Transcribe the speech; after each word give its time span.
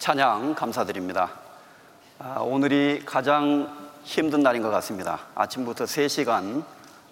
찬양 0.00 0.54
감사드립니다. 0.54 1.30
아, 2.18 2.40
오늘이 2.40 3.02
가장 3.04 3.70
힘든 4.02 4.42
날인 4.42 4.62
것 4.62 4.70
같습니다. 4.70 5.20
아침부터 5.34 5.84
3시간 5.84 6.64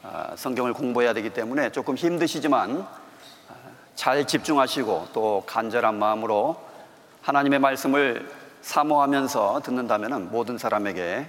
아, 0.02 0.32
성경을 0.34 0.72
공부해야 0.72 1.12
되기 1.12 1.28
때문에 1.28 1.70
조금 1.70 1.96
힘드시지만 1.96 2.80
아, 2.80 3.54
잘 3.94 4.26
집중하시고 4.26 5.08
또 5.12 5.44
간절한 5.46 5.98
마음으로 5.98 6.56
하나님의 7.20 7.58
말씀을 7.58 8.26
사모하면서 8.62 9.60
듣는다면 9.64 10.30
모든 10.30 10.56
사람에게 10.56 11.28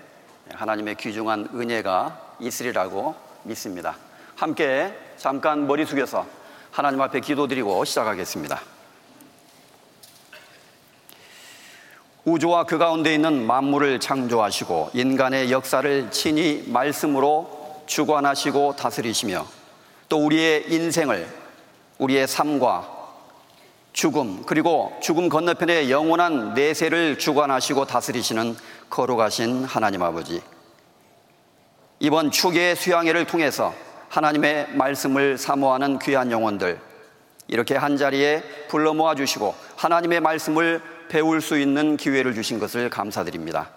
하나님의 0.54 0.96
귀중한 0.96 1.50
은혜가 1.54 2.36
있으리라고 2.40 3.16
믿습니다. 3.44 3.98
함께 4.38 4.98
잠깐 5.18 5.68
머리 5.68 5.86
숙여서 5.86 6.26
하나님 6.72 7.02
앞에 7.02 7.20
기도드리고 7.20 7.84
시작하겠습니다. 7.84 8.79
우주와 12.30 12.66
그 12.66 12.78
가운데 12.78 13.16
있는 13.16 13.48
만물을 13.48 14.00
창조하시고 14.00 14.92
인간의 14.94 15.52
역사를 15.52 16.12
친히 16.12 16.64
말씀으로 16.68 17.82
주관하시고 17.88 18.76
다스리시며 18.76 19.48
또 20.10 20.26
우리의 20.26 20.72
인생을 20.72 21.28
우리의 21.98 22.28
삶과 22.28 22.88
죽음 23.94 24.44
그리고 24.46 24.96
죽음 25.02 25.28
건너편의 25.28 25.90
영원한 25.90 26.54
내세를 26.54 27.18
주관하시고 27.18 27.86
다스리시는 27.86 28.56
거룩하신 28.92 29.64
하나님 29.64 30.04
아버지. 30.04 30.40
이번 32.00 32.30
축의 32.30 32.76
수양회를 32.76 33.26
통해서 33.26 33.74
하나님의 34.10 34.76
말씀을 34.76 35.40
사모하는 35.40 35.98
귀한 35.98 36.32
영혼들 36.32 36.80
이렇게 37.48 37.76
한자리에 37.76 38.44
불러 38.68 38.94
모아 38.94 39.16
주시고 39.16 39.56
하나님의 39.78 40.20
말씀을 40.20 40.99
배울 41.10 41.42
수 41.42 41.60
있는 41.60 41.98
기회를 41.98 42.34
주신 42.34 42.60
것을 42.60 42.90
감사드립니다. 42.90 43.72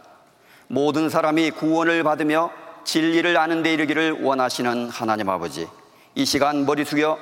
모든 0.68 1.08
사람이 1.08 1.50
구원을 1.52 2.04
받으며 2.04 2.50
진리를 2.84 3.36
아는 3.36 3.62
데 3.62 3.72
이르기를 3.72 4.22
원하시는 4.22 4.90
하나님 4.90 5.28
아버지. 5.28 5.66
이 6.14 6.24
시간 6.24 6.66
머리 6.66 6.84
숙여 6.84 7.18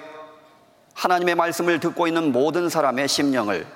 하나님의 0.94 1.34
말씀을 1.36 1.80
듣고 1.80 2.06
있는 2.06 2.32
모든 2.32 2.68
사람의 2.68 3.08
심령을 3.08 3.66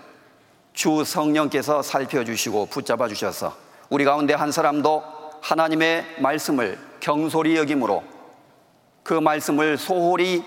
주 0.72 1.04
성령께서 1.04 1.82
살펴주시고 1.82 2.66
붙잡아 2.66 3.08
주셔서 3.08 3.56
우리 3.88 4.04
가운데 4.04 4.34
한 4.34 4.50
사람도 4.50 5.02
하나님의 5.40 6.16
말씀을 6.18 6.78
경솔히 7.00 7.56
여김으로 7.56 8.02
그 9.04 9.14
말씀을 9.14 9.78
소홀히 9.78 10.42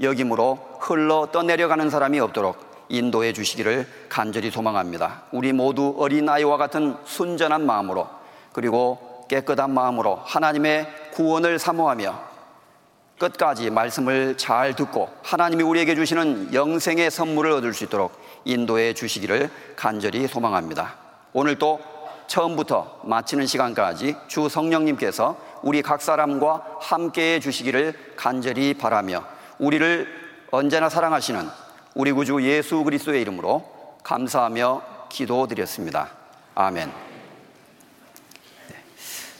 여김으로 0.00 0.58
흘러 0.80 1.28
떠내려가는 1.32 1.88
사람이 1.88 2.20
없도록 2.20 2.69
인도해 2.90 3.32
주시기를 3.32 3.86
간절히 4.08 4.50
소망합니다. 4.50 5.22
우리 5.32 5.52
모두 5.52 5.94
어린아이와 5.96 6.58
같은 6.58 6.96
순전한 7.04 7.64
마음으로 7.64 8.06
그리고 8.52 9.24
깨끗한 9.28 9.72
마음으로 9.72 10.16
하나님의 10.24 10.88
구원을 11.12 11.58
사모하며 11.58 12.30
끝까지 13.18 13.70
말씀을 13.70 14.36
잘 14.36 14.74
듣고 14.74 15.08
하나님이 15.22 15.62
우리에게 15.62 15.94
주시는 15.94 16.52
영생의 16.52 17.10
선물을 17.10 17.52
얻을 17.52 17.72
수 17.74 17.84
있도록 17.84 18.12
인도해 18.44 18.92
주시기를 18.94 19.50
간절히 19.76 20.26
소망합니다. 20.26 20.96
오늘 21.32 21.56
또 21.56 21.80
처음부터 22.26 23.00
마치는 23.04 23.46
시간까지 23.46 24.16
주 24.26 24.48
성령님께서 24.48 25.36
우리 25.62 25.82
각 25.82 26.00
사람과 26.00 26.64
함께 26.80 27.34
해 27.34 27.40
주시기를 27.40 28.14
간절히 28.16 28.74
바라며 28.74 29.24
우리를 29.58 30.08
언제나 30.50 30.88
사랑하시는 30.88 31.69
우리 31.94 32.12
구주 32.12 32.42
예수 32.42 32.84
그리스도의 32.84 33.22
이름으로 33.22 33.96
감사하며 34.04 35.08
기도드렸습니다. 35.08 36.12
아멘. 36.54 36.92
네. 38.68 38.76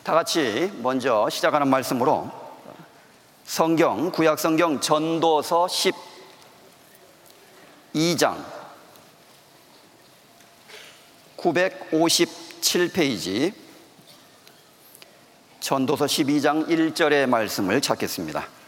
다 0.03 0.15
같이 0.15 0.73
먼저 0.83 1.31
시작하는 1.31 1.69
말씀으로 1.69 2.29
성경 3.45 4.11
구약 4.11 4.41
성경 4.41 4.81
전도서 4.81 5.69
12장 7.93 8.45
957페이지 11.37 13.55
전도서 15.61 16.07
12장 16.07 16.67
1절의 16.69 17.29
말씀을 17.29 17.81
찾겠습니다. 17.81 18.60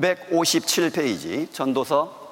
957페이지 0.00 1.52
전도서 1.52 2.24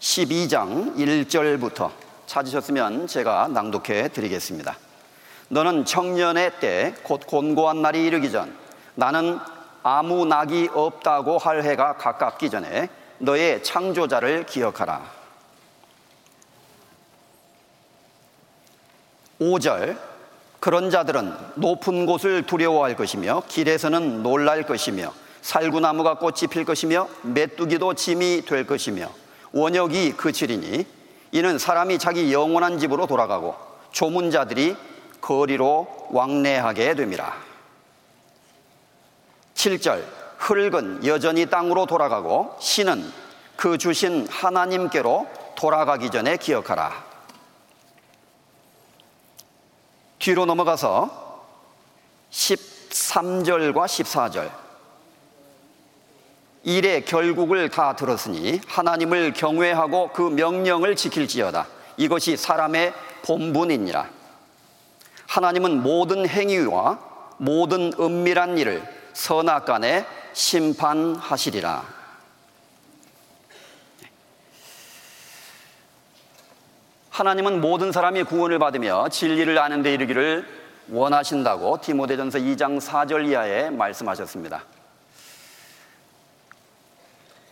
12장 0.00 0.96
1절부터 0.96 1.90
찾으셨으면 2.26 3.06
제가 3.06 3.48
낭독해 3.48 4.08
드리겠습니다. 4.08 4.76
너는 5.48 5.84
청년의 5.84 6.52
때 6.60 6.94
곧 7.02 7.26
곤고한 7.26 7.82
날이 7.82 8.04
이르기 8.04 8.30
전 8.30 8.54
나는 8.94 9.38
아무 9.82 10.24
낙이 10.24 10.70
없다고 10.72 11.38
할 11.38 11.62
해가 11.62 11.96
가깝기 11.96 12.50
전에 12.50 12.88
너의 13.18 13.62
창조자를 13.62 14.44
기억하라. 14.46 15.16
5절 19.40 19.98
그런 20.60 20.90
자들은 20.90 21.32
높은 21.56 22.06
곳을 22.06 22.42
두려워할 22.46 22.96
것이며 22.96 23.42
길에서는 23.48 24.22
놀랄 24.22 24.64
것이며 24.64 25.12
살구나무가 25.46 26.18
꽃이 26.18 26.48
필 26.50 26.64
것이며 26.64 27.08
메뚜기도 27.22 27.94
짐이 27.94 28.42
될 28.46 28.66
것이며 28.66 29.08
원역이 29.52 30.14
그치리니 30.14 30.84
이는 31.30 31.58
사람이 31.58 32.00
자기 32.00 32.32
영원한 32.32 32.80
집으로 32.80 33.06
돌아가고 33.06 33.54
조문자들이 33.92 34.76
거리로 35.20 36.08
왕래하게 36.10 36.96
됨이라. 36.96 37.32
7절 39.54 40.02
흙은 40.38 41.06
여전히 41.06 41.46
땅으로 41.46 41.86
돌아가고 41.86 42.56
신은 42.58 43.08
그 43.54 43.78
주신 43.78 44.26
하나님께로 44.26 45.28
돌아가기 45.54 46.10
전에 46.10 46.38
기억하라. 46.38 47.04
뒤로 50.18 50.44
넘어가서 50.44 51.44
13절과 52.32 53.84
14절 53.84 54.65
일의 56.66 57.04
결국을 57.04 57.68
다 57.68 57.94
들었으니 57.94 58.60
하나님을 58.66 59.34
경외하고 59.34 60.10
그 60.12 60.22
명령을 60.22 60.96
지킬지어다. 60.96 61.68
이것이 61.96 62.36
사람의 62.36 62.92
본분이니라. 63.24 64.08
하나님은 65.28 65.84
모든 65.84 66.28
행위와 66.28 66.98
모든 67.38 67.92
은밀한 68.00 68.58
일을 68.58 68.82
선악간에 69.12 70.06
심판하시리라. 70.32 71.84
하나님은 77.10 77.60
모든 77.60 77.92
사람이 77.92 78.24
구원을 78.24 78.58
받으며 78.58 79.08
진리를 79.08 79.56
아는 79.56 79.82
데 79.84 79.94
이르기를 79.94 80.44
원하신다고 80.90 81.80
디모데전서 81.80 82.40
2장 82.40 82.80
4절 82.80 83.28
이하에 83.28 83.70
말씀하셨습니다. 83.70 84.64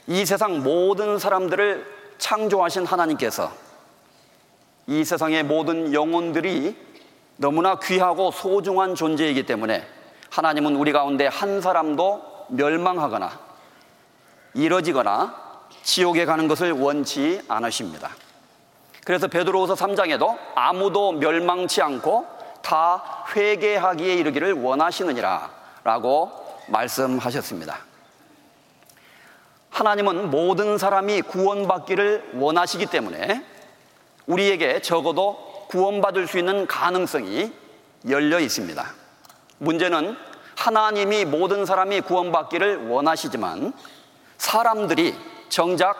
이 0.06 0.26
세상 0.26 0.62
모든 0.62 1.18
사람들을 1.18 1.94
창조하신 2.18 2.86
하나님께서 2.86 3.50
이 4.86 5.04
세상의 5.04 5.44
모든 5.44 5.94
영혼들이 5.94 6.76
너무나 7.36 7.78
귀하고 7.78 8.30
소중한 8.30 8.94
존재이기 8.94 9.46
때문에 9.46 9.86
하나님은 10.30 10.76
우리 10.76 10.92
가운데 10.92 11.26
한 11.26 11.60
사람도 11.60 12.46
멸망하거나 12.50 13.40
이뤄지거나 14.54 15.42
지옥에 15.82 16.24
가는 16.24 16.48
것을 16.48 16.72
원치 16.72 17.40
않으십니다. 17.48 18.10
그래서 19.04 19.28
베드로후서 19.28 19.74
3장에도 19.74 20.36
아무도 20.54 21.12
멸망치 21.12 21.82
않고 21.82 22.26
다 22.62 23.24
회개하기에 23.34 24.14
이르기를 24.14 24.52
원하시느니라 24.54 25.50
라고 25.82 26.30
말씀하셨습니다. 26.68 27.93
하나님은 29.74 30.30
모든 30.30 30.78
사람이 30.78 31.22
구원받기를 31.22 32.30
원하시기 32.34 32.86
때문에 32.86 33.44
우리에게 34.26 34.80
적어도 34.80 35.66
구원받을 35.68 36.28
수 36.28 36.38
있는 36.38 36.68
가능성이 36.68 37.52
열려 38.08 38.38
있습니다. 38.38 38.86
문제는 39.58 40.16
하나님이 40.56 41.24
모든 41.24 41.66
사람이 41.66 42.02
구원받기를 42.02 42.86
원하시지만 42.86 43.72
사람들이 44.38 45.12
정작 45.48 45.96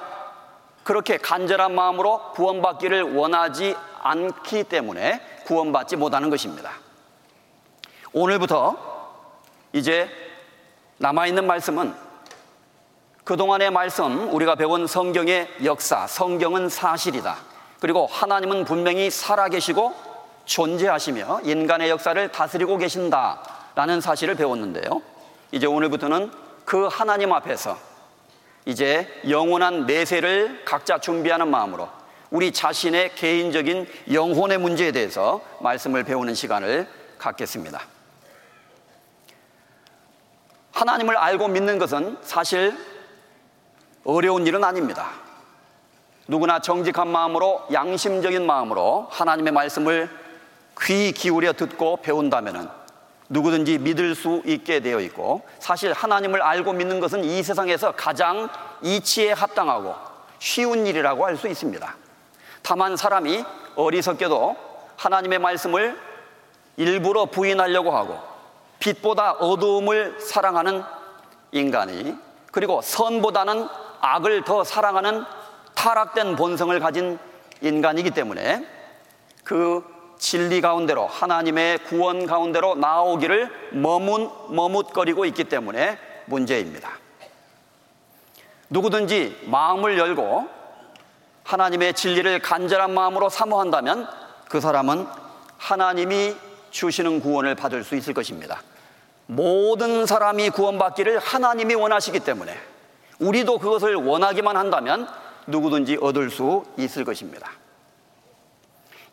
그렇게 0.85 1.17
간절한 1.17 1.75
마음으로 1.75 2.31
구원받기를 2.35 3.17
원하지 3.17 3.75
않기 4.03 4.65
때문에 4.65 5.21
구원받지 5.47 5.97
못하는 5.97 6.31
것입니다. 6.31 6.71
오늘부터 8.12 8.76
이제 9.73 10.09
남아있는 10.99 11.44
말씀은 11.44 12.04
그동안의 13.25 13.71
말씀, 13.71 14.32
우리가 14.35 14.55
배운 14.55 14.87
성경의 14.87 15.49
역사, 15.65 16.06
성경은 16.06 16.69
사실이다. 16.69 17.37
그리고 17.81 18.06
하나님은 18.06 18.65
분명히 18.65 19.09
살아계시고 19.11 19.94
존재하시며 20.44 21.41
인간의 21.44 21.88
역사를 21.88 22.29
다스리고 22.31 22.76
계신다라는 22.76 24.03
사실을 24.03 24.35
배웠는데요. 24.35 25.00
이제 25.53 25.67
오늘부터는 25.67 26.31
그 26.67 26.87
하나님 26.87 27.32
앞에서 27.32 27.79
이제 28.67 29.09
영원한 29.29 29.87
내세를 29.87 30.62
각자 30.67 30.99
준비하는 30.99 31.49
마음으로 31.49 31.88
우리 32.31 32.53
자신의 32.53 33.15
개인적인 33.15 33.87
영혼의 34.12 34.59
문제에 34.59 34.93
대해서 34.93 35.41
말씀을 35.61 36.05
배우는 36.05 36.35
시간을 36.35 36.88
갖겠습니다. 37.17 37.81
하나님을 40.73 41.17
알고 41.17 41.49
믿는 41.49 41.79
것은 41.79 42.19
사실 42.23 42.76
어려운 44.05 44.47
일은 44.47 44.62
아닙니다. 44.62 45.11
누구나 46.27 46.61
정직한 46.61 47.09
마음으로 47.09 47.67
양심적인 47.73 48.47
마음으로 48.47 49.09
하나님의 49.11 49.53
말씀을 49.53 50.09
귀 50.83 51.12
기울여 51.12 51.53
듣고 51.53 51.99
배운다면 51.99 52.71
누구든지 53.29 53.79
믿을 53.79 54.15
수 54.15 54.43
있게 54.45 54.81
되어 54.81 55.01
있고 55.01 55.43
사실 55.59 55.93
하나님을 55.93 56.43
알고 56.43 56.73
믿는 56.75 57.01
것은 57.01 57.25
이 57.25 57.43
세상에서 57.43 57.93
가장 57.93 58.49
이치에 58.83 59.33
합당하고 59.33 59.95
쉬운 60.39 60.87
일이라고 60.87 61.27
할 61.27 61.37
수 61.37 61.49
있습니다. 61.49 61.97
다만 62.62 62.97
사람이 62.97 63.45
어리석게도 63.77 64.57
하나님의 64.97 65.39
말씀을 65.39 65.99
일부러 66.77 67.27
부인하려고 67.27 67.93
하고 67.93 68.19
빛보다 68.79 69.33
어두움을 69.33 70.21
사랑하는 70.21 70.83
인간이 71.53 72.17
그리고 72.50 72.81
선보다는 72.83 73.69
악을 74.05 74.45
더 74.45 74.65
사랑하는 74.65 75.25
타락된 75.75 76.37
본성을 76.37 76.79
가진 76.79 77.19
인간이기 77.62 78.11
때문에 78.11 78.67
그 79.45 79.83
진리 80.19 80.61
가운데로 80.61 81.06
하나님의 81.06 81.79
구원 81.85 82.27
가운데로 82.27 82.75
나오기를 82.77 83.71
머문 83.73 84.31
머뭇거리고 84.51 85.25
있기 85.27 85.45
때문에 85.45 85.99
문제입니다. 86.27 86.91
누구든지 88.69 89.45
마음을 89.47 89.99
열고 89.99 90.49
하나님의 91.45 91.95
진리를 91.95 92.39
간절한 92.41 92.93
마음으로 92.93 93.31
사모한다면 93.31 94.09
그 94.49 94.61
사람은 94.61 95.07
하나님이 95.57 96.37
주시는 96.71 97.21
구원을 97.21 97.55
받을 97.55 97.85
수 97.85 97.97
있을 97.97 98.12
것입니다. 98.12 98.62
모든 99.27 100.05
사람이 100.05 100.50
구원받기를 100.50 101.19
하나님이 101.19 101.75
원하시기 101.75 102.21
때문에 102.21 102.74
우리도 103.25 103.59
그것을 103.59 103.94
원하기만 103.94 104.56
한다면 104.56 105.09
누구든지 105.47 105.99
얻을 106.00 106.31
수 106.31 106.65
있을 106.76 107.05
것입니다. 107.05 107.50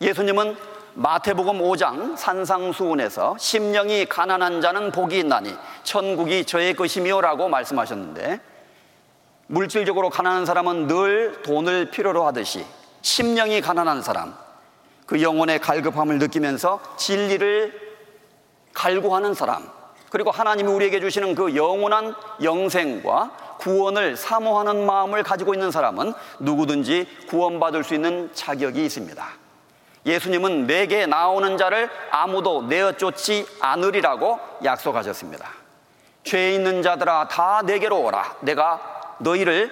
예수님은 0.01 0.57
마태복음 0.93 1.59
5장 1.59 2.17
산상수훈에서 2.17 3.37
심령이 3.39 4.05
가난한 4.07 4.59
자는 4.59 4.91
복이 4.91 5.19
있나니 5.19 5.55
천국이 5.83 6.43
저의 6.43 6.73
것이며라고 6.73 7.47
말씀하셨는데 7.47 8.41
물질적으로 9.47 10.09
가난한 10.09 10.45
사람은 10.45 10.87
늘 10.87 11.41
돈을 11.43 11.91
필요로 11.91 12.25
하듯이 12.25 12.65
심령이 13.01 13.61
가난한 13.61 14.01
사람 14.01 14.35
그 15.05 15.21
영혼의 15.21 15.59
갈급함을 15.59 16.19
느끼면서 16.19 16.81
진리를 16.97 17.91
갈구하는 18.73 19.33
사람 19.33 19.69
그리고 20.09 20.29
하나님이 20.29 20.69
우리에게 20.69 20.99
주시는 20.99 21.35
그 21.35 21.55
영원한 21.55 22.13
영생과 22.43 23.31
구원을 23.61 24.17
사모하는 24.17 24.85
마음을 24.85 25.23
가지고 25.23 25.53
있는 25.53 25.71
사람은 25.71 26.13
누구든지 26.39 27.07
구원받을 27.29 27.83
수 27.83 27.93
있는 27.93 28.29
자격이 28.33 28.83
있습니다. 28.83 29.25
예수님은 30.05 30.65
내게 30.65 31.05
나오는 31.05 31.57
자를 31.57 31.89
아무도 32.09 32.63
내어 32.63 32.93
쫓지 32.93 33.45
않으리라고 33.59 34.39
약속하셨습니다. 34.63 35.47
죄 36.23 36.53
있는 36.53 36.81
자들아 36.81 37.27
다 37.27 37.61
내게로 37.63 38.01
오라. 38.01 38.37
내가 38.41 39.15
너희를 39.19 39.71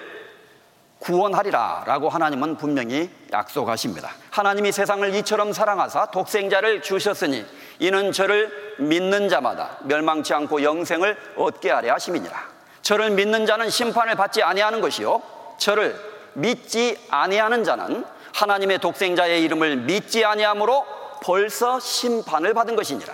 구원하리라 1.00 1.84
라고 1.88 2.10
하나님은 2.10 2.58
분명히 2.58 3.10
약속하십니다. 3.32 4.12
하나님이 4.30 4.72
세상을 4.72 5.16
이처럼 5.16 5.54
사랑하사 5.54 6.08
독생자를 6.08 6.82
주셨으니 6.82 7.46
이는 7.80 8.12
저를 8.12 8.76
믿는 8.80 9.30
자마다 9.30 9.78
멸망치 9.82 10.34
않고 10.34 10.62
영생을 10.62 11.18
얻게 11.38 11.72
하려 11.72 11.94
하심이니라. 11.94 12.59
저를 12.82 13.12
믿는 13.12 13.46
자는 13.46 13.70
심판을 13.70 14.16
받지 14.16 14.42
아니하는 14.42 14.82
것이요 14.82 15.22
저를 15.58 15.96
믿지 16.34 16.98
아니하는 17.10 17.64
자는 17.64 18.06
하나님의 18.34 18.80
독생자의 18.80 19.44
이름을 19.44 19.78
믿지 19.78 20.24
아니함으로 20.24 20.86
벌써 21.22 21.80
심판을 21.80 22.54
받은 22.54 22.76
것이니라. 22.76 23.14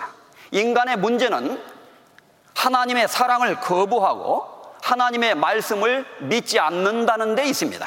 인간의 0.52 0.96
문제는 0.98 1.60
하나님의 2.54 3.08
사랑을 3.08 3.60
거부하고 3.60 4.46
하나님의 4.82 5.34
말씀을 5.34 6.06
믿지 6.20 6.58
않는다는 6.60 7.34
데 7.34 7.44
있습니다. 7.46 7.86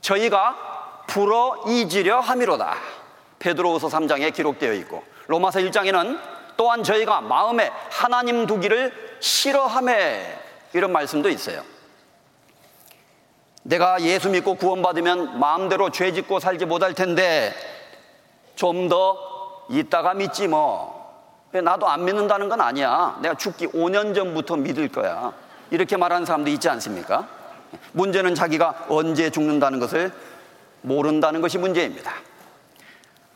저희가 0.00 1.04
불어 1.08 1.64
잊으려 1.66 2.20
함이로다. 2.20 2.76
베드로후서 3.40 3.88
3장에 3.88 4.32
기록되어 4.32 4.72
있고 4.74 5.04
로마서 5.26 5.60
1장에는 5.60 6.18
또한 6.56 6.84
저희가 6.84 7.20
마음에 7.20 7.70
하나님 7.90 8.46
두기를 8.46 9.18
싫어함에 9.20 10.43
이런 10.74 10.92
말씀도 10.92 11.30
있어요. 11.30 11.62
내가 13.62 14.02
예수 14.02 14.28
믿고 14.28 14.56
구원받으면 14.56 15.38
마음대로 15.38 15.90
죄 15.90 16.12
짓고 16.12 16.38
살지 16.40 16.66
못할 16.66 16.92
텐데 16.92 17.54
좀더 18.56 19.66
있다가 19.70 20.12
믿지 20.14 20.46
뭐. 20.48 21.02
나도 21.52 21.88
안 21.88 22.04
믿는다는 22.04 22.48
건 22.48 22.60
아니야. 22.60 23.16
내가 23.22 23.36
죽기 23.36 23.68
5년 23.68 24.14
전부터 24.14 24.56
믿을 24.56 24.88
거야. 24.88 25.32
이렇게 25.70 25.96
말하는 25.96 26.26
사람도 26.26 26.50
있지 26.50 26.68
않습니까? 26.68 27.28
문제는 27.92 28.34
자기가 28.34 28.86
언제 28.88 29.30
죽는다는 29.30 29.78
것을 29.80 30.12
모른다는 30.82 31.40
것이 31.40 31.56
문제입니다. 31.58 32.12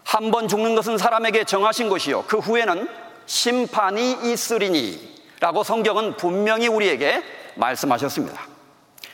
한 0.05 0.31
번 0.31 0.49
죽는 0.49 0.75
것은 0.75 0.99
사람에게 0.99 1.45
정하신 1.45 1.89
것이요. 1.89 2.25
그 2.27 2.39
후에는 2.39 2.89
심판이 3.27 4.33
있으리니 4.33 5.18
라고 5.41 5.63
성경은 5.63 6.17
분명히 6.17 6.69
우리에게 6.69 7.23
말씀하셨습니다. 7.55 8.41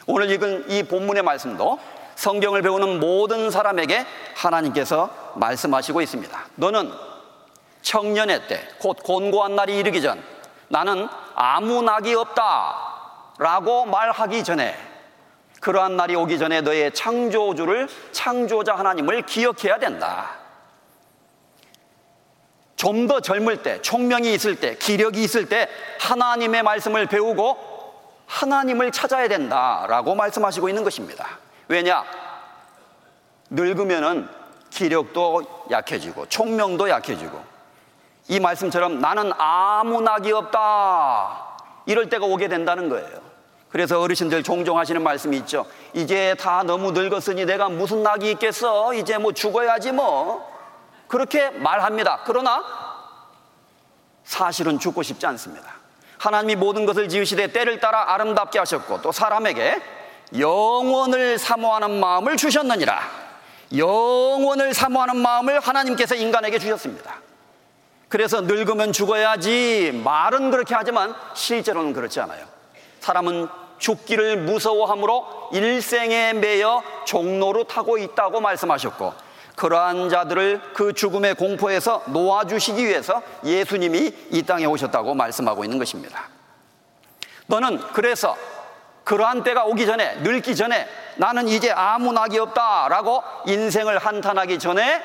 오늘 0.06 0.30
읽은 0.30 0.70
이 0.70 0.82
본문의 0.82 1.22
말씀도 1.22 1.78
성경을 2.14 2.62
배우는 2.62 3.00
모든 3.00 3.50
사람에게 3.50 4.06
하나님께서 4.34 5.10
말씀하시고 5.34 6.00
있습니다. 6.00 6.38
너는 6.56 6.92
청년의 7.82 8.48
때, 8.48 8.66
곧 8.78 8.96
곤고한 9.02 9.56
날이 9.56 9.78
이르기 9.78 10.00
전, 10.00 10.22
나는 10.68 11.08
아무 11.34 11.82
낙이 11.82 12.14
없다. 12.14 12.92
라고 13.38 13.84
말하기 13.84 14.44
전에, 14.44 14.74
그러한 15.60 15.96
날이 15.96 16.14
오기 16.14 16.38
전에 16.38 16.60
너의 16.60 16.92
창조주를, 16.92 17.88
창조자 18.12 18.74
하나님을 18.74 19.22
기억해야 19.22 19.78
된다. 19.78 20.43
좀 22.76 23.06
더 23.06 23.20
젊을 23.20 23.62
때, 23.62 23.80
총명이 23.82 24.32
있을 24.34 24.56
때, 24.56 24.76
기력이 24.76 25.22
있을 25.22 25.48
때, 25.48 25.68
하나님의 26.00 26.62
말씀을 26.62 27.06
배우고 27.06 27.74
하나님을 28.26 28.90
찾아야 28.92 29.28
된다라고 29.28 30.14
말씀하시고 30.14 30.68
있는 30.68 30.84
것입니다. 30.84 31.38
왜냐? 31.68 32.04
늙으면은 33.50 34.28
기력도 34.70 35.66
약해지고 35.70 36.26
총명도 36.26 36.88
약해지고 36.88 37.38
이 38.28 38.40
말씀처럼 38.40 39.00
나는 39.00 39.32
아무 39.38 40.00
낙이 40.00 40.32
없다 40.32 41.58
이럴 41.86 42.08
때가 42.08 42.26
오게 42.26 42.48
된다는 42.48 42.88
거예요. 42.88 43.22
그래서 43.68 44.00
어르신들 44.00 44.42
종종 44.42 44.78
하시는 44.78 45.02
말씀이 45.02 45.36
있죠. 45.38 45.66
이제 45.92 46.34
다 46.38 46.62
너무 46.62 46.92
늙었으니 46.92 47.44
내가 47.44 47.68
무슨 47.68 48.02
낙이 48.02 48.30
있겠어? 48.32 48.94
이제 48.94 49.18
뭐 49.18 49.32
죽어야지 49.32 49.92
뭐. 49.92 50.53
그렇게 51.14 51.48
말합니다. 51.50 52.22
그러나 52.24 52.64
사실은 54.24 54.80
죽고 54.80 55.04
싶지 55.04 55.24
않습니다. 55.26 55.74
하나님이 56.18 56.56
모든 56.56 56.86
것을 56.86 57.08
지으시되 57.08 57.52
때를 57.52 57.78
따라 57.78 58.14
아름답게 58.14 58.58
하셨고 58.58 59.00
또 59.00 59.12
사람에게 59.12 59.80
영원을 60.36 61.38
사모하는 61.38 62.00
마음을 62.00 62.36
주셨느니라. 62.36 62.98
영원을 63.76 64.74
사모하는 64.74 65.18
마음을 65.18 65.60
하나님께서 65.60 66.16
인간에게 66.16 66.58
주셨습니다. 66.58 67.14
그래서 68.08 68.40
늙으면 68.40 68.92
죽어야지 68.92 70.00
말은 70.02 70.50
그렇게 70.50 70.74
하지만 70.74 71.14
실제로는 71.34 71.92
그렇지 71.92 72.18
않아요. 72.22 72.44
사람은 72.98 73.46
죽기를 73.78 74.38
무서워함으로 74.38 75.50
일생에 75.52 76.32
매여 76.32 76.82
종로로 77.04 77.64
타고 77.64 77.98
있다고 77.98 78.40
말씀하셨고 78.40 79.23
그러한 79.56 80.08
자들을 80.08 80.72
그 80.74 80.92
죽음의 80.92 81.36
공포에서 81.36 82.02
놓아주시기 82.06 82.84
위해서 82.84 83.22
예수님이 83.44 84.12
이 84.30 84.42
땅에 84.42 84.64
오셨다고 84.64 85.14
말씀하고 85.14 85.64
있는 85.64 85.78
것입니다. 85.78 86.28
너는 87.46 87.78
그래서 87.92 88.36
그러한 89.04 89.44
때가 89.44 89.64
오기 89.64 89.86
전에, 89.86 90.16
늙기 90.22 90.56
전에 90.56 90.88
나는 91.16 91.46
이제 91.46 91.70
아무 91.70 92.12
낙이 92.12 92.38
없다 92.38 92.88
라고 92.88 93.22
인생을 93.46 93.98
한탄하기 93.98 94.58
전에 94.58 95.02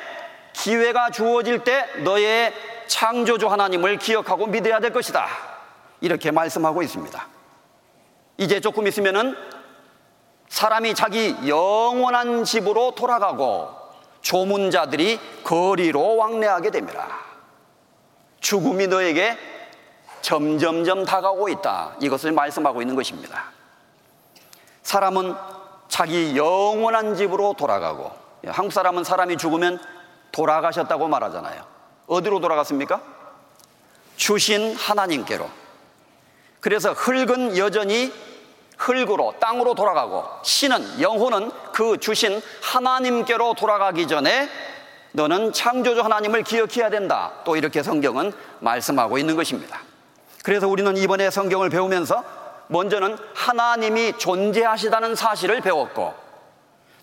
기회가 0.54 1.12
주어질 1.12 1.64
때 1.64 1.86
너의 2.04 2.54
창조주 2.88 3.48
하나님을 3.48 3.98
기억하고 3.98 4.48
믿어야 4.48 4.80
될 4.80 4.92
것이다. 4.92 5.28
이렇게 6.02 6.32
말씀하고 6.32 6.82
있습니다. 6.82 7.28
이제 8.38 8.60
조금 8.62 8.88
있으면은 8.88 9.36
사람이 10.48 10.96
자기 10.96 11.36
영원한 11.48 12.46
집으로 12.46 12.96
돌아가고 12.96 13.79
조문자들이 14.22 15.20
거리로 15.44 16.18
왕래하게 16.18 16.72
됩니다. 16.72 17.08
죽음이 18.42 18.88
너에게 18.88 19.38
점점점 20.22 21.06
다가오고 21.06 21.50
있다. 21.50 21.96
이것을 22.02 22.32
말씀하고 22.32 22.82
있는 22.82 22.96
것입니다. 22.96 23.46
사람은 24.84 25.36
자기 25.88 26.36
영원한 26.38 27.16
집으로 27.16 27.54
돌아가고 27.58 28.12
한국 28.48 28.72
사람은 28.72 29.04
사람이 29.04 29.38
죽으면 29.38 29.80
돌아가셨다고 30.32 31.08
말하잖아요. 31.08 31.64
어디로 32.08 32.40
돌아갔습니까? 32.40 33.02
주신 34.16 34.76
하나님께로. 34.76 35.50
그래서 36.60 36.94
흙은 36.94 37.58
여전히 37.58 38.14
흙으로 38.80 39.36
땅으로 39.40 39.76
돌아가고 39.76 40.26
신은 40.42 41.02
영혼은 41.02 41.52
그 41.74 41.98
주신 41.98 42.42
하나님께로 42.62 43.54
돌아가기 43.54 44.08
전에 44.08 44.50
너는 45.12 45.54
창조주 45.54 46.02
하나님을 46.02 46.44
기억해야 46.44 46.90
된다. 46.90 47.34
또 47.44 47.56
이렇게 47.56 47.84
성경은 47.84 48.32
말씀하고 48.60 49.18
있는 49.18 49.36
것입니다. 49.36 49.82
그래서 50.44 50.68
우리는 50.68 50.96
이번에 50.98 51.30
성경을 51.30 51.70
배우면서 51.70 52.24
먼저는 52.68 53.18
하나님이 53.34 54.18
존재하시다는 54.18 55.16
사실을 55.16 55.60
배웠고 55.62 56.14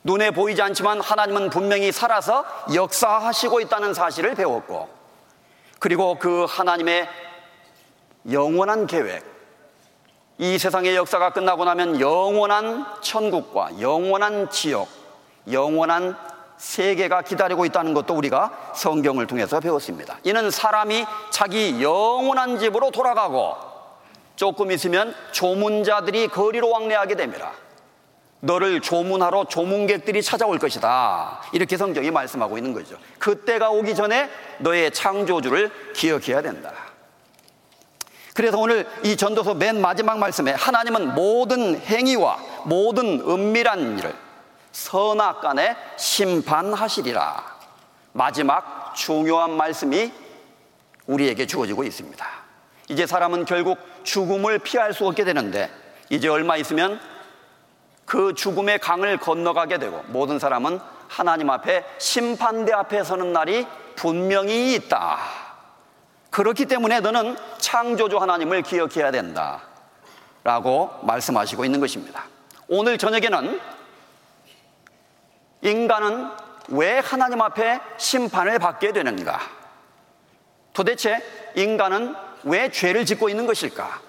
눈에 0.05 0.31
보이지 0.31 0.63
않지만 0.63 1.01
하나님은 1.01 1.51
분명히 1.51 1.91
살아서 1.93 2.45
역사하시고 2.73 3.61
있다는 3.61 3.93
사실을 3.93 4.35
배웠고 4.35 4.89
그리고 5.79 6.17
그 6.19 6.47
하나님의 6.49 7.09
영원한 8.31 8.87
계획 8.87 9.36
이 10.39 10.59
세상의 10.59 10.97
역사가 10.97 11.31
끝나고 11.31 11.65
나면 11.65 12.01
영원한 12.01 12.85
천국과 13.01 13.81
영원한 13.81 14.51
지옥 14.51 14.89
영원한 15.51 16.17
세계가 16.59 17.23
기다리고 17.23 17.65
있다는 17.65 17.95
것도 17.95 18.15
우리가 18.15 18.73
성경을 18.75 19.27
통해서 19.27 19.61
배웠습니다. 19.61 20.19
이는 20.25 20.51
사람이 20.51 21.05
자기 21.31 21.83
영원한 21.83 22.59
집으로 22.59 22.91
돌아가고 22.91 23.55
조금 24.37 24.71
있으면 24.71 25.15
조문자들이 25.33 26.29
거리로 26.29 26.71
왕래하게 26.71 27.15
됩니다. 27.15 27.53
너를 28.41 28.81
조문하러 28.81 29.47
조문객들이 29.47 30.23
찾아올 30.23 30.59
것이다. 30.59 31.41
이렇게 31.53 31.77
성경이 31.77 32.11
말씀하고 32.11 32.59
있는 32.59 32.75
거죠. 32.75 32.97
그때가 33.19 33.71
오기 33.71 33.95
전에 33.95 34.29
너의 34.59 34.91
창조주를 34.91 35.71
기억해야 35.95 36.43
된다. 36.43 36.73
그래서 38.37 38.59
오늘 38.59 38.87
이 39.03 39.17
전도서 39.17 39.55
맨 39.55 39.81
마지막 39.81 40.19
말씀에 40.19 40.53
하나님은 40.53 41.15
모든 41.15 41.81
행위와 41.81 42.39
모든 42.65 43.23
은밀한 43.27 43.99
일을 43.99 44.15
선악간에 44.73 45.75
심판하시리라. 45.97 47.57
마지막 48.13 48.95
중요한 48.95 49.57
말씀이 49.57 50.13
우리에게 51.07 51.47
주어지고 51.47 51.85
있습니다. 51.85 52.27
이제 52.91 53.07
사람은 53.07 53.47
결국 53.47 53.79
죽음을 54.03 54.59
피할 54.59 54.93
수 54.93 55.07
없게 55.07 55.25
되는데 55.25 55.71
이제 56.11 56.29
얼마 56.29 56.59
있으면 56.59 57.01
그 58.05 58.35
죽음의 58.35 58.81
강을 58.81 59.17
건너가게 59.17 59.79
되고 59.79 60.05
모든 60.09 60.39
사람은 60.39 60.79
하나님 61.09 61.49
앞에 61.49 61.87
심판대 61.97 62.75
앞에 62.75 63.03
서는 63.03 63.33
날이 63.33 63.67
분명히 63.95 64.75
있다. 64.75 65.46
그렇기 66.37 66.67
때문에 66.67 67.01
너는 67.01 67.35
창조주 67.57 68.19
하나님을 68.19 68.61
기억해야 68.61 69.11
된다. 69.11 69.63
라고 70.45 70.91
말씀하시고 71.01 71.65
있는 71.65 71.81
것입니다. 71.81 72.27
오늘 72.69 72.99
저녁에는 72.99 73.59
인간은 75.63 76.29
왜 76.69 76.99
하나님 76.99 77.41
앞에 77.41 77.81
심판을 77.97 78.59
받게 78.59 78.93
되는가? 78.93 79.41
도대체 80.75 81.25
인간은 81.55 82.15
왜 82.43 82.71
죄를 82.71 83.07
짓고 83.07 83.31
있는 83.31 83.47
것일까? 83.47 84.03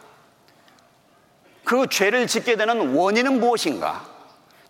그 1.63 1.87
죄를 1.87 2.27
짓게 2.27 2.57
되는 2.57 2.93
원인은 2.93 3.39
무엇인가? 3.39 4.05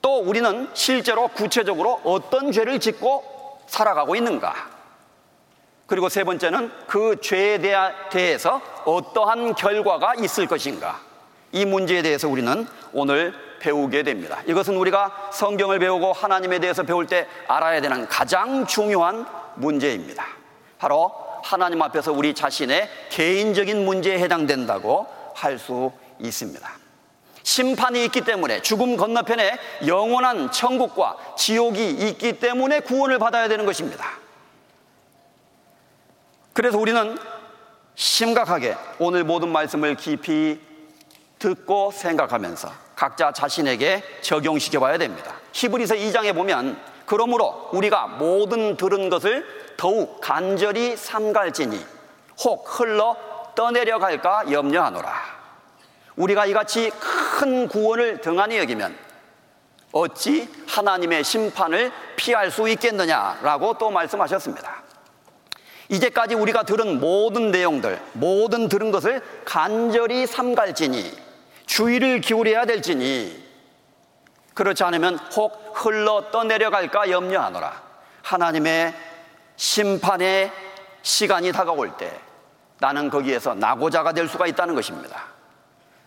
또 0.03 0.19
우리는 0.19 0.69
실제로 0.75 1.27
구체적으로 1.29 2.01
어떤 2.03 2.51
죄를 2.51 2.79
짓고 2.79 3.63
살아가고 3.65 4.15
있는가? 4.15 4.76
그리고 5.87 6.09
세 6.09 6.23
번째는 6.23 6.69
그 6.85 7.19
죄에 7.21 7.59
대해서 8.11 8.61
어떠한 8.85 9.55
결과가 9.55 10.15
있을 10.15 10.45
것인가? 10.45 10.99
이 11.53 11.65
문제에 11.65 12.01
대해서 12.01 12.27
우리는 12.27 12.67
오늘 12.91 13.33
배우게 13.59 14.03
됩니다. 14.03 14.39
이것은 14.45 14.75
우리가 14.75 15.29
성경을 15.31 15.79
배우고 15.79 16.13
하나님에 16.13 16.59
대해서 16.59 16.83
배울 16.83 17.07
때 17.07 17.25
알아야 17.47 17.81
되는 17.81 18.05
가장 18.07 18.67
중요한 18.67 19.25
문제입니다. 19.55 20.25
바로 20.77 21.11
하나님 21.43 21.81
앞에서 21.81 22.11
우리 22.11 22.33
자신의 22.35 22.89
개인적인 23.09 23.85
문제에 23.85 24.19
해당된다고 24.19 25.07
할 25.33 25.57
수 25.57 25.91
있습니다. 26.19 26.67
심판이 27.43 28.03
있기 28.05 28.21
때문에 28.21 28.61
죽음 28.61 28.97
건너편에 28.97 29.57
영원한 29.85 30.51
천국과 30.51 31.15
지옥이 31.37 31.91
있기 31.91 32.39
때문에 32.39 32.81
구원을 32.81 33.19
받아야 33.19 33.47
되는 33.47 33.65
것입니다. 33.65 34.05
그래서 36.57 36.79
우리는 36.79 37.15
심각하게 37.93 38.75
오늘 38.97 39.23
모든 39.23 39.49
말씀을 39.49 39.93
깊이 39.93 40.59
듣고 41.37 41.91
생각하면서 41.91 42.71
각자 42.95 43.31
자신에게 43.31 44.03
적용시켜 44.21 44.79
봐야 44.79 44.97
됩니다. 44.97 45.35
히브리서 45.53 45.93
2장에 45.93 46.33
보면 46.33 46.81
그러므로 47.05 47.69
우리가 47.73 48.07
모든 48.07 48.75
들은 48.75 49.11
것을 49.11 49.45
더욱 49.77 50.19
간절히 50.19 50.97
삼갈지니 50.97 51.79
혹 52.43 52.65
흘러 52.67 53.15
떠내려갈까 53.53 54.51
염려하노라. 54.51 55.13
우리가 56.15 56.47
이같이 56.47 56.89
큰 57.37 57.67
구원을 57.67 58.21
등한히 58.21 58.57
여기면 58.57 58.97
어찌 59.91 60.49
하나님의 60.67 61.23
심판을 61.23 61.91
피할 62.15 62.49
수 62.49 62.67
있겠느냐라고 62.67 63.77
또 63.77 63.91
말씀하셨습니다. 63.91 64.86
이제까지 65.89 66.35
우리가 66.35 66.63
들은 66.63 66.99
모든 66.99 67.51
내용들, 67.51 67.99
모든 68.13 68.67
들은 68.67 68.91
것을 68.91 69.21
간절히 69.45 70.25
삼갈지니 70.25 71.11
주의를 71.65 72.21
기울여야 72.21 72.65
될지니 72.65 73.47
그렇지 74.53 74.83
않으면 74.83 75.17
혹 75.35 75.73
흘러 75.75 76.31
떠내려갈까 76.31 77.11
염려하노라. 77.11 77.83
하나님의 78.23 78.93
심판의 79.55 80.51
시간이 81.03 81.51
다가올 81.51 81.95
때 81.97 82.11
나는 82.79 83.09
거기에서 83.09 83.53
나고자가 83.53 84.13
될 84.13 84.27
수가 84.27 84.47
있다는 84.47 84.75
것입니다. 84.75 85.25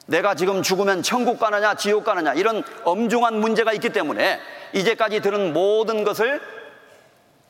내가 0.06 0.34
지금 0.34 0.62
죽으면 0.62 1.02
천국 1.02 1.38
가느냐 1.38 1.74
지옥 1.74 2.04
가느냐 2.04 2.34
이런 2.34 2.64
엄중한 2.84 3.40
문제가 3.40 3.72
있기 3.72 3.90
때문에 3.90 4.40
이제까지 4.72 5.20
들은 5.20 5.52
모든 5.52 6.04
것을 6.04 6.40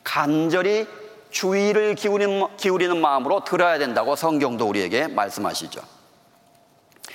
간절히 0.04 0.86
주의를 1.30 1.94
기울이는, 1.94 2.56
기울이는 2.56 3.00
마음으로 3.00 3.44
들어야 3.44 3.78
된다고 3.78 4.16
성경도 4.16 4.66
우리에게 4.68 5.08
말씀하시죠. 5.08 5.80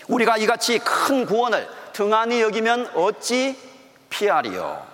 우리가 0.07 0.37
이같이 0.37 0.79
큰 0.79 1.25
구원을 1.25 1.67
등한히 1.93 2.41
여기면 2.41 2.91
어찌 2.95 3.57
피하리요? 4.09 4.85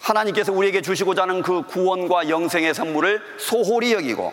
하나님께서 0.00 0.52
우리에게 0.52 0.82
주시고자 0.82 1.22
하는 1.22 1.42
그 1.42 1.62
구원과 1.62 2.28
영생의 2.28 2.74
선물을 2.74 3.22
소홀히 3.38 3.92
여기고 3.92 4.32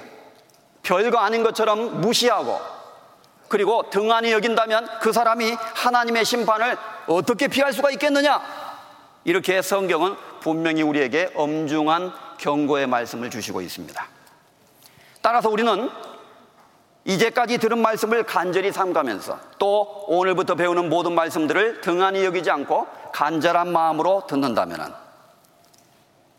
별거 0.82 1.20
아닌 1.20 1.44
것처럼 1.44 2.02
무시하고 2.02 2.60
그리고 3.48 3.90
등한히 3.90 4.32
여긴다면 4.32 5.00
그 5.02 5.12
사람이 5.12 5.52
하나님의 5.76 6.26
심판을 6.26 6.78
어떻게 7.08 7.48
피할 7.48 7.74
수가 7.74 7.92
있겠느냐? 7.92 8.42
이렇게 9.26 9.62
성경은 9.62 10.16
분명히 10.40 10.82
우리에게 10.82 11.32
엄중한 11.36 12.14
경고의 12.40 12.88
말씀을 12.88 13.30
주시고 13.30 13.62
있습니다. 13.62 14.08
따라서 15.22 15.50
우리는 15.50 15.90
이제까지 17.06 17.58
들은 17.58 17.80
말씀을 17.80 18.24
간절히 18.24 18.72
삼가면서 18.72 19.40
또 19.58 20.06
오늘부터 20.08 20.56
배우는 20.56 20.90
모든 20.90 21.14
말씀들을 21.14 21.82
등한히 21.82 22.26
여기지 22.26 22.50
않고 22.50 22.88
간절한 23.14 23.72
마음으로 23.72 24.26
듣는다면 24.28 24.94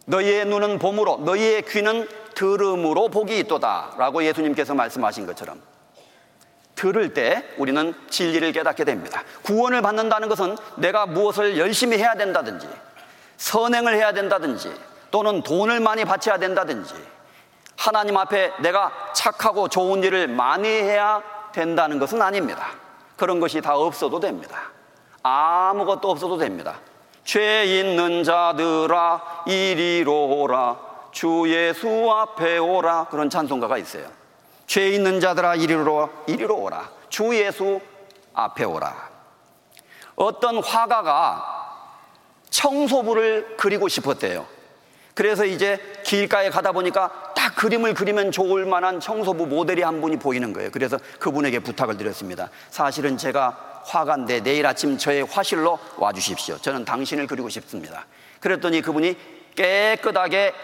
너희의 0.07 0.47
눈은 0.47 0.79
봄으로 0.79 1.19
너희의 1.19 1.63
귀는 1.63 2.09
들음으로 2.35 3.09
복이 3.09 3.39
있도다 3.41 3.95
라고 3.99 4.25
예수님께서 4.25 4.75
말씀하신 4.75 5.27
것처럼 5.27 5.61
들을 6.75 7.13
때 7.13 7.45
우리는 7.59 7.95
진리를 8.09 8.53
깨닫게 8.53 8.85
됩니다. 8.85 9.23
구원을 9.43 9.83
받는다는 9.83 10.31
것은 10.31 10.57
내가 10.77 11.05
무엇을 11.05 11.59
열심히 11.59 11.99
해야 11.99 12.15
된다든지, 12.15 12.67
선행을 13.37 13.95
해야 13.95 14.13
된다든지, 14.13 14.73
또는 15.11 15.43
돈을 15.43 15.81
많이 15.81 16.05
바쳐야 16.05 16.39
된다든지, 16.39 16.95
하나님 17.77 18.17
앞에 18.17 18.53
내가 18.61 18.93
착하고 19.15 19.69
좋은 19.69 20.03
일을 20.05 20.29
많이 20.29 20.69
해야 20.69 21.23
된다는 21.53 21.99
것은 21.99 22.21
아닙니다. 22.21 22.69
그런 23.17 23.41
것이 23.41 23.61
다 23.61 23.77
없어도 23.77 24.21
됩니다. 24.21 24.71
아무것도 25.23 26.11
없어도 26.11 26.37
됩니다. 26.37 26.79
죄 27.25 27.65
있는 27.65 28.25
자들아 28.25 29.45
이리로 29.47 30.41
오라 30.41 30.77
주 31.11 31.45
예수 31.47 32.11
앞에 32.11 32.59
오라 32.59 33.07
그런 33.11 33.29
찬송가가 33.29 33.79
있어요. 33.79 34.07
죄 34.67 34.89
있는 34.89 35.21
자들아 35.21 35.57
이리로 35.57 36.09
이리로 36.27 36.57
오라 36.57 36.89
주 37.09 37.35
예수 37.35 37.81
앞에 38.35 38.65
오라. 38.65 39.11
어떤 40.17 40.63
화가가 40.63 41.61
청소부를 42.51 43.57
그리고 43.57 43.89
싶었대요. 43.89 44.47
그래서 45.21 45.45
이제 45.45 45.79
길가에 46.03 46.49
가다 46.49 46.73
보니까 46.73 47.35
딱 47.37 47.55
그림을 47.55 47.93
그리면 47.93 48.33
좋을 48.33 48.65
만한 48.65 49.01
청소부 49.01 49.47
모델이 49.47 49.83
한 49.83 50.01
분이 50.01 50.17
보이는 50.17 50.55
거예요. 50.55 50.71
그래서 50.71 50.97
그분에게 51.19 51.59
부탁을 51.59 51.99
드렸습니다. 51.99 52.49
사실은 52.71 53.19
제가 53.19 53.83
화가인데 53.85 54.43
내일 54.43 54.65
아침 54.65 54.97
저의 54.97 55.25
화실로 55.25 55.79
와 55.99 56.11
주십시오. 56.15 56.57
저는 56.57 56.87
당신을 56.87 57.27
그리고 57.27 57.51
싶습니다. 57.51 58.07
그랬더니 58.41 58.81
그분이 58.81 59.15
깨끗하게 59.57 60.55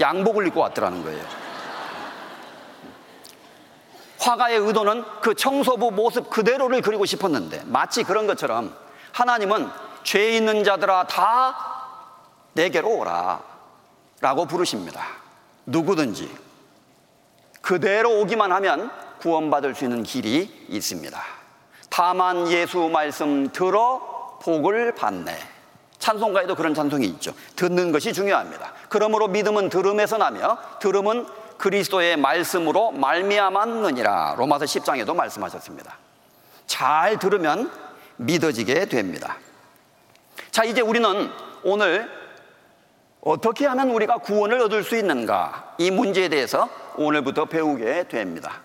양복을 0.00 0.48
입고 0.48 0.58
왔더라는 0.58 1.04
거예요. 1.04 1.24
화가의 4.18 4.58
의도는 4.58 5.04
그 5.20 5.36
청소부 5.36 5.92
모습 5.92 6.28
그대로를 6.28 6.82
그리고 6.82 7.04
싶었는데 7.04 7.62
마치 7.66 8.02
그런 8.02 8.26
것처럼 8.26 8.76
하나님은 9.12 9.70
죄 10.02 10.32
있는 10.32 10.64
자들아 10.64 11.06
다 11.06 11.54
내게로 12.54 12.96
오라 12.96 13.51
라고 14.22 14.46
부르십니다. 14.46 15.04
누구든지 15.66 16.30
그대로 17.60 18.20
오기만 18.20 18.52
하면 18.52 18.90
구원받을 19.18 19.74
수 19.74 19.84
있는 19.84 20.04
길이 20.04 20.66
있습니다. 20.68 21.20
다만 21.90 22.48
예수 22.48 22.88
말씀 22.88 23.50
들어 23.52 24.38
복을 24.40 24.94
받네. 24.94 25.36
찬송가에도 25.98 26.54
그런 26.54 26.72
찬송이 26.72 27.04
있죠. 27.06 27.32
듣는 27.56 27.90
것이 27.90 28.12
중요합니다. 28.12 28.72
그러므로 28.88 29.26
믿음은 29.26 29.68
들음에서 29.68 30.18
나며 30.18 30.56
들음은 30.80 31.26
그리스도의 31.58 32.16
말씀으로 32.16 32.92
말미암았느니라. 32.92 34.36
로마서 34.38 34.66
10장에도 34.66 35.14
말씀하셨습니다. 35.16 35.96
잘 36.66 37.18
들으면 37.18 37.70
믿어지게 38.16 38.86
됩니다. 38.86 39.36
자, 40.52 40.64
이제 40.64 40.80
우리는 40.80 41.30
오늘 41.64 42.21
어떻게 43.22 43.66
하면 43.66 43.90
우리가 43.90 44.18
구원을 44.18 44.60
얻을 44.62 44.82
수 44.82 44.96
있는가? 44.96 45.74
이 45.78 45.90
문제에 45.90 46.28
대해서 46.28 46.68
오늘부터 46.96 47.44
배우게 47.44 48.08
됩니다. 48.08 48.62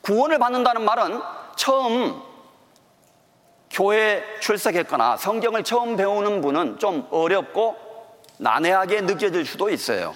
구원을 0.00 0.38
받는다는 0.38 0.82
말은 0.82 1.20
처음 1.56 2.22
교회 3.70 4.24
출석했거나 4.40 5.18
성경을 5.18 5.62
처음 5.62 5.96
배우는 5.96 6.40
분은 6.40 6.78
좀 6.78 7.06
어렵고 7.10 7.76
난해하게 8.38 9.02
느껴질 9.02 9.44
수도 9.44 9.68
있어요. 9.68 10.14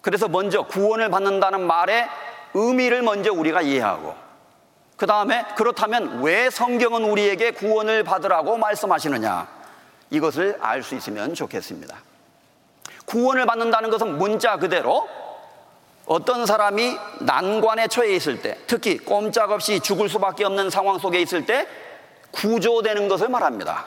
그래서 0.00 0.26
먼저 0.26 0.62
구원을 0.62 1.10
받는다는 1.10 1.66
말의 1.66 2.08
의미를 2.54 3.02
먼저 3.02 3.32
우리가 3.32 3.60
이해하고 3.60 4.14
그 4.96 5.06
다음에 5.06 5.44
그렇다면 5.56 6.22
왜 6.22 6.48
성경은 6.48 7.04
우리에게 7.04 7.50
구원을 7.50 8.02
받으라고 8.02 8.56
말씀하시느냐 8.56 9.46
이것을 10.08 10.56
알 10.60 10.82
수 10.82 10.94
있으면 10.94 11.34
좋겠습니다. 11.34 12.09
구원을 13.10 13.44
받는다는 13.44 13.90
것은 13.90 14.18
문자 14.18 14.56
그대로 14.56 15.08
어떤 16.06 16.46
사람이 16.46 16.96
난관에 17.20 17.88
처해 17.88 18.14
있을 18.14 18.40
때, 18.40 18.56
특히 18.68 18.98
꼼짝없이 18.98 19.80
죽을 19.80 20.08
수밖에 20.08 20.44
없는 20.44 20.70
상황 20.70 20.98
속에 20.98 21.20
있을 21.20 21.44
때 21.44 21.66
구조되는 22.30 23.08
것을 23.08 23.28
말합니다. 23.28 23.86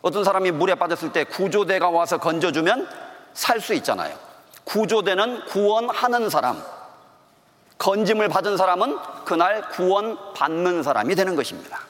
어떤 0.00 0.22
사람이 0.22 0.52
물에 0.52 0.76
빠졌을 0.76 1.12
때 1.12 1.24
구조대가 1.24 1.90
와서 1.90 2.18
건져주면 2.18 2.88
살 3.34 3.60
수 3.60 3.74
있잖아요. 3.74 4.14
구조되는 4.64 5.46
구원하는 5.46 6.30
사람, 6.30 6.62
건짐을 7.78 8.28
받은 8.28 8.56
사람은 8.56 8.96
그날 9.24 9.68
구원받는 9.70 10.84
사람이 10.84 11.16
되는 11.16 11.34
것입니다. 11.34 11.80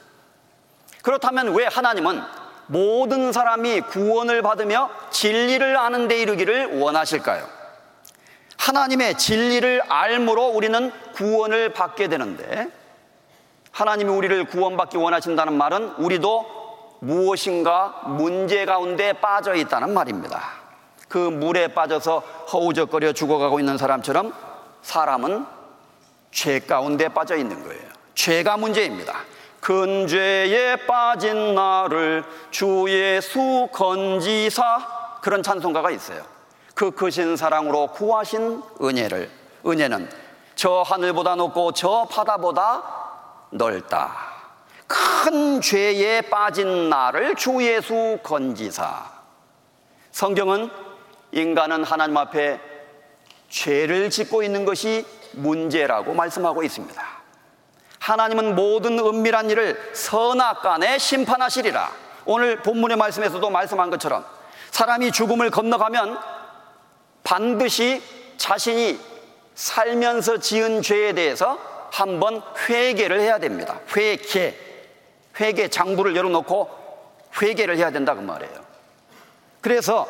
그렇다면 1.03 1.53
왜 1.53 1.65
하나님은 1.67 2.23
모든 2.67 3.31
사람이 3.31 3.81
구원을 3.81 4.41
받으며 4.41 4.89
진리를 5.11 5.77
아는 5.77 6.07
데 6.07 6.21
이르기를 6.21 6.79
원하실까요? 6.79 7.47
하나님의 8.57 9.17
진리를 9.17 9.81
알므로 9.89 10.47
우리는 10.47 10.91
구원을 11.13 11.73
받게 11.73 12.07
되는데 12.07 12.67
하나님이 13.71 14.09
우리를 14.09 14.45
구원받기 14.45 14.97
원하신다는 14.97 15.53
말은 15.53 15.95
우리도 15.97 16.99
무엇인가 17.01 18.03
문제 18.05 18.65
가운데 18.65 19.13
빠져 19.13 19.55
있다는 19.55 19.93
말입니다. 19.93 20.41
그 21.09 21.17
물에 21.17 21.69
빠져서 21.69 22.19
허우적거려 22.53 23.13
죽어가고 23.13 23.59
있는 23.59 23.77
사람처럼 23.77 24.33
사람은 24.81 25.45
죄 26.31 26.59
가운데 26.59 27.09
빠져 27.09 27.35
있는 27.35 27.63
거예요. 27.63 27.81
죄가 28.15 28.57
문제입니다. 28.57 29.13
큰 29.63 30.07
죄에 30.07 30.75
빠진 30.85 31.55
나를 31.55 32.25
주 32.51 32.85
예수 32.89 33.69
건지사 33.71 35.19
그런 35.21 35.41
찬송가가 35.41 35.89
있어요. 35.91 36.21
그 36.75 36.91
크신 36.91 37.37
사랑으로 37.37 37.87
구하신 37.87 38.61
은혜를 38.81 39.31
은혜는 39.65 40.09
저 40.55 40.81
하늘보다 40.81 41.35
높고 41.35 41.71
저 41.71 42.05
바다보다 42.11 42.83
넓다. 43.51 44.13
큰 44.85 45.61
죄에 45.61 46.23
빠진 46.23 46.89
나를 46.89 47.35
주 47.35 47.63
예수 47.65 48.19
건지사. 48.21 49.09
성경은 50.11 50.69
인간은 51.31 51.85
하나님 51.85 52.17
앞에 52.17 52.59
죄를 53.47 54.09
짓고 54.09 54.43
있는 54.43 54.65
것이 54.65 55.05
문제라고 55.31 56.13
말씀하고 56.13 56.63
있습니다. 56.63 57.22
하나님은 58.03 58.55
모든 58.55 58.99
은밀한 58.99 59.49
일을 59.49 59.91
선악간에 59.93 60.97
심판하시리라. 60.97 61.89
오늘 62.25 62.57
본문의 62.57 62.97
말씀에서도 62.97 63.49
말씀한 63.49 63.89
것처럼 63.91 64.25
사람이 64.71 65.13
죽음을 65.13 65.49
건너가면 65.49 66.19
반드시 67.23 68.03
자신이 68.35 68.99
살면서 69.55 70.39
지은 70.39 70.81
죄에 70.81 71.13
대해서 71.13 71.57
한번 71.93 72.41
회개를 72.67 73.21
해야 73.21 73.39
됩니다. 73.39 73.79
회개. 73.95 74.53
회개 75.39 75.69
장부를 75.69 76.13
열어놓고 76.13 76.69
회개를 77.41 77.77
해야 77.77 77.89
된다 77.89 78.15
그 78.15 78.19
말이에요. 78.19 78.53
그래서 79.61 80.05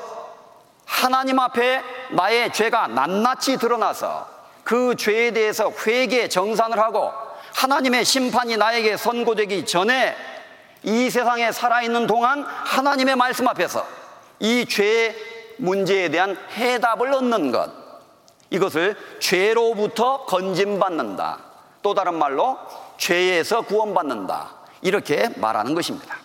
하나님 0.86 1.38
앞에 1.38 1.84
나의 2.10 2.54
죄가 2.54 2.88
낱낱이 2.88 3.58
드러나서 3.58 4.28
그 4.64 4.96
죄에 4.96 5.30
대해서 5.30 5.72
회개 5.86 6.28
정산을 6.28 6.80
하고 6.80 7.33
하나님의 7.54 8.06
심판이 8.06 8.58
나에게 8.58 8.98
선고되기 8.98 9.66
전에 9.66 10.16
이 10.84 11.10
세상에 11.10 11.52
살아있는 11.52 12.08
동안 12.08 12.44
하나님의 12.44 13.16
말씀 13.16 13.48
앞에서 13.48 13.86
이 14.39 14.66
죄의 14.66 15.16
문제에 15.58 16.10
대한 16.10 16.38
해답을 16.52 17.13
얻는 17.13 17.52
것. 17.52 17.72
이것을 18.50 18.96
죄로부터 19.20 20.26
건짐받는다. 20.26 21.39
또 21.82 21.94
다른 21.94 22.16
말로 22.16 22.58
죄에서 22.98 23.62
구원받는다. 23.62 24.56
이렇게 24.82 25.30
말하는 25.38 25.74
것입니다. 25.74 26.18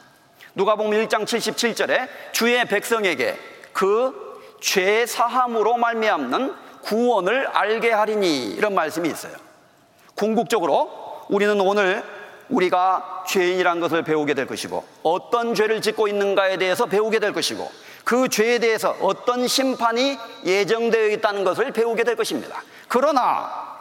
누가 0.54 0.74
보면 0.74 1.06
1장 1.06 1.24
77절에 1.24 2.08
주의 2.32 2.64
백성에게 2.64 3.38
그 3.72 4.28
죄 4.60 5.06
사함으로 5.06 5.76
말미암는 5.76 6.54
구원을 6.82 7.46
알게 7.48 7.92
하리니 7.92 8.46
이런 8.50 8.74
말씀이 8.74 9.08
있어요. 9.08 9.32
궁극적으로 10.14 10.90
우리는 11.28 11.60
오늘 11.60 12.02
우리가 12.48 13.24
죄인이란 13.26 13.80
것을 13.80 14.02
배우게 14.02 14.34
될 14.34 14.46
것이고 14.46 14.84
어떤 15.02 15.54
죄를 15.54 15.82
짓고 15.82 16.08
있는가에 16.08 16.56
대해서 16.56 16.86
배우게 16.86 17.18
될 17.18 17.32
것이고 17.32 17.70
그 18.04 18.28
죄에 18.28 18.58
대해서 18.58 18.96
어떤 19.00 19.46
심판이 19.46 20.16
예정되어 20.44 21.08
있다는 21.08 21.44
것을 21.44 21.72
배우게 21.72 22.04
될 22.04 22.16
것입니다. 22.16 22.62
그러나 22.88 23.76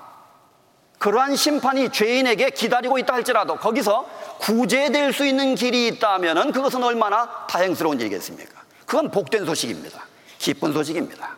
그러한 0.99 1.35
심판이 1.35 1.89
죄인에게 1.89 2.49
기다리고 2.49 2.97
있다 2.97 3.13
할지라도 3.13 3.55
거기서 3.55 4.05
구제될 4.39 5.13
수 5.13 5.25
있는 5.25 5.55
길이 5.55 5.87
있다면 5.87 6.51
그것은 6.51 6.83
얼마나 6.83 7.45
다행스러운 7.47 7.99
일이겠습니까? 8.01 8.61
그건 8.85 9.11
복된 9.11 9.45
소식입니다. 9.45 10.05
기쁜 10.39 10.73
소식입니다. 10.73 11.37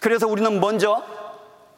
그래서 0.00 0.26
우리는 0.26 0.60
먼저 0.60 1.02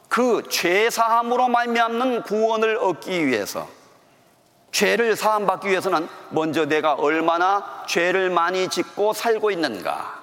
그 0.09 0.43
죄사함으로 0.49 1.47
말미암는 1.47 2.23
구원을 2.23 2.77
얻기 2.77 3.27
위해서 3.27 3.67
죄를 4.71 5.15
사함받기 5.15 5.69
위해서는 5.69 6.07
먼저 6.29 6.65
내가 6.65 6.93
얼마나 6.93 7.83
죄를 7.87 8.29
많이 8.29 8.67
짓고 8.67 9.13
살고 9.13 9.51
있는가, 9.51 10.21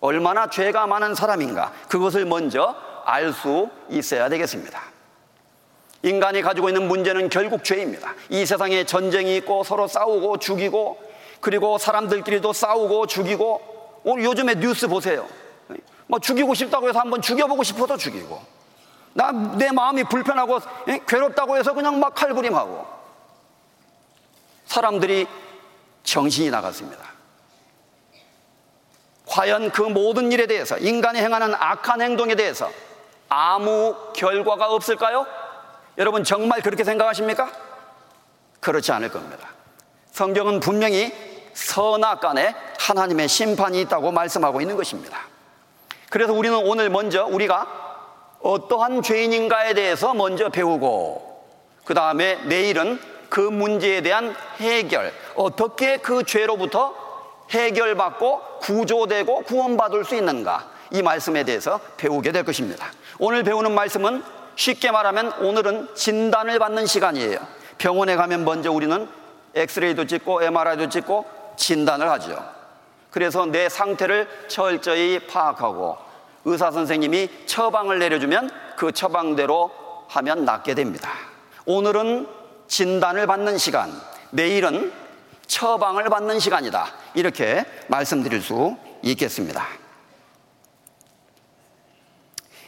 얼마나 0.00 0.48
죄가 0.48 0.86
많은 0.86 1.14
사람인가, 1.14 1.72
그것을 1.88 2.24
먼저 2.24 2.74
알 3.04 3.32
수 3.32 3.68
있어야 3.90 4.28
되겠습니다. 4.28 4.80
인간이 6.02 6.42
가지고 6.42 6.68
있는 6.68 6.86
문제는 6.86 7.28
결국 7.28 7.64
죄입니다. 7.64 8.14
이 8.28 8.46
세상에 8.46 8.84
전쟁이 8.84 9.36
있고 9.38 9.64
서로 9.64 9.88
싸우고 9.88 10.38
죽이고 10.38 11.00
그리고 11.40 11.78
사람들끼리도 11.78 12.52
싸우고 12.52 13.06
죽이고 13.06 14.00
오늘 14.04 14.24
요즘에 14.24 14.54
뉴스 14.56 14.86
보세요. 14.86 15.26
뭐 16.06 16.18
죽이고 16.18 16.54
싶다고 16.54 16.88
해서 16.88 17.00
한번 17.00 17.20
죽여보고 17.20 17.62
싶어서 17.62 17.96
죽이고 17.96 18.57
나 19.18 19.32
내 19.32 19.72
마음이 19.72 20.04
불편하고 20.04 20.60
괴롭다고 21.06 21.56
해서 21.56 21.74
그냥 21.74 21.98
막 21.98 22.14
칼부림하고 22.14 22.86
사람들이 24.66 25.26
정신이 26.04 26.50
나갔습니다. 26.50 27.04
과연 29.26 29.72
그 29.72 29.82
모든 29.82 30.30
일에 30.30 30.46
대해서 30.46 30.78
인간이 30.78 31.18
행하는 31.18 31.52
악한 31.54 32.00
행동에 32.00 32.36
대해서 32.36 32.70
아무 33.28 33.96
결과가 34.14 34.72
없을까요? 34.72 35.26
여러분 35.98 36.22
정말 36.22 36.62
그렇게 36.62 36.84
생각하십니까? 36.84 37.50
그렇지 38.60 38.92
않을 38.92 39.10
겁니다. 39.10 39.48
성경은 40.12 40.60
분명히 40.60 41.12
선악간에 41.54 42.54
하나님의 42.78 43.28
심판이 43.28 43.80
있다고 43.80 44.12
말씀하고 44.12 44.60
있는 44.60 44.76
것입니다. 44.76 45.18
그래서 46.08 46.32
우리는 46.32 46.56
오늘 46.56 46.88
먼저 46.88 47.26
우리가 47.26 47.87
어떠한 48.40 49.02
죄인인가에 49.02 49.74
대해서 49.74 50.14
먼저 50.14 50.48
배우고 50.48 51.28
그 51.84 51.94
다음에 51.94 52.36
내일은 52.44 53.00
그 53.28 53.40
문제에 53.40 54.00
대한 54.00 54.34
해결 54.58 55.12
어떻게 55.34 55.98
그 55.98 56.22
죄로부터 56.24 56.94
해결받고 57.50 58.40
구조되고 58.60 59.42
구원받을 59.42 60.04
수 60.04 60.14
있는가 60.14 60.68
이 60.90 61.02
말씀에 61.02 61.44
대해서 61.44 61.80
배우게 61.96 62.32
될 62.32 62.44
것입니다. 62.44 62.86
오늘 63.18 63.42
배우는 63.42 63.72
말씀은 63.74 64.22
쉽게 64.56 64.90
말하면 64.90 65.32
오늘은 65.40 65.94
진단을 65.94 66.58
받는 66.58 66.86
시간이에요. 66.86 67.38
병원에 67.78 68.16
가면 68.16 68.44
먼저 68.44 68.72
우리는 68.72 69.08
엑스레이도 69.54 70.06
찍고 70.06 70.42
MRI도 70.42 70.88
찍고 70.88 71.26
진단을 71.56 72.10
하죠. 72.10 72.42
그래서 73.10 73.46
내 73.46 73.68
상태를 73.68 74.28
철저히 74.48 75.18
파악하고 75.20 76.07
의사 76.48 76.70
선생님이 76.70 77.28
처방을 77.46 77.98
내려주면 77.98 78.50
그 78.76 78.92
처방대로 78.92 79.70
하면 80.08 80.44
낫게 80.44 80.74
됩니다. 80.74 81.10
오늘은 81.66 82.26
진단을 82.68 83.26
받는 83.26 83.58
시간, 83.58 83.92
내일은 84.30 84.92
처방을 85.46 86.04
받는 86.04 86.38
시간이다. 86.38 86.86
이렇게 87.14 87.64
말씀드릴 87.88 88.40
수 88.40 88.76
있겠습니다. 89.02 89.66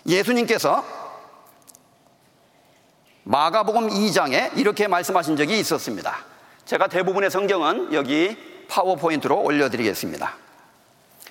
예수님께서 0.07 0.85
마가복음 3.25 3.89
2장에 3.89 4.57
이렇게 4.59 4.89
말씀하신 4.89 5.37
적이 5.37 5.59
있었습니다. 5.61 6.25
제가 6.67 6.87
대부분의 6.89 7.31
성경은 7.31 7.93
여기 7.93 8.37
파워포인트로 8.69 9.41
올려드리겠습니다. 9.43 10.37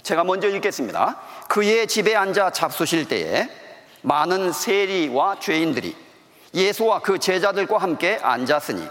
제가 0.03 0.23
먼저 0.23 0.47
읽겠습니다. 0.47 1.17
그의 1.47 1.87
집에 1.87 2.15
앉아 2.15 2.51
잡수실 2.51 3.07
때에 3.07 3.49
많은 4.01 4.51
세리와 4.51 5.39
죄인들이 5.39 5.95
예수와 6.53 6.99
그 6.99 7.19
제자들과 7.19 7.77
함께 7.77 8.17
앉았으니 8.21 8.87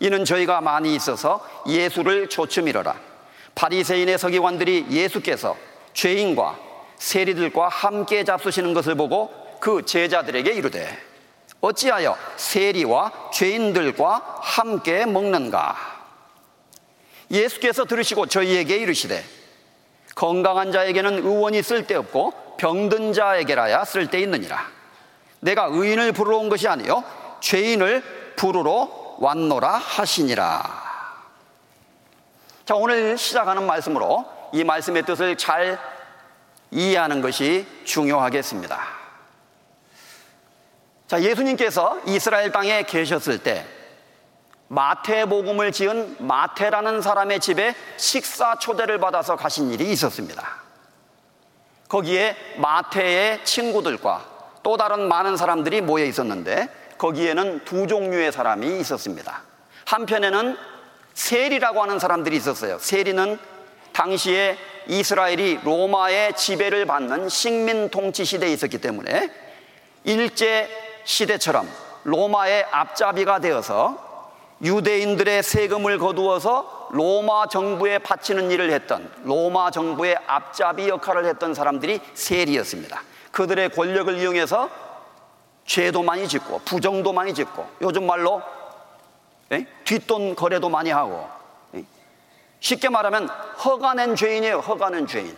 이는 0.00 0.24
저희가 0.24 0.60
많이 0.60 0.94
있어서 0.94 1.46
예수를 1.66 2.28
조춤이러라. 2.28 2.94
바리새인의 3.54 4.18
서기관들이 4.18 4.86
예수께서 4.90 5.56
죄인과 5.94 6.58
세리들과 6.98 7.68
함께 7.68 8.24
잡수시는 8.24 8.74
것을 8.74 8.94
보고 8.94 9.30
그 9.60 9.84
제자들에게 9.84 10.52
이르되 10.52 10.98
어찌하여 11.60 12.16
세리와 12.36 13.30
죄인들과 13.32 14.40
함께 14.40 15.06
먹는가? 15.06 15.76
예수께서 17.30 17.84
들으시고 17.86 18.26
저희에게 18.26 18.76
이르시되 18.76 19.24
건강한 20.16 20.72
자에게는 20.72 21.18
의원이 21.18 21.62
쓸데없고 21.62 22.56
병든 22.56 23.12
자에게라야 23.12 23.84
쓸데있느니라. 23.84 24.66
내가 25.40 25.68
의인을 25.70 26.12
부르러 26.12 26.38
온 26.38 26.48
것이 26.48 26.66
아니요 26.66 27.04
죄인을 27.40 28.02
부르러 28.34 29.16
왔노라 29.18 29.76
하시니라. 29.76 30.84
자, 32.64 32.74
오늘 32.74 33.16
시작하는 33.16 33.66
말씀으로 33.66 34.24
이 34.52 34.64
말씀의 34.64 35.04
뜻을 35.04 35.36
잘 35.36 35.78
이해하는 36.70 37.20
것이 37.20 37.66
중요하겠습니다. 37.84 38.80
자, 41.06 41.22
예수님께서 41.22 42.00
이스라엘 42.06 42.50
땅에 42.50 42.82
계셨을 42.82 43.38
때 43.38 43.64
마태복음을 44.68 45.72
지은 45.72 46.16
마태라는 46.18 47.00
사람의 47.00 47.40
집에 47.40 47.74
식사 47.96 48.58
초대를 48.58 48.98
받아서 48.98 49.36
가신 49.36 49.70
일이 49.70 49.90
있었습니다. 49.92 50.44
거기에 51.88 52.36
마태의 52.56 53.44
친구들과 53.44 54.24
또 54.62 54.76
다른 54.76 55.08
많은 55.08 55.36
사람들이 55.36 55.80
모여 55.80 56.04
있었는데 56.04 56.68
거기에는 56.98 57.64
두 57.64 57.86
종류의 57.86 58.32
사람이 58.32 58.80
있었습니다. 58.80 59.42
한편에는 59.84 60.56
세리라고 61.14 61.82
하는 61.82 61.98
사람들이 61.98 62.36
있었어요. 62.36 62.78
세리는 62.80 63.38
당시에 63.92 64.58
이스라엘이 64.88 65.60
로마의 65.62 66.34
지배를 66.36 66.86
받는 66.86 67.28
식민 67.28 67.88
통치 67.90 68.24
시대에 68.24 68.52
있었기 68.52 68.78
때문에 68.78 69.30
일제 70.04 70.68
시대처럼 71.04 71.68
로마의 72.04 72.66
앞잡이가 72.70 73.38
되어서 73.38 74.05
유대인들의 74.62 75.42
세금을 75.42 75.98
거두어서 75.98 76.88
로마 76.92 77.46
정부에 77.46 77.98
바치는 77.98 78.50
일을 78.50 78.70
했던 78.70 79.10
로마 79.24 79.70
정부의 79.70 80.16
앞잡이 80.26 80.88
역할을 80.88 81.26
했던 81.26 81.52
사람들이 81.52 82.00
세리였습니다. 82.14 83.02
그들의 83.32 83.70
권력을 83.70 84.16
이용해서 84.16 84.70
죄도 85.66 86.02
많이 86.02 86.26
짓고 86.26 86.60
부정도 86.60 87.12
많이 87.12 87.34
짓고 87.34 87.66
요즘 87.82 88.06
말로 88.06 88.40
에? 89.52 89.66
뒷돈 89.84 90.36
거래도 90.36 90.68
많이 90.68 90.90
하고 90.90 91.28
에? 91.74 91.84
쉽게 92.60 92.88
말하면 92.88 93.28
허가낸 93.64 94.16
죄인이에요. 94.16 94.60
허가낸 94.60 95.06
죄인. 95.06 95.36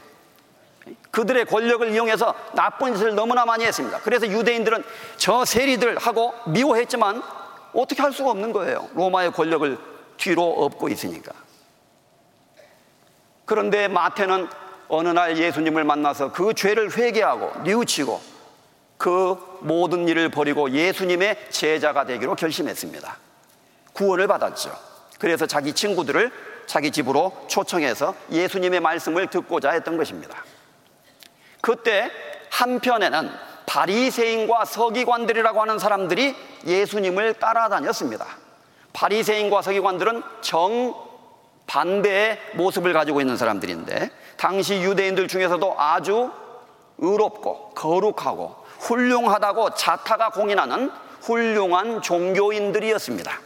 그들의 1.11 1.45
권력을 1.47 1.91
이용해서 1.93 2.35
나쁜 2.53 2.95
짓을 2.95 3.15
너무나 3.15 3.45
많이 3.45 3.65
했습니다. 3.65 4.01
그래서 4.01 4.27
유대인들은 4.27 4.85
저 5.17 5.45
세리들하고 5.45 6.35
미워했지만 6.47 7.23
어떻게 7.73 8.03
할 8.03 8.13
수가 8.13 8.31
없는 8.31 8.53
거예요. 8.53 8.89
로마의 8.95 9.33
권력을 9.33 9.79
뒤로 10.17 10.43
업고 10.45 10.89
있으니까. 10.89 11.33
그런데 13.45 13.89
마태는 13.89 14.49
어느 14.89 15.09
날 15.09 15.39
예수님을 15.39 15.85
만나서 15.85 16.33
그 16.33 16.55
죄를 16.55 16.97
회개하고 16.97 17.63
뉘우치고 17.63 18.21
그 18.97 19.37
모든 19.61 20.09
일을 20.09 20.29
버리고 20.31 20.71
예수님의 20.71 21.51
제자가 21.51 22.05
되기로 22.05 22.35
결심했습니다. 22.35 23.17
구원을 23.93 24.27
받았죠. 24.27 24.73
그래서 25.19 25.47
자기 25.47 25.73
친구들을 25.73 26.31
자기 26.67 26.91
집으로 26.91 27.33
초청해서 27.49 28.15
예수님의 28.31 28.81
말씀을 28.81 29.29
듣고자 29.29 29.71
했던 29.71 29.97
것입니다. 29.97 30.45
그때 31.61 32.11
한편에는 32.51 33.31
바리새인과 33.69 34.65
서기관들이라고 34.65 35.61
하는 35.61 35.79
사람들이 35.79 36.35
예수님을 36.67 37.35
따라다녔습니다. 37.35 38.27
바리새인과 38.95 39.61
서기관들은 39.61 40.23
정 40.41 40.95
반대의 41.67 42.39
모습을 42.55 42.95
가지고 42.95 43.21
있는 43.21 43.37
사람들인데 43.37 44.11
당시 44.39 44.81
유대인들 44.81 45.29
중에서도 45.29 45.75
아주 45.79 46.31
의롭고 46.97 47.73
거룩하고 47.75 48.57
훌륭하다고 48.79 49.75
자타가 49.75 50.31
공인하는 50.31 50.91
훌륭한 51.21 52.01
종교인들이었습니다. 52.01 53.39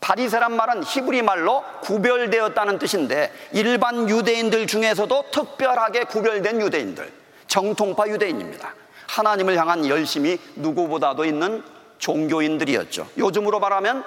바리새란 0.00 0.56
말은 0.56 0.84
히브리 0.84 1.20
말로 1.20 1.62
구별되었다는 1.82 2.78
뜻인데 2.78 3.30
일반 3.52 4.08
유대인들 4.08 4.66
중에서도 4.66 5.30
특별하게 5.30 6.04
구별된 6.04 6.62
유대인들, 6.62 7.12
정통파 7.46 8.08
유대인입니다. 8.08 8.81
하나님을 9.12 9.58
향한 9.58 9.86
열심이 9.86 10.38
누구보다도 10.56 11.26
있는 11.26 11.62
종교인들이었죠. 11.98 13.06
요즘으로 13.18 13.60
말하면 13.60 14.04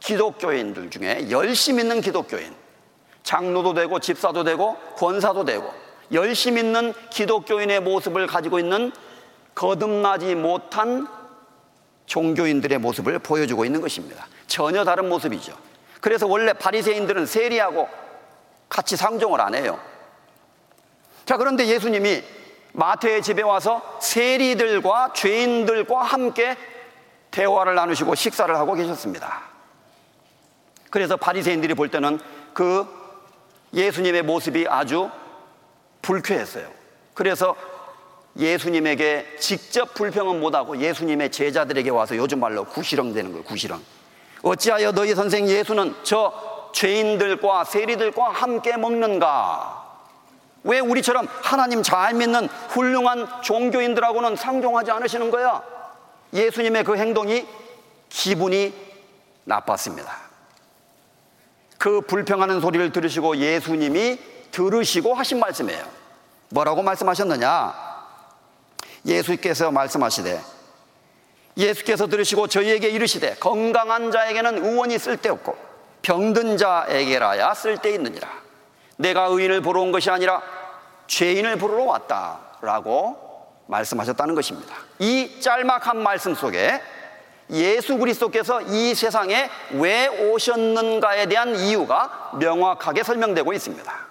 기독교인들 0.00 0.90
중에 0.90 1.30
열심 1.30 1.80
있는 1.80 2.02
기독교인, 2.02 2.54
장로도 3.22 3.72
되고 3.72 3.98
집사도 3.98 4.44
되고 4.44 4.76
권사도 4.96 5.46
되고 5.46 5.72
열심 6.12 6.58
있는 6.58 6.92
기독교인의 7.10 7.80
모습을 7.80 8.26
가지고 8.26 8.58
있는 8.58 8.92
거듭나지 9.54 10.34
못한 10.34 11.08
종교인들의 12.04 12.78
모습을 12.78 13.18
보여주고 13.18 13.64
있는 13.64 13.80
것입니다. 13.80 14.26
전혀 14.46 14.84
다른 14.84 15.08
모습이죠. 15.08 15.56
그래서 16.02 16.26
원래 16.26 16.52
바리새인들은 16.52 17.24
세리하고 17.24 17.88
같이 18.68 18.96
상종을 18.96 19.40
안 19.40 19.54
해요. 19.54 19.80
자, 21.24 21.38
그런데 21.38 21.66
예수님이 21.66 22.22
마태의 22.76 23.22
집에 23.22 23.42
와서 23.42 23.80
세리들과 24.00 25.14
죄인들과 25.14 26.02
함께 26.02 26.56
대화를 27.30 27.74
나누시고 27.74 28.14
식사를 28.14 28.54
하고 28.54 28.74
계셨습니다. 28.74 29.42
그래서 30.90 31.16
바리새인들이 31.16 31.72
볼 31.74 31.90
때는 31.90 32.20
그 32.52 32.86
예수님의 33.72 34.22
모습이 34.22 34.66
아주 34.68 35.10
불쾌했어요. 36.02 36.68
그래서 37.14 37.56
예수님에게 38.36 39.36
직접 39.40 39.94
불평은 39.94 40.38
못하고 40.38 40.76
예수님의 40.76 41.32
제자들에게 41.32 41.88
와서 41.88 42.14
요즘 42.16 42.40
말로 42.40 42.64
구시렁 42.64 43.14
되는 43.14 43.32
거예요, 43.32 43.44
구시렁. 43.44 43.80
어찌하여 44.42 44.92
너희 44.92 45.14
선생 45.14 45.48
예수는 45.48 45.94
저 46.02 46.70
죄인들과 46.74 47.64
세리들과 47.64 48.28
함께 48.28 48.76
먹는가? 48.76 49.85
왜 50.66 50.80
우리처럼 50.80 51.28
하나님 51.42 51.82
잘 51.82 52.12
믿는 52.14 52.48
훌륭한 52.68 53.26
종교인들하고는 53.42 54.36
상종하지 54.36 54.90
않으시는 54.90 55.30
거야? 55.30 55.62
예수님의 56.32 56.84
그 56.84 56.96
행동이 56.96 57.46
기분이 58.08 58.74
나빴습니다. 59.44 60.12
그 61.78 62.00
불평하는 62.00 62.60
소리를 62.60 62.90
들으시고 62.90 63.36
예수님이 63.36 64.18
들으시고 64.50 65.14
하신 65.14 65.38
말씀이에요. 65.38 65.84
뭐라고 66.50 66.82
말씀하셨느냐? 66.82 67.86
예수께서 69.04 69.70
말씀하시되 69.70 70.40
예수께서 71.56 72.08
들으시고 72.08 72.48
저희에게 72.48 72.88
이르시되 72.88 73.36
건강한 73.36 74.10
자에게는 74.10 74.64
의원이 74.64 74.98
쓸데없고 74.98 75.56
병든 76.02 76.56
자에게라야 76.56 77.54
쓸데있느니라. 77.54 78.28
내가 78.96 79.26
의인을 79.26 79.60
보러 79.60 79.80
온 79.82 79.92
것이 79.92 80.10
아니라 80.10 80.42
죄인을 81.06 81.56
부르러 81.56 81.84
왔다라고 81.84 83.26
말씀하셨다는 83.66 84.34
것입니다. 84.34 84.74
이 84.98 85.40
짤막한 85.40 86.02
말씀 86.02 86.34
속에 86.34 86.80
예수 87.50 87.96
그리스도께서 87.96 88.60
이 88.62 88.94
세상에 88.94 89.48
왜 89.72 90.08
오셨는가에 90.08 91.26
대한 91.26 91.54
이유가 91.56 92.30
명확하게 92.38 93.02
설명되고 93.02 93.52
있습니다. 93.52 94.06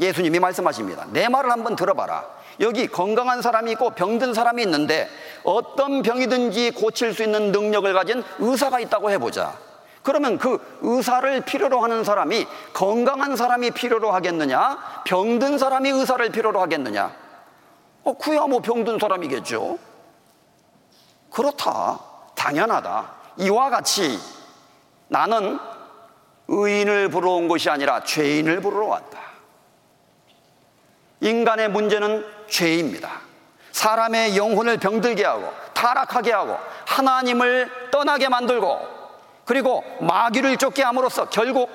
예수님이 0.00 0.38
말씀하십니다. 0.38 1.06
내 1.10 1.28
말을 1.28 1.50
한번 1.50 1.74
들어봐라. 1.74 2.24
여기 2.60 2.86
건강한 2.86 3.40
사람이 3.40 3.72
있고 3.72 3.90
병든 3.90 4.34
사람이 4.34 4.62
있는데 4.62 5.08
어떤 5.42 6.02
병이든지 6.02 6.72
고칠 6.72 7.14
수 7.14 7.22
있는 7.22 7.52
능력을 7.52 7.92
가진 7.92 8.22
의사가 8.38 8.80
있다고 8.80 9.10
해보자. 9.10 9.56
그러면 10.02 10.38
그 10.38 10.58
의사를 10.80 11.40
필요로 11.42 11.80
하는 11.80 12.04
사람이 12.04 12.46
건강한 12.72 13.36
사람이 13.36 13.72
필요로 13.72 14.12
하겠느냐? 14.12 15.02
병든 15.04 15.58
사람이 15.58 15.90
의사를 15.90 16.28
필요로 16.30 16.60
하겠느냐? 16.60 17.12
어, 18.04 18.16
그야 18.16 18.46
뭐 18.46 18.60
병든 18.60 18.98
사람이겠죠. 18.98 19.78
그렇다. 21.30 22.00
당연하다. 22.34 23.12
이와 23.38 23.70
같이 23.70 24.18
나는 25.08 25.58
의인을 26.48 27.10
부르러 27.10 27.32
온 27.32 27.48
것이 27.48 27.68
아니라 27.68 28.02
죄인을 28.04 28.60
부르러 28.60 28.86
왔다. 28.86 29.18
인간의 31.20 31.70
문제는 31.70 32.24
죄입니다. 32.48 33.20
사람의 33.72 34.36
영혼을 34.36 34.78
병들게 34.78 35.24
하고 35.24 35.52
타락하게 35.74 36.32
하고 36.32 36.56
하나님을 36.86 37.90
떠나게 37.90 38.28
만들고 38.28 38.97
그리고 39.48 39.82
마귀를 40.00 40.58
쫓게 40.58 40.82
함으로써 40.82 41.30
결국 41.30 41.70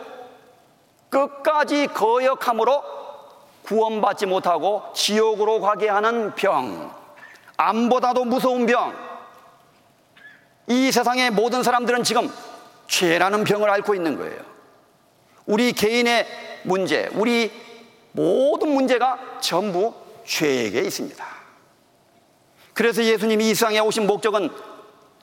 끝까지 1.09 1.87
거역함으로 1.87 2.83
구원받지 3.63 4.27
못하고 4.27 4.83
지옥으로 4.93 5.59
가게 5.59 5.89
하는 5.89 6.35
병, 6.35 6.93
암보다도 7.57 8.25
무서운 8.25 8.67
병. 8.67 8.95
이 10.67 10.91
세상의 10.91 11.31
모든 11.31 11.63
사람들은 11.63 12.03
지금 12.03 12.31
죄라는 12.85 13.43
병을 13.43 13.67
앓고 13.67 13.95
있는 13.95 14.17
거예요. 14.17 14.39
우리 15.47 15.73
개인의 15.73 16.27
문제, 16.65 17.09
우리 17.13 17.51
모든 18.11 18.69
문제가 18.69 19.17
전부 19.41 19.95
죄에게 20.25 20.81
있습니다. 20.81 21.25
그래서 22.75 23.03
예수님이 23.03 23.49
이 23.49 23.55
세상에 23.55 23.79
오신 23.79 24.05
목적은 24.05 24.51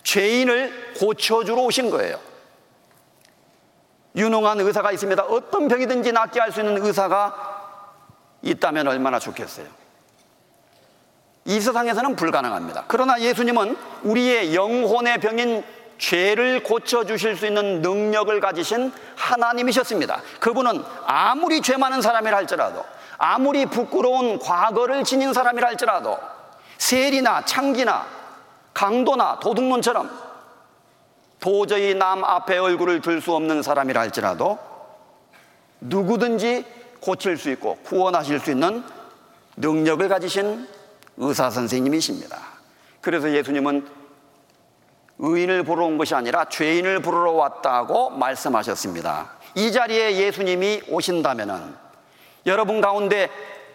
죄인을 0.02 0.94
고쳐주러 0.98 1.62
오신 1.62 1.90
거예요. 1.90 2.30
유능한 4.16 4.61
의사가 4.61 4.92
있습니다. 4.92 5.23
어떤 5.25 5.68
병이든지 5.68 6.12
낫게 6.12 6.40
할 6.40 6.53
수 6.53 6.61
있는 6.61 6.85
의사가 6.85 7.35
있다면 8.42 8.88
얼마나 8.88 9.18
좋겠어요. 9.18 9.66
이 11.44 11.61
세상에서는 11.61 12.16
불가능합니다. 12.16 12.85
그러나 12.87 13.20
예수님은 13.20 13.77
우리의 14.03 14.55
영혼의 14.55 15.18
병인 15.18 15.64
죄를 15.99 16.62
고쳐주실 16.62 17.37
수 17.37 17.46
있는 17.46 17.83
능력을 17.83 18.40
가지신 18.40 18.92
하나님이셨습니다. 19.16 20.23
그분은 20.40 20.83
아무리 21.07 21.61
죄 21.61 21.77
많은 21.77 22.01
사람이라 22.01 22.37
할지라도, 22.37 22.85
아무리 23.18 23.66
부끄러운 23.66 24.38
과거를 24.38 25.05
지닌 25.05 25.33
사람이라 25.35 25.68
할지라도, 25.68 26.18
세리나 26.79 27.44
창기나 27.44 28.07
강도나 28.73 29.38
도둑놈처럼 29.40 30.11
도저히 31.40 31.94
남 31.94 32.22
앞에 32.24 32.59
얼굴을 32.59 33.00
들 33.00 33.20
수 33.20 33.35
없는 33.35 33.62
사람이라 33.62 34.00
할지라도 34.00 34.59
누구든지 35.81 36.64
고칠 37.00 37.37
수 37.37 37.50
있고 37.50 37.76
구원하실 37.85 38.40
수 38.40 38.50
있는 38.50 38.85
능력을 39.57 40.07
가지신 40.09 40.68
의사 41.16 41.50
선생님이십니다. 41.50 42.38
그래서 43.00 43.31
예수님은 43.31 43.87
의인을 45.18 45.64
보러 45.64 45.85
온 45.85 45.98
것이 45.98 46.14
아니라 46.14 46.46
죄인을 46.46 47.00
부르러 47.00 47.33
왔다고 47.33 48.11
말씀하셨습니다. 48.11 49.33
이 49.55 49.72
자리에 49.72 50.16
예수님이 50.16 50.83
오신다면 50.88 51.76
여러분 52.46 52.81
가운데 52.81 53.29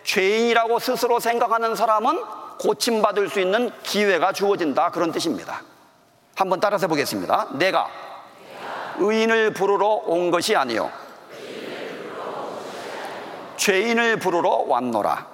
죄인이라고 0.03 0.79
스스로 0.79 1.19
생각하는 1.19 1.75
사람은 1.75 2.21
고침받을 2.59 3.29
수 3.29 3.39
있는 3.39 3.71
기회가 3.83 4.31
주어진다. 4.31 4.91
그런 4.91 5.11
뜻입니다. 5.11 5.61
한번 6.35 6.59
따라서 6.59 6.87
보겠습니다. 6.87 7.47
내가 7.53 7.89
의인을 8.97 9.53
부르러 9.53 9.87
온 9.87 10.31
것이 10.31 10.55
아니요. 10.55 10.91
죄인을 13.57 14.19
부르러 14.19 14.65
왔노라 14.67 15.27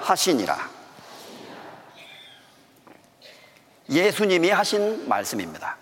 하시니라. 0.00 0.70
예수님이 3.88 4.50
하신 4.50 5.08
말씀입니다. 5.08 5.76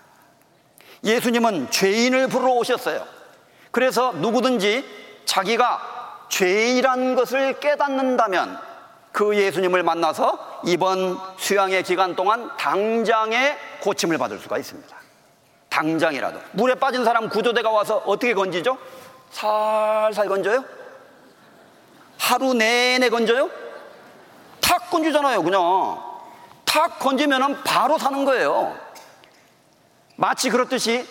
예수님은 1.04 1.70
죄인을 1.70 2.28
부르러 2.28 2.52
오셨어요. 2.52 3.04
그래서 3.70 4.12
누구든지 4.12 4.84
자기가 5.24 6.26
죄인이라는 6.28 7.14
것을 7.14 7.60
깨닫는다면 7.60 8.69
그 9.12 9.36
예수님을 9.36 9.82
만나서 9.82 10.60
이번 10.66 11.18
수양의 11.36 11.82
기간 11.82 12.14
동안 12.14 12.56
당장에 12.56 13.56
고침을 13.80 14.18
받을 14.18 14.38
수가 14.38 14.58
있습니다. 14.58 14.96
당장이라도. 15.68 16.40
물에 16.52 16.74
빠진 16.74 17.04
사람 17.04 17.28
구조대가 17.28 17.70
와서 17.70 18.02
어떻게 18.06 18.34
건지죠? 18.34 18.76
살살 19.30 20.28
건져요? 20.28 20.64
하루 22.18 22.54
내내 22.54 23.08
건져요? 23.08 23.50
탁 24.60 24.90
건지잖아요, 24.90 25.42
그냥. 25.42 26.02
탁 26.64 26.98
건지면 26.98 27.62
바로 27.64 27.98
사는 27.98 28.24
거예요. 28.24 28.76
마치 30.16 30.50
그렇듯이 30.50 31.06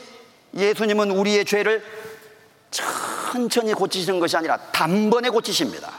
예수님은 0.55 1.11
우리의 1.11 1.45
죄를 1.45 1.83
천천히 2.71 3.73
고치시는 3.73 4.19
것이 4.19 4.37
아니라 4.37 4.57
단번에 4.71 5.29
고치십니다. 5.29 5.89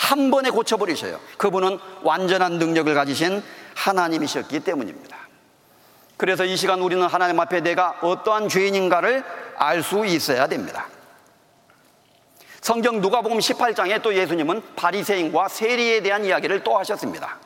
한 0.00 0.30
번에 0.30 0.48
고쳐버리셔요. 0.48 1.20
그분은 1.36 1.78
완전한 2.02 2.54
능력을 2.54 2.92
가지신 2.94 3.42
하나님이셨기 3.74 4.60
때문입니다. 4.60 5.16
그래서 6.16 6.44
이 6.44 6.56
시간 6.56 6.80
우리는 6.80 7.06
하나님 7.06 7.38
앞에 7.38 7.60
내가 7.60 7.98
어떠한 8.00 8.48
죄인인가를 8.48 9.22
알 9.56 9.82
수 9.82 10.06
있어야 10.06 10.46
됩니다. 10.46 10.86
성경 12.62 13.00
누가복음 13.02 13.38
18장에 13.38 14.00
또 14.02 14.14
예수님은 14.14 14.62
바리새인과 14.74 15.48
세리에 15.48 16.00
대한 16.00 16.24
이야기를 16.24 16.64
또 16.64 16.78
하셨습니다. 16.78 17.38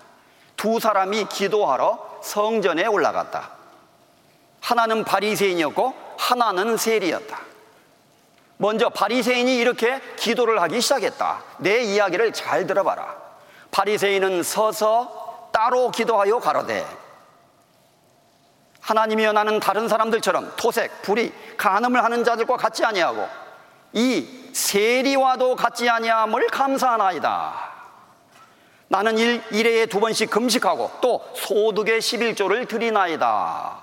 두 0.56 0.78
사람이 0.78 1.26
기도하러 1.26 2.20
성전에 2.22 2.86
올라갔다. 2.86 3.50
하나는 4.60 5.04
바리새인이었고 5.04 5.92
하나는 6.18 6.76
세리였다. 6.76 7.53
먼저 8.56 8.88
바리새인이 8.88 9.56
이렇게 9.56 10.00
기도를 10.16 10.62
하기 10.62 10.80
시작했다. 10.80 11.42
내 11.58 11.82
이야기를 11.82 12.32
잘 12.32 12.66
들어봐라. 12.66 13.16
바리새인은 13.70 14.42
서서 14.42 15.50
따로 15.52 15.90
기도하여 15.90 16.38
가로되 16.38 16.86
하나님이여 18.80 19.32
나는 19.32 19.60
다른 19.60 19.88
사람들처럼 19.88 20.52
토색, 20.56 21.02
불이, 21.02 21.32
간음을 21.56 22.04
하는 22.04 22.22
자들과 22.22 22.56
같지 22.56 22.84
아니하고 22.84 23.26
이 23.94 24.50
세리와도 24.52 25.56
같지 25.56 25.88
아니함을 25.88 26.48
감사하나이다. 26.48 27.72
나는 28.88 29.16
일, 29.18 29.42
일회에 29.50 29.86
두 29.86 30.00
번씩 30.00 30.30
금식하고 30.30 30.98
또 31.00 31.24
소득의 31.34 32.00
11조를 32.00 32.68
드리나이다. 32.68 33.78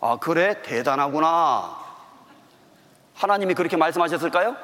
아, 0.00 0.16
그래? 0.20 0.62
대단하구나. 0.62 1.87
하나님이 3.18 3.54
그렇게 3.54 3.76
말씀하셨을까요? 3.76 4.56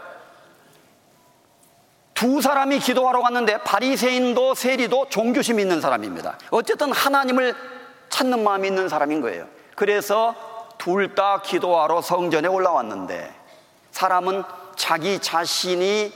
두 2.14 2.40
사람이 2.40 2.78
기도하러 2.78 3.20
갔는데 3.22 3.58
바리새인도 3.58 4.54
세리도 4.54 5.08
종교심 5.10 5.58
있는 5.58 5.80
사람입니다. 5.80 6.38
어쨌든 6.50 6.92
하나님을 6.92 7.54
찾는 8.08 8.44
마음이 8.44 8.68
있는 8.68 8.88
사람인 8.88 9.20
거예요. 9.20 9.46
그래서 9.74 10.34
둘 10.78 11.14
다 11.14 11.40
기도하러 11.42 12.00
성전에 12.02 12.46
올라왔는데 12.46 13.34
사람은 13.90 14.42
자기 14.76 15.18
자신이 15.18 16.12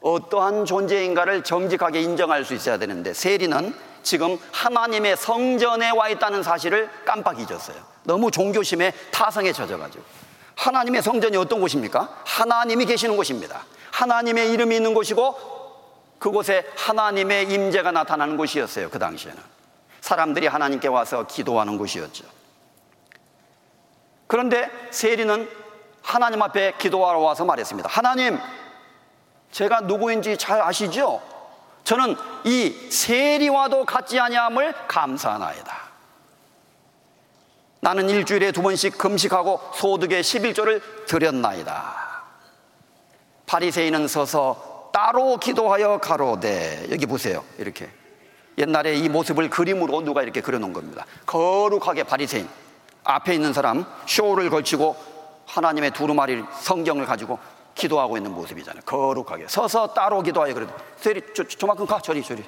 어떠한 0.00 0.64
존재인가를 0.64 1.44
정직하게 1.44 2.00
인정할 2.02 2.44
수 2.44 2.54
있어야 2.54 2.78
되는데 2.78 3.14
세리는 3.14 3.74
지금 4.02 4.38
하나님의 4.52 5.16
성전에 5.16 5.90
와 5.90 6.08
있다는 6.08 6.42
사실을 6.42 6.90
깜빡 7.04 7.38
잊었어요. 7.38 7.76
너무 8.04 8.30
종교심에 8.30 8.92
타성에 9.10 9.52
젖어가지고. 9.52 10.19
하나님의 10.60 11.02
성전이 11.02 11.38
어떤 11.38 11.58
곳입니까? 11.60 12.22
하나님이 12.26 12.84
계시는 12.84 13.16
곳입니다. 13.16 13.64
하나님의 13.92 14.52
이름이 14.52 14.76
있는 14.76 14.92
곳이고 14.92 15.34
그곳에 16.18 16.70
하나님의 16.76 17.50
임재가 17.50 17.92
나타나는 17.92 18.36
곳이었어요. 18.36 18.90
그 18.90 18.98
당시에는. 18.98 19.42
사람들이 20.02 20.46
하나님께 20.46 20.88
와서 20.88 21.26
기도하는 21.26 21.78
곳이었죠. 21.78 22.24
그런데 24.26 24.70
세리는 24.90 25.48
하나님 26.02 26.42
앞에 26.42 26.74
기도하러 26.78 27.20
와서 27.20 27.46
말했습니다. 27.46 27.88
하나님, 27.90 28.38
제가 29.52 29.80
누구인지 29.80 30.36
잘 30.36 30.60
아시죠? 30.60 31.22
저는 31.84 32.16
이 32.44 32.90
세리와도 32.90 33.86
같지 33.86 34.20
아니함을 34.20 34.74
감사하나이다. 34.86 35.89
나는 37.80 38.10
일주일에 38.10 38.52
두 38.52 38.62
번씩 38.62 38.98
금식하고 38.98 39.60
소득의 39.74 40.22
11조를 40.22 40.82
드렸나이다. 41.06 42.10
바리새인은 43.46 44.06
서서 44.06 44.90
따로 44.92 45.38
기도하여 45.38 45.98
가로되 45.98 46.88
여기 46.90 47.06
보세요. 47.06 47.42
이렇게 47.58 47.90
옛날에 48.58 48.94
이 48.94 49.08
모습을 49.08 49.48
그림으로 49.48 50.02
누가 50.02 50.22
이렇게 50.22 50.40
그려놓은 50.40 50.72
겁니다. 50.72 51.06
거룩하게 51.26 52.04
바리새인 52.04 52.48
앞에 53.04 53.34
있는 53.34 53.52
사람 53.52 53.86
쇼를 54.06 54.50
걸치고 54.50 54.96
하나님의 55.46 55.92
두루마리 55.92 56.44
성경을 56.60 57.06
가지고 57.06 57.38
기도하고 57.74 58.18
있는 58.18 58.32
모습이잖아요. 58.32 58.82
거룩하게 58.84 59.46
서서 59.48 59.94
따로 59.94 60.20
기도하여 60.22 60.52
그래도 60.52 60.72
세리 60.96 61.22
저, 61.34 61.44
저만큼 61.44 61.86
가 61.86 62.00
저리 62.00 62.22
저리 62.22 62.44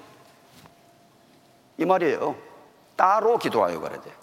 이 1.78 1.84
말이에요. 1.84 2.36
따로 2.96 3.38
기도하여 3.38 3.80
그래야 3.80 4.00
돼. 4.00 4.21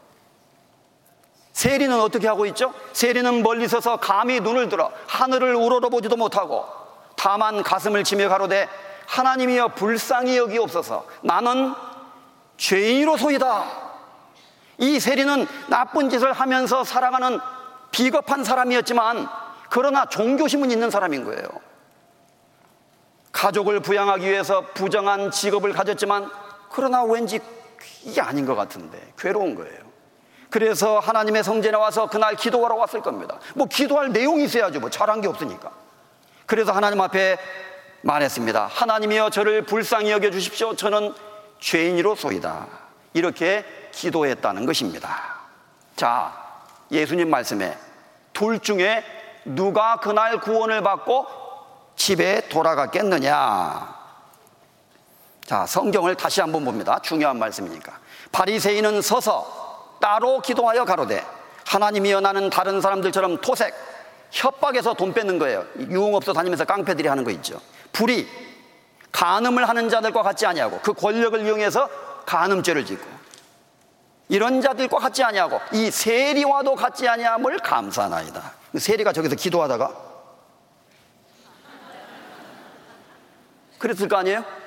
세리는 1.59 1.99
어떻게 1.99 2.25
하고 2.25 2.45
있죠? 2.45 2.73
세리는 2.93 3.43
멀리 3.43 3.67
서서 3.67 3.97
감히 3.97 4.39
눈을 4.39 4.69
들어 4.69 4.93
하늘을 5.07 5.55
우러러보지도 5.55 6.15
못하고 6.15 6.65
다만 7.17 7.63
가슴을 7.63 8.05
치며 8.05 8.29
가로되 8.29 8.69
하나님이여 9.07 9.69
불쌍히 9.69 10.37
여기옵소서. 10.37 11.05
나는 11.21 11.73
죄인으로소이다. 12.55 13.65
이 14.77 15.01
세리는 15.01 15.47
나쁜 15.67 16.09
짓을 16.09 16.31
하면서 16.31 16.85
살아가는 16.85 17.41
비겁한 17.91 18.45
사람이었지만 18.45 19.27
그러나 19.69 20.05
종교심은 20.05 20.71
있는 20.71 20.89
사람인 20.89 21.25
거예요. 21.25 21.43
가족을 23.33 23.81
부양하기 23.81 24.25
위해서 24.25 24.61
부정한 24.73 25.29
직업을 25.29 25.73
가졌지만 25.73 26.31
그러나 26.69 27.03
왠지 27.03 27.41
이게 28.05 28.21
아닌 28.21 28.45
것 28.45 28.55
같은데 28.55 29.11
괴로운 29.17 29.55
거예요 29.55 29.88
그래서 30.49 30.99
하나님의 30.99 31.43
성전에 31.43 31.77
와서 31.77 32.07
그날 32.07 32.35
기도하러 32.35 32.75
왔을 32.75 33.01
겁니다 33.01 33.37
뭐 33.55 33.67
기도할 33.67 34.11
내용이 34.11 34.45
있어야죠 34.45 34.79
뭐 34.79 34.89
잘한 34.89 35.21
게 35.21 35.27
없으니까 35.27 35.71
그래서 36.49 36.71
하나님 36.71 36.99
앞에 36.99 37.37
말했습니다. 38.01 38.67
하나님이여 38.67 39.29
저를 39.29 39.63
불쌍히 39.63 40.11
여겨 40.11 40.31
주십시오. 40.31 40.75
저는 40.75 41.13
죄인이로소이다. 41.59 42.65
이렇게 43.13 43.63
기도했다는 43.91 44.65
것입니다. 44.65 45.35
자, 45.95 46.33
예수님 46.91 47.29
말씀에 47.29 47.77
둘 48.33 48.59
중에 48.59 49.03
누가 49.45 49.97
그날 49.97 50.39
구원을 50.39 50.81
받고 50.81 51.27
집에 51.95 52.47
돌아갔겠느냐? 52.49 53.99
자, 55.45 55.65
성경을 55.65 56.15
다시 56.15 56.41
한번 56.41 56.63
봅니다. 56.63 56.99
중요한 57.03 57.37
말씀이니까. 57.37 57.99
바리새인은 58.31 59.01
서서 59.01 59.68
따로 59.99 60.41
기도하여 60.41 60.85
가로되 60.85 61.23
하나님이여 61.67 62.21
나는 62.21 62.49
다른 62.49 62.81
사람들처럼 62.81 63.41
토색 63.41 63.73
협박해서 64.31 64.93
돈 64.93 65.13
뺏는 65.13 65.39
거예요. 65.39 65.65
유흥업소 65.77 66.33
다니면서 66.33 66.65
깡패들이 66.65 67.07
하는 67.07 67.23
거 67.23 67.31
있죠. 67.31 67.59
불이 67.91 68.27
간음을 69.11 69.67
하는 69.67 69.89
자들과 69.89 70.21
같지 70.21 70.45
아니하고 70.45 70.79
그 70.81 70.93
권력을 70.93 71.39
이용해서 71.45 71.89
간음죄를 72.25 72.85
짓고 72.85 73.19
이런 74.29 74.61
자들과 74.61 74.99
같지 74.99 75.23
아니하고 75.23 75.59
이 75.73 75.89
세리와도 75.89 76.75
같지 76.75 77.07
아니함을 77.07 77.57
감사나이다. 77.59 78.53
그 78.71 78.79
세리가 78.79 79.13
저기서 79.13 79.35
기도하다가 79.35 80.09
그랬을 83.79 84.07
거 84.07 84.17
아니에요? 84.17 84.58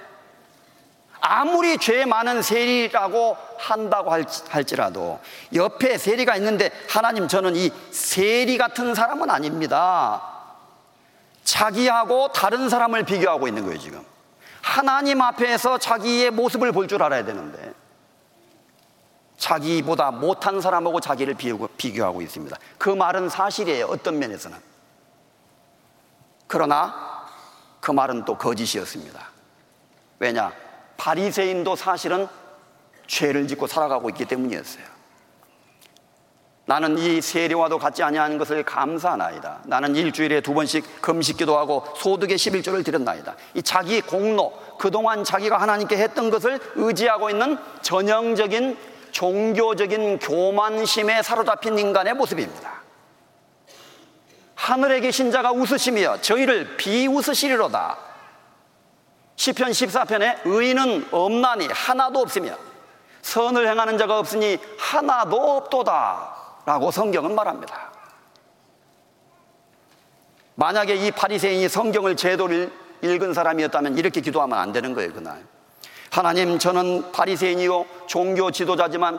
아무리 1.23 1.79
죄 1.79 2.05
많은 2.05 2.43
세리라고 2.43 3.37
한다고 3.57 4.13
할지라도 4.49 5.21
옆에 5.55 5.97
세리가 5.97 6.37
있는데 6.37 6.71
하나님 6.91 7.29
저는 7.29 7.55
이 7.55 7.71
세리 7.93 8.59
같은 8.59 8.95
사람은 8.95 9.31
아닙니다. 9.31 10.21
자기하고 11.45 12.33
다른 12.33 12.69
사람을 12.69 13.05
비교하고 13.05 13.47
있는 13.47 13.65
거예요, 13.65 13.79
지금. 13.79 14.05
하나님 14.61 15.21
앞에서 15.23 15.79
자기의 15.79 16.31
모습을 16.33 16.73
볼 16.73 16.89
줄 16.89 17.03
알아야 17.03 17.25
되는데, 17.25 17.73
자기보다 19.37 20.13
못한 20.13 20.61
사람하고 20.61 21.01
자기를 21.01 21.35
비교하고 21.77 22.23
있습니다. 22.23 22.57
그 22.79 22.91
말은 22.91 23.29
사실이에요, 23.29 23.87
어떤 23.87 24.19
면에서는. 24.19 24.57
그러나 26.47 27.27
그 27.81 27.91
말은 27.91 28.25
또 28.25 28.37
거짓이었습니다. 28.39 29.31
왜냐? 30.21 30.53
바리새인도 31.03 31.75
사실은 31.75 32.29
죄를 33.09 33.49
짓고 33.49 33.67
살아가고 33.67 34.09
있기 34.11 34.25
때문이었어요. 34.25 34.85
나는 36.65 36.97
이 36.97 37.21
세례와도 37.21 37.79
같지 37.79 38.05
아니하는 38.05 38.39
것을 38.39 38.63
감사하나이다. 38.63 39.63
나는 39.65 39.97
일주일에 39.97 40.41
두 40.43 40.55
번씩 40.55 41.03
금식 41.03 41.39
기도 41.39 41.59
하고 41.59 41.85
소득의 41.97 42.39
11조를 42.39 42.85
드렸나이다. 42.85 43.35
이 43.55 43.63
자기 43.63 44.01
공로, 44.01 44.53
그동안 44.79 45.25
자기가 45.25 45.61
하나님께 45.61 45.97
했던 45.97 46.31
것을 46.31 46.61
의지하고 46.77 47.31
있는 47.31 47.59
전형적인 47.83 48.79
종교적인 49.11 50.21
교만심에 50.21 51.23
사로잡힌 51.23 51.81
인간의 51.81 52.15
모습입니다. 52.15 52.81
하늘에 54.55 55.01
계신 55.01 55.33
자가 55.33 55.51
웃으시며 55.51 56.21
저희를 56.21 56.77
비웃으시리로다. 56.77 58.12
시편 59.37 59.71
14편에 59.71 60.41
의인은 60.45 61.09
없나니 61.11 61.69
하나도 61.69 62.21
없으며 62.21 62.57
선을 63.23 63.67
행하는 63.69 63.99
자가 63.99 64.19
없으니 64.19 64.59
하나도 64.79 65.57
없도다. 65.57 66.33
라고 66.65 66.91
성경은 66.91 67.35
말합니다. 67.35 67.91
만약에 70.55 70.95
이 70.95 71.11
바리새인이 71.11 71.69
성경을 71.69 72.17
제대로 72.17 72.49
읽은 73.03 73.35
사람이었다면 73.35 73.99
이렇게 73.99 74.21
기도하면 74.21 74.59
안 74.59 74.73
되는 74.73 74.95
거예요, 74.95 75.13
그날. 75.13 75.45
하나님, 76.11 76.59
저는 76.59 77.11
바리새인이요 77.11 77.87
종교 78.07 78.51
지도자지만 78.51 79.19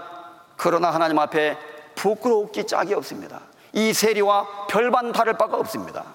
그러나 0.55 0.91
하나님 0.91 1.19
앞에 1.19 1.57
부끄럽기 1.95 2.65
짝이 2.65 2.93
없습니다. 2.93 3.41
이 3.73 3.91
세리와 3.91 4.67
별반 4.67 5.11
다를 5.11 5.33
바가 5.33 5.57
없습니다. 5.57 6.05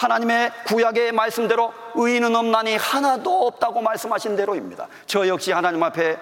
하나님의 0.00 0.50
구약의 0.64 1.12
말씀대로 1.12 1.74
의인은 1.94 2.34
없나니 2.34 2.76
하나도 2.76 3.46
없다고 3.48 3.82
말씀하신 3.82 4.34
대로입니다. 4.34 4.88
저 5.04 5.28
역시 5.28 5.52
하나님 5.52 5.82
앞에 5.82 6.18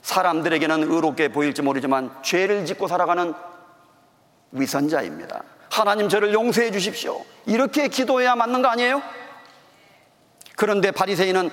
사람들에게는 0.00 0.90
의롭게 0.90 1.28
보일지 1.28 1.60
모르지만 1.60 2.10
죄를 2.22 2.64
짓고 2.64 2.88
살아가는 2.88 3.34
위선자입니다. 4.52 5.42
하나님 5.70 6.08
저를 6.08 6.32
용서해 6.32 6.70
주십시오. 6.70 7.22
이렇게 7.44 7.88
기도해야 7.88 8.34
맞는 8.34 8.62
거 8.62 8.68
아니에요? 8.68 9.02
그런데 10.56 10.90
바리새인은 10.90 11.50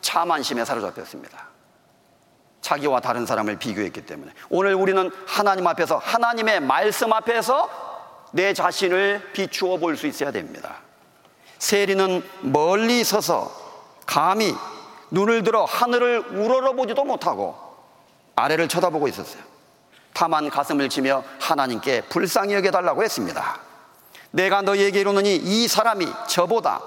자만심에 0.00 0.64
사로잡혔습니다. 0.64 1.46
자기와 2.62 2.98
다른 3.00 3.26
사람을 3.26 3.58
비교했기 3.60 4.06
때문에 4.06 4.32
오늘 4.50 4.74
우리는 4.74 5.08
하나님 5.24 5.68
앞에서 5.68 5.98
하나님의 5.98 6.60
말씀 6.60 7.12
앞에서 7.12 7.87
내 8.32 8.52
자신을 8.52 9.30
비추어 9.32 9.76
볼 9.78 9.96
수 9.96 10.06
있어야 10.06 10.30
됩니다. 10.30 10.76
세리는 11.58 12.22
멀리 12.42 13.02
서서 13.04 13.50
감히 14.06 14.54
눈을 15.10 15.42
들어 15.42 15.64
하늘을 15.64 16.18
우러러보지도 16.30 17.04
못하고 17.04 17.56
아래를 18.36 18.68
쳐다보고 18.68 19.08
있었어요. 19.08 19.42
다만 20.12 20.50
가슴을 20.50 20.88
치며 20.88 21.24
하나님께 21.40 22.02
불쌍히 22.02 22.54
여겨달라고 22.54 23.02
했습니다. 23.02 23.60
내가 24.30 24.62
너희에게 24.62 25.00
이르노니 25.00 25.36
이 25.36 25.68
사람이 25.68 26.06
저보다 26.28 26.80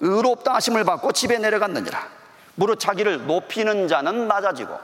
의롭다 0.00 0.54
하심을 0.54 0.84
받고 0.84 1.12
집에 1.12 1.38
내려갔느니라. 1.38 2.08
무릇 2.56 2.80
자기를 2.80 3.26
높이는 3.26 3.88
자는 3.88 4.26
낮아지고 4.28 4.78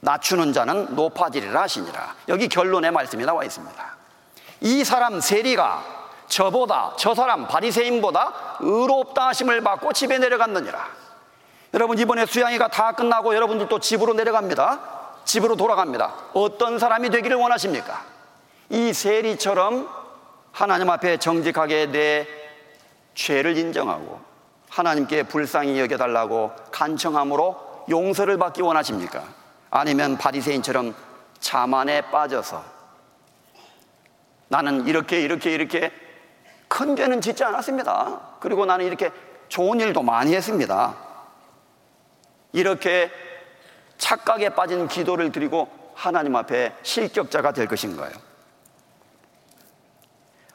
낮추는 0.00 0.52
자는 0.52 0.94
높아지리라 0.94 1.62
하시니라. 1.62 2.14
여기 2.28 2.48
결론의 2.48 2.90
말씀이 2.90 3.24
나와 3.24 3.44
있습니다. 3.44 3.95
이 4.60 4.84
사람 4.84 5.20
세리가 5.20 5.96
저보다 6.28 6.94
저 6.96 7.14
사람 7.14 7.46
바리새인보다 7.46 8.58
의롭다 8.60 9.28
하심을 9.28 9.60
받고 9.60 9.92
집에 9.92 10.18
내려갔느니라. 10.18 10.88
여러분 11.74 11.98
이번에 11.98 12.26
수양이가 12.26 12.68
다 12.68 12.92
끝나고 12.92 13.34
여러분들도 13.34 13.78
집으로 13.80 14.14
내려갑니다. 14.14 14.80
집으로 15.24 15.56
돌아갑니다. 15.56 16.14
어떤 16.34 16.78
사람이 16.78 17.10
되기를 17.10 17.36
원하십니까? 17.36 18.02
이 18.70 18.92
세리처럼 18.92 19.88
하나님 20.52 20.88
앞에 20.90 21.18
정직하게 21.18 21.86
내 21.92 22.26
죄를 23.14 23.56
인정하고 23.56 24.20
하나님께 24.70 25.24
불쌍히 25.24 25.78
여겨달라고 25.80 26.52
간청함으로 26.70 27.84
용서를 27.88 28.38
받기 28.38 28.62
원하십니까? 28.62 29.22
아니면 29.70 30.16
바리새인처럼 30.16 30.94
자만에 31.40 32.02
빠져서 32.10 32.75
나는 34.48 34.86
이렇게 34.86 35.20
이렇게 35.20 35.52
이렇게 35.52 35.92
큰 36.68 36.96
죄는 36.96 37.20
짓지 37.20 37.44
않았습니다. 37.44 38.38
그리고 38.40 38.64
나는 38.66 38.84
이렇게 38.86 39.10
좋은 39.48 39.80
일도 39.80 40.02
많이 40.02 40.34
했습니다. 40.34 40.96
이렇게 42.52 43.10
착각에 43.98 44.50
빠진 44.50 44.88
기도를 44.88 45.32
드리고 45.32 45.68
하나님 45.94 46.36
앞에 46.36 46.74
실격자가 46.82 47.52
될 47.52 47.66
것인가요? 47.66 48.12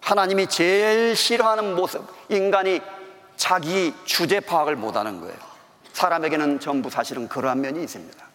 하나님이 0.01 0.47
제일 0.47 1.15
싫어하는 1.15 1.75
모습, 1.75 2.05
인간이 2.29 2.81
자기 3.35 3.93
주제 4.03 4.39
파악을 4.39 4.75
못하는 4.75 5.21
거예요. 5.21 5.35
사람에게는 5.93 6.59
전부 6.59 6.89
사실은 6.89 7.27
그러한 7.27 7.61
면이 7.61 7.83
있습니다. 7.83 8.25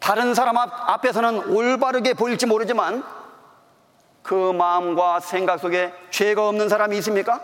다른 0.00 0.34
사람 0.34 0.56
앞에서는 0.56 1.50
올바르게 1.50 2.14
보일지 2.14 2.46
모르지만 2.46 3.04
그 4.28 4.52
마음과 4.52 5.20
생각 5.20 5.58
속에 5.58 5.90
죄가 6.10 6.48
없는 6.48 6.68
사람이 6.68 6.98
있습니까? 6.98 7.40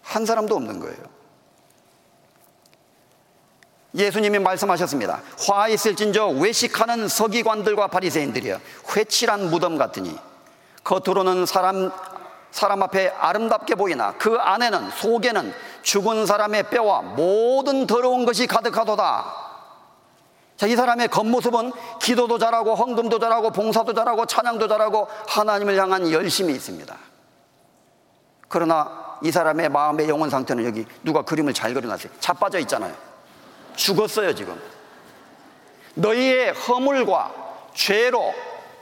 한 0.00 0.24
사람도 0.24 0.56
없는 0.56 0.80
거예요. 0.80 0.96
예수님이 3.94 4.38
말씀하셨습니다. 4.38 5.20
화 5.46 5.68
있을진저 5.68 6.28
외식하는 6.28 7.06
서기관들과 7.06 7.88
바리새인들이여 7.88 8.60
회칠한 8.96 9.50
무덤 9.50 9.76
같으니 9.76 10.18
겉으로는 10.84 11.44
사람 11.44 11.92
사람 12.50 12.82
앞에 12.82 13.08
아름답게 13.18 13.74
보이나 13.74 14.14
그 14.16 14.36
안에는 14.36 14.90
속에는 14.90 15.52
죽은 15.82 16.24
사람의 16.24 16.70
뼈와 16.70 17.02
모든 17.02 17.86
더러운 17.86 18.24
것이 18.24 18.46
가득하도다. 18.46 19.43
자, 20.56 20.66
이 20.66 20.76
사람의 20.76 21.08
겉모습은 21.08 21.72
기도도 22.00 22.38
잘하고 22.38 22.74
헌금도 22.74 23.18
잘하고 23.18 23.50
봉사도 23.50 23.92
잘하고 23.92 24.26
찬양도 24.26 24.68
잘하고 24.68 25.08
하나님을 25.28 25.76
향한 25.76 26.10
열심이 26.10 26.52
있습니다. 26.52 26.96
그러나 28.48 29.18
이 29.22 29.32
사람의 29.32 29.68
마음의 29.68 30.08
영혼 30.08 30.30
상태는 30.30 30.64
여기 30.64 30.86
누가 31.02 31.22
그림을 31.22 31.54
잘 31.54 31.74
그려놨어요. 31.74 32.12
자빠져 32.20 32.58
있잖아요. 32.60 32.94
죽었어요, 33.74 34.34
지금. 34.34 34.60
너희의 35.94 36.52
허물과 36.52 37.32
죄로 37.74 38.32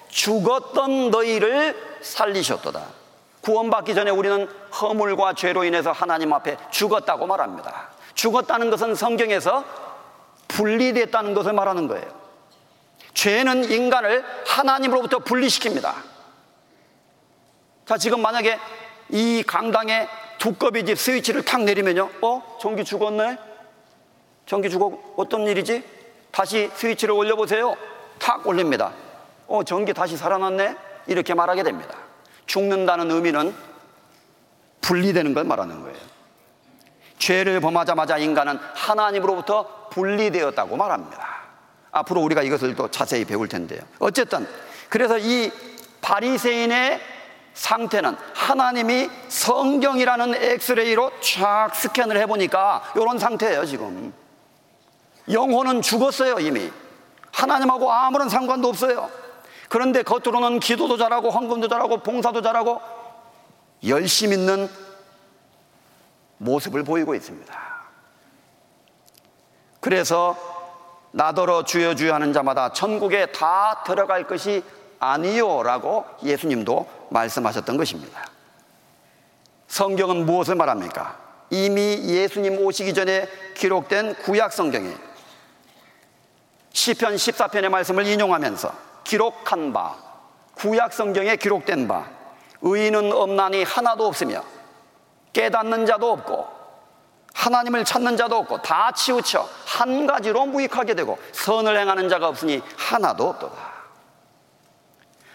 죽었던 0.09 1.11
너희를 1.11 1.99
살리셨도다. 2.03 2.83
구원받기 3.41 3.95
전에 3.95 4.11
우리는 4.11 4.49
허물과 4.81 5.35
죄로 5.35 5.65
인해서 5.65 5.91
하나님 5.91 6.33
앞에 6.33 6.57
죽었다고 6.71 7.27
말합니다. 7.27 7.89
죽었다는 8.15 8.71
것은 8.71 8.95
성경에서 8.95 9.65
분리됐다는 10.53 11.35
것을 11.35 11.53
말하는 11.53 11.89
거예요. 11.89 12.23
죄는 13.15 13.71
인간을 13.71 14.25
하나님으로부터 14.47 15.19
분리시킵니다. 15.19 15.95
자, 17.87 17.99
지금 17.99 18.23
만약에 18.23 18.59
이 19.11 19.43
강당에 19.47 20.09
두꺼비 20.39 20.85
집 20.85 20.99
스위치를 20.99 21.45
탁 21.45 21.63
내리면요. 21.63 22.11
어? 22.23 22.59
전기 22.61 22.85
죽었네? 22.85 23.39
전기 24.47 24.71
죽어 24.71 25.15
어떤 25.17 25.47
일이지? 25.47 25.85
다시 26.31 26.71
스위치를 26.75 27.15
올려보세요. 27.15 27.77
탁 28.19 28.47
올립니다. 28.47 28.93
어, 29.47 29.63
전기 29.63 29.93
다시 29.93 30.17
살아났네? 30.17 30.77
이렇게 31.07 31.35
말하게 31.35 31.63
됩니다. 31.63 31.97
죽는다는 32.47 33.11
의미는 33.11 33.55
분리되는 34.81 35.35
걸 35.35 35.45
말하는 35.45 35.83
거예요. 35.83 36.12
죄를 37.23 37.61
범하자마자 37.61 38.19
인간은 38.19 38.59
하나님으로부터 38.75 39.89
분리되었다고 39.91 40.77
말합니다. 40.77 41.25
앞으로 41.93 42.21
우리가 42.23 42.43
이것을 42.43 42.75
또 42.75 42.91
자세히 42.91 43.25
배울 43.25 43.47
텐데요. 43.47 43.81
어쨌든 44.01 44.45
그래서 44.89 45.19
이 45.19 45.53
바리새인의 46.01 47.01
상태는 47.55 48.17
하나님이 48.35 49.09
성경이라는 49.29 50.35
엑스레이로 50.35 51.13
쫙 51.21 51.71
스캔을 51.75 52.17
해보니까 52.23 52.93
이런 52.97 53.19
상태예요 53.19 53.67
지금 53.67 54.13
영혼은 55.31 55.83
죽었어요 55.83 56.39
이미 56.41 56.73
하나님하고 57.31 57.93
아무런 57.93 58.31
상관도 58.31 58.69
없어요 58.69 59.11
그런데 59.69 60.03
겉으로는 60.03 60.61
기도도 60.61 60.97
잘하고 60.97 61.29
헌금도 61.29 61.69
잘하고 61.69 61.99
봉사도 61.99 62.41
잘하고 62.41 62.81
열심 63.87 64.33
있는 64.33 64.69
모습을 66.43 66.83
보이고 66.83 67.15
있습니다. 67.15 67.73
그래서 69.81 70.37
나더러 71.13 71.65
주여 71.65 71.95
주여 71.95 72.15
하는 72.15 72.33
자마다 72.33 72.73
천국에 72.73 73.27
다 73.33 73.83
들어갈 73.85 74.27
것이 74.27 74.63
아니요라고 74.99 76.05
예수님도 76.23 77.09
말씀하셨던 77.11 77.77
것입니다. 77.77 78.25
성경은 79.67 80.27
무엇을 80.27 80.55
말합니까? 80.55 81.19
이미 81.51 82.03
예수님 82.05 82.65
오시기 82.65 82.95
전에 82.95 83.29
기록된 83.55 84.15
구약 84.17 84.53
성경에 84.53 84.95
시편 86.73 87.17
14편의 87.17 87.69
말씀을 87.69 88.07
인용하면서 88.07 88.73
기록한 89.05 89.73
바 89.73 89.97
구약 90.55 90.93
성경에 90.93 91.37
기록된 91.37 91.89
바 91.89 92.09
의인은 92.63 93.13
없나니 93.13 93.65
하나도 93.65 94.07
없으며 94.07 94.43
깨닫는 95.33 95.87
자도 95.87 96.13
없고 96.13 96.63
하나님을 97.35 97.85
찾는 97.85 98.17
자도 98.17 98.37
없고 98.37 98.63
다 98.63 98.93
치우쳐 98.93 99.49
한 99.67 100.07
가지로 100.07 100.47
무익하게 100.47 100.95
되고 100.95 101.19
선을 101.33 101.79
행하는 101.79 102.09
자가 102.09 102.29
없으니 102.29 102.63
하나도 102.77 103.29
없도다. 103.31 103.73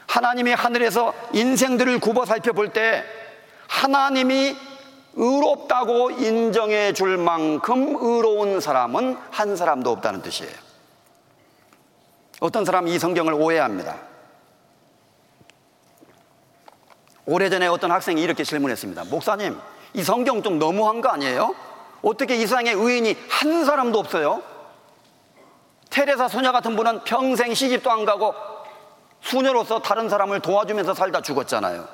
하나님이 0.07 0.53
하늘에서 0.53 1.13
인생들을 1.33 1.99
굽어 1.99 2.25
살펴볼 2.25 2.71
때 2.71 3.03
하나님이 3.67 4.55
의롭다고 5.15 6.11
인정해 6.11 6.93
줄 6.93 7.17
만큼 7.17 7.97
의로운 7.99 8.61
사람은 8.61 9.17
한 9.31 9.55
사람도 9.55 9.91
없다는 9.91 10.21
뜻이에요. 10.21 10.53
어떤 12.39 12.65
사람이 12.65 12.93
이 12.93 12.99
성경을 12.99 13.33
오해합니다. 13.33 13.97
오래전에 17.25 17.67
어떤 17.67 17.91
학생이 17.91 18.21
이렇게 18.21 18.43
질문했습니다. 18.43 19.05
목사님, 19.05 19.59
이 19.97 20.03
성경 20.03 20.43
좀 20.43 20.59
너무한 20.59 21.01
거 21.01 21.09
아니에요? 21.09 21.55
어떻게 22.03 22.35
이 22.35 22.41
세상에 22.41 22.71
의인이 22.71 23.17
한 23.29 23.65
사람도 23.65 23.97
없어요? 23.97 24.43
테레사 25.89 26.27
소녀 26.27 26.51
같은 26.51 26.75
분은 26.75 27.03
평생 27.03 27.55
시집도 27.55 27.89
안 27.89 28.05
가고 28.05 28.35
수녀로서 29.21 29.79
다른 29.79 30.07
사람을 30.07 30.41
도와주면서 30.41 30.93
살다 30.93 31.21
죽었잖아요. 31.21 31.87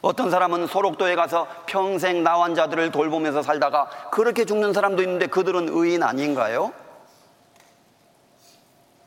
어떤 0.00 0.28
사람은 0.28 0.66
소록도에 0.66 1.14
가서 1.14 1.46
평생 1.66 2.24
나환자들을 2.24 2.90
돌보면서 2.90 3.42
살다가 3.42 3.88
그렇게 4.10 4.44
죽는 4.44 4.72
사람도 4.72 5.00
있는데 5.04 5.28
그들은 5.28 5.68
의인 5.70 6.02
아닌가요? 6.02 6.72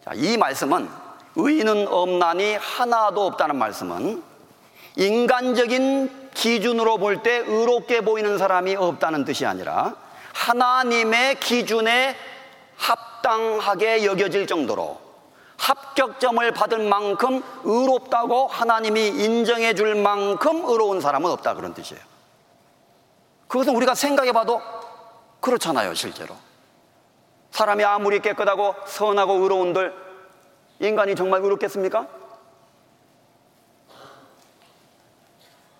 자, 0.06 0.12
이 0.16 0.38
말씀은 0.38 0.90
의인은 1.36 1.90
없나니 1.90 2.56
하나도 2.56 3.26
없다는 3.26 3.58
말씀은 3.58 4.24
인간적인 4.96 6.27
기준으로 6.38 6.98
볼 7.00 7.24
때 7.24 7.38
의롭게 7.38 8.02
보이는 8.02 8.38
사람이 8.38 8.76
없다는 8.76 9.26
뜻이 9.26 9.46
아니라 9.46 9.96
하나님의 10.34 11.40
기준에 11.40 12.16
합당하게 12.78 14.06
여겨질 14.06 14.46
정도로 14.46 15.02
합격점을 15.58 16.52
받을 16.52 16.88
만큼 16.88 17.42
의롭다고 17.64 18.46
하나님이 18.46 19.08
인정해 19.08 19.74
줄 19.74 19.96
만큼 19.96 20.64
의로운 20.66 21.02
사람은 21.02 21.32
없다 21.32 21.56
그런 21.56 21.74
뜻이에요. 21.74 22.04
그것은 23.48 23.76
우리가 23.76 23.96
생각해 23.96 24.32
봐도 24.32 24.62
그렇잖아요, 25.40 25.96
실제로. 25.96 26.36
사람이 27.50 27.84
아무리 27.84 28.20
깨끗하고 28.20 28.76
선하고 28.86 29.34
의로운들 29.42 29.92
인간이 30.82 31.16
정말 31.16 31.42
의롭겠습니까? 31.42 32.06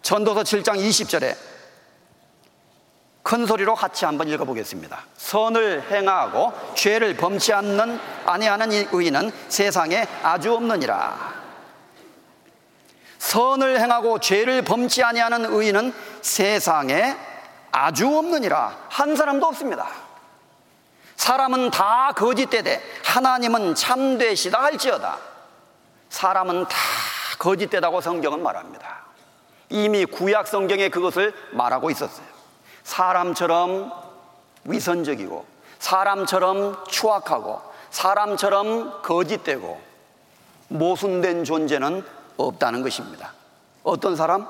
전도서 0.08 0.44
7장 0.44 0.78
20절에 0.78 1.36
큰 3.24 3.46
소리로 3.46 3.76
같이 3.76 4.06
한번 4.06 4.30
읽어보겠습니다. 4.30 5.04
선을 5.18 5.92
행하고 5.92 6.54
죄를 6.76 7.18
범치 7.18 7.52
않는 7.52 8.00
아니하는 8.26 8.72
의인은 8.72 9.34
세상에 9.50 10.08
아주 10.24 10.54
없느니라. 10.54 11.34
선을 13.18 13.82
행하고 13.82 14.20
죄를 14.20 14.62
범치 14.62 15.04
아니하는 15.04 15.54
의인은 15.54 15.94
세상에 16.22 17.18
아주 17.74 18.08
없느니라. 18.08 18.78
한 18.88 19.14
사람도 19.14 19.46
없습니다. 19.48 19.90
사람은 21.18 21.72
다 21.72 22.14
거짓되되 22.16 22.82
하나님은 23.04 23.76
참되시다 23.76 24.64
할지어다. 24.64 25.18
사람은 26.10 26.64
다 26.64 26.78
거짓되다고 27.40 28.00
성경은 28.00 28.42
말합니다. 28.42 28.97
이미 29.70 30.06
구약 30.06 30.48
성경에 30.48 30.90
그것을 30.90 31.34
말하고 31.52 31.90
있었어요. 31.90 32.26
사람처럼 32.84 33.92
위선적이고 34.66 35.46
사람처럼 35.80 36.86
추악하고 36.88 37.62
사람처럼 37.90 39.02
거짓되고 39.02 39.82
모순된 40.70 41.44
존재는 41.44 42.04
없다는 42.38 42.82
것입니다. 42.82 43.34
어떤 43.84 44.16
사람? 44.16 44.48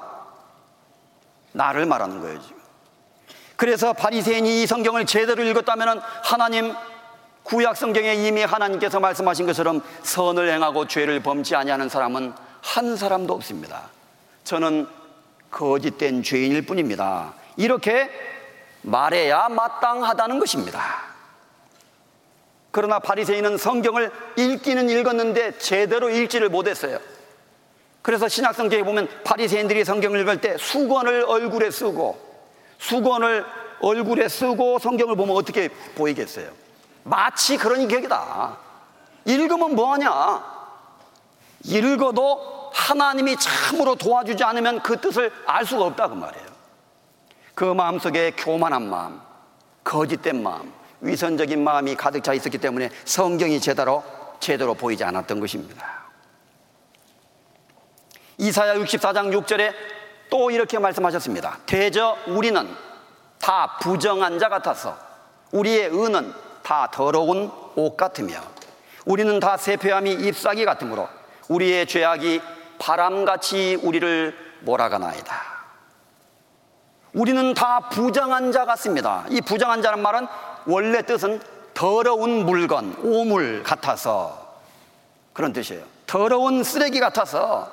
나를 1.53 1.85
말하는 1.85 2.21
거예요, 2.21 2.41
지금. 2.41 2.57
그래서 3.55 3.93
바리새인이 3.93 4.61
이 4.61 4.67
성경을 4.67 5.05
제대로 5.05 5.43
읽었다면 5.43 6.01
하나님 6.23 6.75
구약 7.43 7.77
성경에 7.77 8.13
이미 8.13 8.43
하나님께서 8.43 8.99
말씀하신 8.99 9.45
것처럼 9.45 9.81
선을 10.03 10.49
행하고 10.49 10.85
죄를 10.87 11.21
범치 11.21 11.55
아니하는 11.55 11.89
사람은 11.89 12.33
한 12.61 12.95
사람도 12.95 13.33
없습니다. 13.33 13.89
저는 14.43 14.87
거짓된 15.51 16.23
죄인일 16.23 16.65
뿐입니다. 16.65 17.33
이렇게 17.55 18.09
말해야 18.81 19.49
마땅하다는 19.49 20.39
것입니다. 20.39 20.81
그러나 22.71 22.99
바리새인은 22.99 23.57
성경을 23.57 24.11
읽기는 24.37 24.89
읽었는데 24.89 25.57
제대로 25.57 26.09
읽지를 26.09 26.49
못했어요. 26.49 26.99
그래서 28.01 28.27
신약 28.27 28.55
성경에 28.55 28.83
보면 28.83 29.09
바리새인들이 29.23 29.83
성경을 29.83 30.21
읽을 30.21 30.39
때 30.39 30.57
수건을 30.57 31.25
얼굴에 31.27 31.71
쓰고 31.71 32.17
수건을 32.77 33.45
얼굴에 33.81 34.29
쓰고 34.29 34.79
성경을 34.79 35.15
보면 35.15 35.35
어떻게 35.35 35.69
보이겠어요? 35.95 36.49
마치 37.03 37.57
그런 37.57 37.87
격이다. 37.87 38.57
읽으면 39.25 39.75
뭐하냐? 39.75 40.43
읽어도 41.65 42.56
하나님이 42.73 43.37
참으로 43.37 43.95
도와주지 43.95 44.43
않으면 44.43 44.81
그 44.81 44.99
뜻을 44.99 45.31
알 45.45 45.65
수가 45.65 45.85
없다 45.85 46.07
그 46.09 46.15
말이에요. 46.15 46.47
그 47.55 47.65
마음속에 47.65 48.31
교만한 48.37 48.89
마음, 48.89 49.19
거짓된 49.83 50.43
마음, 50.43 50.71
위선적인 51.01 51.63
마음이 51.63 51.95
가득 51.95 52.23
차 52.23 52.33
있었기 52.33 52.57
때문에 52.57 52.89
성경이 53.05 53.59
제대로 53.59 54.03
제대로 54.39 54.73
보이지 54.73 55.03
않았던 55.03 55.39
것입니다. 55.39 55.97
이사야 58.37 58.75
64장 58.75 59.33
6절에 59.35 59.73
또 60.29 60.51
이렇게 60.51 60.77
말씀하셨습니다. 60.77 61.59
대저 61.65 62.17
우리는 62.27 62.67
다 63.39 63.77
부정한 63.81 64.39
자 64.39 64.49
같아서 64.49 64.97
우리의 65.51 65.87
은은 65.87 66.33
다 66.61 66.89
더러운 66.91 67.51
옷 67.75 67.95
같으며 67.95 68.41
우리는 69.05 69.39
다 69.39 69.57
세폐함이 69.57 70.11
잎사귀 70.11 70.65
같으므로 70.65 71.07
우리의 71.47 71.87
죄악이 71.87 72.41
바람같이 72.79 73.79
우리를 73.81 74.35
몰아가나이다. 74.61 75.57
우리는 77.13 77.53
다 77.53 77.89
부정한 77.89 78.51
자 78.51 78.65
같습니다. 78.65 79.25
이 79.29 79.41
부정한 79.41 79.81
자는 79.81 80.01
말은 80.01 80.27
원래 80.65 81.01
뜻은 81.01 81.41
더러운 81.73 82.45
물건, 82.45 82.95
오물 83.03 83.63
같아서 83.63 84.59
그런 85.33 85.53
뜻이에요. 85.53 85.83
더러운 86.05 86.63
쓰레기 86.63 86.99
같아서 86.99 87.71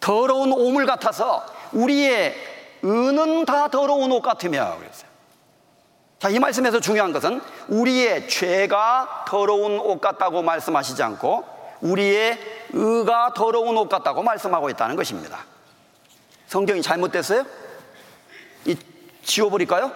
더러운 0.00 0.52
오물 0.52 0.86
같아서 0.86 1.44
우리의 1.72 2.34
은은 2.84 3.44
다 3.44 3.68
더러운 3.68 4.12
옷 4.12 4.22
같으며 4.22 4.76
그랬어요. 4.78 5.06
자, 6.18 6.30
이 6.30 6.38
말씀에서 6.38 6.80
중요한 6.80 7.12
것은 7.12 7.40
우리의 7.68 8.28
죄가 8.28 9.24
더러운 9.28 9.78
옷 9.78 10.00
같다고 10.00 10.42
말씀하시지 10.42 11.02
않고 11.02 11.44
우리의 11.82 12.38
의가 12.72 13.32
더러운 13.34 13.76
옷 13.76 13.88
같다고 13.88 14.22
말씀하고 14.22 14.70
있다는 14.70 14.96
것입니다. 14.96 15.44
성경이 16.46 16.82
잘못됐어요? 16.82 17.44
지워버릴까요? 19.22 19.90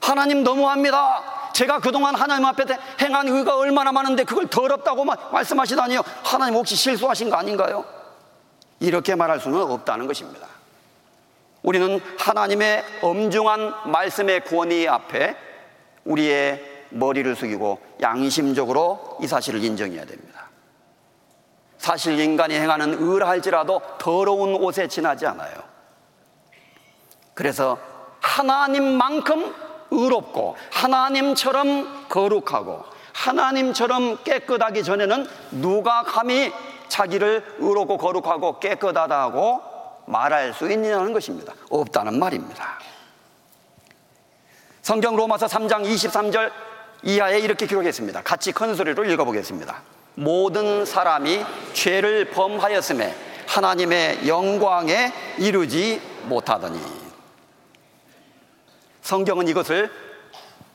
하나님 0.00 0.44
너무합니다. 0.44 1.50
제가 1.54 1.78
그동안 1.78 2.14
하나님 2.14 2.44
앞에 2.46 2.64
행한 3.00 3.28
의가 3.28 3.56
얼마나 3.56 3.92
많은데 3.92 4.24
그걸 4.24 4.46
더럽다고 4.48 5.04
말씀하시다니요. 5.04 6.02
하나님 6.22 6.54
혹시 6.56 6.76
실수하신 6.76 7.30
거 7.30 7.36
아닌가요? 7.36 7.84
이렇게 8.80 9.14
말할 9.14 9.40
수는 9.40 9.60
없다는 9.60 10.06
것입니다. 10.06 10.46
우리는 11.62 12.00
하나님의 12.18 12.84
엄중한 13.02 13.90
말씀의 13.90 14.44
권위 14.44 14.86
앞에 14.86 15.36
우리의 16.04 16.72
머리를 16.90 17.34
숙이고 17.34 17.80
양심적으로 18.02 19.18
이 19.22 19.26
사실을 19.26 19.64
인정해야 19.64 20.04
됩니다. 20.04 20.33
사실 21.84 22.18
인간이 22.18 22.54
행하는 22.54 22.96
의라 22.98 23.28
할지라도 23.28 23.82
더러운 23.98 24.54
옷에 24.54 24.88
지나지 24.88 25.26
않아요. 25.26 25.52
그래서 27.34 27.78
하나님만큼 28.22 29.54
의롭고 29.90 30.56
하나님처럼 30.72 32.08
거룩하고 32.08 32.84
하나님처럼 33.12 34.24
깨끗하기 34.24 34.82
전에는 34.82 35.28
누가 35.50 36.04
감히 36.04 36.50
자기를 36.88 37.56
의롭고 37.58 37.98
거룩하고 37.98 38.60
깨끗하다고 38.60 39.60
말할 40.06 40.54
수 40.54 40.70
있느냐는 40.72 41.12
것입니다. 41.12 41.52
없다는 41.68 42.18
말입니다. 42.18 42.78
성경 44.80 45.16
로마서 45.16 45.44
3장 45.48 45.84
23절 45.84 46.50
이하에 47.02 47.40
이렇게 47.40 47.66
기록했습니다. 47.66 48.22
같이 48.22 48.52
큰 48.52 48.74
소리로 48.74 49.04
읽어보겠습니다. 49.04 49.82
모든 50.14 50.84
사람이 50.84 51.44
죄를 51.72 52.30
범하였음에 52.30 53.14
하나님의 53.46 54.26
영광에 54.28 55.12
이르지 55.38 56.00
못하더니 56.24 56.80
성경은 59.02 59.48
이것을 59.48 59.90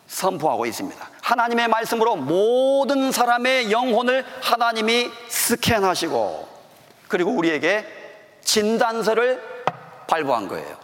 선포하고 0.07 0.65
있습니다. 0.65 1.09
하나님의 1.21 1.67
말씀으로 1.67 2.15
모든 2.15 3.11
사람의 3.11 3.71
영혼을 3.71 4.25
하나님이 4.41 5.09
스캔하시고 5.27 6.47
그리고 7.07 7.31
우리에게 7.31 7.85
진단서를 8.41 9.41
발부한 10.07 10.47
거예요. 10.47 10.77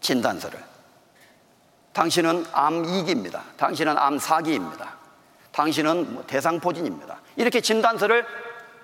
진단서를. 0.00 0.58
당신은 1.92 2.46
암 2.52 2.82
2기입니다. 2.82 3.40
당신은 3.56 3.96
암 3.96 4.18
4기입니다. 4.18 4.88
당신은 5.52 6.14
뭐 6.14 6.24
대상포진입니다. 6.26 7.18
이렇게 7.36 7.60
진단서를 7.60 8.26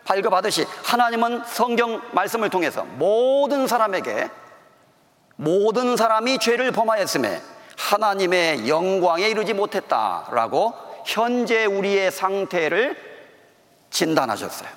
발급하듯이 0.04 0.66
하나님은 0.84 1.44
성경 1.44 2.02
말씀을 2.12 2.50
통해서 2.50 2.84
모든 2.84 3.66
사람에게 3.66 4.30
모든 5.36 5.96
사람이 5.96 6.38
죄를 6.38 6.72
범하였음에 6.72 7.40
하나님의 7.78 8.68
영광에 8.68 9.28
이르지 9.28 9.54
못했다라고 9.54 10.74
현재 11.06 11.64
우리의 11.64 12.10
상태를 12.10 12.96
진단하셨어요. 13.90 14.68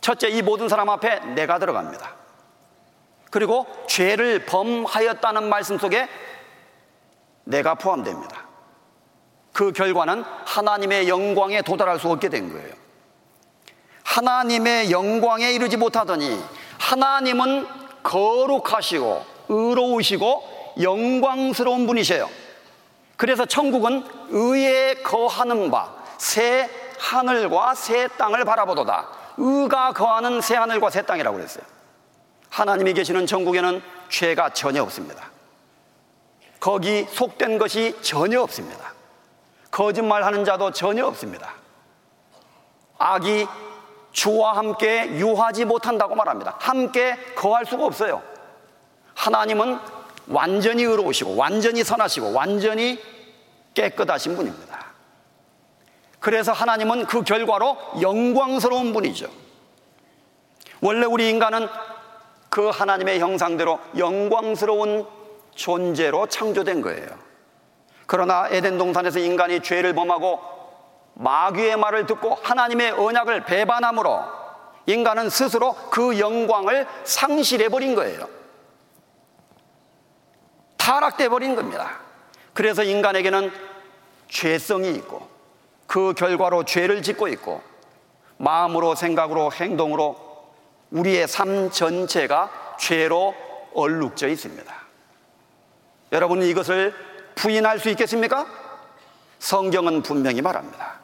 첫째, 0.00 0.28
이 0.28 0.42
모든 0.42 0.68
사람 0.68 0.88
앞에 0.90 1.20
내가 1.34 1.58
들어갑니다. 1.58 2.14
그리고 3.30 3.66
죄를 3.88 4.46
범하였다는 4.46 5.48
말씀 5.48 5.78
속에 5.78 6.08
내가 7.44 7.74
포함됩니다. 7.74 8.37
그 9.52 9.72
결과는 9.72 10.24
하나님의 10.44 11.08
영광에 11.08 11.62
도달할 11.62 11.98
수 11.98 12.08
없게 12.10 12.28
된 12.28 12.52
거예요. 12.52 12.72
하나님의 14.04 14.90
영광에 14.90 15.52
이르지 15.52 15.76
못하더니 15.76 16.42
하나님은 16.78 17.66
거룩하시고 18.02 19.24
의로우시고 19.48 20.74
영광스러운 20.80 21.86
분이세요. 21.86 22.28
그래서 23.16 23.44
천국은 23.44 24.04
의에 24.30 24.94
거하는 25.02 25.70
바, 25.70 25.92
새 26.18 26.70
하늘과 26.98 27.74
새 27.74 28.08
땅을 28.16 28.44
바라보도다. 28.44 29.08
의가 29.36 29.92
거하는 29.92 30.40
새 30.40 30.56
하늘과 30.56 30.90
새 30.90 31.02
땅이라고 31.02 31.36
그랬어요. 31.36 31.64
하나님이 32.50 32.94
계시는 32.94 33.26
천국에는 33.26 33.82
죄가 34.08 34.50
전혀 34.50 34.82
없습니다. 34.82 35.30
거기 36.60 37.06
속된 37.10 37.58
것이 37.58 37.96
전혀 38.02 38.40
없습니다. 38.40 38.92
거짓말하는 39.78 40.44
자도 40.44 40.72
전혀 40.72 41.06
없습니다. 41.06 41.54
악이 42.98 43.46
주와 44.10 44.56
함께 44.56 45.06
유하지 45.12 45.66
못한다고 45.66 46.16
말합니다. 46.16 46.56
함께 46.58 47.16
거할 47.36 47.64
수가 47.64 47.84
없어요. 47.84 48.20
하나님은 49.14 49.78
완전히 50.26 50.82
의로우시고, 50.82 51.36
완전히 51.36 51.84
선하시고, 51.84 52.32
완전히 52.32 53.00
깨끗하신 53.74 54.34
분입니다. 54.34 54.86
그래서 56.18 56.50
하나님은 56.50 57.06
그 57.06 57.22
결과로 57.22 57.76
영광스러운 58.00 58.92
분이죠. 58.92 59.30
원래 60.80 61.06
우리 61.06 61.30
인간은 61.30 61.68
그 62.48 62.68
하나님의 62.68 63.20
형상대로 63.20 63.78
영광스러운 63.96 65.06
존재로 65.54 66.26
창조된 66.26 66.82
거예요. 66.82 67.27
그러나 68.08 68.48
에덴 68.50 68.78
동산에서 68.78 69.18
인간이 69.18 69.60
죄를 69.62 69.92
범하고 69.92 70.40
마귀의 71.12 71.76
말을 71.76 72.06
듣고 72.06 72.38
하나님의 72.42 72.92
언약을 72.92 73.44
배반함으로 73.44 74.24
인간은 74.86 75.28
스스로 75.28 75.74
그 75.90 76.18
영광을 76.18 76.86
상실해 77.04 77.68
버린 77.68 77.94
거예요. 77.94 78.26
타락돼 80.78 81.28
버린 81.28 81.54
겁니다. 81.54 82.00
그래서 82.54 82.82
인간에게는 82.82 83.52
죄성이 84.28 84.92
있고 84.92 85.28
그 85.86 86.14
결과로 86.14 86.64
죄를 86.64 87.02
짓고 87.02 87.28
있고 87.28 87.60
마음으로 88.38 88.94
생각으로 88.94 89.52
행동으로 89.52 90.16
우리의 90.92 91.28
삶 91.28 91.70
전체가 91.70 92.76
죄로 92.80 93.34
얼룩져 93.74 94.28
있습니다. 94.28 94.74
여러분은 96.12 96.46
이것을 96.46 97.07
부인할 97.38 97.78
수 97.78 97.88
있겠습니까? 97.90 98.46
성경은 99.38 100.02
분명히 100.02 100.42
말합니다. 100.42 100.98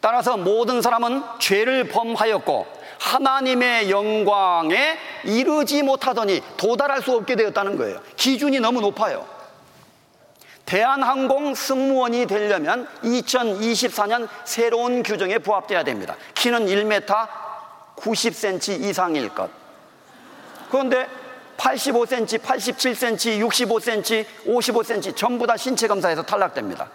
따라서 0.00 0.36
모든 0.36 0.82
사람은 0.82 1.22
죄를 1.38 1.84
범하였고 1.84 2.66
하나님의 2.98 3.88
영광에 3.88 4.98
이르지 5.24 5.82
못하더니 5.82 6.42
도달할 6.56 7.02
수 7.02 7.16
없게 7.16 7.36
되었다는 7.36 7.76
거예요. 7.76 8.00
기준이 8.16 8.58
너무 8.58 8.80
높아요. 8.80 9.24
대한항공 10.66 11.54
승무원이 11.54 12.26
되려면 12.26 12.88
2024년 13.04 14.28
새로운 14.44 15.02
규정에 15.04 15.38
부합돼야 15.38 15.84
됩니다. 15.84 16.16
키는 16.34 16.66
1m 16.66 17.28
90cm 17.96 18.82
이상일 18.82 19.28
것. 19.28 19.50
그런데 20.70 21.06
85cm, 21.62 22.40
87cm, 22.40 23.38
65cm, 23.48 24.26
55cm 24.46 25.16
전부 25.16 25.46
다 25.46 25.56
신체 25.56 25.86
검사에서 25.86 26.22
탈락됩니다. 26.22 26.90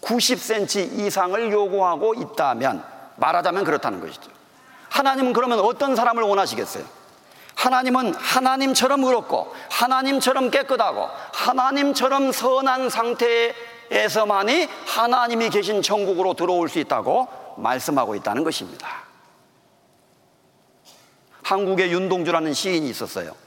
90cm 0.00 0.98
이상을 1.00 1.52
요구하고 1.52 2.14
있다면 2.14 2.82
말하자면 3.16 3.64
그렇다는 3.64 4.00
것이죠. 4.00 4.30
하나님은 4.88 5.34
그러면 5.34 5.60
어떤 5.60 5.94
사람을 5.94 6.22
원하시겠어요? 6.22 6.84
하나님은 7.54 8.14
하나님처럼 8.14 9.04
의롭고 9.04 9.52
하나님처럼 9.70 10.50
깨끗하고 10.50 11.08
하나님처럼 11.34 12.32
선한 12.32 12.88
상태에서만이 12.88 14.68
하나님이 14.86 15.50
계신 15.50 15.82
천국으로 15.82 16.34
들어올 16.34 16.68
수 16.68 16.78
있다고 16.78 17.28
말씀하고 17.58 18.14
있다는 18.14 18.42
것입니다. 18.44 19.04
한국에 21.42 21.90
윤동주라는 21.90 22.54
시인이 22.54 22.88
있었어요. 22.88 23.45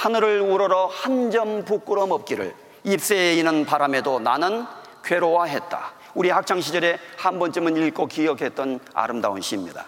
하늘을 0.00 0.40
우러러 0.40 0.86
한 0.92 1.30
점 1.30 1.64
부끄럼 1.64 2.10
없기를 2.10 2.54
입새에 2.84 3.34
이는 3.36 3.64
바람에도 3.64 4.20
나는 4.20 4.64
괴로워했다. 5.02 5.92
우리 6.14 6.28
학창 6.30 6.60
시절에 6.60 6.98
한 7.16 7.38
번쯤은 7.38 7.76
읽고 7.78 8.06
기억했던 8.06 8.80
아름다운 8.92 9.40
시입니다. 9.40 9.86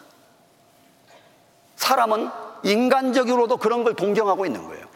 사람은 1.76 2.30
인간적으로도 2.64 3.58
그런 3.58 3.84
걸 3.84 3.94
동경하고 3.94 4.46
있는 4.46 4.66
거예요. 4.66 4.86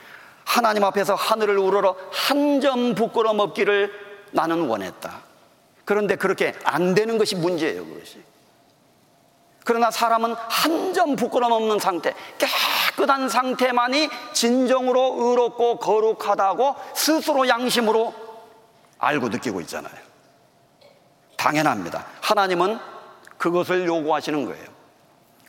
하나님 0.45 0.83
앞에서 0.85 1.15
하늘을 1.15 1.59
우러러 1.59 1.95
한 2.11 2.61
점 2.63 2.95
부끄럼 2.95 3.39
없기를 3.41 3.93
나는 4.33 4.67
원했다. 4.67 5.21
그런데 5.85 6.17
그렇게 6.17 6.55
안 6.65 6.95
되는 6.95 7.19
것이 7.19 7.37
문제예요, 7.37 7.85
그것이. 7.85 8.23
그러나 9.65 9.91
사람은 9.91 10.35
한 10.35 10.83
점 10.93 11.17
부끄럼 11.17 11.53
없는 11.53 11.79
상태, 11.79 12.15
깨끗한 12.39 13.29
상태만이 13.29 14.11
진정으로 14.35 15.17
의롭고 15.19 15.79
거룩하다고 15.79 16.77
스스로 16.95 17.49
양심으로 17.49 18.13
알고 18.99 19.31
느끼고 19.31 19.61
있잖아요. 19.63 19.95
당연합니다. 21.37 22.05
하나님은 22.21 22.79
그것을 23.39 23.87
요구하시는 23.87 24.45
거예요. 24.45 24.65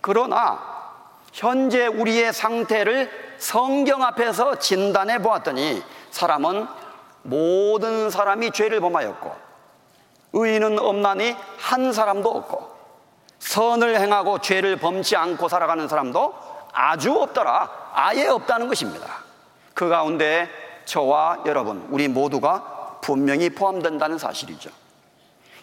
그러나 0.02 0.60
현재 1.34 1.88
우리의 1.88 2.32
상태를 2.34 3.36
성경 3.38 4.04
앞에서 4.04 4.60
진단해 4.60 5.22
보았더니 5.22 5.84
사람은 6.12 6.68
모든 7.24 8.10
사람이 8.10 8.52
죄를 8.52 8.80
범하였고 8.80 9.36
의인은 10.34 10.80
없나니 10.80 11.36
한 11.58 11.92
사람도 11.94 12.30
없고 12.30 12.73
선을 13.44 14.00
행하고 14.00 14.40
죄를 14.40 14.78
범치 14.78 15.16
않고 15.16 15.50
살아가는 15.50 15.88
사람도 15.88 16.34
아주 16.72 17.14
없더라. 17.14 17.92
아예 17.94 18.28
없다는 18.28 18.68
것입니다. 18.68 19.24
그 19.74 19.90
가운데 19.90 20.50
저와 20.86 21.44
여러분, 21.46 21.86
우리 21.90 22.08
모두가 22.08 23.00
분명히 23.02 23.50
포함된다는 23.50 24.18
사실이죠. 24.18 24.70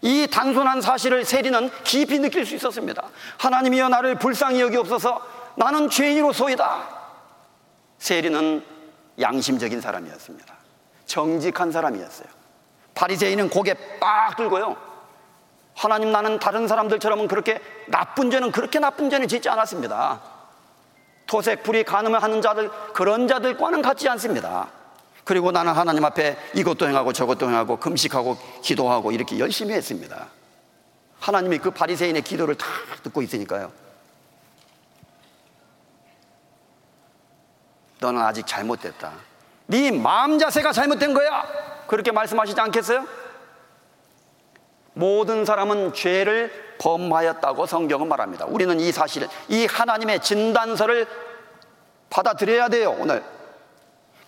이 0.03 0.27
단순한 0.31 0.81
사실을 0.81 1.25
세리는 1.25 1.71
깊이 1.85 2.19
느낄 2.19 2.47
수 2.47 2.55
있었습니다. 2.55 3.03
하나님이여 3.39 3.89
나를 3.89 4.19
불쌍히 4.19 4.61
여기옵소서 4.61 5.21
나는 5.57 5.91
죄인으로소이다. 5.91 6.89
세리는 7.99 8.65
양심적인 9.21 9.81
사람이었습니다. 9.81 10.55
정직한 11.07 11.73
사람이었어요. 11.73 12.29
바리새인은 12.95 13.51
고개 13.51 13.75
빡 13.99 14.37
들고요. 14.37 14.90
하나님 15.81 16.13
나는 16.13 16.39
다른 16.39 16.69
사람들처럼은 16.69 17.27
그렇게 17.27 17.59
나쁜 17.87 18.31
죄는 18.31 18.53
그렇게 18.53 18.79
나쁜 18.79 19.09
죄는 19.09 19.29
짓지 19.29 19.49
않았습니다. 19.49 20.21
토색 21.27 21.63
불이 21.63 21.85
가늠하는 21.85 22.43
자들 22.43 22.71
그런 22.93 23.27
자들과는 23.27 23.81
같지 23.81 24.07
않습니다. 24.11 24.69
그리고 25.25 25.53
나는 25.53 25.73
하나님 25.73 26.05
앞에 26.05 26.37
이것도 26.55 26.87
행하고 26.87 27.15
저것도 27.15 27.49
행하고 27.49 27.79
금식하고 27.79 28.37
기도하고 28.61 29.11
이렇게 29.11 29.39
열심히 29.39 29.73
했습니다. 29.73 30.27
하나님이 31.19 31.57
그 31.57 31.71
바리새인의 31.71 32.21
기도를 32.23 32.57
다 32.57 32.67
듣고 33.03 33.23
있으니까요. 33.23 33.73
너는 38.01 38.21
아직 38.21 38.47
잘못됐다. 38.47 39.13
네 39.69 39.91
마음 39.91 40.39
자세가 40.39 40.73
잘못된 40.73 41.15
거야. 41.15 41.47
그렇게 41.87 42.13
말씀하시지 42.13 42.61
않겠어요? 42.61 43.30
모든 45.01 45.45
사람은 45.45 45.95
죄를 45.95 46.53
범하였다고 46.79 47.67
성경은 47.67 48.09
말합니다. 48.09 48.47
우리는 48.47 48.79
이 48.79 48.93
사실을, 48.93 49.29
이 49.49 49.67
하나님의 49.67 50.21
진단서를 50.21 51.07
받아들여야 52.11 52.69
돼요, 52.69 52.95
오늘. 52.99 53.25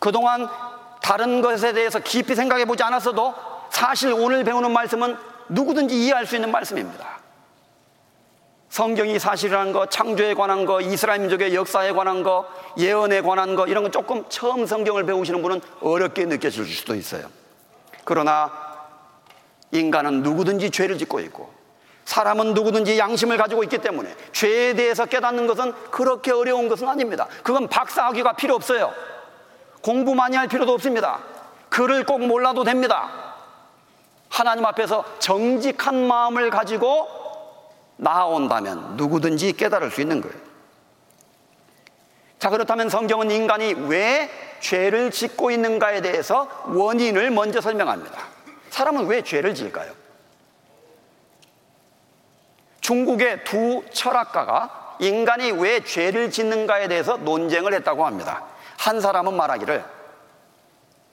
그동안 0.01 0.49
다른 1.03 1.41
것에 1.43 1.73
대해서 1.73 1.99
깊이 2.01 2.35
생각해 2.35 2.65
보지 2.65 2.83
않았어도 2.83 3.35
사실 3.71 4.13
오늘 4.13 4.45
배우는 4.45 4.73
말씀은 4.73 5.17
누구든지 5.49 5.95
이해할 5.95 6.27
수 6.27 6.35
있는 6.35 6.51
말씀입니다. 6.51 7.21
성경이 8.69 9.19
사실이라는 9.19 9.73
거, 9.73 9.87
창조에 9.87 10.33
관한 10.33 10.65
거, 10.65 10.81
이스라엘 10.81 11.21
민족의 11.21 11.55
역사에 11.55 11.93
관한 11.93 12.23
거, 12.23 12.49
예언에 12.79 13.21
관한 13.21 13.55
거, 13.55 13.67
이런 13.67 13.83
건 13.83 13.93
조금 13.93 14.25
처음 14.31 14.65
성경을 14.65 15.05
배우시는 15.05 15.43
분은 15.43 15.61
어렵게 15.83 16.25
느껴질 16.25 16.65
수도 16.65 16.95
있어요. 16.95 17.27
그러나 18.05 18.72
인간은 19.73 20.23
누구든지 20.23 20.71
죄를 20.71 20.97
짓고 20.99 21.21
있고, 21.21 21.51
사람은 22.05 22.55
누구든지 22.55 22.99
양심을 22.99 23.37
가지고 23.37 23.63
있기 23.65 23.79
때문에 23.79 24.15
죄에 24.33 24.75
대해서 24.75 25.07
깨닫는 25.07 25.47
것은 25.47 25.73
그렇게 25.91 26.31
어려운 26.31 26.69
것은 26.69 26.89
아닙니다. 26.89 27.27
그건 27.43 27.69
박사학위가 27.69 28.35
필요 28.35 28.55
없어요. 28.55 28.93
공부 29.81 30.15
많이 30.15 30.37
할 30.37 30.49
필요도 30.49 30.73
없습니다. 30.75 31.21
글을 31.69 32.05
꼭 32.05 32.21
몰라도 32.21 32.65
됩니다. 32.65 33.33
하나님 34.29 34.65
앞에서 34.65 35.05
정직한 35.19 36.07
마음을 36.07 36.51
가지고 36.51 37.09
나아온다면 37.97 38.97
누구든지 38.97 39.53
깨달을 39.53 39.91
수 39.91 40.01
있는 40.01 40.21
거예요. 40.21 40.37
자, 42.39 42.51
그렇다면 42.51 42.89
성경은 42.89 43.31
인간이 43.31 43.75
왜 43.87 44.29
죄를 44.61 45.11
짓고 45.11 45.51
있는가에 45.53 46.01
대해서 46.01 46.49
원인을 46.67 47.31
먼저 47.31 47.61
설명합니다. 47.61 48.19
사람은 48.73 49.07
왜 49.07 49.21
죄를 49.21 49.55
지을까요? 49.55 49.93
중국의 52.81 53.45
두 53.45 53.85
철학가가 53.93 54.97
인간이 54.99 55.51
왜 55.51 55.85
죄를 55.85 56.31
짓는가에 56.31 56.89
대해서 56.89 57.19
논쟁을 57.19 57.75
했다고 57.75 58.07
합니다. 58.07 58.45
한 58.79 59.03
사람은 59.03 59.35
말하기를 59.37 59.85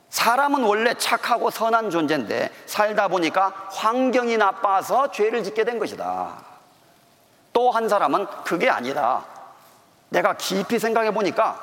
사람은 0.09 0.63
원래 0.63 0.93
착하고 0.93 1.49
선한 1.49 1.89
존재인데 1.89 2.49
살다 2.65 3.09
보니까 3.09 3.53
환경이 3.71 4.37
나빠서 4.37 5.11
죄를 5.11 5.43
짓게 5.43 5.65
된 5.65 5.79
것이다. 5.79 6.37
또 7.51 7.71
한 7.71 7.89
사람은 7.89 8.25
그게 8.45 8.69
아니다. 8.69 9.25
내가 10.07 10.37
깊이 10.37 10.79
생각해 10.79 11.11
보니까 11.13 11.59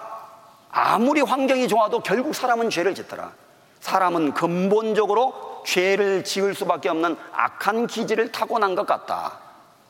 아무리 0.70 1.22
환경이 1.22 1.68
좋아도 1.68 2.00
결국 2.00 2.34
사람은 2.34 2.68
죄를 2.68 2.94
짓더라. 2.94 3.32
사람은 3.80 4.34
근본적으로 4.34 5.45
죄를 5.66 6.22
지을 6.22 6.54
수밖에 6.54 6.88
없는 6.88 7.16
악한 7.32 7.88
기질을 7.88 8.30
타고난 8.30 8.74
것 8.76 8.86
같다. 8.86 9.38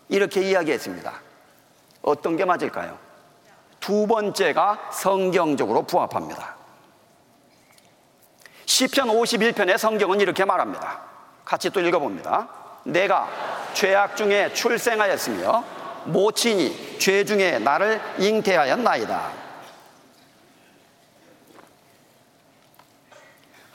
이렇게 0.09 0.41
이야기했습니다. 0.41 1.13
어떤 2.03 2.37
게 2.37 2.45
맞을까요? 2.45 2.99
두 3.79 4.07
번째가 4.07 4.91
성경적으로 4.91 5.83
부합합니다. 5.83 6.57
시편 8.65 9.09
51편의 9.09 9.77
성경은 9.77 10.21
이렇게 10.21 10.45
말합니다. 10.45 11.01
같이 11.45 11.71
또 11.71 11.81
읽어봅니다. 11.81 12.49
내가 12.85 13.29
죄악 13.75 14.17
중에 14.17 14.53
출생하였으며 14.55 15.63
모친이 16.05 16.99
죄 16.99 17.25
중에 17.25 17.59
나를 17.59 18.01
잉태하였나이다. 18.19 19.46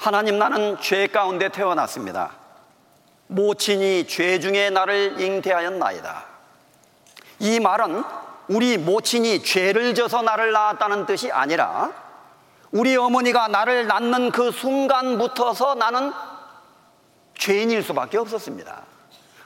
하나님 0.01 0.39
나는 0.39 0.79
죄 0.81 1.05
가운데 1.05 1.49
태어났습니다. 1.49 2.31
모친이 3.27 4.07
죄 4.07 4.39
중에 4.39 4.71
나를 4.71 5.21
잉태하였나이다. 5.21 6.25
이 7.37 7.59
말은 7.59 8.03
우리 8.47 8.79
모친이 8.79 9.43
죄를 9.43 9.93
져서 9.93 10.23
나를 10.23 10.53
낳았다는 10.53 11.05
뜻이 11.05 11.31
아니라 11.31 11.91
우리 12.71 12.97
어머니가 12.97 13.47
나를 13.49 13.85
낳는 13.85 14.31
그 14.31 14.49
순간부터서 14.49 15.75
나는 15.75 16.11
죄인일 17.35 17.83
수밖에 17.83 18.17
없었습니다. 18.17 18.81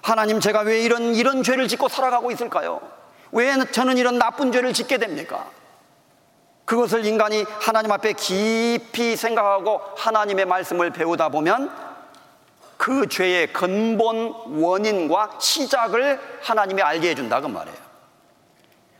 하나님 0.01 0.39
제가 0.39 0.61
왜 0.61 0.81
이런 0.81 1.15
이런 1.15 1.43
죄를 1.43 1.67
짓고 1.67 1.89
살아가고 1.89 2.31
있을까요? 2.31 2.79
왜 3.33 3.53
저는 3.71 3.97
이런 3.97 4.17
나쁜 4.17 4.53
죄를 4.53 4.71
짓게 4.71 4.99
됩니까? 4.99 5.49
그것을 6.65 7.05
인간이 7.05 7.45
하나님 7.61 7.91
앞에 7.91 8.13
깊이 8.13 9.15
생각하고 9.15 9.81
하나님의 9.97 10.45
말씀을 10.45 10.89
배우다 10.89 11.29
보면 11.29 11.71
그 12.77 13.07
죄의 13.07 13.53
근본 13.53 14.33
원인과 14.61 15.37
시작을 15.39 16.19
하나님이 16.41 16.81
알게 16.81 17.09
해준다 17.09 17.39
그 17.39 17.47
말이에요. 17.47 17.85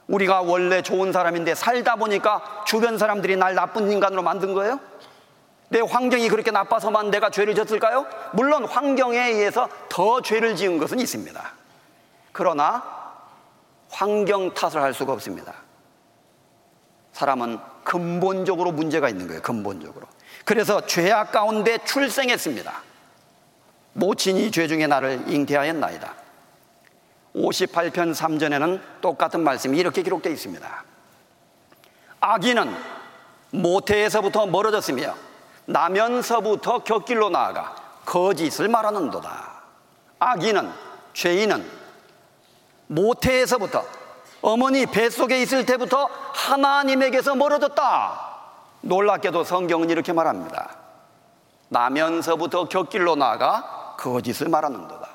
우리가 0.08 0.42
원래 0.42 0.84
좋은 0.84 1.12
사람인데 1.12 1.56
살다 1.56 1.96
보니까 1.96 2.64
주변 2.68 2.98
사람들이 2.98 3.36
날 3.38 3.56
나쁜 3.56 3.92
인간으로 3.92 4.22
만든 4.22 4.54
거예요? 4.54 4.80
내 5.70 5.80
환경이 5.82 6.30
그렇게 6.30 6.52
나빠서만 6.52 7.10
내가 7.10 7.32
죄를 7.32 7.56
졌을까요? 7.56 8.06
물론 8.34 8.66
환경에 8.66 9.18
의해서 9.18 9.68
더 9.90 10.22
죄를 10.22 10.56
지은 10.56 10.78
것은 10.78 11.00
있습니다. 11.00 11.52
그러나 12.32 12.84
환경 13.90 14.54
탓을 14.54 14.82
할 14.82 14.94
수가 14.94 15.14
없습니다. 15.14 15.65
사람은 17.16 17.60
근본적으로 17.86 18.74
문제가 18.74 19.08
있는 19.08 19.28
거예요. 19.28 19.42
근본적으로. 19.42 20.06
그래서 20.44 20.86
죄악 20.86 21.32
가운데 21.32 21.78
출생했습니다. 21.86 22.74
모친이 23.94 24.52
죄 24.52 24.68
중에 24.68 24.86
나를 24.86 25.24
잉태하였나이다. 25.28 26.14
58편 27.34 28.14
3전에는 28.14 28.82
똑같은 29.00 29.46
말씀이 29.46 29.78
이렇게 29.78 30.02
기록되어 30.04 30.34
있습니다. 30.34 30.84
아기는 32.20 32.76
모태에서부터 33.52 34.48
멀어졌으며 34.48 35.16
나면서부터 35.68 36.84
곁길로 36.84 37.30
나아가 37.30 37.76
거짓을 38.04 38.68
말하는도다. 38.68 39.62
아기는 40.20 40.70
죄인은 41.14 41.66
모태에서부터 42.88 44.05
어머니 44.46 44.86
뱃속에 44.86 45.42
있을 45.42 45.66
때부터 45.66 46.08
하나님에게서 46.34 47.34
멀어졌다. 47.34 48.36
놀랍게도 48.82 49.44
성경은 49.44 49.90
이렇게 49.90 50.14
말합니다. 50.14 50.76
나면서부터 51.70 52.66
곁길로 52.66 53.16
나아가 53.16 53.96
거짓을 53.98 54.50
말하는도다. 54.50 55.10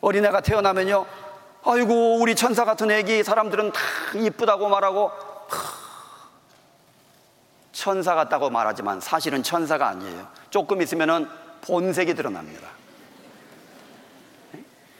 어린애가 0.00 0.40
태어나면요. 0.40 1.04
아이고, 1.66 2.18
우리 2.18 2.34
천사 2.34 2.64
같은 2.64 2.90
애기 2.90 3.22
사람들은 3.22 3.72
다 3.72 3.80
이쁘다고 4.14 4.70
말하고, 4.70 5.12
천사 7.72 8.14
같다고 8.14 8.48
말하지만 8.48 9.00
사실은 9.00 9.42
천사가 9.42 9.86
아니에요. 9.86 10.26
조금 10.48 10.80
있으면은 10.80 11.28
본색이 11.60 12.14
드러납니다. 12.14 12.68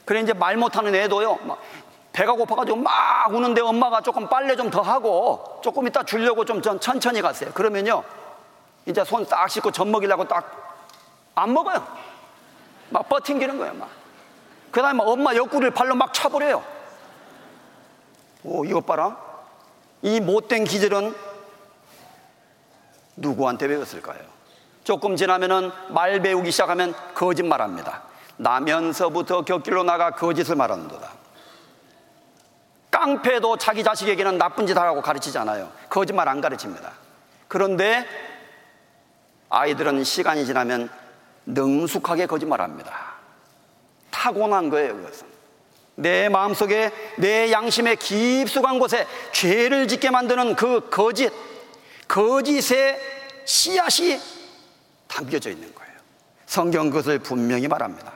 그래, 0.05 0.21
이제 0.21 0.35
말 0.35 0.59
못하는 0.59 0.95
애도요. 0.95 1.39
배가 2.19 2.33
고파가지고 2.33 2.77
막 2.79 3.33
우는데 3.33 3.61
엄마가 3.61 4.01
조금 4.01 4.29
빨래 4.29 4.57
좀 4.57 4.71
더 4.73 4.81
하고 4.83 5.61
조금 5.63 5.87
이따 5.87 6.03
주려고 6.03 6.45
좀 6.45 6.61
천천히 6.61 7.23
갔어요. 7.23 7.53
그러면요. 7.53 8.03
이제 8.87 9.05
손 9.05 9.25
딱 9.27 9.49
씻고 9.49 9.71
젖 9.71 9.87
먹이려고 9.87 10.27
딱 10.27 10.45
안 11.37 11.53
먹어요. 11.55 11.87
막 12.91 13.09
버팅기는 13.09 13.59
거예요, 13.59 13.73
막. 13.75 13.89
그 14.73 14.83
다음에 14.83 15.01
엄마 15.05 15.33
옆구리를 15.37 15.71
발로 15.71 15.95
막 15.95 16.13
차버려요. 16.13 16.65
오, 18.43 18.65
이것 18.65 18.85
봐라. 18.85 19.17
이 20.03 20.19
못된 20.19 20.65
기질은 20.65 21.15
누구한테 23.15 23.69
배웠을까요? 23.69 24.19
조금 24.83 25.15
지나면은 25.15 25.71
말 25.91 26.21
배우기 26.21 26.51
시작하면 26.51 26.93
거짓말 27.15 27.63
합니다. 27.63 28.03
나면서부터 28.39 29.43
곁길로 29.43 29.85
나가 29.85 30.11
거짓을 30.11 30.57
말하는도다. 30.57 31.18
깡패도 32.99 33.59
자기 33.59 33.85
자식에게는 33.85 34.39
나쁜 34.39 34.67
짓 34.67 34.77
하라고 34.77 35.01
가르치지 35.01 35.39
않아요. 35.39 35.71
거짓말 35.89 36.29
안 36.29 36.41
가르칩니다. 36.41 36.93
그런데 37.47 38.05
아이들은 39.49 40.03
시간이 40.03 40.45
지나면 40.45 40.91
능숙하게 41.47 42.27
거짓말합니다. 42.27 43.15
타고난 44.11 44.69
거예요, 44.69 44.97
그것은. 44.97 45.27
내 45.95 46.29
마음속에 46.29 46.91
내 47.19 47.51
양심의 47.51 47.97
깊숙한 47.97 48.79
곳에 48.79 49.07
죄를 49.33 49.89
짓게 49.89 50.11
만드는 50.11 50.57
그 50.57 50.89
거짓, 50.91 51.33
거짓의 52.09 52.99
씨앗이 53.45 54.21
담겨져 55.07 55.51
있는 55.51 55.73
거예요. 55.75 55.93
성경 56.47 56.91
그것을 56.91 57.21
분명히 57.21 57.69
말합니다. 57.69 58.13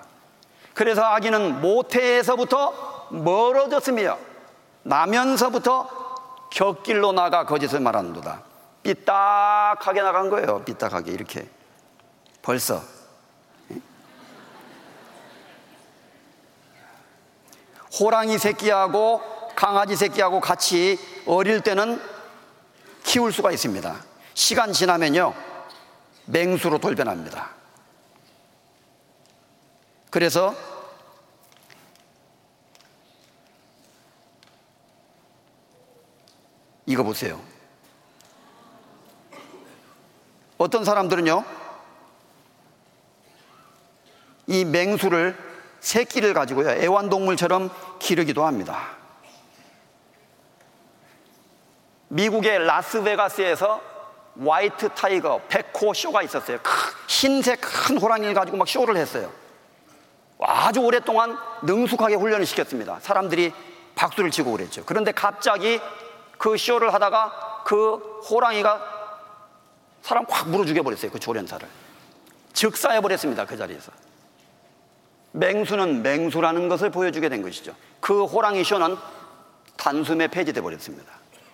그래서 0.75 1.03
아기는 1.03 1.61
모태에서부터 1.61 3.09
멀어졌으며 3.11 4.32
나면서부터 4.83 6.49
곁길로 6.51 7.13
나가 7.13 7.47
거짓을 7.47 7.81
말하는도다. 7.81 8.43
삐딱하게 8.83 10.03
나간 10.03 10.29
거예요. 10.29 10.65
삐딱하게 10.65 11.13
이렇게. 11.13 11.49
벌써. 12.43 12.83
호랑이 17.99 18.39
새끼하고 18.39 19.21
강아지 19.55 19.97
새끼하고 19.97 20.41
같이 20.41 20.99
어릴 21.27 21.61
때는 21.61 22.01
키울 23.05 23.33
수가 23.33 23.53
있습니다. 23.53 23.95
시간 24.35 24.73
지나면요. 24.73 25.35
맹수로 26.27 26.79
돌변합니다. 26.79 27.51
그래서 30.11 30.55
이거 36.87 37.03
보세요. 37.03 37.41
어떤 40.59 40.85
사람들은요, 40.85 41.45
이 44.49 44.65
맹수를 44.65 45.37
새끼를 45.81 46.35
가지고요, 46.35 46.71
애완동물처럼 46.71 47.71
기르기도 47.99 48.45
합니다. 48.45 48.97
미국의 52.09 52.67
라스베가스에서 52.67 53.81
white 54.47 54.91
tiger 54.91 55.41
백호 55.49 55.95
쇼가 55.95 56.23
있었어요. 56.23 56.59
흰색 57.09 57.61
큰 57.61 57.99
호랑이를 57.99 58.35
가지고 58.35 58.59
막 58.59 58.69
쇼를 58.69 58.97
했어요. 58.97 59.33
아주 60.39 60.81
오랫동안 60.81 61.39
능숙하게 61.63 62.17
훈련을 62.17 62.47
시켰습니다. 62.47 62.99
사람들이 63.01 63.53
박수를 63.95 64.31
치고 64.31 64.53
그랬죠. 64.53 64.83
그런데 64.85 65.13
갑자기 65.13 65.81
그 66.43 66.57
쇼를 66.57 66.93
하다가 66.93 67.63
그 67.65 68.21
호랑이가 68.29 68.81
사람 70.03 70.27
확 70.29 70.49
물어 70.49 70.65
죽여버렸어요. 70.65 71.13
그 71.13 71.21
조련사를. 71.21 71.69
즉사해버렸습니다. 72.53 73.47
그 73.47 73.57
자리에서. 73.57 73.93
맹수는 75.31 76.03
맹수라는 76.03 76.69
것을 76.69 76.91
보여주게 76.91 77.29
된 77.29 77.43
것이죠. 77.43 77.77
그 78.01 78.25
호랑이 78.25 78.65
쇼는 78.65 78.97
단숨에 79.77 80.27
폐지돼 80.27 80.61
버렸습니다. 80.63 81.13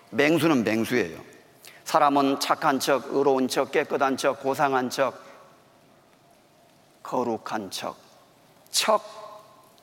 맹수는 0.09 0.65
맹수예요. 0.65 1.21
사람은 1.85 2.41
착한 2.41 2.81
척, 2.81 3.15
의로운 3.15 3.47
척, 3.47 3.71
깨끗한 3.71 4.17
척, 4.17 4.41
고상한 4.43 4.89
척, 4.89 5.23
거룩한 7.03 7.71
척, 7.71 7.95
척, 8.71 9.03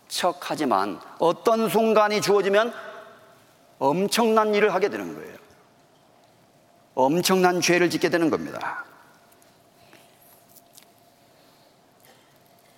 척하지만 0.08 1.00
어떤 1.20 1.70
순간이 1.70 2.22
주어지면 2.22 2.95
엄청난 3.80 4.54
일을 4.56 4.74
하게 4.74 4.90
되는 4.90 5.14
거예요. 5.16 5.36
엄청난 6.96 7.60
죄를 7.62 7.90
짓게 7.90 8.10
되는 8.10 8.30
겁니다. 8.30 8.86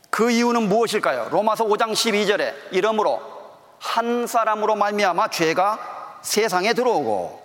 그 0.09 0.31
이유는 0.31 0.67
무엇일까요? 0.67 1.29
로마서 1.29 1.65
5장 1.65 1.91
12절에 1.91 2.53
이러므로 2.71 3.21
한 3.79 4.25
사람으로 4.25 4.75
말미암아 4.75 5.27
죄가 5.29 6.19
세상에 6.23 6.73
들어오고 6.73 7.39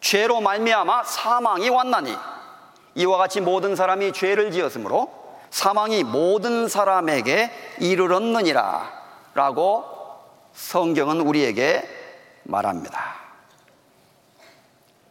죄로 0.00 0.40
말미암아 0.40 1.04
사망이 1.04 1.68
왔나니 1.68 2.16
이와 2.96 3.18
같이 3.18 3.40
모든 3.40 3.76
사람이 3.76 4.12
죄를 4.12 4.50
지었으므로 4.50 5.12
사망이 5.50 6.02
모든 6.02 6.66
사람에게 6.66 7.52
이르렀느니라 7.78 8.92
라고 9.34 9.84
성경은 10.52 11.20
우리에게 11.20 11.95
말합니다. 12.46 13.14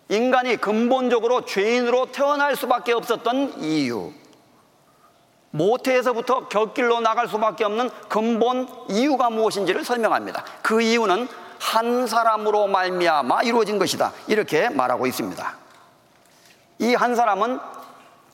인간이 0.10 0.58
근본적으로 0.58 1.46
죄인으로 1.46 2.12
태어날 2.12 2.56
수밖에 2.56 2.94
없었던 2.94 3.64
이유 3.64 4.14
모태에서부터 5.52 6.48
곁길로 6.50 7.00
나갈 7.00 7.28
수밖에 7.28 7.64
없는 7.64 7.90
근본 8.10 8.68
이유가 8.90 9.30
무엇인지를 9.30 9.86
설명합니다. 9.86 10.44
그 10.62 10.82
이유는 10.82 11.28
한 11.60 12.08
사람으로 12.08 12.68
말미암아 12.68 13.44
이루어진 13.44 13.80
것이다. 13.80 14.12
이렇게 14.28 14.70
말하고 14.70 15.08
있습니다. 15.08 15.58
이 16.80 16.94
한 16.94 17.16
사람은 17.16 17.60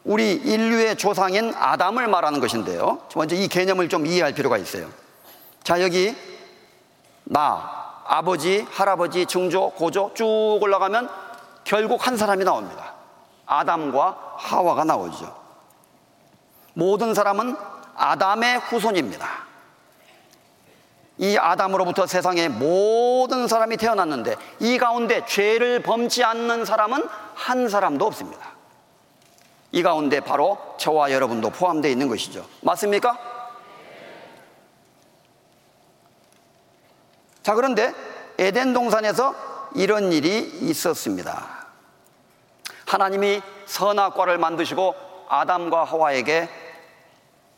우리 0.04 0.34
인류의 0.34 0.96
조상인 0.98 1.54
아담을 1.56 2.08
말하는 2.08 2.40
것인데요. 2.40 3.00
먼저 3.16 3.36
이 3.36 3.48
개념을 3.48 3.88
좀 3.88 4.08
이해할 4.08 4.34
필요가 4.34 4.58
있어요. 4.58 4.90
자, 5.64 5.80
여기 5.82 6.16
나, 7.24 7.81
아버지, 8.14 8.68
할아버지, 8.70 9.26
증조, 9.26 9.70
고조 9.70 10.12
쭉 10.16 10.60
올라가면 10.62 11.10
결국 11.64 12.06
한 12.06 12.18
사람이 12.18 12.44
나옵니다. 12.44 12.94
아담과 13.46 14.36
하와가 14.36 14.84
나오죠. 14.84 15.34
모든 16.74 17.14
사람은 17.14 17.56
아담의 17.96 18.60
후손입니다. 18.60 19.26
이 21.20 21.38
아담으로부터 21.38 22.06
세상에 22.06 22.50
모든 22.50 23.48
사람이 23.48 23.78
태어났는데 23.78 24.36
이 24.60 24.78
가운데 24.78 25.26
죄를 25.26 25.82
범치 25.82 26.26
않는 26.26 26.66
사람은 26.66 27.08
한 27.34 27.70
사람도 27.70 28.06
없습니다. 28.08 28.46
이 29.72 29.82
가운데 29.84 30.20
바로 30.20 30.58
저와 30.76 31.14
여러분도 31.14 31.50
포함되어 31.52 31.90
있는 31.90 32.10
것이죠. 32.10 32.46
맞습니까? 32.60 33.31
자, 37.44 37.56
그런데 37.56 37.94
에덴 38.38 38.74
동산에서 38.74 39.36
이런 39.76 40.12
일이 40.12 40.40
있었습니다. 40.40 41.62
하나님이 42.86 43.42
선악과를 43.66 44.38
만드시고 44.38 44.96
아담과 45.30 45.86
하와에게 45.86 46.50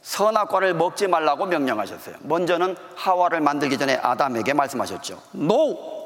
선악과를 0.02 0.74
먹지 0.76 1.08
말라고 1.08 1.46
명령하셨어요. 1.46 2.18
먼저는 2.22 2.76
하와를 2.96 3.42
만들기 3.42 3.78
전에 3.78 3.96
아담에게 3.96 4.54
말씀하셨죠. 4.54 5.22
No! 5.36 6.04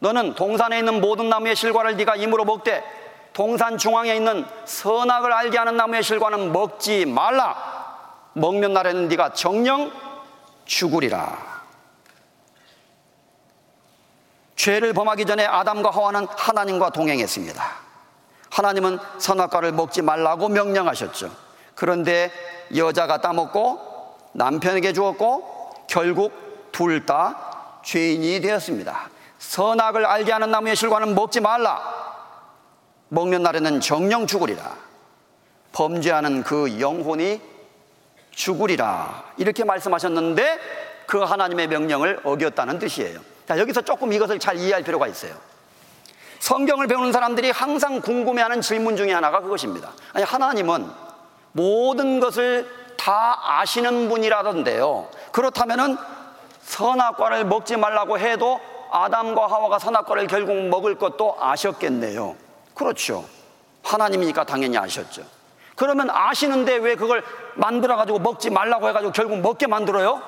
너는 0.00 0.34
동산에 0.34 0.78
있는 0.78 1.00
모든 1.00 1.28
나무의 1.28 1.56
실과를 1.56 1.96
네가 1.96 2.16
임으로 2.16 2.44
먹되 2.44 2.84
동산 3.32 3.78
중앙에 3.78 4.14
있는 4.14 4.44
선악을 4.64 5.32
알게 5.32 5.56
하는 5.58 5.76
나무의 5.76 6.02
실과는 6.02 6.52
먹지 6.52 7.06
말라. 7.06 7.56
먹는 8.34 8.72
날에는 8.72 9.08
네가 9.08 9.32
정령 9.32 9.92
죽으리라. 10.66 11.57
죄를 14.58 14.92
범하기 14.92 15.24
전에 15.24 15.46
아담과 15.46 15.90
하와는 15.90 16.26
하나님과 16.28 16.90
동행했습니다. 16.90 17.64
하나님은 18.50 18.98
선악과를 19.18 19.70
먹지 19.72 20.02
말라고 20.02 20.48
명령하셨죠. 20.48 21.30
그런데 21.76 22.32
여자가 22.74 23.20
따먹고 23.20 24.18
남편에게 24.32 24.92
주었고 24.92 25.86
결국 25.88 26.32
둘 26.72 27.06
다 27.06 27.80
죄인이 27.84 28.40
되었습니다. 28.40 29.10
선악을 29.38 30.04
알게 30.04 30.32
하는 30.32 30.50
나무의 30.50 30.74
실과는 30.74 31.14
먹지 31.14 31.40
말라. 31.40 31.80
먹는 33.08 33.42
날에는 33.44 33.80
정령 33.80 34.26
죽으리라. 34.26 34.76
범죄하는 35.72 36.42
그 36.42 36.80
영혼이 36.80 37.40
죽으리라. 38.32 39.22
이렇게 39.36 39.62
말씀하셨는데 39.62 40.58
그 41.06 41.22
하나님의 41.22 41.68
명령을 41.68 42.20
어겼다는 42.24 42.80
뜻이에요. 42.80 43.37
자, 43.48 43.58
여기서 43.58 43.80
조금 43.80 44.12
이것을 44.12 44.38
잘 44.38 44.58
이해할 44.58 44.82
필요가 44.82 45.06
있어요. 45.06 45.32
성경을 46.38 46.86
배우는 46.86 47.12
사람들이 47.12 47.50
항상 47.50 48.02
궁금해하는 48.02 48.60
질문 48.60 48.94
중에 48.94 49.10
하나가 49.10 49.40
그것입니다. 49.40 49.90
아니, 50.12 50.22
하나님은 50.22 50.86
모든 51.52 52.20
것을 52.20 52.68
다 52.98 53.38
아시는 53.42 54.10
분이라던데요. 54.10 55.08
그렇다면은 55.32 55.96
선악과를 56.60 57.46
먹지 57.46 57.78
말라고 57.78 58.18
해도 58.18 58.60
아담과 58.90 59.46
하와가 59.46 59.78
선악과를 59.78 60.26
결국 60.26 60.54
먹을 60.68 60.96
것도 60.96 61.38
아셨겠네요. 61.40 62.36
그렇죠. 62.74 63.24
하나님이니까 63.82 64.44
당연히 64.44 64.76
아셨죠. 64.76 65.22
그러면 65.74 66.10
아시는데 66.10 66.76
왜 66.76 66.96
그걸 66.96 67.24
만들어가지고 67.54 68.18
먹지 68.18 68.50
말라고 68.50 68.88
해가지고 68.90 69.12
결국 69.12 69.38
먹게 69.38 69.66
만들어요? 69.66 70.20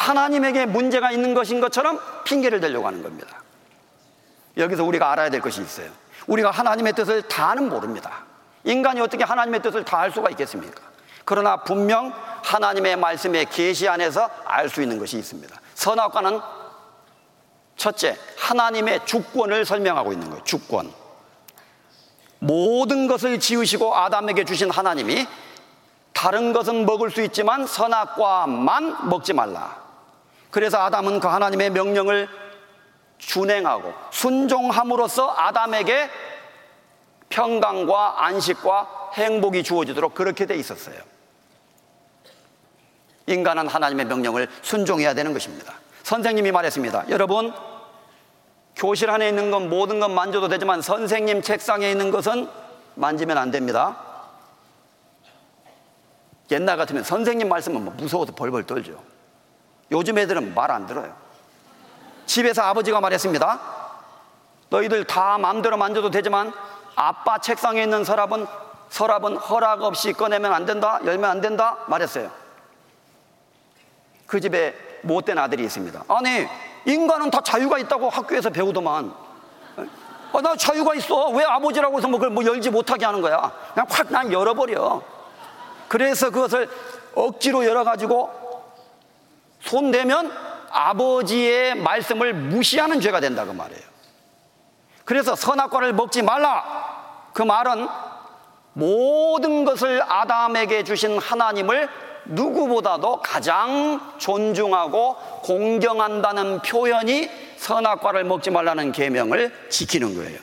하나님에게 0.00 0.64
문제가 0.64 1.10
있는 1.10 1.34
것인 1.34 1.60
것처럼 1.60 2.00
핑계를 2.24 2.60
대려고 2.60 2.86
하는 2.86 3.02
겁니다. 3.02 3.42
여기서 4.56 4.82
우리가 4.84 5.12
알아야 5.12 5.28
될 5.28 5.40
것이 5.42 5.60
있어요. 5.60 5.90
우리가 6.26 6.50
하나님의 6.50 6.94
뜻을 6.94 7.22
다는 7.22 7.68
모릅니다. 7.68 8.24
인간이 8.64 9.00
어떻게 9.02 9.24
하나님의 9.24 9.60
뜻을 9.60 9.84
다 9.84 9.98
알 9.98 10.10
수가 10.10 10.30
있겠습니까? 10.30 10.80
그러나 11.26 11.58
분명 11.58 12.14
하나님의 12.42 12.96
말씀의 12.96 13.46
계시 13.50 13.88
안에서 13.88 14.30
알 14.46 14.70
수 14.70 14.80
있는 14.80 14.98
것이 14.98 15.18
있습니다. 15.18 15.54
선악과는 15.74 16.40
첫째, 17.76 18.16
하나님의 18.38 19.04
주권을 19.04 19.66
설명하고 19.66 20.12
있는 20.12 20.30
거예요. 20.30 20.42
주권. 20.44 20.90
모든 22.38 23.06
것을 23.06 23.38
지으시고 23.38 23.94
아담에게 23.94 24.44
주신 24.46 24.70
하나님이 24.70 25.26
다른 26.14 26.54
것은 26.54 26.86
먹을 26.86 27.10
수 27.10 27.20
있지만 27.22 27.66
선악과만 27.66 29.10
먹지 29.10 29.34
말라. 29.34 29.89
그래서 30.50 30.78
아담은 30.78 31.20
그 31.20 31.28
하나님의 31.28 31.70
명령을 31.70 32.28
준행하고 33.18 33.92
순종함으로써 34.10 35.34
아담에게 35.36 36.10
평강과 37.28 38.24
안식과 38.24 39.10
행복이 39.14 39.62
주어지도록 39.62 40.14
그렇게 40.14 40.46
돼 40.46 40.56
있었어요. 40.56 40.96
인간은 43.26 43.68
하나님의 43.68 44.06
명령을 44.06 44.48
순종해야 44.62 45.14
되는 45.14 45.32
것입니다. 45.32 45.74
선생님이 46.02 46.50
말했습니다. 46.50 47.10
여러분, 47.10 47.52
교실 48.74 49.10
안에 49.10 49.28
있는 49.28 49.50
건 49.50 49.68
모든 49.68 50.00
건 50.00 50.14
만져도 50.14 50.48
되지만 50.48 50.82
선생님 50.82 51.42
책상에 51.42 51.90
있는 51.90 52.10
것은 52.10 52.48
만지면 52.96 53.38
안 53.38 53.50
됩니다. 53.50 53.96
옛날 56.50 56.76
같으면 56.76 57.04
선생님 57.04 57.48
말씀은 57.48 57.84
뭐 57.84 57.94
무서워서 57.94 58.34
벌벌 58.34 58.64
떨죠. 58.64 59.00
요즘 59.92 60.18
애들은 60.18 60.54
말 60.54 60.70
안 60.70 60.86
들어요. 60.86 61.14
집에서 62.26 62.62
아버지가 62.62 63.00
말했습니다. 63.00 63.60
너희들 64.70 65.04
다 65.04 65.36
마음대로 65.38 65.76
만져도 65.76 66.10
되지만 66.10 66.52
아빠 66.94 67.38
책상에 67.38 67.82
있는 67.82 68.04
서랍은 68.04 68.46
서랍은 68.88 69.36
허락 69.36 69.82
없이 69.82 70.12
꺼내면 70.12 70.52
안 70.52 70.64
된다, 70.66 71.00
열면 71.04 71.28
안 71.30 71.40
된다 71.40 71.78
말했어요. 71.86 72.30
그 74.26 74.40
집에 74.40 74.74
못된 75.02 75.38
아들이 75.38 75.64
있습니다. 75.64 76.04
아니 76.08 76.46
인간은 76.84 77.30
다 77.30 77.40
자유가 77.40 77.78
있다고 77.78 78.08
학교에서 78.10 78.50
배우더만. 78.50 79.12
아, 80.32 80.40
나 80.40 80.54
자유가 80.54 80.94
있어. 80.94 81.30
왜 81.30 81.44
아버지라고 81.44 81.98
해서 81.98 82.06
뭐 82.06 82.18
그걸 82.20 82.30
뭐 82.30 82.44
열지 82.44 82.70
못하게 82.70 83.04
하는 83.06 83.20
거야? 83.20 83.52
그냥 83.74 83.86
확 83.90 84.10
난 84.10 84.32
열어버려. 84.32 85.02
그래서 85.88 86.30
그것을 86.30 86.70
억지로 87.16 87.64
열어가지고 87.64 88.39
손 89.60 89.90
대면 89.90 90.32
아버지의 90.70 91.74
말씀을 91.76 92.32
무시하는 92.34 93.00
죄가 93.00 93.20
된다 93.20 93.44
그 93.44 93.50
말이에요. 93.52 93.82
그래서 95.04 95.34
선악과를 95.34 95.92
먹지 95.92 96.22
말라. 96.22 97.28
그 97.32 97.42
말은 97.42 97.88
모든 98.72 99.64
것을 99.64 100.02
아담에게 100.02 100.84
주신 100.84 101.18
하나님을 101.18 101.88
누구보다도 102.26 103.20
가장 103.22 104.14
존중하고 104.18 105.16
공경한다는 105.42 106.62
표현이 106.62 107.28
선악과를 107.56 108.24
먹지 108.24 108.50
말라는 108.50 108.92
계명을 108.92 109.68
지키는 109.68 110.14
거예요. 110.14 110.38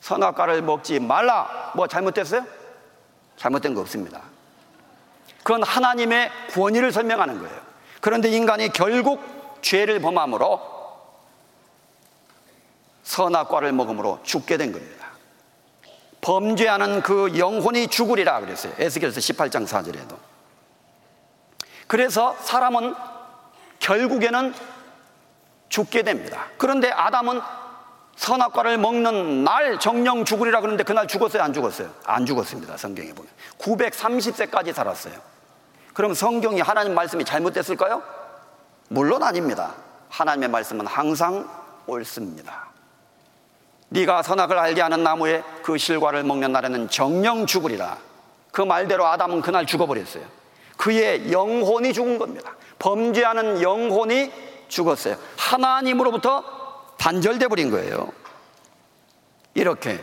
선악과를 0.00 0.62
먹지 0.62 1.00
말라. 1.00 1.72
뭐 1.74 1.86
잘못됐어요? 1.86 2.44
잘못된 3.36 3.74
거 3.74 3.80
없습니다. 3.80 4.22
그건 5.42 5.62
하나님의 5.62 6.30
권위를 6.52 6.92
설명하는 6.92 7.40
거예요. 7.40 7.69
그런데 8.00 8.30
인간이 8.30 8.70
결국 8.70 9.22
죄를 9.62 10.00
범함으로 10.00 10.60
선악과를 13.02 13.72
먹음으로 13.72 14.20
죽게 14.22 14.56
된 14.56 14.72
겁니다. 14.72 15.08
범죄하는 16.20 17.02
그 17.02 17.38
영혼이 17.38 17.88
죽으리라 17.88 18.40
그랬어요. 18.40 18.72
에스겔서 18.78 19.20
18장 19.20 19.66
4절에도. 19.66 20.16
그래서 21.86 22.36
사람은 22.40 22.94
결국에는 23.80 24.54
죽게 25.68 26.02
됩니다. 26.02 26.46
그런데 26.58 26.90
아담은 26.90 27.40
선악과를 28.16 28.76
먹는 28.76 29.44
날 29.44 29.80
정령 29.80 30.24
죽으리라 30.24 30.60
그러는데 30.60 30.84
그날 30.84 31.08
죽었어요? 31.08 31.42
안 31.42 31.52
죽었어요? 31.54 31.90
안 32.04 32.26
죽었습니다. 32.26 32.76
성경에 32.76 33.12
보면. 33.14 33.30
930세까지 33.58 34.74
살았어요. 34.74 35.14
그럼 35.94 36.14
성경이 36.14 36.60
하나님 36.60 36.94
말씀이 36.94 37.24
잘못됐을까요? 37.24 38.02
물론 38.88 39.22
아닙니다. 39.22 39.74
하나님의 40.08 40.48
말씀은 40.48 40.86
항상 40.86 41.48
옳습니다. 41.86 42.70
네가 43.90 44.22
선악을 44.22 44.58
알게 44.58 44.80
하는 44.80 45.02
나무의 45.02 45.42
그 45.62 45.76
실과를 45.76 46.22
먹는 46.22 46.52
날에는 46.52 46.88
정령 46.90 47.46
죽으리라. 47.46 47.98
그 48.52 48.62
말대로 48.62 49.06
아담은 49.06 49.40
그날 49.40 49.66
죽어버렸어요. 49.66 50.24
그의 50.76 51.32
영혼이 51.32 51.92
죽은 51.92 52.18
겁니다. 52.18 52.54
범죄하는 52.78 53.60
영혼이 53.60 54.32
죽었어요. 54.68 55.16
하나님으로부터 55.36 56.44
단절돼 56.96 57.48
버린 57.48 57.70
거예요. 57.70 58.10
이렇게. 59.54 60.02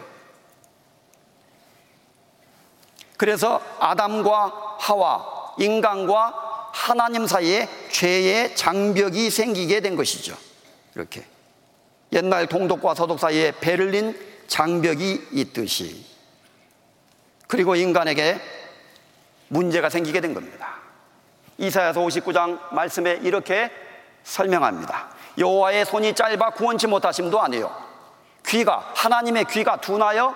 그래서 3.18 3.62
아담과 3.80 4.78
하와, 4.80 5.37
인간과 5.58 6.70
하나님 6.74 7.26
사이에 7.28 7.68
죄의 7.91 8.55
장벽이 8.55 9.30
생기게 9.30 9.80
된 9.82 9.95
것이죠. 9.95 10.38
이렇게. 10.95 11.26
옛날 12.14 12.47
동독과 12.47 12.95
서독 12.95 13.20
사이에 13.20 13.51
베를린 13.60 14.18
장벽이 14.47 15.28
있듯이. 15.32 16.05
그리고 17.47 17.76
인간에게 17.76 18.39
문제가 19.47 19.89
생기게 19.89 20.22
된 20.22 20.34
겁니다. 20.34 20.76
이사야서 21.58 22.01
59장 22.01 22.74
말씀에 22.74 23.20
이렇게 23.24 23.72
설명합니다. 24.24 25.10
여호와의 25.38 25.86
손이 25.86 26.14
짧아 26.14 26.51
구원치 26.51 26.88
못하심도 26.88 27.41
아니요 27.41 27.76
귀가 28.45 28.91
하나님의 28.95 29.45
귀가 29.45 29.78
둔하여 29.78 30.36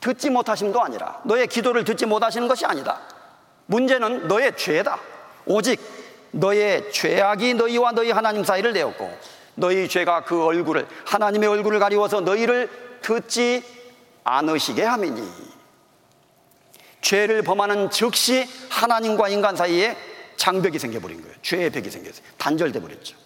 듣지 0.00 0.30
못하심도 0.30 0.82
아니라 0.82 1.20
너의 1.24 1.46
기도를 1.46 1.84
듣지 1.84 2.06
못하시는 2.06 2.48
것이 2.48 2.66
아니다. 2.66 3.00
문제는 3.72 4.28
너의 4.28 4.54
죄다. 4.56 5.00
오직 5.46 5.80
너의 6.30 6.92
죄악이 6.92 7.54
너희와 7.54 7.92
너희 7.92 8.10
하나님 8.10 8.44
사이를 8.44 8.72
내었고 8.74 9.10
너희 9.54 9.88
죄가 9.88 10.24
그 10.24 10.44
얼굴을 10.44 10.86
하나님의 11.06 11.48
얼굴을 11.48 11.78
가리워서 11.78 12.20
너희를 12.20 12.68
듣지 13.00 13.64
않으시게 14.24 14.82
함이니 14.82 15.22
죄를 17.00 17.42
범하는 17.42 17.90
즉시 17.90 18.46
하나님과 18.68 19.28
인간 19.28 19.56
사이에 19.56 19.96
장벽이 20.36 20.78
생겨버린 20.78 21.22
거예요. 21.22 21.34
죄의 21.42 21.70
벽이 21.70 21.90
생겼어요. 21.90 22.24
단절돼 22.38 22.80
버렸죠. 22.80 23.16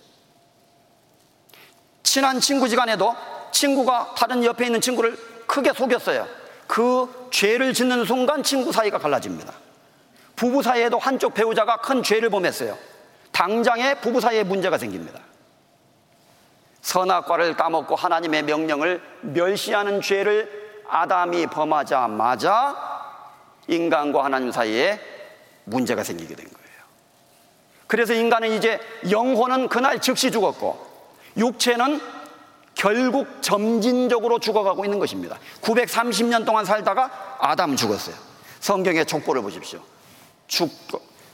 친한 2.02 2.40
친구지간에도 2.40 3.14
친구가 3.52 4.14
다른 4.16 4.44
옆에 4.44 4.66
있는 4.66 4.80
친구를 4.80 5.16
크게 5.46 5.72
속였어요. 5.72 6.26
그 6.66 7.28
죄를 7.30 7.74
짓는 7.74 8.04
순간 8.04 8.42
친구 8.42 8.72
사이가 8.72 8.98
갈라집니다. 8.98 9.65
부부 10.36 10.62
사이에도 10.62 10.98
한쪽 10.98 11.34
배우자가 11.34 11.78
큰 11.78 12.02
죄를 12.02 12.30
범했어요. 12.30 12.76
당장에 13.32 13.94
부부 13.94 14.20
사이에 14.20 14.44
문제가 14.44 14.78
생깁니다. 14.78 15.20
선악과를 16.82 17.56
따먹고 17.56 17.96
하나님의 17.96 18.44
명령을 18.44 19.02
멸시하는 19.22 20.00
죄를 20.00 20.82
아담이 20.88 21.46
범하자마자 21.48 22.76
인간과 23.66 24.24
하나님 24.24 24.52
사이에 24.52 25.00
문제가 25.64 26.04
생기게 26.04 26.36
된 26.36 26.46
거예요. 26.46 26.66
그래서 27.88 28.14
인간은 28.14 28.52
이제 28.52 28.78
영혼은 29.10 29.68
그날 29.68 30.00
즉시 30.00 30.30
죽었고 30.30 30.86
육체는 31.36 32.00
결국 32.74 33.26
점진적으로 33.40 34.38
죽어가고 34.38 34.84
있는 34.84 34.98
것입니다. 34.98 35.38
930년 35.62 36.44
동안 36.44 36.64
살다가 36.64 37.38
아담 37.40 37.74
죽었어요. 37.74 38.14
성경의 38.60 39.06
족보를 39.06 39.42
보십시오. 39.42 39.80
죽, 40.46 40.70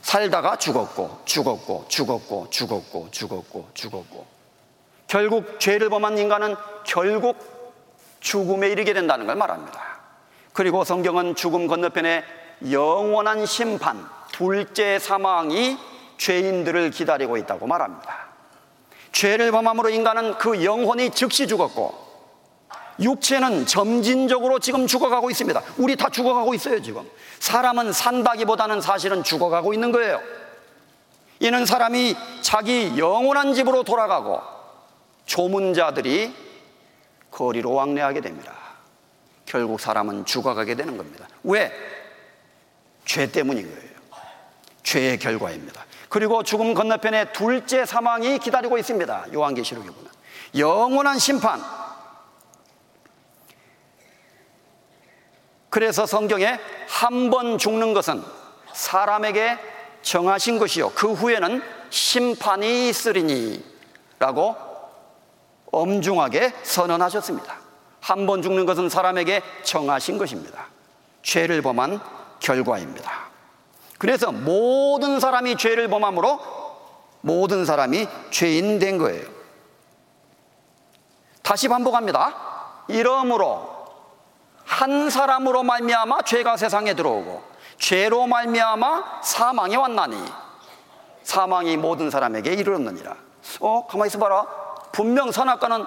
살다가 0.01 0.57
죽었고, 0.57 1.21
죽었고, 1.25 1.85
죽었고, 1.87 2.47
죽었고, 2.49 3.07
죽었고, 3.11 3.69
죽었고. 3.73 4.25
결국 5.07 5.59
죄를 5.59 5.89
범한 5.89 6.17
인간은 6.17 6.55
결국 6.85 7.37
죽음에 8.19 8.69
이르게 8.69 8.93
된다는 8.93 9.27
걸 9.27 9.35
말합니다. 9.35 9.99
그리고 10.53 10.83
성경은 10.83 11.35
죽음 11.35 11.67
건너편에 11.67 12.23
영원한 12.71 13.45
심판, 13.45 14.07
둘째 14.31 14.99
사망이 14.99 15.77
죄인들을 16.17 16.91
기다리고 16.91 17.37
있다고 17.37 17.67
말합니다. 17.67 18.27
죄를 19.11 19.51
범함으로 19.51 19.89
인간은 19.89 20.37
그 20.37 20.63
영혼이 20.63 21.11
즉시 21.11 21.47
죽었고 21.47 22.12
육체는 22.99 23.65
점진적으로 23.65 24.59
지금 24.59 24.87
죽어가고 24.87 25.29
있습니다. 25.31 25.61
우리 25.77 25.95
다 25.95 26.09
죽어가고 26.09 26.53
있어요, 26.53 26.81
지금. 26.81 27.09
사람은 27.39 27.91
산다기보다는 27.91 28.81
사실은 28.81 29.23
죽어가고 29.23 29.73
있는 29.73 29.91
거예요. 29.91 30.21
이는 31.39 31.65
사람이 31.65 32.15
자기 32.41 32.97
영원한 32.97 33.53
집으로 33.53 33.83
돌아가고 33.83 34.39
조문자들이 35.25 36.33
거리로 37.31 37.73
왕래하게 37.73 38.21
됩니다. 38.21 38.53
결국 39.45 39.79
사람은 39.79 40.25
죽어가게 40.25 40.75
되는 40.75 40.97
겁니다. 40.97 41.27
왜? 41.43 41.71
죄 43.05 43.29
때문인 43.29 43.69
거예요. 43.73 43.93
죄의 44.83 45.17
결과입니다. 45.17 45.85
그리고 46.09 46.43
죽음 46.43 46.73
건너편에 46.73 47.31
둘째 47.31 47.85
사망이 47.85 48.37
기다리고 48.37 48.77
있습니다. 48.77 49.27
요한계시록에 49.33 49.87
보면. 49.89 50.11
영원한 50.57 51.17
심판. 51.17 51.61
그래서 55.73 56.05
성경에 56.05 56.59
한 56.87 57.31
번 57.31 57.57
죽는 57.57 57.95
것은 57.95 58.23
사람에게 58.73 59.57
정하신 60.03 60.59
것이요. 60.59 60.91
그 60.91 61.13
후에는 61.13 61.63
심판이 61.89 62.89
있으리니 62.89 63.65
라고 64.19 64.55
엄중하게 65.71 66.53
선언하셨습니다. 66.61 67.57
한 68.01 68.27
번 68.27 68.43
죽는 68.43 68.67
것은 68.67 68.87
사람에게 68.87 69.41
정하신 69.63 70.19
것입니다. 70.19 70.67
죄를 71.23 71.63
범한 71.63 71.99
결과입니다. 72.39 73.29
그래서 73.97 74.31
모든 74.31 75.19
사람이 75.19 75.55
죄를 75.57 75.87
범함으로 75.87 76.39
모든 77.21 77.65
사람이 77.65 78.07
죄인 78.29 78.77
된 78.77 78.99
거예요. 78.99 79.25
다시 81.41 81.67
반복합니다. 81.67 82.83
이러므로 82.89 83.72
한 84.65 85.09
사람으로 85.09 85.63
말미암아 85.63 86.23
죄가 86.23 86.57
세상에 86.57 86.93
들어오고 86.93 87.43
죄로 87.77 88.27
말미암아 88.27 89.21
사망이 89.21 89.75
왔나니 89.75 90.17
사망이 91.23 91.77
모든 91.77 92.09
사람에게 92.09 92.53
이르렀느니라. 92.53 93.15
어, 93.61 93.87
가만히 93.87 94.07
있어 94.07 94.19
봐라. 94.19 94.45
분명 94.91 95.31
선악과는 95.31 95.85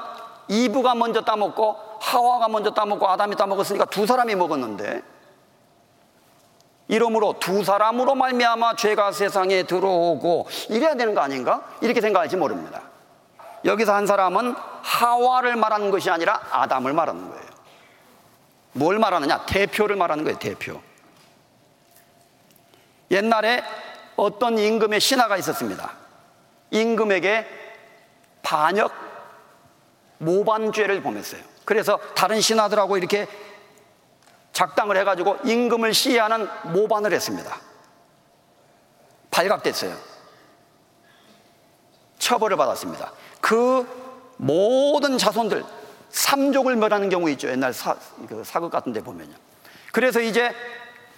이브가 0.48 0.94
먼저 0.94 1.22
따먹고 1.22 1.76
하와가 2.00 2.48
먼저 2.48 2.70
따먹고 2.72 3.08
아담이 3.08 3.36
따먹었으니까 3.36 3.86
두 3.86 4.06
사람이 4.06 4.34
먹었는데 4.34 5.02
이러므로 6.88 7.34
두 7.40 7.64
사람으로 7.64 8.14
말미암아 8.14 8.76
죄가 8.76 9.12
세상에 9.12 9.64
들어오고 9.64 10.46
이래야 10.68 10.94
되는 10.94 11.14
거 11.14 11.20
아닌가? 11.20 11.62
이렇게 11.80 12.00
생각할지 12.00 12.36
모릅니다. 12.36 12.82
여기서 13.64 13.92
한 13.92 14.06
사람은 14.06 14.54
하와를 14.82 15.56
말하는 15.56 15.90
것이 15.90 16.10
아니라 16.10 16.40
아담을 16.52 16.92
말하는 16.92 17.28
거예요. 17.28 17.45
뭘 18.76 18.98
말하느냐? 18.98 19.46
대표를 19.46 19.96
말하는 19.96 20.24
거예요, 20.24 20.38
대표. 20.38 20.80
옛날에 23.10 23.64
어떤 24.16 24.58
임금의 24.58 25.00
신하가 25.00 25.36
있었습니다. 25.38 25.92
임금에게 26.70 27.46
반역 28.42 28.92
모반죄를 30.18 31.02
범했어요. 31.02 31.42
그래서 31.64 31.98
다른 32.14 32.40
신하들하고 32.40 32.96
이렇게 32.96 33.26
작당을 34.52 34.96
해가지고 34.98 35.38
임금을 35.44 35.92
시해하는 35.92 36.48
모반을 36.64 37.12
했습니다. 37.12 37.60
발각됐어요. 39.30 39.96
처벌을 42.18 42.56
받았습니다. 42.56 43.12
그 43.40 43.86
모든 44.38 45.18
자손들, 45.18 45.64
삼족을 46.10 46.76
멸하는 46.76 47.08
경우 47.08 47.28
있죠. 47.30 47.48
옛날 47.48 47.72
사, 47.72 47.96
그 48.28 48.42
사극 48.44 48.70
같은 48.70 48.92
데 48.92 49.02
보면요. 49.02 49.34
그래서 49.92 50.20
이제 50.20 50.52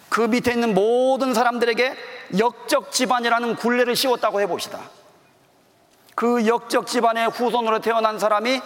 그 0.08 0.22
밑에 0.22 0.52
있는 0.52 0.74
모든 0.74 1.34
사람들에게 1.34 1.96
역적 2.38 2.92
집안이라는 2.92 3.56
굴레를 3.56 3.96
씌웠다고 3.96 4.40
해봅시다. 4.40 4.80
그 6.14 6.46
역적 6.46 6.86
집안의 6.86 7.28
후손으로 7.28 7.80
태어난 7.80 8.18
사람이 8.18 8.60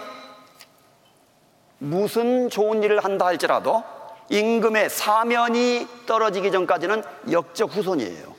무슨 1.79 2.49
좋은 2.49 2.83
일을 2.83 3.05
한다 3.05 3.27
할지라도 3.27 3.83
임금의 4.31 4.89
사면이 4.89 5.87
떨어지기 6.07 6.53
전까지는 6.53 7.03
역적 7.31 7.75
후손이에요. 7.75 8.33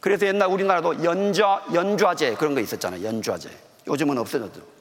그래서 0.00 0.26
옛날 0.26 0.48
우리나라도 0.48 1.02
연좌, 1.04 1.62
연좌제 1.72 2.34
그런 2.34 2.54
거 2.54 2.60
있었잖아요. 2.60 3.04
연좌제. 3.04 3.50
요즘은 3.86 4.18
없어졌죠. 4.18 4.79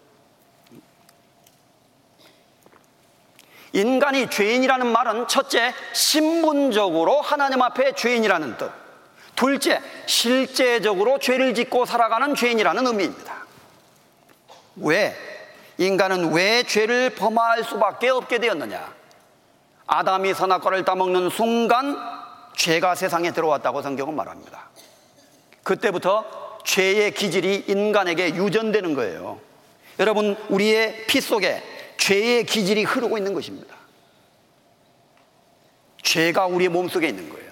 인간이 3.74 4.30
죄인이라는 4.30 4.88
말은 4.88 5.28
첫째, 5.28 5.74
신분적으로 5.93 7.22
하나님 7.22 7.61
앞에 7.61 7.93
죄인이라는 7.93 8.57
뜻. 8.57 8.72
둘째, 9.36 9.82
실제적으로 10.05 11.20
죄를 11.20 11.53
짓고 11.53 11.86
살아가는 11.86 12.36
죄인이라는 12.36 12.88
의미입니다. 12.88 13.45
왜? 14.78 15.15
인간은 15.78 16.34
왜 16.34 16.63
죄를 16.63 17.11
범할 17.11 17.63
수밖에 17.63 18.09
없게 18.09 18.39
되었느냐? 18.39 18.93
아담이 19.88 20.34
선악과를 20.34 20.84
따먹는 20.84 21.30
순간 21.30 21.97
죄가 22.55 22.95
세상에 22.95 23.32
들어왔다고 23.32 23.82
성경은 23.82 24.15
말합니다. 24.15 24.70
그때부터 25.63 26.59
죄의 26.65 27.13
기질이 27.13 27.65
인간에게 27.67 28.36
유전되는 28.36 28.93
거예요. 28.95 29.39
여러분, 29.99 30.36
우리의 30.49 31.05
피 31.07 31.22
속에 31.22 31.63
죄의 32.00 32.45
기질이 32.45 32.84
흐르고 32.84 33.18
있는 33.18 33.34
것입니다. 33.34 33.76
죄가 36.02 36.47
우리 36.47 36.70
몸속에 36.70 37.10
있는 37.10 37.30
거예요. 37.30 37.52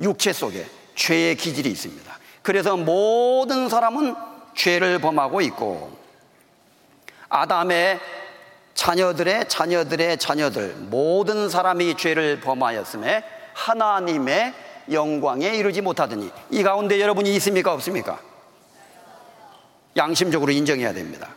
육체 0.00 0.32
속에 0.32 0.66
죄의 0.94 1.34
기질이 1.36 1.70
있습니다. 1.70 2.18
그래서 2.42 2.76
모든 2.76 3.68
사람은 3.68 4.14
죄를 4.54 4.98
범하고 5.00 5.40
있고 5.40 5.96
아담의 7.28 7.98
자녀들의 8.74 9.48
자녀들의 9.48 10.18
자녀들 10.18 10.74
모든 10.90 11.48
사람이 11.48 11.96
죄를 11.96 12.40
범하였음에 12.40 13.24
하나님의 13.54 14.54
영광에 14.92 15.56
이르지 15.56 15.80
못하더니 15.80 16.30
이 16.50 16.62
가운데 16.62 17.00
여러분이 17.00 17.34
있습니까 17.36 17.72
없습니까? 17.72 18.20
양심적으로 19.96 20.52
인정해야 20.52 20.92
됩니다. 20.92 21.34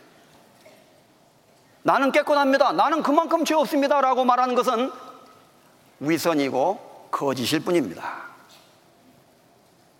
나는 1.82 2.12
깨끗합니다. 2.12 2.72
나는 2.72 3.02
그만큼 3.02 3.44
죄 3.44 3.54
없습니다. 3.54 4.00
라고 4.00 4.24
말하는 4.24 4.54
것은 4.54 4.90
위선이고 6.00 7.08
거짓일 7.10 7.60
뿐입니다. 7.60 8.22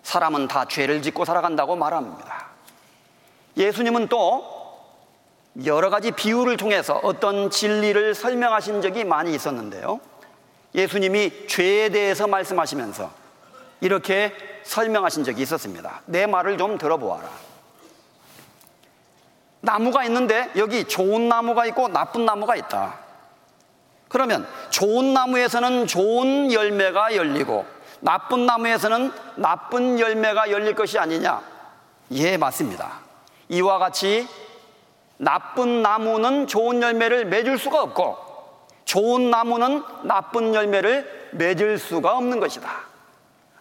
사람은 0.03 0.49
다 0.49 0.67
죄를 0.67 1.03
짓고 1.03 1.25
살아간다고 1.25 1.77
말합니다. 1.77 2.47
예수님은 3.57 4.09
또 4.09 4.63
여러 5.65 5.91
가지 5.91 6.11
비유를 6.11 6.57
통해서 6.57 6.99
어떤 7.03 7.51
진리를 7.51 8.15
설명하신 8.15 8.81
적이 8.81 9.05
많이 9.05 9.35
있었는데요. 9.35 10.01
예수님이 10.75 11.47
죄에 11.49 11.91
대해서 11.91 12.27
말씀하시면서 12.27 13.11
이렇게 13.81 14.33
설명하신 14.65 15.25
적이 15.25 15.43
있었습니다. 15.43 16.03
내 16.07 16.27
말을 16.27 16.57
좀 16.57 16.79
들어보아라. 16.79 17.29
나무가 19.63 20.05
있는데 20.05 20.51
여기 20.57 20.85
좋은 20.85 21.29
나무가 21.29 21.65
있고 21.67 21.89
나쁜 21.89 22.27
나무가 22.27 22.57
있다. 22.57 22.95
그러면 24.09 24.47
좋은 24.71 25.15
나무에서는 25.15 25.87
좋은 25.87 26.53
열매가 26.53 27.17
열리고 27.17 27.65
나쁜 28.01 28.45
나무에서는 28.45 29.13
나쁜 29.37 29.99
열매가 29.99 30.51
열릴 30.51 30.75
것이 30.75 30.99
아니냐? 30.99 31.41
예, 32.11 32.37
맞습니다. 32.37 33.01
이와 33.49 33.79
같이 33.79 34.29
나쁜 35.17 35.81
나무는 35.81 36.49
좋은 36.49 36.83
열매를 36.83 37.27
맺을 37.27 37.57
수가 37.57 37.83
없고 37.83 38.19
좋은 38.85 39.31
나무는 39.31 39.85
나쁜 40.03 40.55
열매를 40.55 41.31
맺을 41.33 41.79
수가 41.79 42.17
없는 42.17 42.41
것이다. 42.41 42.69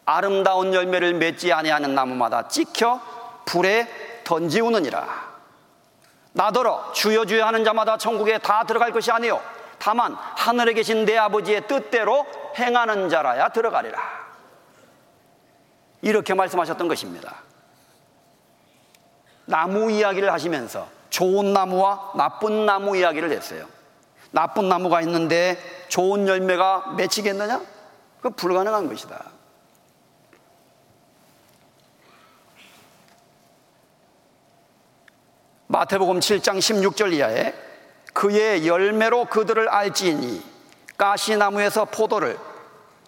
아름다운 0.03 0.73
열매를 0.73 1.13
맺지 1.13 1.53
아니하는 1.53 1.93
나무마다 1.93 2.47
찍혀 2.47 2.99
불에 3.45 3.87
던지우느니라. 4.23 5.30
나더러 6.33 6.91
주여 6.93 7.25
주여 7.25 7.45
하는 7.45 7.63
자마다 7.63 7.97
천국에 7.97 8.37
다 8.37 8.63
들어갈 8.63 8.91
것이 8.91 9.11
아니요. 9.11 9.41
다만 9.79 10.13
하늘에 10.13 10.73
계신 10.73 11.05
내 11.05 11.17
아버지의 11.17 11.67
뜻대로 11.67 12.25
행하는 12.57 13.09
자라야 13.09 13.49
들어가리라. 13.49 13.99
이렇게 16.01 16.33
말씀하셨던 16.33 16.87
것입니다. 16.87 17.35
나무 19.45 19.91
이야기를 19.91 20.31
하시면서 20.31 20.87
좋은 21.09 21.53
나무와 21.53 22.13
나쁜 22.15 22.65
나무 22.65 22.95
이야기를 22.95 23.31
했어요. 23.31 23.67
나쁜 24.31 24.69
나무가 24.69 25.01
있는데 25.01 25.57
좋은 25.89 26.27
열매가 26.27 26.93
맺히겠느냐? 26.95 27.61
그 28.21 28.29
불가능한 28.29 28.87
것이다 28.87 29.25
마태복음 35.71 36.19
7장 36.19 36.57
16절 36.57 37.13
이하에 37.13 37.53
그의 38.11 38.67
열매로 38.67 39.25
그들을 39.25 39.69
알지니 39.69 40.43
가시나무에서 40.97 41.85
포도를 41.85 42.37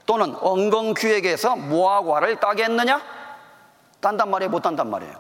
또는 0.06 0.34
엉겅퀴에게서 0.40 1.58
무화과를 1.58 2.40
따겠느냐? 2.40 3.02
딴단 4.00 4.30
말이에요? 4.32 4.50
못 4.50 4.62
딴단 4.62 4.90
말이에요? 4.90 5.14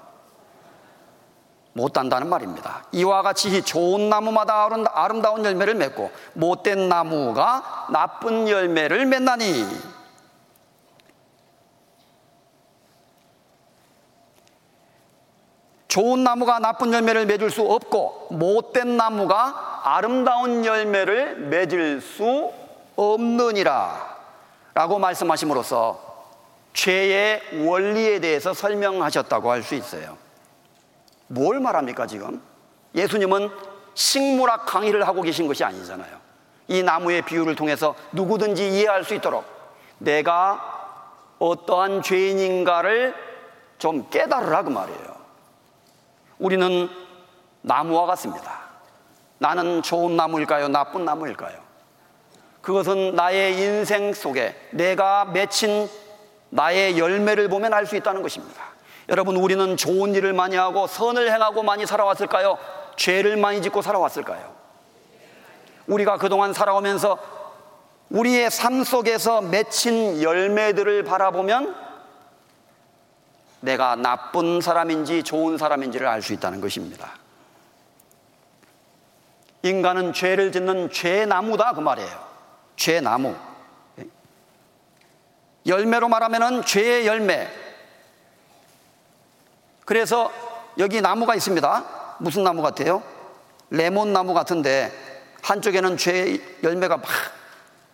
못 1.74 1.92
딴다는 1.92 2.30
말입니다. 2.30 2.86
이와 2.94 3.24
같이 3.24 3.62
좋은 3.62 4.08
나무마다 4.08 4.70
아름다운 4.94 5.44
열매를 5.44 5.74
맺고 5.76 6.12
못된 6.34 6.88
나무가 6.88 7.88
나쁜 7.92 8.48
열매를 8.48 9.06
맺나니 9.06 9.93
좋은 15.94 16.24
나무가 16.24 16.58
나쁜 16.58 16.92
열매를 16.92 17.28
맺을 17.28 17.52
수 17.52 17.62
없고 17.62 18.30
못된 18.32 18.98
나무가 18.98 19.82
아름다운 19.84 20.66
열매를 20.66 21.36
맺을 21.36 22.02
수 22.02 22.52
없느니라 22.96 24.18
라고 24.74 24.98
말씀하심으로써 24.98 26.00
죄의 26.74 27.64
원리에 27.68 28.20
대해서 28.22 28.56
설명하셨다고 28.56 29.52
할 29.52 29.62
수 29.62 29.76
있어요. 29.76 30.18
뭘 31.28 31.60
말합니까, 31.60 32.08
지금? 32.08 32.42
예수님은 32.96 33.52
식물학 33.94 34.66
강의를 34.66 35.08
하고 35.08 35.22
계신 35.22 35.46
것이 35.46 35.64
아니잖아요. 35.64 36.18
이 36.70 36.82
나무의 36.82 37.22
비유를 37.22 37.54
통해서 37.56 37.94
누구든지 38.14 38.68
이해할 38.68 39.04
수 39.04 39.14
있도록 39.14 39.46
내가 40.00 41.36
어떠한 41.38 42.02
죄인인가를 42.02 43.14
좀 43.78 44.10
깨달으라 44.10 44.64
그 44.64 44.72
말이에요. 44.72 45.13
우리는 46.44 46.90
나무와 47.62 48.06
같습니다. 48.08 48.64
나는 49.38 49.82
좋은 49.82 50.18
나무일까요? 50.18 50.68
나쁜 50.68 51.06
나무일까요? 51.06 51.58
그것은 52.62 53.16
나의 53.16 53.58
인생 53.62 54.14
속에 54.14 54.54
내가 54.72 55.24
맺힌 55.24 55.90
나의 56.50 57.00
열매를 57.00 57.48
보면 57.48 57.74
알 57.74 57.86
수 57.86 57.96
있다는 57.96 58.22
것입니다. 58.22 58.62
여러분, 59.08 59.38
우리는 59.38 59.78
좋은 59.78 60.16
일을 60.16 60.34
많이 60.34 60.58
하고 60.58 60.86
선을 60.86 61.32
행하고 61.32 61.64
많이 61.64 61.86
살아왔을까요? 61.86 62.58
죄를 62.98 63.38
많이 63.38 63.62
짓고 63.62 63.82
살아왔을까요? 63.82 64.54
우리가 65.88 66.18
그동안 66.18 66.52
살아오면서 66.52 67.18
우리의 68.10 68.52
삶 68.52 68.84
속에서 68.84 69.40
맺힌 69.40 70.22
열매들을 70.22 71.04
바라보면 71.04 71.83
내가 73.64 73.96
나쁜 73.96 74.60
사람인지 74.60 75.24
좋은 75.24 75.58
사람인지를 75.58 76.06
알 76.06 76.22
수 76.22 76.34
있다는 76.34 76.60
것입니다. 76.60 77.14
인간은 79.62 80.12
죄를 80.12 80.52
짓는 80.52 80.92
죄나무다 80.92 81.72
그 81.72 81.80
말이에요. 81.80 82.28
죄나무. 82.76 83.36
열매로 85.66 86.10
말하면은 86.10 86.66
죄의 86.66 87.08
열매. 87.08 87.50
그래서 89.86 90.30
여기 90.78 91.00
나무가 91.00 91.34
있습니다. 91.34 92.18
무슨 92.20 92.44
나무 92.44 92.62
같아요? 92.62 93.02
레몬 93.70 94.12
나무 94.12 94.34
같은데 94.34 94.92
한쪽에는 95.42 95.96
죄 95.96 96.38
열매가 96.64 96.98
막 96.98 97.06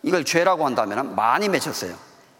이걸 0.02 0.24
죄라고 0.24 0.66
한다면 0.66 1.14
많이 1.14 1.48
맺혔어요. 1.48 1.94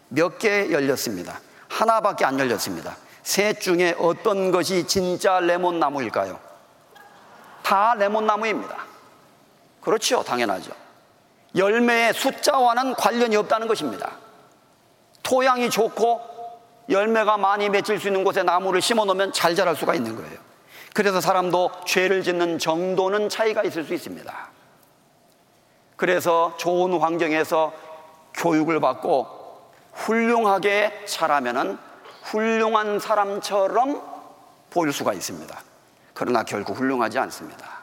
몇 0.09 0.37
개 0.37 0.69
열렸습니다. 0.69 1.39
하나밖에 1.69 2.25
안 2.25 2.37
열렸습니다. 2.37 2.97
셋 3.23 3.61
중에 3.61 3.95
어떤 3.99 4.51
것이 4.51 4.87
진짜 4.87 5.39
레몬나무일까요? 5.39 6.39
다 7.63 7.93
레몬나무입니다. 7.95 8.85
그렇죠. 9.81 10.23
당연하죠. 10.23 10.71
열매의 11.55 12.13
숫자와는 12.13 12.95
관련이 12.95 13.35
없다는 13.35 13.67
것입니다. 13.67 14.11
토양이 15.23 15.69
좋고 15.69 16.21
열매가 16.89 17.37
많이 17.37 17.69
맺힐 17.69 17.99
수 17.99 18.07
있는 18.07 18.23
곳에 18.23 18.43
나무를 18.43 18.81
심어 18.81 19.05
놓으면 19.05 19.33
잘 19.33 19.55
자랄 19.55 19.75
수가 19.75 19.93
있는 19.93 20.15
거예요. 20.15 20.39
그래서 20.93 21.21
사람도 21.21 21.71
죄를 21.85 22.23
짓는 22.23 22.59
정도는 22.59 23.29
차이가 23.29 23.63
있을 23.63 23.83
수 23.85 23.93
있습니다. 23.93 24.49
그래서 25.95 26.53
좋은 26.57 26.99
환경에서 26.99 27.71
교육을 28.33 28.79
받고 28.79 29.27
훌륭하게 29.93 31.05
자라면은 31.05 31.77
훌륭한 32.21 32.99
사람처럼 32.99 34.01
보일 34.69 34.93
수가 34.93 35.13
있습니다. 35.13 35.61
그러나 36.13 36.43
결국 36.43 36.77
훌륭하지 36.77 37.19
않습니다. 37.19 37.81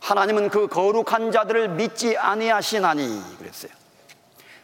하나님은 0.00 0.48
그 0.48 0.68
거룩한 0.68 1.32
자들을 1.32 1.70
믿지 1.70 2.16
아니하시나니 2.16 3.38
그랬어요. 3.38 3.72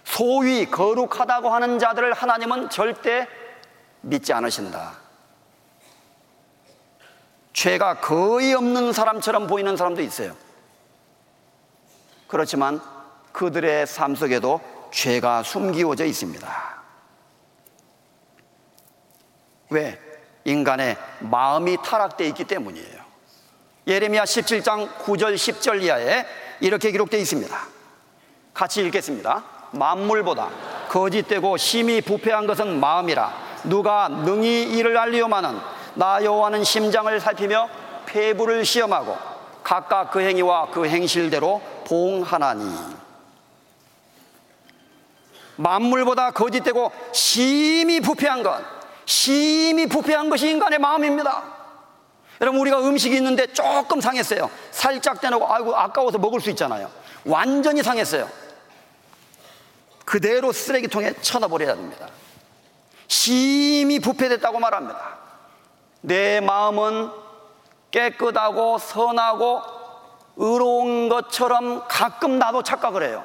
소위 0.04 0.70
거룩하다고 0.70 1.50
하는 1.50 1.78
자들을 1.78 2.12
하나님은 2.12 2.70
절대 2.70 3.26
믿지 4.02 4.32
않으신다. 4.32 4.92
죄가 7.52 8.00
거의 8.00 8.54
없는 8.54 8.92
사람처럼 8.92 9.46
보이는 9.46 9.76
사람도 9.76 10.02
있어요. 10.02 10.36
그렇지만 12.26 12.80
그들의 13.32 13.86
삶 13.86 14.14
속에도 14.14 14.60
죄가 14.92 15.42
숨기워져 15.42 16.04
있습니다. 16.04 16.73
왜? 19.74 19.98
인간의 20.44 20.96
마음이 21.20 21.78
타락되어 21.82 22.26
있기 22.28 22.44
때문이에요. 22.44 23.04
예레미야 23.86 24.24
17장 24.24 24.88
9절 24.98 25.34
10절 25.34 25.82
이하에 25.82 26.26
이렇게 26.60 26.90
기록되어 26.90 27.20
있습니다. 27.20 27.56
같이 28.52 28.82
읽겠습니다. 28.84 29.44
만물보다 29.72 30.48
거짓되고 30.88 31.56
심히 31.56 32.00
부패한 32.00 32.46
것은 32.46 32.78
마음이라 32.78 33.44
누가 33.64 34.08
능히 34.08 34.62
이를 34.62 34.96
알리오마는 34.96 35.58
나 35.94 36.22
여호와는 36.22 36.62
심장을 36.64 37.18
살피며 37.18 37.68
폐부를 38.06 38.64
시험하고 38.64 39.16
각각 39.62 40.10
그 40.10 40.20
행위와 40.20 40.70
그 40.70 40.86
행실대로 40.86 41.60
봉하나니 41.86 42.94
만물보다 45.56 46.32
거짓되고 46.32 46.92
심히 47.12 48.00
부패한 48.00 48.42
것, 48.42 48.60
심히 49.06 49.86
부패한 49.86 50.30
것이 50.30 50.50
인간의 50.50 50.78
마음입니다. 50.78 51.42
여러분 52.40 52.60
우리가 52.60 52.80
음식이 52.80 53.16
있는데 53.16 53.46
조금 53.52 54.00
상했어요. 54.00 54.50
살짝 54.70 55.20
떼놓고 55.20 55.52
아이고 55.52 55.76
아까워서 55.76 56.18
먹을 56.18 56.40
수 56.40 56.50
있잖아요. 56.50 56.90
완전히 57.24 57.82
상했어요. 57.82 58.28
그대로 60.04 60.52
쓰레기통에 60.52 61.14
쳐넣어버려야 61.20 61.76
됩니다. 61.76 62.08
심히 63.08 64.00
부패됐다고 64.00 64.58
말합니다. 64.58 65.18
내 66.00 66.40
마음은 66.40 67.10
깨끗하고 67.90 68.78
선하고 68.78 69.62
의로운 70.36 71.08
것처럼 71.08 71.86
가끔 71.88 72.38
나도 72.38 72.62
착각을 72.62 73.04
해요. 73.04 73.24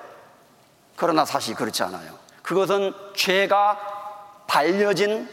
그러나 0.95 1.25
사실 1.25 1.55
그렇지 1.55 1.83
않아요. 1.83 2.17
그것은 2.43 2.93
죄가 3.15 4.43
발려진 4.47 5.27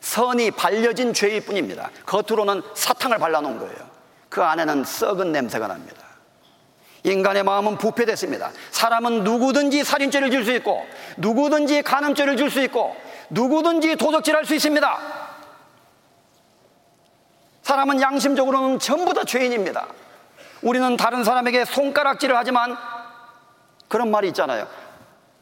선이 0.00 0.52
발려진 0.52 1.12
죄일 1.12 1.44
뿐입니다. 1.44 1.90
겉으로는 2.06 2.62
사탕을 2.74 3.18
발라놓은 3.18 3.58
거예요. 3.58 3.76
그 4.28 4.42
안에는 4.42 4.84
썩은 4.84 5.32
냄새가 5.32 5.66
납니다. 5.66 6.02
인간의 7.02 7.42
마음은 7.42 7.76
부패됐습니다. 7.78 8.50
사람은 8.70 9.24
누구든지 9.24 9.84
살인죄를 9.84 10.30
질 10.30 10.44
수 10.44 10.52
있고, 10.52 10.86
누구든지 11.18 11.82
간음죄를 11.82 12.36
질 12.36 12.50
수 12.50 12.60
있고, 12.62 12.96
누구든지 13.30 13.96
도적질할 13.96 14.44
수 14.46 14.54
있습니다. 14.54 14.98
사람은 17.62 18.00
양심적으로는 18.00 18.78
전부 18.78 19.12
다 19.12 19.24
죄인입니다. 19.24 19.86
우리는 20.62 20.96
다른 20.96 21.24
사람에게 21.24 21.64
손가락질을 21.64 22.36
하지만 22.36 22.76
그런 23.88 24.10
말이 24.10 24.28
있잖아요. 24.28 24.66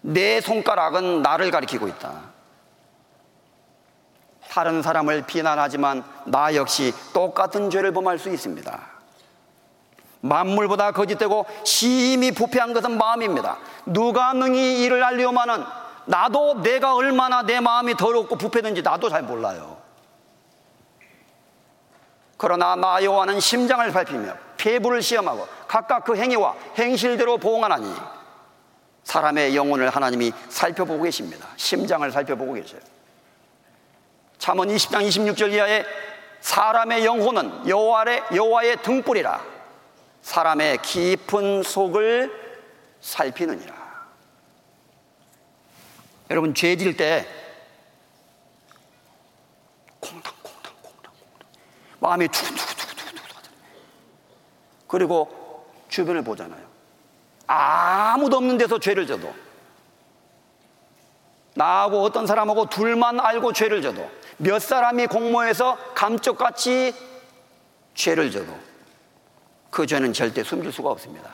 내 0.01 0.41
손가락은 0.41 1.23
나를 1.23 1.51
가리키고 1.51 1.87
있다. 1.89 2.32
다른 4.53 4.83
사람을 4.83 5.23
비난하지만 5.23 6.05
나 6.27 6.55
역시 6.55 6.93
똑같은 7.15 7.71
죄를 7.71 7.91
범할 7.93 8.19
수 8.19 8.29
있습니다. 8.29 8.81
만물보다 10.21 10.93
거짓되고 10.93 11.47
심히 11.65 12.33
부패한 12.33 12.75
것은 12.75 12.99
마음입니다. 12.99 13.57
누가 13.87 14.35
능히 14.35 14.83
이를 14.83 15.03
알리오마는 15.03 15.65
나도 16.05 16.61
내가 16.63 16.95
얼마나 16.95 17.43
내 17.43 17.61
마음이 17.61 17.97
더럽고 17.97 18.37
부패든지 18.37 18.83
나도 18.83 19.09
잘 19.09 19.23
몰라요. 19.23 19.79
그러나 22.37 22.77
나 22.77 23.03
여호와는 23.03 23.41
심장을 23.41 23.91
밟히며 23.91 24.35
폐부를 24.59 25.01
시험하고 25.01 25.49
각각 25.67 26.05
그 26.05 26.15
행위와 26.15 26.57
행실대로 26.77 27.39
보응하나니 27.39 27.91
사람의 29.05 29.57
영혼을 29.57 29.89
하나님이 29.89 30.31
살펴보고 30.51 31.05
계십니다. 31.05 31.49
심장을 31.57 32.11
살펴보고 32.13 32.53
계셔요. 32.53 32.81
잠언 34.43 34.67
20장 34.67 35.07
26절 35.07 35.53
이하에 35.53 35.85
사람의 36.41 37.05
영혼은 37.05 37.69
여호와의 37.69 38.25
여호와의 38.35 38.83
등불이라 38.83 39.41
사람의 40.23 40.79
깊은 40.83 41.63
속을 41.63 42.59
살피느니라. 43.01 43.73
여러분 46.31 46.55
죄질 46.55 46.97
때 46.97 47.25
콩당콩당 50.01 50.73
콩당 50.83 51.13
콩당 51.23 51.43
마음이 52.01 52.27
두근두근두근두근 52.27 53.43
그리고 54.89 55.71
주변을 55.89 56.25
보잖아요. 56.25 56.67
아무도 57.47 58.39
없는 58.39 58.59
데서 58.59 58.81
죄를 58.81 59.07
져도 59.07 59.33
나하고 61.55 62.03
어떤 62.03 62.27
사람하고 62.27 62.67
둘만 62.67 63.21
알고 63.21 63.53
죄를 63.53 63.83
져도 63.83 64.11
몇 64.39 64.61
사람이 64.61 65.07
공모해서 65.07 65.77
감쪽같이 65.95 66.95
죄를 67.95 68.31
져도 68.31 68.53
그 69.71 69.87
죄는 69.87 70.13
절대 70.13 70.43
숨길 70.43 70.73
수가 70.73 70.91
없습니다. 70.91 71.31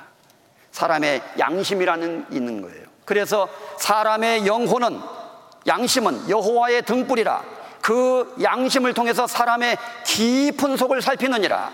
사람의 0.70 1.23
양심이라는 1.39 2.27
있는 2.33 2.62
거예요. 2.62 2.87
그래서 3.05 3.49
사람의 3.79 4.47
영혼은 4.47 5.01
양심은 5.66 6.29
여호와의 6.31 6.83
등불이라 6.83 7.43
그 7.83 8.37
양심을 8.43 8.95
통해서 8.95 9.27
사람의 9.27 9.79
깊은 10.05 10.77
속을 10.77 11.01
살피느니라. 11.03 11.73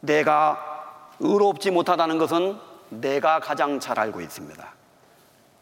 내가 0.00 1.12
의롭지 1.18 1.70
못하다는 1.70 2.18
것은 2.18 2.58
내가 2.90 3.40
가장 3.40 3.80
잘 3.80 3.98
알고 3.98 4.20
있습니다. 4.20 4.77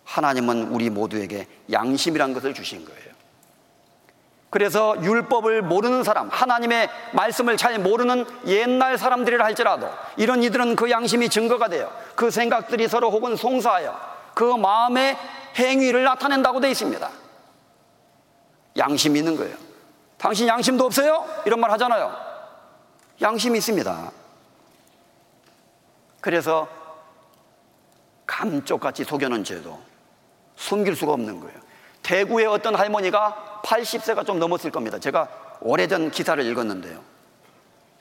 하나님은 0.07 0.69
우리 0.69 0.89
모두에게 0.89 1.47
양심이란 1.71 2.33
것을 2.33 2.55
주신 2.55 2.85
거예요. 2.85 3.07
그래서 4.49 4.97
율법을 5.03 5.61
모르는 5.61 6.03
사람, 6.03 6.29
하나님의 6.29 6.89
말씀을 7.13 7.57
잘 7.59 7.79
모르는 7.79 8.25
옛날 8.47 8.97
사람들이라 8.97 9.45
할지라도 9.45 9.91
이런 10.17 10.43
이들은 10.43 10.77
그 10.77 10.91
양심이 10.91 11.29
증거가 11.29 11.69
돼요. 11.69 11.93
그 12.15 12.31
생각들이 12.31 12.89
서로 12.89 13.11
혹은 13.11 13.37
송사하여 13.37 14.17
그 14.35 14.45
마음의 14.45 15.19
행위를 15.57 16.05
나타낸다고 16.05 16.61
되어 16.61 16.71
있습니다. 16.71 17.11
양심이 18.79 19.19
있는 19.19 19.37
거예요. 19.37 19.57
당신 20.17 20.47
양심도 20.47 20.85
없어요? 20.85 21.27
이런 21.45 21.61
말 21.61 21.71
하잖아요. 21.73 22.15
양심이 23.21 23.59
있습니다. 23.59 24.13
그래서 26.21 26.69
감쪽같이 28.27 29.05
속여놓은 29.05 29.45
죄도 29.45 29.86
숨길 30.57 30.97
수가 30.97 31.13
없는 31.13 31.41
거예요. 31.41 31.59
대구의 32.03 32.47
어떤 32.47 32.75
할머니가 32.75 33.61
80세가 33.65 34.25
좀 34.27 34.39
넘었을 34.39 34.71
겁니다. 34.71 34.99
제가 34.99 35.29
오래전 35.61 36.11
기사를 36.11 36.45
읽었는데요. 36.45 37.01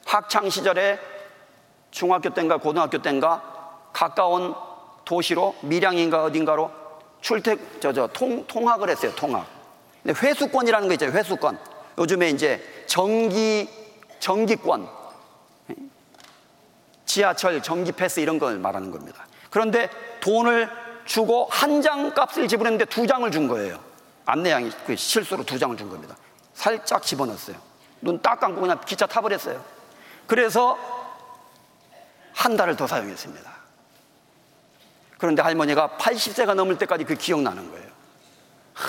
학창 0.05 0.49
시절에 0.49 0.99
중학교 1.91 2.29
때인가 2.29 2.57
고등학교 2.57 3.01
때인가 3.01 3.89
가까운 3.93 4.53
도시로 5.05 5.55
밀양인가 5.61 6.23
어딘가로 6.23 6.71
출퇴 7.21 7.57
저저 7.79 8.07
통 8.13 8.45
통학을 8.47 8.89
했어요. 8.89 9.13
통학. 9.15 9.47
근데 10.03 10.19
회수권이라는 10.19 10.87
거 10.87 10.93
있죠. 10.93 11.05
회수권. 11.05 11.57
요즘에 11.97 12.29
이제 12.29 12.61
전기 12.85 13.69
전기권 14.19 14.87
지하철 17.05 17.61
전기 17.61 17.91
패스 17.91 18.19
이런 18.19 18.37
걸 18.37 18.59
말하는 18.59 18.91
겁니다. 18.91 19.25
그런데 19.49 19.89
돈을 20.19 20.69
주고 21.05 21.47
한 21.51 21.81
장 21.81 22.13
값을 22.13 22.47
지불했는데 22.47 22.85
두 22.85 23.05
장을 23.07 23.29
준 23.31 23.47
거예요. 23.47 23.79
안내양이 24.25 24.71
그 24.87 24.95
실수로 24.95 25.43
두 25.43 25.59
장을 25.59 25.75
준 25.77 25.89
겁니다. 25.89 26.15
살짝 26.53 27.03
집어넣었어요. 27.03 27.57
눈 28.01 28.21
딱 28.21 28.39
감고 28.39 28.61
그냥 28.61 28.79
기차 28.85 29.05
타버렸어요. 29.05 29.63
그래서 30.27 30.77
한 32.33 32.57
달을 32.57 32.75
더 32.75 32.87
사용했습니다. 32.87 33.51
그런데 35.17 35.41
할머니가 35.41 35.97
80세가 35.99 36.53
넘을 36.55 36.77
때까지 36.77 37.03
그 37.03 37.15
기억나는 37.15 37.71
거예요. 37.71 37.87
하, 38.73 38.85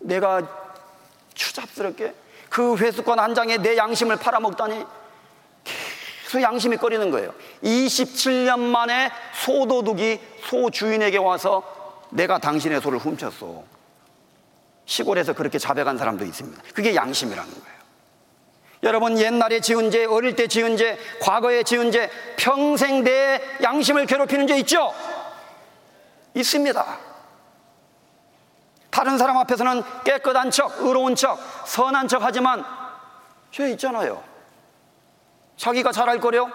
내가 0.00 0.42
추잡스럽게 1.34 2.14
그 2.50 2.76
회수권 2.76 3.18
한 3.18 3.34
장에 3.34 3.58
내 3.58 3.76
양심을 3.76 4.16
팔아먹다니 4.16 4.84
계속 6.28 6.42
양심이 6.42 6.76
꺼리는 6.76 7.10
거예요. 7.10 7.32
27년 7.62 8.58
만에 8.58 9.10
소도둑이 9.32 10.20
소 10.44 10.68
주인에게 10.68 11.16
와서 11.16 11.62
내가 12.10 12.38
당신의 12.38 12.82
소를 12.82 12.98
훔쳤어. 12.98 13.64
시골에서 14.84 15.32
그렇게 15.32 15.58
자백한 15.58 15.96
사람도 15.96 16.26
있습니다. 16.26 16.62
그게 16.74 16.94
양심이라는 16.94 17.50
거예요. 17.50 17.78
여러분 18.82 19.18
옛날에 19.18 19.60
지은 19.60 19.90
죄, 19.90 20.04
어릴 20.04 20.36
때 20.36 20.46
지은 20.46 20.76
죄, 20.76 20.98
과거에 21.22 21.62
지은 21.62 21.90
죄, 21.92 22.10
평생 22.36 23.02
내 23.04 23.40
양심을 23.62 24.04
괴롭히는 24.04 24.46
죄 24.46 24.58
있죠? 24.58 24.92
있습니다. 26.34 26.98
다른 28.90 29.16
사람 29.16 29.38
앞에서는 29.38 29.82
깨끗한 30.04 30.50
척, 30.50 30.78
의로운 30.80 31.14
척, 31.14 31.38
선한 31.66 32.06
척 32.06 32.22
하지만 32.22 32.64
죄 33.50 33.70
있잖아요. 33.70 34.22
자기가 35.58 35.92
잘할 35.92 36.20
거려? 36.20 36.48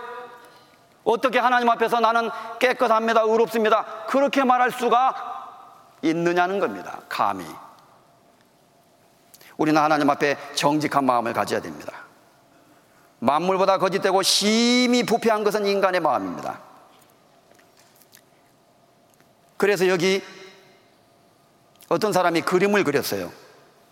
어떻게 1.04 1.38
하나님 1.38 1.70
앞에서 1.70 2.00
나는 2.00 2.32
깨끗합니다, 2.60 3.22
의롭습니다. 3.22 4.06
그렇게 4.08 4.44
말할 4.44 4.72
수가 4.72 6.00
있느냐는 6.02 6.60
겁니다. 6.60 7.02
감히. 7.10 7.46
우리는 9.58 9.80
하나님 9.80 10.10
앞에 10.10 10.38
정직한 10.56 11.06
마음을 11.06 11.34
가져야 11.34 11.62
됩니다. 11.62 11.92
만물보다 13.20 13.78
거짓되고 13.78 14.22
심히 14.22 15.04
부패한 15.04 15.44
것은 15.44 15.66
인간의 15.66 16.02
마음입니다. 16.02 16.60
그래서 19.58 19.88
여기 19.88 20.22
어떤 21.90 22.12
사람이 22.12 22.42
그림을 22.42 22.84
그렸어요. 22.84 23.32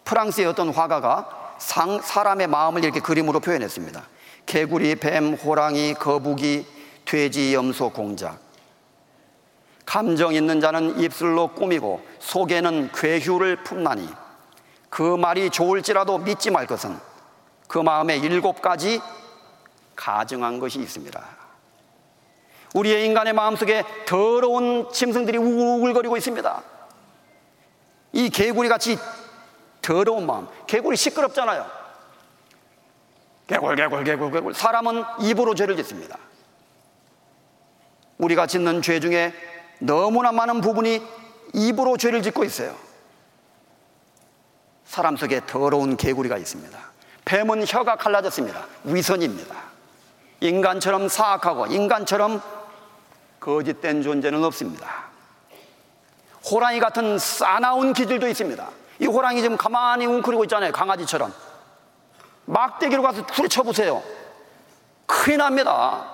프랑스의 0.06 0.48
어떤 0.48 0.70
화가가 0.70 1.56
상, 1.60 2.02
사람의 2.02 2.48
마음을 2.48 2.84
이렇게 2.84 3.00
그림으로 3.00 3.40
표현했습니다. 3.40 4.04
개구리, 4.46 4.96
뱀, 4.96 5.34
호랑이, 5.34 5.94
거북이, 5.94 6.66
돼지, 7.06 7.54
염소, 7.54 7.90
공작. 7.90 8.40
감정 9.86 10.34
있는 10.34 10.62
자는 10.62 11.00
입술로 11.00 11.50
꾸미고 11.50 12.02
속에는 12.20 12.92
괴휴를 12.94 13.64
품나니 13.64 14.08
그 14.90 15.18
말이 15.18 15.50
좋을지라도 15.50 16.20
믿지 16.20 16.52
말 16.52 16.68
것은 16.68 16.98
그 17.68 17.78
마음에 17.78 18.18
일곱 18.18 18.62
가지 18.62 19.02
가정한 19.96 20.60
것이 20.60 20.80
있습니다. 20.80 21.22
우리의 22.74 23.06
인간의 23.06 23.34
마음속에 23.34 23.84
더러운 24.06 24.90
짐승들이 24.92 25.38
우글거리고 25.38 26.16
있습니다. 26.18 26.64
이 28.14 28.30
개구리 28.30 28.70
같이 28.70 28.98
더러운 29.82 30.26
마음. 30.26 30.48
개구리 30.68 30.96
시끄럽잖아요. 30.96 31.81
개굴, 33.52 33.76
개굴, 33.76 34.04
개굴, 34.06 34.32
개굴. 34.32 34.54
사람은 34.54 35.04
입으로 35.20 35.54
죄를 35.56 35.76
짓습니다. 35.76 36.18
우리가 38.18 38.48
짓는 38.48 38.82
죄 38.82 39.02
중에 39.02 39.34
너무나 39.80 40.32
많은 40.32 40.62
부분이 40.62 41.06
입으로 41.54 41.98
죄를 41.98 42.22
짓고 42.22 42.46
있어요. 42.46 42.74
사람 44.86 45.18
속에 45.18 45.42
더러운 45.46 45.98
개구리가 45.98 46.38
있습니다. 46.38 46.80
뱀은 47.26 47.66
혀가 47.68 47.98
갈라졌습니다. 47.98 48.68
위선입니다. 48.86 49.54
인간처럼 50.40 51.10
사악하고 51.10 51.68
인간처럼 51.68 52.42
거짓된 53.42 54.02
존재는 54.02 54.46
없습니다. 54.46 55.10
호랑이 56.50 56.80
같은 56.80 57.20
싸나운 57.20 57.92
기질도 57.92 58.30
있습니다. 58.30 58.70
이 59.00 59.08
호랑이 59.08 59.42
지금 59.42 59.58
가만히 59.58 60.06
웅크리고 60.06 60.46
있잖아요. 60.46 60.72
강아지처럼. 60.72 61.51
막대기로 62.46 63.02
가서 63.02 63.22
후려쳐 63.32 63.64
보세요. 63.64 64.02
큰일 65.06 65.38
납니다. 65.40 66.08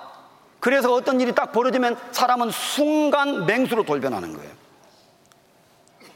그래서 0.59 0.91
어떤 0.93 1.21
일이 1.21 1.33
딱 1.33 1.51
벌어지면 1.51 1.97
사람은 2.11 2.51
순간 2.51 3.45
맹수로 3.45 3.83
돌변하는 3.83 4.35
거예요. 4.35 4.51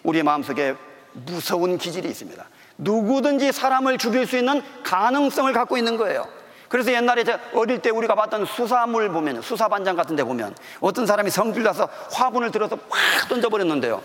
우리 0.04 0.24
마음속에 0.24 0.76
무서운 1.14 1.78
기질이 1.78 2.10
있습니다. 2.10 2.44
누구든지 2.78 3.52
사람을 3.52 3.98
죽일 3.98 4.26
수 4.26 4.38
있는 4.38 4.62
가능성을 4.84 5.52
갖고 5.54 5.78
있는 5.78 5.98
거예요. 5.98 6.28
그래서 6.70 6.92
옛날에 6.94 7.24
저 7.24 7.38
어릴 7.54 7.80
때 7.80 7.90
우리가 7.90 8.16
봤던 8.16 8.46
수사물 8.46 9.10
보면 9.10 9.42
수사반장 9.42 9.96
같은 9.96 10.16
데 10.16 10.24
보면 10.24 10.56
어떤 10.80 11.06
사람이 11.06 11.30
성질 11.30 11.64
나서 11.64 11.88
화분을 12.14 12.50
들어서 12.50 12.78
확 12.90 13.28
던져버렸는데요. 13.28 14.02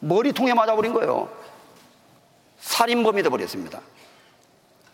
머리통에 0.00 0.54
맞아버린 0.54 0.94
거예요. 0.94 1.28
살인범이 2.60 3.22
돼버렸습니다. 3.22 3.80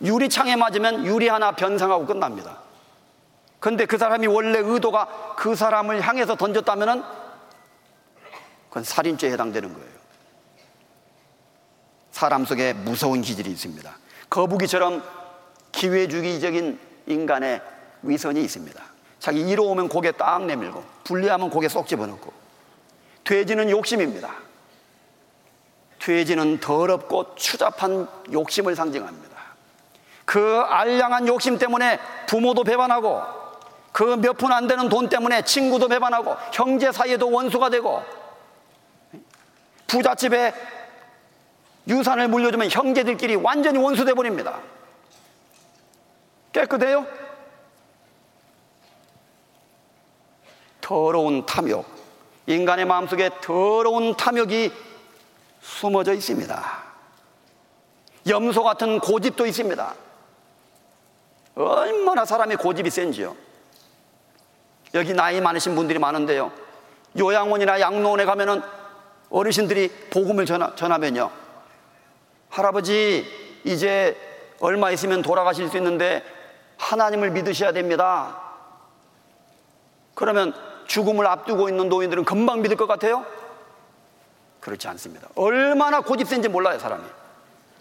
유리창에 0.02 0.56
맞으면 0.56 1.06
유리 1.06 1.28
하나 1.28 1.52
변상하고 1.52 2.06
끝납니다. 2.06 2.58
근데 3.60 3.86
그 3.86 3.96
사람이 3.96 4.26
원래 4.26 4.58
의도가 4.58 5.34
그 5.36 5.54
사람을 5.54 6.00
향해서 6.00 6.36
던졌다면 6.36 7.04
그건 8.68 8.84
살인죄에 8.84 9.32
해당되는 9.32 9.72
거예요. 9.72 9.94
사람 12.10 12.44
속에 12.44 12.72
무서운 12.72 13.22
기질이 13.22 13.50
있습니다. 13.50 13.98
거북이처럼 14.30 15.02
기회주의적인 15.72 16.78
인간의 17.06 17.62
위선이 18.02 18.42
있습니다. 18.42 18.82
자기 19.18 19.40
이로우면 19.48 19.88
고개 19.88 20.12
딱 20.12 20.44
내밀고 20.44 20.84
불리하면 21.04 21.50
고개 21.50 21.68
쏙 21.68 21.86
집어넣고 21.86 22.32
돼지는 23.24 23.70
욕심입니다. 23.70 24.34
돼지는 25.98 26.60
더럽고 26.60 27.34
추잡한 27.34 28.06
욕심을 28.30 28.76
상징합니다. 28.76 29.33
그 30.24 30.60
알량한 30.60 31.26
욕심 31.28 31.58
때문에 31.58 31.98
부모도 32.26 32.64
배반하고 32.64 33.22
그 33.92 34.16
몇 34.16 34.32
푼 34.38 34.50
안 34.52 34.66
되는 34.66 34.88
돈 34.88 35.08
때문에 35.08 35.42
친구도 35.42 35.86
배반하고 35.88 36.34
형제 36.52 36.90
사이에도 36.90 37.30
원수가 37.30 37.70
되고 37.70 38.02
부잣집에 39.86 40.52
유산을 41.86 42.28
물려주면 42.28 42.70
형제들끼리 42.70 43.36
완전히 43.36 43.78
원수돼 43.78 44.14
버립니다. 44.14 44.58
깨끗해요? 46.52 47.06
더러운 50.80 51.46
탐욕. 51.46 51.86
인간의 52.46 52.84
마음속에 52.84 53.30
더러운 53.42 54.16
탐욕이 54.16 54.72
숨어져 55.62 56.12
있습니다. 56.14 56.82
염소 58.28 58.62
같은 58.62 58.98
고집도 59.00 59.46
있습니다. 59.46 59.94
얼마나 61.54 62.24
사람이 62.24 62.56
고집이 62.56 62.90
센지요. 62.90 63.36
여기 64.94 65.12
나이 65.12 65.40
많으신 65.40 65.74
분들이 65.74 65.98
많은데요. 65.98 66.52
요양원이나 67.18 67.80
양로원에 67.80 68.24
가면은 68.24 68.62
어르신들이 69.30 69.88
복음을 70.10 70.46
전하, 70.46 70.74
전하면요. 70.74 71.30
할아버지, 72.50 73.26
이제 73.64 74.16
얼마 74.60 74.90
있으면 74.90 75.22
돌아가실 75.22 75.68
수 75.68 75.76
있는데 75.76 76.22
하나님을 76.76 77.30
믿으셔야 77.30 77.72
됩니다. 77.72 78.40
그러면 80.14 80.54
죽음을 80.86 81.26
앞두고 81.26 81.68
있는 81.68 81.88
노인들은 81.88 82.24
금방 82.24 82.62
믿을 82.62 82.76
것 82.76 82.86
같아요? 82.86 83.24
그렇지 84.60 84.86
않습니다. 84.88 85.28
얼마나 85.34 86.00
고집센지 86.00 86.48
몰라요, 86.48 86.78
사람이. 86.78 87.04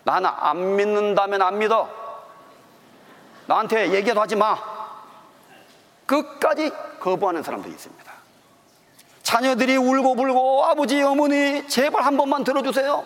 나는 0.03 0.29
안 0.33 0.75
믿는다면 0.75 1.41
안 1.41 1.59
믿어. 1.59 2.02
나한테 3.45 3.93
얘기도 3.93 4.21
하지 4.21 4.35
마. 4.35 4.57
끝까지 6.05 6.71
거부하는 6.99 7.43
사람도 7.43 7.69
있습니다. 7.69 8.13
자녀들이 9.23 9.77
울고 9.77 10.15
불고 10.15 10.65
아버지, 10.65 11.01
어머니, 11.01 11.67
제발 11.67 12.03
한 12.03 12.17
번만 12.17 12.43
들어주세요. 12.43 13.05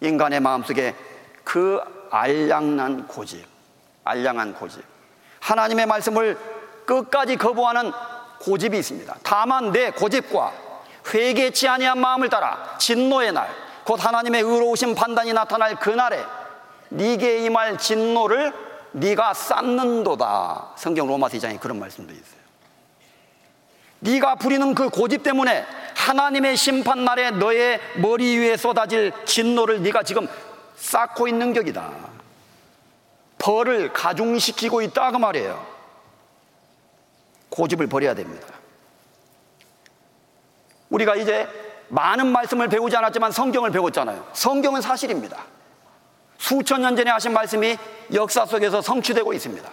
인간의 0.00 0.40
마음속에 0.40 0.96
그 1.44 1.80
알량난 2.10 3.06
고집, 3.06 3.46
알량한 4.04 4.54
고집. 4.54 4.82
하나님의 5.40 5.86
말씀을 5.86 6.38
끝까지 6.84 7.36
거부하는 7.36 7.92
고집이 8.40 8.76
있습니다. 8.78 9.16
다만 9.22 9.70
내 9.70 9.90
고집과 9.90 10.52
회개치 11.14 11.68
아니한 11.68 11.98
마음을 11.98 12.28
따라 12.28 12.76
진노의 12.78 13.32
날, 13.32 13.48
곧 13.84 14.04
하나님의 14.04 14.42
의로우신 14.42 14.94
판단이 14.94 15.32
나타날 15.32 15.76
그날에 15.76 16.24
네게 16.90 17.44
임할 17.44 17.78
진노를 17.78 18.52
네가 18.92 19.34
쌓는도다. 19.34 20.72
성경 20.76 21.06
로마서 21.06 21.38
2장에 21.38 21.58
그런 21.58 21.78
말씀도 21.78 22.12
있어요. 22.12 22.42
네가 24.00 24.34
부리는 24.34 24.74
그 24.74 24.88
고집 24.90 25.22
때문에 25.22 25.64
하나님의 25.96 26.56
심판 26.56 27.04
날에 27.04 27.30
너의 27.30 27.80
머리 27.96 28.36
위에 28.36 28.56
쏟아질 28.56 29.12
진노를 29.24 29.82
네가 29.82 30.02
지금 30.02 30.28
쌓고 30.76 31.28
있는 31.28 31.52
격이다. 31.52 31.90
벌을 33.38 33.92
가중시키고 33.92 34.82
있다 34.82 35.10
그 35.12 35.16
말이에요. 35.16 35.66
고집을 37.48 37.86
버려야 37.86 38.14
됩니다. 38.14 38.46
우리가 40.90 41.16
이제 41.16 41.48
많은 41.92 42.26
말씀을 42.28 42.68
배우지 42.68 42.96
않았지만 42.96 43.32
성경을 43.32 43.70
배웠잖아요. 43.70 44.26
성경은 44.32 44.80
사실입니다. 44.80 45.44
수천 46.38 46.80
년 46.80 46.96
전에 46.96 47.10
하신 47.10 47.34
말씀이 47.34 47.76
역사 48.14 48.46
속에서 48.46 48.80
성취되고 48.80 49.34
있습니다. 49.34 49.70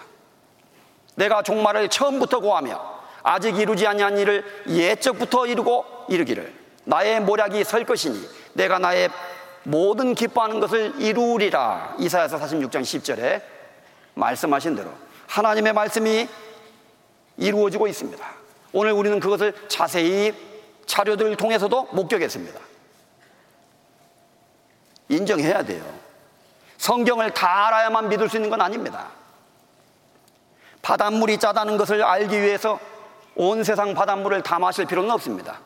내가 1.16 1.42
종말을 1.42 1.88
처음부터 1.88 2.42
고하며 2.42 3.00
아직 3.24 3.58
이루지 3.58 3.88
아니한 3.88 4.18
일을 4.18 4.44
예적부터 4.68 5.48
이루고 5.48 5.86
이르기를 6.10 6.54
나의 6.84 7.22
모략이 7.22 7.64
설 7.64 7.86
것이니 7.86 8.22
내가 8.54 8.80
나의 8.80 9.10
모든 9.64 10.14
기뻐하는 10.14 10.60
것을 10.60 11.00
이루리라 11.00 11.96
이사야서 12.00 12.38
46장 12.38 12.82
10절에 12.82 13.42
말씀하신 14.16 14.76
대로 14.76 14.92
하나님의 15.28 15.72
말씀이 15.72 16.28
이루어지고 17.38 17.88
있습니다. 17.88 18.26
오늘 18.74 18.92
우리는 18.92 19.22
그것을 19.22 19.54
자세히 19.70 20.49
자료들을 20.90 21.36
통해서도 21.38 21.90
목격했습니다. 21.92 22.60
인정해야 25.10 25.64
돼요. 25.64 25.84
성경을 26.78 27.34
다 27.34 27.68
알아야만 27.68 28.10
믿을 28.10 28.28
수 28.28 28.38
있는 28.38 28.50
건 28.50 28.60
아닙니다. 28.60 29.08
바닷물이 30.82 31.38
짜다는 31.38 31.78
것을 31.78 32.04
알기 32.04 32.42
위해서 32.42 32.80
온 33.36 33.64
세상 33.64 33.94
바닷물을 33.94 34.42
다 34.42 34.58
마실 34.58 34.86
필요는 34.86 35.12
없습니다. 35.12 35.60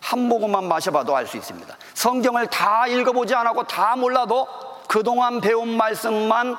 한 0.00 0.20
모금만 0.20 0.68
마셔봐도 0.68 1.16
알 1.16 1.26
수 1.26 1.36
있습니다. 1.36 1.76
성경을 1.94 2.48
다 2.48 2.86
읽어보지 2.86 3.34
않고 3.34 3.64
다 3.64 3.96
몰라도 3.96 4.46
그동안 4.88 5.40
배운 5.40 5.76
말씀만 5.76 6.56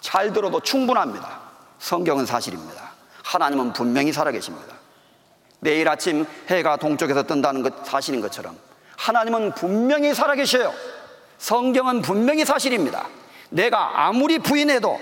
잘 0.00 0.32
들어도 0.32 0.60
충분합니다. 0.60 1.40
성경은 1.78 2.26
사실입니다. 2.26 2.92
하나님은 3.24 3.72
분명히 3.72 4.12
살아계십니다. 4.12 4.81
내일 5.62 5.88
아침 5.88 6.26
해가 6.48 6.76
동쪽에서 6.76 7.22
뜬다는 7.22 7.62
것 7.62 7.86
사실인 7.86 8.20
것처럼 8.20 8.58
하나님은 8.96 9.54
분명히 9.54 10.12
살아계셔요. 10.12 10.74
성경은 11.38 12.02
분명히 12.02 12.44
사실입니다. 12.44 13.06
내가 13.48 14.06
아무리 14.06 14.40
부인해도 14.40 15.00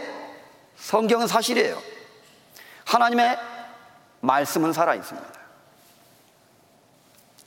성경은 0.76 1.26
사실이에요. 1.28 1.78
하나님의 2.84 3.38
말씀은 4.20 4.74
살아 4.74 4.94
있습니다. 4.94 5.28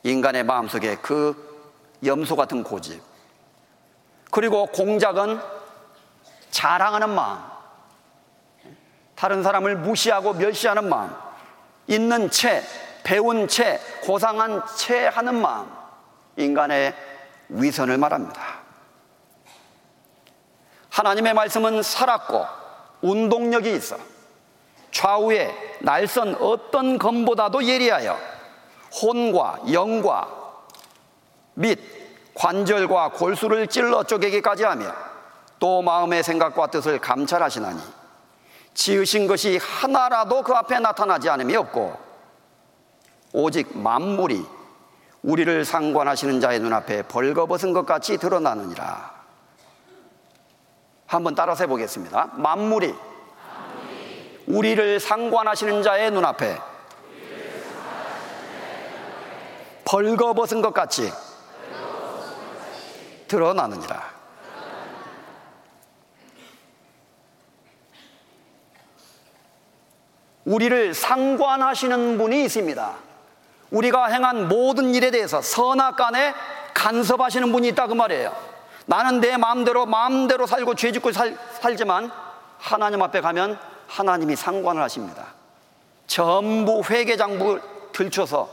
인간의 0.01 0.43
마음속에 0.43 0.95
그 0.95 1.69
염소 2.03 2.35
같은 2.35 2.63
고집, 2.63 2.99
그리고 4.31 4.65
공작은 4.65 5.39
자랑하는 6.49 7.09
마음, 7.09 7.39
다른 9.13 9.43
사람을 9.43 9.77
무시하고 9.77 10.33
멸시하는 10.33 10.89
마음, 10.89 11.13
있는 11.87 12.31
채, 12.31 12.63
배운 13.03 13.47
채, 13.47 13.79
고상한 14.03 14.61
채 14.77 15.07
하는 15.07 15.41
마음, 15.41 15.69
인간의 16.37 16.93
위선을 17.49 17.97
말합니다. 17.97 18.41
하나님의 20.89 21.33
말씀은 21.33 21.81
살았고 21.81 22.45
운동력이 23.01 23.73
있어 23.73 23.97
좌우에 24.91 25.53
날선 25.81 26.35
어떤 26.39 26.97
검보다도 26.97 27.65
예리하여 27.65 28.17
혼과 29.01 29.59
영과 29.71 30.27
및 31.55 31.79
관절과 32.35 33.09
골수를 33.09 33.67
찔러 33.67 34.03
쪼개기까지 34.03 34.63
하며 34.63 34.93
또 35.59 35.81
마음의 35.81 36.23
생각과 36.23 36.67
뜻을 36.67 36.99
감찰하시나니 36.99 37.81
지으신 38.73 39.27
것이 39.27 39.59
하나라도 39.61 40.43
그 40.43 40.53
앞에 40.53 40.79
나타나지 40.79 41.29
않음이 41.29 41.55
없고 41.55 42.12
오직 43.33 43.77
만물이 43.77 44.45
우리를 45.23 45.65
상관하시는 45.65 46.39
자의 46.39 46.59
눈앞에 46.59 47.03
벌거벗은 47.03 47.73
것 47.73 47.85
같이 47.85 48.17
드러나느니라. 48.17 49.11
한번 51.07 51.35
따라서 51.35 51.63
해보겠습니다. 51.63 52.31
만물이 52.35 52.93
우리를 54.47 54.99
상관하시는 54.99 55.81
자의 55.83 56.11
눈앞에 56.11 56.59
벌거벗은 59.85 60.61
것 60.61 60.73
같이 60.73 61.11
드러나느니라. 63.27 64.13
우리를 70.45 70.93
상관하시는 70.93 72.17
분이 72.17 72.43
있습니다. 72.43 73.12
우리가 73.73 74.05
행한 74.05 74.47
모든 74.47 74.93
일에 74.93 75.11
대해서 75.11 75.41
선악간에 75.41 76.33
간섭하시는 76.73 77.51
분이 77.51 77.69
있다 77.69 77.87
그 77.87 77.93
말이에요. 77.93 78.33
나는 78.85 79.19
내 79.19 79.35
마음대로 79.37 79.85
마음대로 79.85 80.45
살고 80.45 80.75
죄짓고 80.75 81.11
살, 81.11 81.37
살지만 81.59 82.11
하나님 82.59 83.01
앞에 83.01 83.21
가면 83.21 83.59
하나님이 83.87 84.35
상관을 84.35 84.81
하십니다. 84.83 85.25
전부 86.05 86.83
회계 86.89 87.17
장부 87.17 87.59
들춰서 87.91 88.49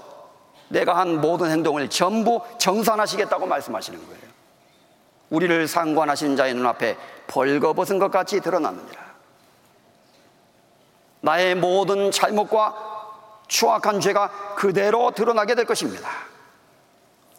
내가 0.68 0.96
한 0.96 1.20
모든 1.20 1.50
행동을 1.50 1.90
전부 1.90 2.40
정산하시겠다고 2.58 3.46
말씀하시는 3.46 3.98
거예요. 4.06 4.20
우리를 5.28 5.68
상관하시는 5.68 6.36
자의 6.36 6.54
눈앞에 6.54 6.96
벌거벗은 7.26 7.98
것 7.98 8.10
같이 8.10 8.40
드러나느니라. 8.40 9.10
나의 11.20 11.54
모든 11.56 12.10
잘못과 12.10 12.89
추악한 13.50 14.00
죄가 14.00 14.54
그대로 14.54 15.10
드러나게 15.10 15.56
될 15.56 15.66
것입니다. 15.66 16.08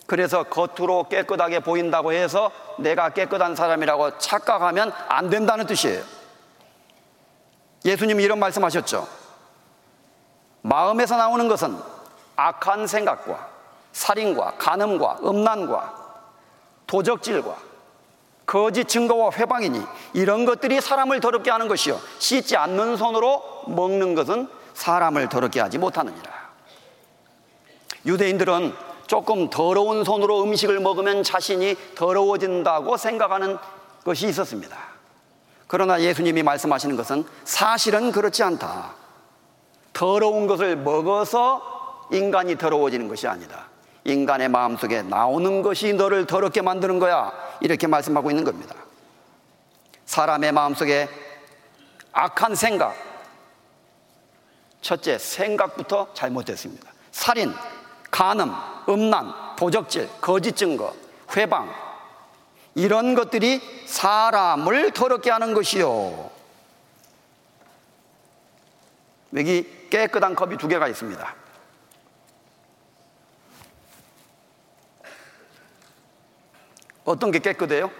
그래서 0.07 0.43
겉으로 0.43 1.07
깨끗하게 1.07 1.61
보인다고 1.61 2.11
해서 2.11 2.51
내가 2.77 3.09
깨끗한 3.09 3.55
사람이라고 3.55 4.17
착각하면 4.17 4.91
안 5.07 5.29
된다는 5.29 5.65
뜻이에요. 5.65 6.03
예수님이 7.85 8.23
이런 8.23 8.39
말씀하셨죠. 8.39 9.07
마음에서 10.63 11.15
나오는 11.15 11.47
것은 11.47 11.77
악한 12.35 12.87
생각과 12.87 13.47
살인과 13.93 14.55
간음과 14.57 15.19
음란과 15.23 15.95
도적질과 16.87 17.55
거짓 18.45 18.85
증거와 18.89 19.31
회방이니 19.31 19.81
이런 20.13 20.43
것들이 20.43 20.81
사람을 20.81 21.21
더럽게 21.21 21.49
하는 21.51 21.69
것이요 21.69 21.97
씻지 22.19 22.57
않는 22.57 22.97
손으로 22.97 23.63
먹는 23.67 24.13
것은 24.13 24.60
사람을 24.81 25.29
더럽게 25.29 25.59
하지 25.59 25.77
못하느니라. 25.77 26.31
유대인들은 28.07 28.73
조금 29.05 29.49
더러운 29.51 30.03
손으로 30.03 30.41
음식을 30.43 30.79
먹으면 30.79 31.21
자신이 31.21 31.75
더러워진다고 31.93 32.97
생각하는 32.97 33.59
것이 34.03 34.27
있었습니다. 34.27 34.75
그러나 35.67 36.01
예수님이 36.01 36.41
말씀하시는 36.41 36.95
것은 36.95 37.25
사실은 37.43 38.11
그렇지 38.11 38.41
않다. 38.41 38.95
더러운 39.93 40.47
것을 40.47 40.77
먹어서 40.77 42.07
인간이 42.11 42.57
더러워지는 42.57 43.07
것이 43.07 43.27
아니다. 43.27 43.67
인간의 44.03 44.49
마음속에 44.49 45.03
나오는 45.03 45.61
것이 45.61 45.93
너를 45.93 46.25
더럽게 46.25 46.63
만드는 46.63 46.97
거야. 46.97 47.31
이렇게 47.59 47.85
말씀하고 47.85 48.31
있는 48.31 48.43
겁니다. 48.43 48.73
사람의 50.05 50.51
마음속에 50.53 51.07
악한 52.13 52.55
생각, 52.55 53.10
첫째, 54.81 55.17
생각부터 55.17 56.13
잘못됐습니다. 56.13 56.91
살인, 57.11 57.53
간음, 58.09 58.51
음란, 58.89 59.55
도적질, 59.55 60.09
거짓 60.19 60.55
증거, 60.55 60.93
회방, 61.35 61.73
이런 62.75 63.15
것들이 63.15 63.61
사람을 63.85 64.91
더럽게 64.91 65.29
하는 65.29 65.53
것이요. 65.53 66.31
여기 69.35 69.87
깨끗한 69.89 70.35
컵이 70.35 70.57
두 70.57 70.67
개가 70.67 70.87
있습니다. 70.87 71.35
어떤 77.03 77.31
게 77.31 77.39
깨끗해요? 77.39 77.91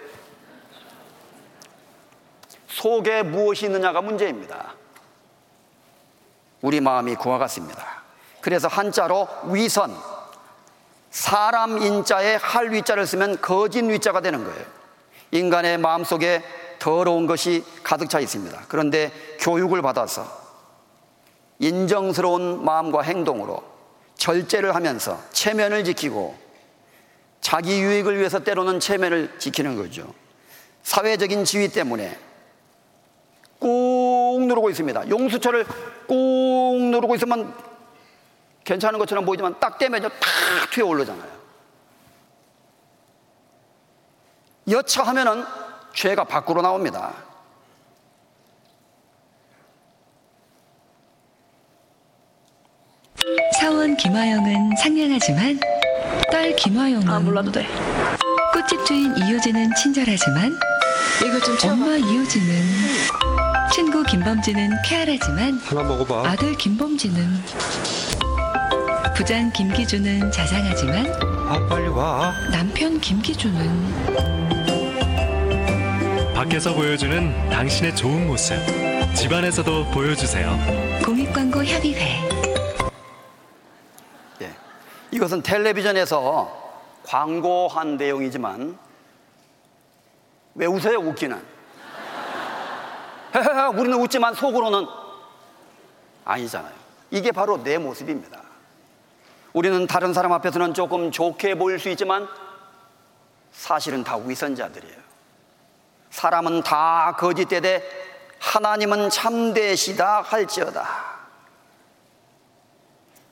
속에 2.68 3.22
무엇이 3.22 3.66
있느냐가 3.66 4.00
문제입니다. 4.00 4.74
우리 6.62 6.80
마음이 6.80 7.16
그와 7.16 7.38
같습니다. 7.38 8.02
그래서 8.40 8.68
한자로 8.68 9.28
위선, 9.48 9.94
사람 11.10 11.78
인자에 11.82 12.36
할 12.36 12.72
위자를 12.72 13.06
쓰면 13.06 13.40
거짓 13.42 13.84
위자가 13.84 14.20
되는 14.20 14.44
거예요. 14.44 14.64
인간의 15.32 15.78
마음 15.78 16.04
속에 16.04 16.42
더러운 16.78 17.26
것이 17.26 17.64
가득 17.82 18.08
차 18.08 18.18
있습니다. 18.18 18.62
그런데 18.68 19.12
교육을 19.40 19.82
받아서 19.82 20.26
인정스러운 21.58 22.64
마음과 22.64 23.02
행동으로 23.02 23.62
절제를 24.16 24.74
하면서 24.74 25.20
체면을 25.30 25.84
지키고 25.84 26.36
자기 27.40 27.80
유익을 27.80 28.18
위해서 28.18 28.40
때로는 28.40 28.80
체면을 28.80 29.38
지키는 29.38 29.76
거죠. 29.76 30.12
사회적인 30.82 31.44
지위 31.44 31.68
때문에 31.68 32.18
꾹 33.60 34.44
누르고 34.46 34.70
있습니다. 34.70 35.08
용수철을 35.08 35.66
꾹 36.06 36.78
누르고 36.90 37.14
있으면 37.16 37.54
괜찮은 38.64 38.98
것처럼 38.98 39.24
보이지만 39.24 39.58
딱 39.58 39.78
떼면요, 39.78 40.08
탁 40.08 40.70
튀어 40.70 40.86
오르잖아요. 40.86 41.30
여차하면은 44.70 45.44
죄가 45.94 46.24
밖으로 46.24 46.62
나옵니다. 46.62 47.12
사원 53.60 53.96
김화영은 53.96 54.76
상냥하지만 54.76 55.58
딸 56.30 56.54
김화영은 56.56 57.08
아 57.08 57.20
몰라도 57.20 57.52
돼. 57.52 57.66
꽃집 58.52 58.84
주인 58.86 59.16
이효진은 59.16 59.70
친절하지만 59.74 60.52
이거 61.24 61.38
좀. 61.40 61.70
엄마 61.70 61.96
이효진은 61.96 63.41
친구 63.72 64.02
김범진은 64.02 64.70
쾌활하지만 64.84 65.58
하나 65.58 65.82
먹어봐. 65.82 66.28
아들 66.28 66.54
김범진은 66.56 67.26
부장 69.16 69.50
김기준은 69.52 70.30
자상하지만 70.30 71.06
아, 71.48 71.66
빨리 71.68 71.88
와. 71.88 72.32
남편 72.50 73.00
김기준은 73.00 73.94
밖에서 76.34 76.74
보여주는 76.74 77.50
당신의 77.50 77.94
좋은 77.96 78.26
모습. 78.26 78.56
집안에서도 79.14 79.90
보여주세요. 79.90 80.50
공익광고 81.04 81.64
협의회 81.64 82.20
예. 84.42 84.50
이것은 85.10 85.42
텔레비전에서 85.42 86.60
광고한 87.04 87.96
내용이지만 87.96 88.78
왜 90.54 90.66
웃어요, 90.66 90.98
웃기는? 90.98 91.51
우리는 93.76 93.98
웃지만 93.98 94.34
속으로는 94.34 94.86
아니잖아요. 96.24 96.72
이게 97.10 97.32
바로 97.32 97.62
내 97.62 97.78
모습입니다. 97.78 98.40
우리는 99.52 99.86
다른 99.86 100.12
사람 100.14 100.32
앞에서는 100.32 100.74
조금 100.74 101.10
좋게 101.10 101.56
보일 101.56 101.78
수 101.78 101.88
있지만 101.90 102.28
사실은 103.52 104.02
다 104.02 104.16
위선자들이에요. 104.16 105.02
사람은 106.10 106.62
다 106.62 107.14
거짓되되 107.18 107.82
하나님은 108.38 109.10
참되시다 109.10 110.22
할지어다. 110.22 111.12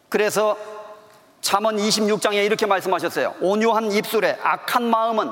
그래서 0.08 0.56
잠언 1.40 1.76
26장에 1.76 2.44
이렇게 2.44 2.66
말씀하셨어요. 2.66 3.36
온유한 3.40 3.92
입술에 3.92 4.38
악한 4.42 4.84
마음은 4.84 5.30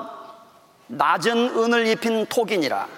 낮은 0.89 1.59
은을 1.59 1.87
입힌 1.87 2.27
톡이니라. 2.27 2.98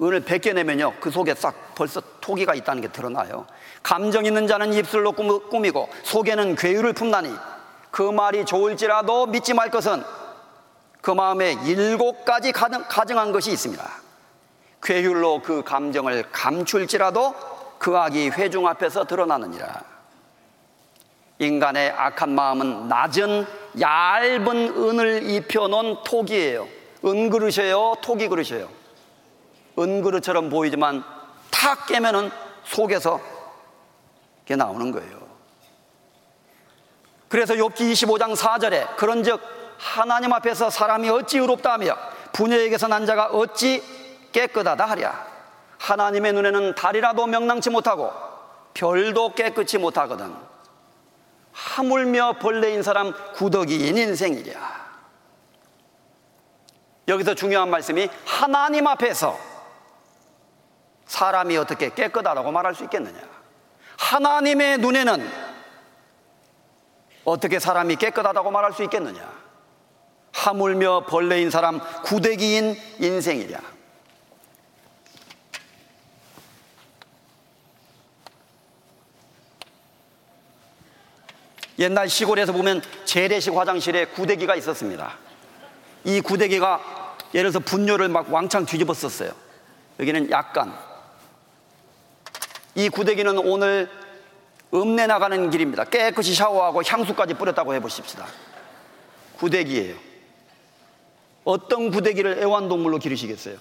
은을 0.00 0.20
벗겨내면요. 0.20 0.94
그 1.00 1.10
속에 1.10 1.34
싹 1.34 1.74
벌써 1.74 2.00
토기가 2.20 2.54
있다는 2.54 2.82
게 2.82 2.88
드러나요. 2.88 3.46
감정 3.82 4.24
있는 4.26 4.46
자는 4.46 4.72
입술로 4.72 5.12
꾸미- 5.12 5.48
꾸미고 5.50 5.88
속에는 6.04 6.54
괴유를 6.54 6.92
품나니 6.92 7.34
그 7.90 8.02
말이 8.02 8.44
좋을지라도 8.44 9.26
믿지 9.26 9.54
말 9.54 9.70
것은 9.70 10.04
그 11.00 11.10
마음에 11.10 11.56
일곱 11.64 12.24
가지 12.24 12.52
가증한 12.52 13.32
것이 13.32 13.50
있습니다. 13.50 13.84
괴율로 14.82 15.42
그 15.42 15.62
감정을 15.64 16.24
감출지라도 16.30 17.34
그 17.78 17.96
악이 17.96 18.30
회중 18.30 18.66
앞에서 18.68 19.04
드러나느니라. 19.04 19.82
인간의 21.40 21.90
악한 21.90 22.30
마음은 22.30 22.88
낮은 22.88 23.46
얇은 23.80 24.56
은을 24.76 25.30
입혀놓은 25.30 26.02
톡이에요. 26.04 26.66
은그릇이에요, 27.04 27.94
톡이 28.02 28.28
그릇이에요. 28.28 28.77
은그릇처럼 29.78 30.50
보이지만 30.50 31.04
탁 31.50 31.86
깨면은 31.86 32.30
속에서 32.64 33.20
이게 34.44 34.56
나오는 34.56 34.90
거예요. 34.90 35.28
그래서 37.28 37.54
욥기 37.54 37.92
25장 37.92 38.34
4절에 38.34 38.96
그런즉 38.96 39.40
하나님 39.78 40.32
앞에서 40.32 40.70
사람이 40.70 41.08
어찌 41.10 41.38
의롭다 41.38 41.74
하며 41.74 41.96
부녀에게서 42.32 42.88
난 42.88 43.06
자가 43.06 43.26
어찌 43.26 43.82
깨끗하다 44.32 44.84
하랴. 44.84 45.26
하나님의 45.78 46.32
눈에는 46.32 46.74
달이라도 46.74 47.26
명랑치 47.26 47.70
못하고 47.70 48.12
별도 48.74 49.34
깨끗이 49.34 49.78
못하거든. 49.78 50.34
하물며 51.52 52.34
벌레인 52.40 52.82
사람 52.82 53.12
구더기인 53.34 53.96
인생이랴. 53.96 54.88
여기서 57.08 57.34
중요한 57.34 57.70
말씀이 57.70 58.08
하나님 58.24 58.86
앞에서 58.86 59.38
사람이 61.08 61.56
어떻게 61.56 61.88
깨끗하다고 61.92 62.52
말할 62.52 62.74
수 62.74 62.84
있겠느냐? 62.84 63.18
하나님의 63.98 64.78
눈에는 64.78 65.28
어떻게 67.24 67.58
사람이 67.58 67.96
깨끗하다고 67.96 68.50
말할 68.50 68.72
수 68.72 68.84
있겠느냐? 68.84 69.28
하물며 70.32 71.06
벌레인 71.06 71.50
사람 71.50 71.80
구대기인 72.04 72.76
인생이랴. 73.00 73.58
옛날 81.80 82.08
시골에서 82.08 82.52
보면 82.52 82.82
재래식 83.04 83.54
화장실에 83.54 84.06
구데기가 84.06 84.56
있었습니다. 84.56 85.16
이 86.04 86.20
구데기가 86.20 86.80
예를 87.34 87.50
들어서 87.50 87.60
분뇨를 87.60 88.08
막 88.08 88.32
왕창 88.32 88.66
뒤집었었어요. 88.66 89.30
여기는 90.00 90.30
약간. 90.30 90.87
이 92.78 92.88
구데기는 92.88 93.38
오늘 93.38 93.90
읍내 94.72 95.08
나가는 95.08 95.50
길입니다. 95.50 95.82
깨끗이 95.82 96.32
샤워하고 96.32 96.84
향수까지 96.84 97.34
뿌렸다고 97.34 97.74
해보십시다. 97.74 98.24
구데기예요. 99.36 99.96
어떤 101.42 101.90
구데기를 101.90 102.38
애완동물로 102.38 102.98
기르시겠어요? 102.98 103.56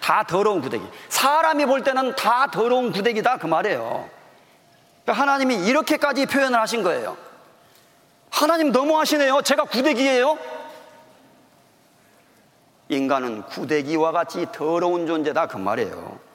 다 0.00 0.24
더러운 0.26 0.62
구데기. 0.62 0.82
사람이 1.10 1.66
볼 1.66 1.82
때는 1.82 2.16
다 2.16 2.46
더러운 2.50 2.92
구데기다 2.92 3.36
그 3.36 3.46
말이에요. 3.46 4.08
그러니까 5.02 5.22
하나님이 5.22 5.66
이렇게까지 5.66 6.24
표현을 6.24 6.58
하신 6.58 6.82
거예요. 6.82 7.18
하나님 8.30 8.72
너무하시네요. 8.72 9.42
제가 9.42 9.64
구데기예요. 9.64 10.38
인간은 12.88 13.42
구데기와 13.42 14.12
같이 14.12 14.46
더러운 14.50 15.06
존재다 15.06 15.46
그 15.46 15.58
말이에요. 15.58 16.25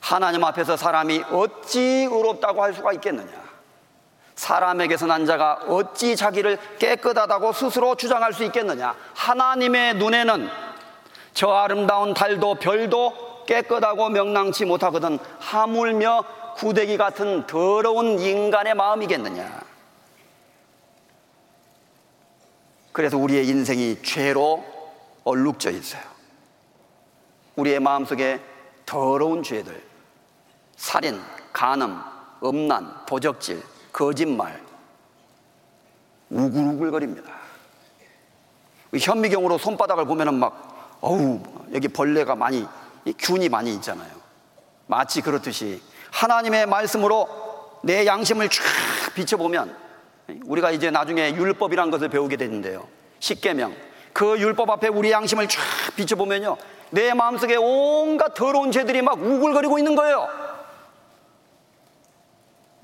하나님 0.00 0.44
앞에서 0.44 0.76
사람이 0.76 1.24
어찌 1.32 1.80
의롭다고 1.80 2.62
할 2.62 2.74
수가 2.74 2.92
있겠느냐? 2.94 3.46
사람에게서 4.34 5.06
난 5.06 5.24
자가 5.24 5.60
어찌 5.68 6.14
자기를 6.14 6.58
깨끗하다고 6.78 7.52
스스로 7.52 7.94
주장할 7.94 8.32
수 8.32 8.44
있겠느냐? 8.44 8.94
하나님의 9.14 9.94
눈에는 9.94 10.48
저 11.32 11.50
아름다운 11.50 12.14
달도 12.14 12.56
별도 12.56 13.44
깨끗하고 13.46 14.10
명랑치 14.10 14.64
못하거든 14.64 15.18
하물며 15.38 16.24
구데기 16.56 16.96
같은 16.96 17.46
더러운 17.46 18.18
인간의 18.18 18.74
마음이겠느냐? 18.74 19.60
그래서 22.92 23.18
우리의 23.18 23.46
인생이 23.46 24.02
죄로 24.02 24.64
얼룩져 25.24 25.70
있어요. 25.70 26.02
우리의 27.56 27.80
마음속에 27.80 28.40
더러운 28.86 29.42
죄들, 29.42 29.82
살인, 30.76 31.20
간음, 31.52 31.98
음란, 32.44 33.04
도적질, 33.06 33.62
거짓말, 33.92 34.62
우글우글거립니다. 36.30 37.32
현미경으로 38.98 39.58
손바닥을 39.58 40.04
보면은 40.04 40.34
막, 40.34 40.98
어우, 41.00 41.40
여기 41.74 41.88
벌레가 41.88 42.34
많이, 42.34 42.66
균이 43.18 43.48
많이 43.48 43.72
있잖아요. 43.74 44.10
마치 44.86 45.20
그렇듯이 45.20 45.82
하나님의 46.12 46.66
말씀으로 46.66 47.28
내 47.82 48.06
양심을 48.06 48.48
쫙 48.48 48.62
비춰보면 49.14 49.76
우리가 50.44 50.70
이제 50.70 50.90
나중에 50.90 51.34
율법이란 51.34 51.90
것을 51.90 52.08
배우게 52.08 52.36
되는데요. 52.36 52.86
십계명. 53.18 53.74
그 54.12 54.38
율법 54.38 54.70
앞에 54.70 54.88
우리 54.88 55.10
양심을 55.10 55.48
쫙 55.48 55.60
비춰보면요. 55.96 56.56
내 56.90 57.14
마음속에 57.14 57.56
온갖 57.56 58.34
더러운 58.34 58.72
죄들이 58.72 59.02
막 59.02 59.20
우글거리고 59.20 59.78
있는 59.78 59.94
거예요. 59.94 60.45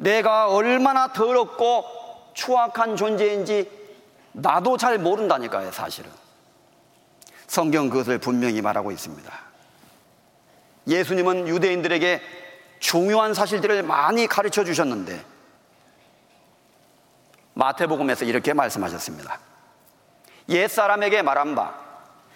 내가 0.02 0.48
얼마나 0.48 1.12
더럽고 1.12 1.84
추악한 2.34 2.96
존재인지 2.96 3.70
나도 4.32 4.76
잘 4.76 4.98
모른다니까요, 4.98 5.70
사실은. 5.70 6.10
성경 7.46 7.88
그것을 7.88 8.18
분명히 8.18 8.60
말하고 8.62 8.90
있습니다. 8.90 9.32
예수님은 10.88 11.46
유대인들에게 11.46 12.20
중요한 12.80 13.32
사실들을 13.32 13.84
많이 13.84 14.26
가르쳐 14.26 14.64
주셨는데 14.64 15.24
마태복음에서 17.54 18.24
이렇게 18.24 18.54
말씀하셨습니다. 18.54 19.38
옛사람에게 20.48 21.22
말한 21.22 21.54
바 21.54 21.74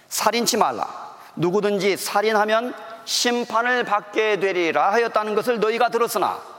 살인치 0.08 0.56
말라 0.56 1.16
누구든지 1.34 1.96
살인하면 1.96 2.74
심판을 3.04 3.82
받게 3.82 4.38
되리라 4.38 4.92
하였다는 4.92 5.34
것을 5.34 5.58
너희가 5.58 5.88
들었으나 5.88 6.55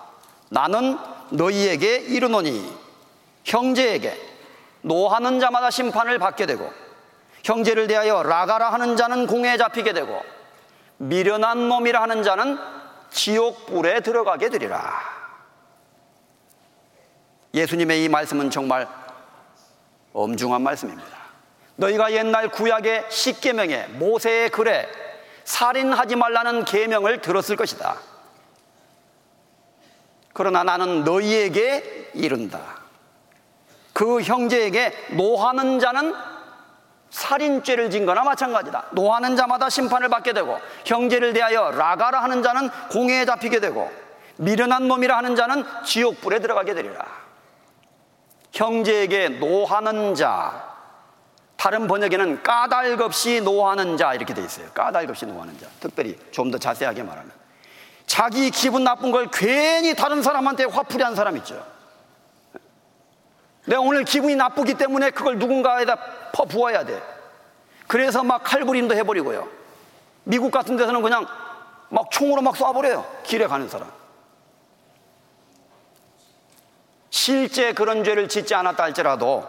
나는 0.49 0.97
너희에게 1.31 1.97
이르노니 1.97 2.73
형제에게 3.43 4.17
노하는 4.81 5.39
자마다 5.39 5.69
심판을 5.69 6.19
받게 6.19 6.45
되고 6.45 6.71
형제를 7.43 7.87
대하여 7.87 8.23
라가라 8.23 8.71
하는 8.71 8.95
자는 8.95 9.27
공에 9.27 9.57
잡히게 9.57 9.93
되고 9.93 10.21
미련한 10.97 11.69
놈이라 11.69 12.01
하는 12.01 12.23
자는 12.23 12.57
지옥 13.09 13.67
불에 13.67 14.01
들어가게 14.01 14.49
되리라. 14.49 15.17
예수님의 17.53 18.03
이 18.03 18.09
말씀은 18.09 18.49
정말 18.49 18.87
엄중한 20.13 20.61
말씀입니다. 20.61 21.17
너희가 21.75 22.11
옛날 22.11 22.49
구약의 22.49 23.05
십계명에 23.09 23.87
모세의 23.93 24.49
글에 24.49 24.87
살인하지 25.43 26.15
말라는 26.15 26.65
계명을 26.65 27.21
들었을 27.21 27.55
것이다. 27.55 27.97
그러나 30.37 30.63
나는 30.63 31.03
너희에게 31.03 32.11
이른다. 32.13 32.59
그 33.91 34.21
형제에게 34.21 34.93
노하는 35.13 35.79
자는 35.79 36.13
살인죄를 37.09 37.89
진 37.89 38.05
거나 38.05 38.23
마찬가지다. 38.23 38.89
노하는 38.91 39.35
자마다 39.35 39.67
심판을 39.71 40.09
받게 40.09 40.33
되고 40.33 40.59
형제를 40.85 41.33
대하여 41.33 41.71
라가라 41.71 42.21
하는 42.21 42.43
자는 42.43 42.69
공회에 42.91 43.25
잡히게 43.25 43.59
되고 43.59 43.91
미련한 44.35 44.87
놈이라 44.87 45.17
하는 45.17 45.35
자는 45.35 45.65
지옥불에 45.83 46.37
들어가게 46.37 46.75
되리라. 46.75 47.03
형제에게 48.53 49.29
노하는 49.29 50.13
자 50.13 50.75
다른 51.55 51.87
번역에는 51.87 52.43
까닭 52.43 53.01
없이 53.01 53.41
노하는 53.41 53.97
자 53.97 54.13
이렇게 54.13 54.35
돼 54.35 54.43
있어요. 54.43 54.67
까닭 54.69 55.09
없이 55.09 55.25
노하는 55.25 55.57
자. 55.59 55.65
특별히 55.79 56.15
좀 56.29 56.51
더 56.51 56.59
자세하게 56.59 57.01
말하면 57.01 57.31
자기 58.07 58.49
기분 58.49 58.83
나쁜 58.83 59.11
걸 59.11 59.27
괜히 59.31 59.93
다른 59.93 60.23
사람한테 60.23 60.63
화풀이 60.63 61.03
한 61.03 61.13
사람 61.13 61.37
있죠. 61.37 61.63
내가 63.65 63.81
오늘 63.81 64.05
기분이 64.05 64.35
나쁘기 64.35 64.75
때문에 64.75 65.11
그걸 65.11 65.37
누군가에다 65.37 65.97
퍼 66.31 66.45
부어야 66.45 66.85
돼. 66.85 67.03
그래서 67.85 68.23
막 68.23 68.43
칼부림도 68.43 68.95
해버리고요. 68.95 69.47
미국 70.23 70.51
같은 70.51 70.77
데서는 70.77 71.01
그냥 71.01 71.27
막 71.89 72.09
총으로 72.09 72.41
막 72.41 72.55
쏴버려요. 72.55 73.05
길에 73.23 73.45
가는 73.45 73.67
사람. 73.67 73.91
실제 77.09 77.73
그런 77.73 78.05
죄를 78.05 78.29
짓지 78.29 78.55
않았다 78.55 78.83
할지라도 78.83 79.45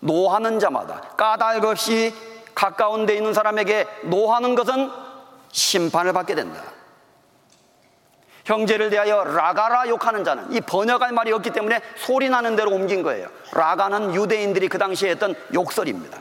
노하는 0.00 0.60
자마다 0.60 1.00
까닭 1.16 1.64
없이 1.64 2.14
가까운 2.54 3.06
데 3.06 3.16
있는 3.16 3.34
사람에게 3.34 3.86
노하는 4.04 4.54
것은 4.54 4.90
심판을 5.50 6.12
받게 6.12 6.36
된다. 6.36 6.77
형제를 8.48 8.88
대하여 8.88 9.24
라가라 9.24 9.88
욕하는 9.88 10.24
자는 10.24 10.50
이 10.52 10.60
번역할 10.62 11.12
말이 11.12 11.30
없기 11.32 11.50
때문에 11.50 11.82
소리 11.96 12.30
나는 12.30 12.56
대로 12.56 12.70
옮긴 12.70 13.02
거예요. 13.02 13.28
라가는 13.52 14.14
유대인들이 14.14 14.68
그 14.68 14.78
당시에 14.78 15.10
했던 15.10 15.34
욕설입니다. 15.52 16.18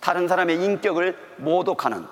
다른 0.00 0.26
사람의 0.26 0.64
인격을 0.64 1.18
모독하는 1.36 2.06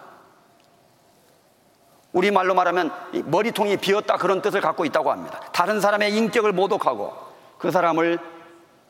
우리말로 2.13 2.55
말하면 2.55 2.93
머리통이 3.25 3.79
비었다 3.79 4.19
그런 4.19 4.43
뜻을 4.43 4.61
갖고 4.61 4.85
있다고 4.85 5.11
합니다. 5.11 5.41
다른 5.53 5.81
사람의 5.81 6.15
인격을 6.15 6.53
모독하고 6.53 7.17
그 7.57 7.71
사람을 7.71 8.19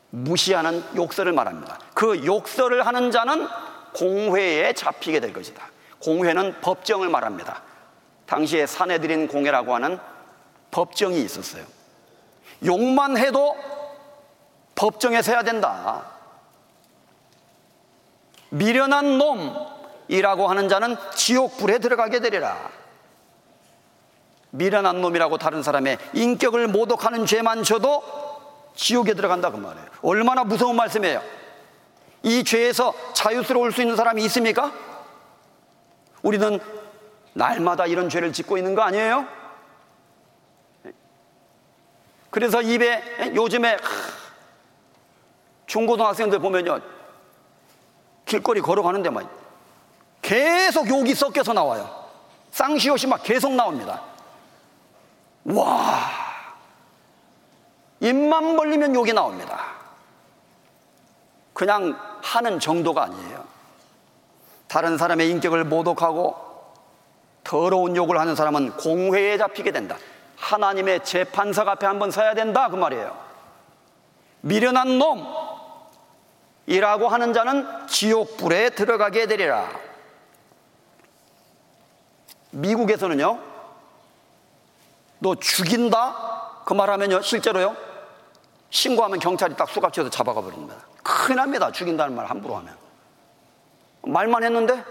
무시하는 0.09 0.83
욕설을 0.97 1.31
말합니다. 1.31 1.79
그 1.93 2.25
욕설을 2.25 2.85
하는 2.85 3.11
자는 3.11 3.47
공회에 3.93 4.73
잡히게 4.73 5.21
될 5.21 5.31
것이다. 5.31 5.63
공회는 6.01 6.59
법정을 6.59 7.07
말합니다. 7.07 7.61
당시에 8.25 8.65
사내들인 8.65 9.29
공회라고 9.29 9.73
하는 9.73 9.99
법정이 10.71 11.21
있었어요. 11.21 11.65
욕만 12.65 13.17
해도 13.17 13.55
법정에 14.75 15.21
서야 15.21 15.43
된다. 15.43 16.05
미련한 18.49 19.17
놈이라고 19.17 20.47
하는 20.47 20.69
자는 20.69 20.95
지옥불에 21.15 21.79
들어가게 21.79 22.19
되리라. 22.19 22.57
미련한 24.51 25.01
놈이라고 25.01 25.37
다른 25.37 25.61
사람의 25.61 25.97
인격을 26.13 26.67
모독하는 26.67 27.25
죄만 27.25 27.63
져도 27.63 28.03
지옥에 28.75 29.13
들어간다 29.13 29.51
그 29.51 29.57
말이에요. 29.57 29.87
얼마나 30.01 30.43
무서운 30.43 30.75
말씀이에요. 30.75 31.21
이 32.23 32.43
죄에서 32.43 32.93
자유스러울 33.13 33.71
수 33.71 33.81
있는 33.81 33.95
사람이 33.95 34.23
있습니까? 34.25 34.73
우리는 36.21 36.59
날마다 37.33 37.85
이런 37.85 38.09
죄를 38.09 38.33
짓고 38.33 38.57
있는 38.57 38.75
거 38.75 38.81
아니에요? 38.81 39.38
그래서 42.29 42.61
입에 42.61 43.33
요즘에 43.35 43.77
중고등학생들 45.65 46.39
보면요 46.39 46.79
길거리 48.25 48.61
걸어가는데 48.61 49.09
막 49.09 49.27
계속 50.21 50.87
욕이 50.87 51.15
섞여서 51.15 51.53
나와요. 51.53 52.07
쌍시옷이 52.51 53.09
막 53.09 53.23
계속 53.23 53.53
나옵니다. 53.53 54.01
와 55.45 55.99
입만 57.99 58.55
벌리면 58.55 58.93
욕이 58.95 59.13
나옵니다. 59.13 59.59
그냥 61.53 61.97
하는 62.21 62.59
정도가 62.59 63.03
아니에요. 63.03 63.43
다른 64.67 64.97
사람의 64.97 65.29
인격을 65.31 65.63
모독하고 65.65 66.35
더러운 67.43 67.95
욕을 67.95 68.19
하는 68.19 68.35
사람은 68.35 68.77
공회에 68.77 69.37
잡히게 69.37 69.71
된다 69.71 69.97
하나님의 70.39 71.03
재판석 71.03 71.67
앞에 71.67 71.85
한번 71.85 72.11
서야 72.11 72.33
된다 72.33 72.69
그 72.69 72.75
말이에요. 72.75 73.15
미련한 74.41 74.97
놈이라고 76.65 77.09
하는 77.09 77.33
자는 77.33 77.87
지옥 77.87 78.37
불에 78.37 78.69
들어가게 78.69 79.27
되리라. 79.27 79.69
미국에서는요, 82.51 83.39
너 85.19 85.35
죽인다? 85.35 86.61
그 86.65 86.73
말하면요, 86.73 87.21
실제로요, 87.21 87.75
신고하면 88.69 89.19
경찰이 89.19 89.55
딱 89.55 89.69
수갑쳐서 89.69 90.09
잡아가 90.09 90.41
버립니다. 90.41 90.75
큰일 91.03 91.37
납니다. 91.37 91.71
죽인다는 91.71 92.15
말 92.15 92.25
함부로 92.27 92.55
하면. 92.55 92.75
말만 94.03 94.43
했는데, 94.43 94.83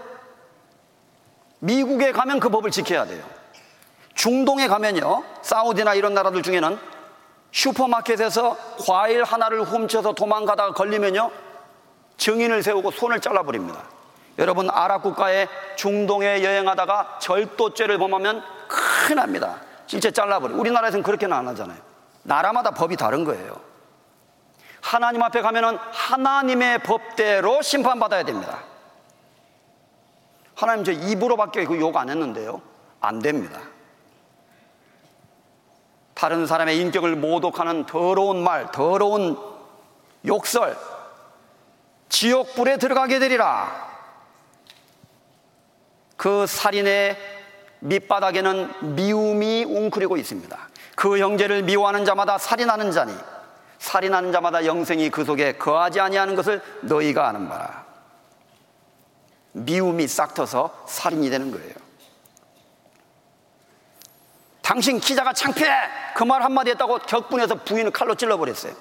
미국에 1.59 2.11
가면 2.11 2.39
그 2.39 2.49
법을 2.49 2.71
지켜야 2.71 3.05
돼요. 3.05 3.38
중동에 4.19 4.67
가면요, 4.67 5.23
사우디나 5.41 5.93
이런 5.93 6.13
나라들 6.13 6.41
중에는 6.43 6.77
슈퍼마켓에서 7.53 8.57
과일 8.85 9.23
하나를 9.23 9.63
훔쳐서 9.63 10.11
도망가다가 10.11 10.73
걸리면요, 10.73 11.31
증인을 12.17 12.61
세우고 12.61 12.91
손을 12.91 13.21
잘라버립니다. 13.21 13.81
여러분, 14.37 14.69
아랍 14.69 15.03
국가에 15.03 15.47
중동에 15.77 16.43
여행하다가 16.43 17.19
절도죄를 17.21 17.97
범하면 17.97 18.43
큰일 18.67 19.15
납니다. 19.15 19.61
실제 19.87 20.11
잘라버려. 20.11 20.53
우리나라에서는 20.53 21.01
그렇게는 21.01 21.35
안 21.37 21.47
하잖아요. 21.47 21.79
나라마다 22.23 22.71
법이 22.71 22.97
다른 22.97 23.23
거예요. 23.23 23.57
하나님 24.81 25.23
앞에 25.23 25.41
가면은 25.41 25.77
하나님의 25.93 26.79
법대로 26.79 27.61
심판받아야 27.61 28.23
됩니다. 28.23 28.65
하나님 30.55 30.83
저 30.83 30.91
입으로밖에 30.91 31.63
그 31.63 31.79
욕 31.79 31.95
안 31.95 32.09
했는데요. 32.09 32.61
안 32.99 33.19
됩니다. 33.19 33.61
다른 36.19 36.45
사람의 36.45 36.77
인격을 36.79 37.15
모독하는 37.15 37.85
더러운 37.85 38.43
말, 38.43 38.69
더러운 38.73 39.37
욕설, 40.27 40.77
지옥불에 42.09 42.75
들어가게 42.75 43.19
되리라. 43.19 43.87
그 46.17 46.45
살인의 46.45 47.15
밑바닥에는 47.79 48.95
미움이 48.95 49.63
웅크리고 49.63 50.17
있습니다. 50.17 50.57
그 50.97 51.19
형제를 51.19 51.63
미워하는 51.63 52.03
자마다 52.03 52.37
살인하는 52.37 52.91
자니 52.91 53.13
살인하는 53.77 54.33
자마다 54.33 54.65
영생이 54.65 55.11
그 55.11 55.23
속에 55.23 55.53
거하지 55.53 56.01
아니하는 56.01 56.35
것을 56.35 56.61
너희가 56.81 57.29
아는 57.29 57.47
바라. 57.47 57.85
미움이 59.53 60.05
싹 60.09 60.33
터서 60.33 60.83
살인이 60.85 61.29
되는 61.29 61.49
거예요. 61.49 61.78
당신 64.69 64.99
기자가 64.99 65.33
창피해! 65.33 65.67
그 66.13 66.23
말 66.25 66.43
한마디 66.43 66.69
했다고 66.69 66.99
격분해서 66.99 67.55
부인을 67.63 67.89
칼로 67.89 68.13
찔러버렸어요. 68.13 68.73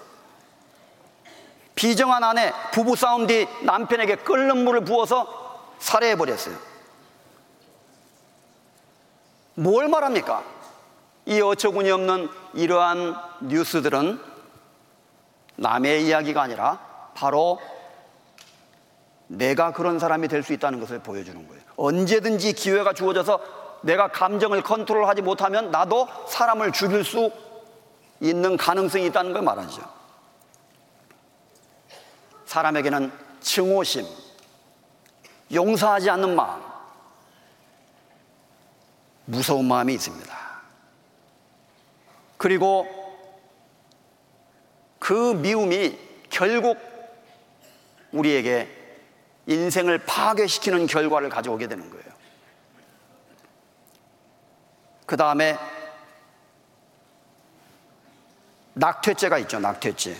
비정한 1.75 2.23
아내, 2.25 2.53
부부싸움 2.73 3.27
뒤 3.27 3.47
남편에게 3.63 4.17
끓는 4.17 4.65
물을 4.65 4.83
부어서 4.85 5.73
살해해버렸어요. 5.79 6.57
뭘 9.55 9.89
말합니까? 9.89 10.43
이 11.25 11.41
어처구니 11.41 11.91
없는 11.91 12.29
이러한 12.53 13.17
뉴스들은 13.43 14.21
남의 15.57 16.05
이야기가 16.07 16.43
아니라 16.43 16.81
바로 17.15 17.61
내가 19.29 19.73
그런 19.73 19.99
사람이 19.99 20.29
될 20.29 20.43
수 20.43 20.53
있다는 20.53 20.81
것을 20.81 20.99
보여주는 20.99 21.49
거예요. 21.49 21.63
언제든지 21.77 22.53
기회가 22.53 22.93
주어져서 22.93 23.58
내가 23.83 24.09
감정을 24.09 24.63
컨트롤하지 24.63 25.23
못하면 25.23 25.71
나도 25.71 26.09
사람을 26.29 26.73
죽일 26.73 27.05
수 27.05 27.31
있는 28.21 28.57
가능성이 28.57 29.07
있다는 29.07 29.33
걸 29.33 29.43
말하죠. 29.43 29.83
사람에게는 32.47 33.13
증오심, 33.41 34.07
용서하지 35.53 36.11
않는 36.11 36.35
마음, 36.35 36.63
무서운 39.27 39.67
마음이 39.67 39.95
있습니다. 39.95 40.37
그리고 42.39 42.87
그 44.99 45.35
미움이 45.35 45.99
결국 46.31 46.79
우리에게 48.13 48.69
인생을 49.47 49.99
파괴시키는 50.05 50.87
결과를 50.87 51.29
가져오게 51.29 51.69
되는 51.69 51.89
거예요. 51.91 52.08
그 55.09 55.17
다음에 55.17 55.57
낙퇴죄가 58.75 59.39
있죠, 59.39 59.59
낙퇴죄. 59.59 60.15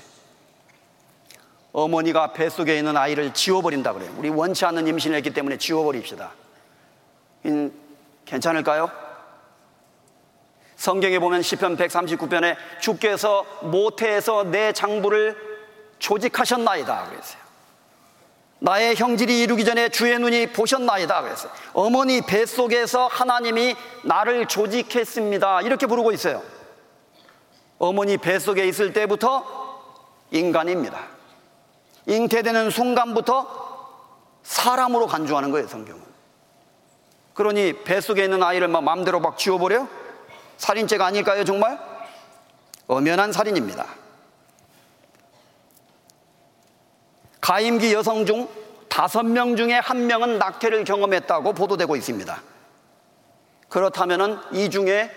어머니가 1.73 2.33
뱃속에 2.33 2.79
있는 2.79 2.97
아이를 2.97 3.35
지워버린다 3.35 3.93
그래요. 3.93 4.11
우리 4.17 4.31
원치 4.31 4.65
않는 4.65 4.87
임신을 4.87 5.19
했기 5.19 5.35
때문에 5.35 5.59
지워버립시다. 5.59 6.33
인, 7.45 7.71
괜찮을까요? 8.25 8.91
성경에 10.77 11.19
보면 11.19 11.43
시편 11.43 11.77
139편에 11.77 12.57
주께서 12.81 13.45
모태에서 13.65 14.45
내 14.45 14.73
장부를 14.73 15.37
조직하셨나이다 15.99 17.11
그랬어요. 17.11 17.48
나의 18.61 18.97
형질이 18.97 19.41
이루기 19.41 19.65
전에 19.65 19.89
주의 19.89 20.19
눈이 20.19 20.53
보셨나이다 20.53 21.23
그랬어요. 21.23 21.53
어머니 21.73 22.21
뱃속에서 22.21 23.07
하나님이 23.07 23.77
나를 24.03 24.47
조직했습니다. 24.47 25.63
이렇게 25.63 25.87
부르고 25.87 26.13
있어요. 26.13 26.43
어머니 27.79 28.17
뱃속에 28.17 28.67
있을 28.67 28.93
때부터 28.93 29.45
인간입니다. 30.33 30.99
잉태되는 32.07 32.71
순간부터 32.71 33.69
사람으로 34.43 35.07
간주하는 35.07 35.51
거예요, 35.53 35.69
성경은. 35.69 36.03
그러니 37.35 37.85
뱃속에 37.85 38.25
있는 38.25 38.43
아이를 38.43 38.67
막 38.67 38.83
마음대로 38.83 39.21
막 39.21 39.39
지워버려? 39.39 39.87
살인죄가 40.57 41.07
아닐까요, 41.07 41.45
정말? 41.45 41.79
엄연한 42.89 43.31
살인입니다. 43.31 43.87
가임기 47.41 47.93
여성 47.95 48.27
중 48.27 48.49
다섯 48.89 49.23
명 49.25 49.57
중에 49.57 49.75
한 49.75 50.07
명은 50.07 50.39
낙태를 50.39 50.85
경험했다고 50.85 51.53
보도되고 51.53 51.95
있습니다. 51.97 52.43
그렇다면 53.69 54.43
이 54.53 54.71
중에 54.71 55.11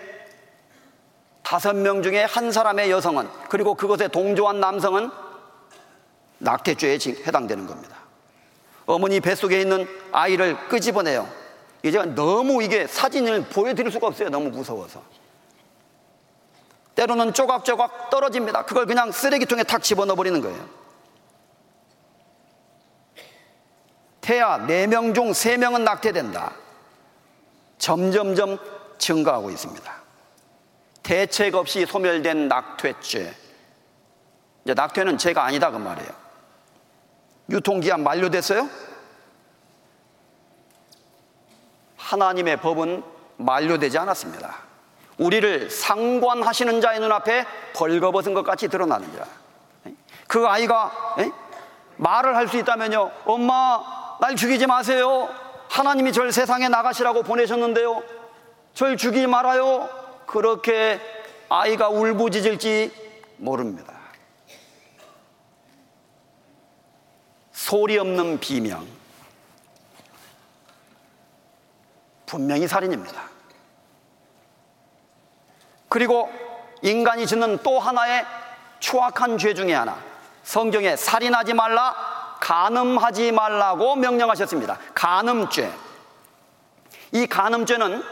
다섯 1.42 1.74
명 1.74 2.02
중에 2.02 2.24
한 2.24 2.52
사람의 2.52 2.90
여성은 2.90 3.28
그리고 3.48 3.74
그것에 3.74 4.08
동조한 4.08 4.60
남성은 4.60 5.10
낙태죄에 6.38 6.98
해당되는 7.26 7.66
겁니다. 7.66 7.96
어머니 8.86 9.20
뱃속에 9.20 9.60
있는 9.60 9.86
아이를 10.12 10.68
끄집어내요. 10.68 11.28
이제 11.82 11.98
너무 12.14 12.62
이게 12.62 12.86
사진을 12.86 13.44
보여드릴 13.46 13.90
수가 13.90 14.08
없어요. 14.08 14.28
너무 14.28 14.50
무서워서. 14.50 15.02
때로는 16.94 17.32
조각조각 17.32 18.10
떨어집니다. 18.10 18.64
그걸 18.64 18.86
그냥 18.86 19.10
쓰레기통에 19.10 19.64
탁 19.64 19.82
집어넣어 19.82 20.14
버리는 20.14 20.40
거예요. 20.40 20.81
태아 24.22 24.58
4명 24.58 25.14
중 25.14 25.32
3명은 25.32 25.82
낙태된다. 25.82 26.52
점점점 27.76 28.56
증가하고 28.96 29.50
있습니다. 29.50 29.92
대책 31.02 31.56
없이 31.56 31.84
소멸된 31.84 32.46
낙태죄. 32.46 33.34
이제 34.64 34.74
낙태는 34.74 35.18
죄가 35.18 35.44
아니다 35.44 35.70
그 35.72 35.76
말이에요. 35.76 36.10
유통기한 37.50 38.04
만료됐어요? 38.04 38.68
하나님의 41.96 42.58
법은 42.58 43.02
만료되지 43.38 43.98
않았습니다. 43.98 44.54
우리를 45.18 45.68
상관하시는 45.68 46.80
자의 46.80 47.00
눈앞에 47.00 47.44
벌거벗은 47.74 48.34
것 48.34 48.44
같이 48.44 48.68
드러나는 48.68 49.12
자. 49.16 49.26
그 50.28 50.46
아이가 50.46 50.92
말을 51.96 52.36
할 52.36 52.48
수 52.48 52.56
있다면요. 52.58 53.10
엄마, 53.24 54.01
날 54.22 54.36
죽이지 54.36 54.68
마세요. 54.68 55.28
하나님이 55.68 56.12
절 56.12 56.30
세상에 56.30 56.68
나가시라고 56.68 57.24
보내셨는데요. 57.24 58.04
절 58.72 58.96
죽이지 58.96 59.26
말아요. 59.26 59.88
그렇게 60.26 61.00
아이가 61.48 61.88
울부짖을지 61.88 62.92
모릅니다. 63.38 63.92
소리 67.50 67.98
없는 67.98 68.38
비명. 68.38 68.86
분명히 72.24 72.68
살인입니다. 72.68 73.22
그리고 75.88 76.30
인간이 76.82 77.26
짓는 77.26 77.58
또 77.64 77.80
하나의 77.80 78.24
추악한 78.78 79.36
죄 79.38 79.52
중에 79.52 79.74
하나. 79.74 79.98
성경에 80.44 80.94
살인하지 80.94 81.54
말라, 81.54 82.11
간음하지 82.42 83.30
말라고 83.30 83.94
명령하셨습니다. 83.94 84.76
간음죄. 84.94 85.72
이 87.12 87.26
간음죄는 87.28 88.02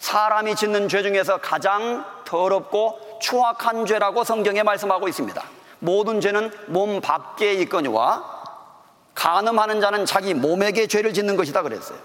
사람이 0.00 0.56
짓는 0.56 0.88
죄 0.88 1.02
중에서 1.02 1.36
가장 1.36 2.04
더럽고 2.24 3.20
추악한 3.22 3.86
죄라고 3.86 4.24
성경에 4.24 4.64
말씀하고 4.64 5.06
있습니다. 5.06 5.40
모든 5.78 6.20
죄는 6.20 6.50
몸 6.66 7.00
밖에 7.00 7.52
있거니와 7.52 8.42
간음하는 9.14 9.80
자는 9.80 10.04
자기 10.04 10.34
몸에게 10.34 10.88
죄를 10.88 11.14
짓는 11.14 11.36
것이다 11.36 11.62
그랬어요. 11.62 11.98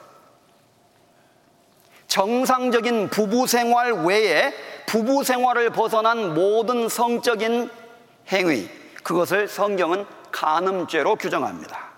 정상적인 2.08 3.10
부부 3.10 3.48
생활 3.48 4.06
외에 4.06 4.54
부부 4.86 5.24
생활을 5.24 5.72
벗어난 5.72 6.36
모든 6.36 6.88
성적인 6.88 7.72
행위, 8.32 8.70
그것을 9.04 9.48
성경은 9.48 10.19
간음죄로 10.32 11.16
규정합니다. 11.16 11.90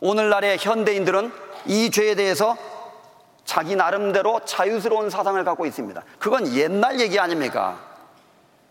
오늘날의 0.00 0.58
현대인들은 0.58 1.32
이 1.66 1.90
죄에 1.90 2.14
대해서 2.14 2.56
자기 3.44 3.76
나름대로 3.76 4.40
자유스러운 4.44 5.10
사상을 5.10 5.42
갖고 5.44 5.66
있습니다. 5.66 6.02
그건 6.18 6.54
옛날 6.54 7.00
얘기 7.00 7.18
아닙니까? 7.18 7.78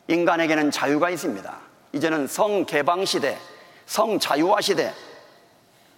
인간에게는 0.07 0.71
자유가 0.71 1.09
있습니다. 1.09 1.53
이제는 1.93 2.27
성개방 2.27 3.05
시대, 3.05 3.37
성자유화 3.85 4.61
시대, 4.61 4.93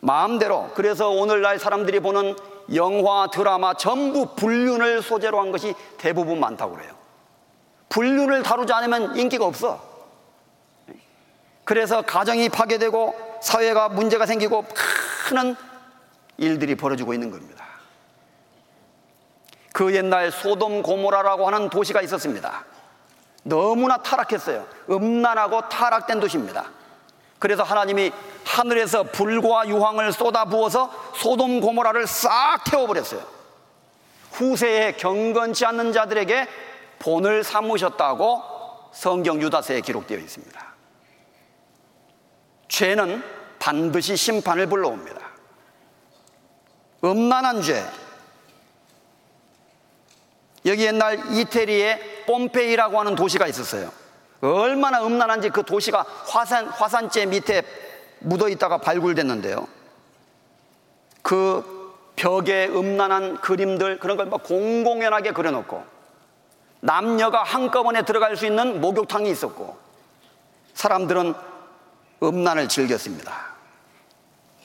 마음대로. 0.02 0.72
그래서 0.74 1.10
오늘날 1.10 1.60
사람들이 1.60 2.00
보는 2.00 2.36
영화, 2.74 3.28
드라마 3.28 3.74
전부 3.76 4.36
불륜을 4.36 5.02
소재로 5.02 5.40
한 5.40 5.52
것이 5.52 5.76
대부분 5.98 6.40
많다고 6.40 6.76
그래요. 6.76 6.92
불륜을 7.90 8.44
다루지 8.44 8.74
않으면 8.74 9.18
인기가 9.18 9.46
없어. 9.46 9.91
그래서 11.72 12.02
가정이 12.02 12.50
파괴되고 12.50 13.40
사회가 13.42 13.88
문제가 13.88 14.26
생기고 14.26 14.66
큰 15.30 15.56
일들이 16.36 16.76
벌어지고 16.76 17.14
있는 17.14 17.32
겁니다. 17.32 17.66
그 19.72 19.96
옛날 19.96 20.34
소돔 20.34 20.84
고모라라고 20.84 21.48
하는 21.48 21.70
도시가 21.70 22.02
있었습니다. 22.02 22.66
너무나 23.44 23.96
타락했어요. 23.96 24.68
음란하고 24.90 25.70
타락된 25.70 26.20
도시입니다. 26.20 26.66
그래서 27.40 27.64
하나님이 27.64 28.12
하늘에서 28.44 29.04
불과 29.04 29.66
유황을 29.66 30.12
쏟아 30.12 30.44
부어서 30.44 30.92
소돔 31.16 31.62
고모라를 31.62 32.06
싹 32.06 32.66
태워버렸어요. 32.66 33.22
후세에 34.34 34.92
경건치 34.98 35.66
않는 35.68 35.94
자들에게 35.94 36.50
본을 37.00 37.46
삼으셨다고 37.46 38.44
성경 38.92 39.42
유다서에 39.42 39.80
기록되어 39.80 40.18
있습니다. 40.18 40.71
죄는 42.72 43.22
반드시 43.60 44.16
심판을 44.16 44.66
불러옵니다. 44.68 45.20
음란한 47.04 47.62
죄. 47.62 47.86
여기 50.66 50.86
옛날 50.86 51.20
이태리에 51.34 52.24
뽐페이라고 52.26 52.98
하는 52.98 53.16
도시가 53.16 53.48
있었어요. 53.48 53.92
얼마나 54.40 55.06
음란한지 55.06 55.50
그 55.50 55.64
도시가 55.64 56.06
화산, 56.28 56.68
화산재 56.68 57.26
밑에 57.26 57.64
묻어 58.20 58.48
있다가 58.48 58.78
발굴됐는데요. 58.78 59.68
그 61.22 61.92
벽에 62.16 62.68
음란한 62.68 63.42
그림들 63.42 64.00
그런 64.00 64.16
걸 64.16 64.28
막 64.28 64.44
공공연하게 64.44 65.32
그려놓고 65.32 65.84
남녀가 66.80 67.44
한꺼번에 67.44 68.04
들어갈 68.04 68.38
수 68.38 68.46
있는 68.46 68.80
목욕탕이 68.80 69.30
있었고 69.30 69.78
사람들은 70.74 71.51
음란을 72.24 72.68
즐겼습니다. 72.70 73.52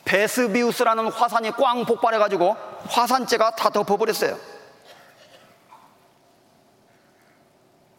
베스비우스라는 0.05 1.09
화산이 1.09 1.53
꽝 1.53 1.85
폭발해가지고 1.85 2.57
화산재가 2.89 3.53
다 3.53 3.71
덮어버렸어요. 3.71 4.39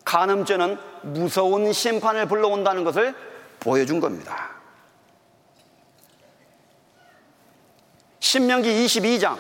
간음죄는 0.06 0.80
무서운 1.02 1.74
심판을 1.74 2.28
불러온다는 2.28 2.86
것을 2.86 3.14
보여준 3.60 4.00
겁니다. 4.00 4.52
신명기 8.20 8.86
22장 8.86 9.38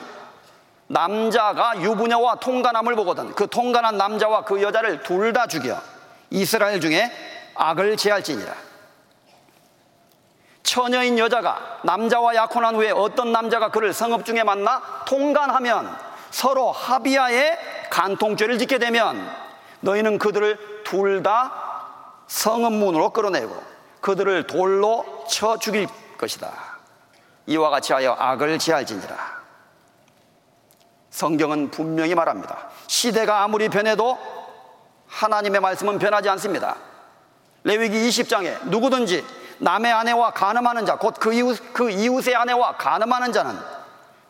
남자가 0.87 1.81
유부녀와 1.81 2.35
통간함을 2.35 2.95
보거든 2.95 3.33
그 3.33 3.47
통간한 3.47 3.97
남자와 3.97 4.45
그 4.45 4.61
여자를 4.61 5.03
둘 5.03 5.33
다 5.33 5.47
죽여 5.47 5.81
이스라엘 6.29 6.79
중에 6.79 7.11
악을 7.55 7.97
제할지니라 7.97 8.53
처녀인 10.67 11.17
여자가 11.17 11.79
남자와 11.83 12.35
약혼한 12.35 12.75
후에 12.75 12.91
어떤 12.91 13.31
남자가 13.31 13.71
그를 13.71 13.93
성읍 13.93 14.25
중에 14.25 14.43
만나 14.43 14.81
통간하면 15.07 15.97
서로 16.29 16.73
합의하에 16.73 17.57
간통죄를 17.89 18.57
짓게 18.59 18.77
되면 18.77 19.31
너희는 19.79 20.17
그들을 20.19 20.83
둘 20.83 21.23
다 21.23 21.53
성읍 22.27 22.73
문으로 22.73 23.11
끌어내고 23.11 23.63
그들을 24.01 24.45
돌로 24.45 25.25
쳐 25.29 25.57
죽일 25.57 25.87
것이다. 26.17 26.51
이와 27.45 27.69
같이 27.69 27.93
하여 27.93 28.17
악을 28.19 28.59
제할지니라. 28.59 29.15
성경은 31.11 31.71
분명히 31.71 32.13
말합니다. 32.13 32.67
시대가 32.87 33.43
아무리 33.43 33.69
변해도 33.69 34.17
하나님의 35.07 35.61
말씀은 35.61 35.97
변하지 35.97 36.27
않습니다. 36.27 36.75
레위기 37.63 38.09
20장에 38.09 38.67
누구든지 38.67 39.46
남의 39.59 39.91
아내와 39.91 40.31
간음하는 40.31 40.85
자, 40.85 40.97
곧 40.97 41.15
그 41.19 41.33
이웃, 41.33 41.73
그 41.73 41.89
이웃의 41.89 42.35
아내와 42.35 42.77
간음하는 42.77 43.33
자는 43.33 43.57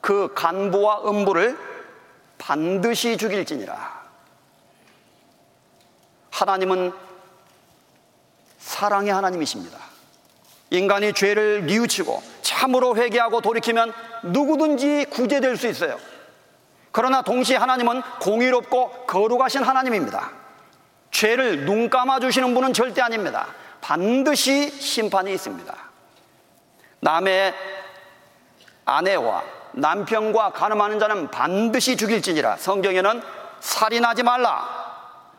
그 0.02 0.34
간부와 0.34 1.10
음부를 1.10 1.58
반드시 2.38 3.18
죽일지니라. 3.18 3.98
하나님은 6.32 6.94
사랑의 8.60 9.12
하나님이십니다. 9.12 9.78
인간이 10.70 11.14
죄를 11.14 11.66
뉘우치고 11.66 12.22
참으로 12.41 12.95
회개하고 12.95 13.41
돌이키면 13.41 13.94
누구든지 14.24 15.06
구제될 15.10 15.58
수 15.58 15.68
있어요. 15.68 15.98
그러나 16.91 17.22
동시에 17.22 17.58
하나님은 17.58 18.02
공의롭고 18.22 19.06
거룩하신 19.08 19.64
하나님입니다. 19.64 20.32
죄를 21.12 21.66
눈 21.66 21.90
감아 21.90 22.20
주시는 22.20 22.54
분은 22.54 22.74
절대 22.74 23.02
아닙니다. 23.02 23.48
반드시 23.88 24.70
심판이 24.70 25.34
있습니다. 25.34 25.74
남의 27.00 27.54
아내와 28.84 29.44
남편과 29.72 30.52
가늠하는 30.52 31.00
자는 31.00 31.32
반드시 31.32 31.96
죽일지니라. 31.96 32.58
성경에는 32.58 33.22
살인하지 33.62 34.24
말라, 34.24 34.68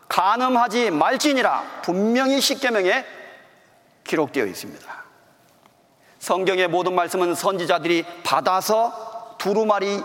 간음하지 0.08 0.92
말지니라 0.92 1.82
분명히 1.82 2.40
십계명에 2.40 3.04
기록되어 4.04 4.46
있습니다. 4.46 5.04
성경의 6.18 6.68
모든 6.68 6.94
말씀은 6.94 7.34
선지자들이 7.34 8.06
받아서 8.24 9.36
두루마리 9.36 10.02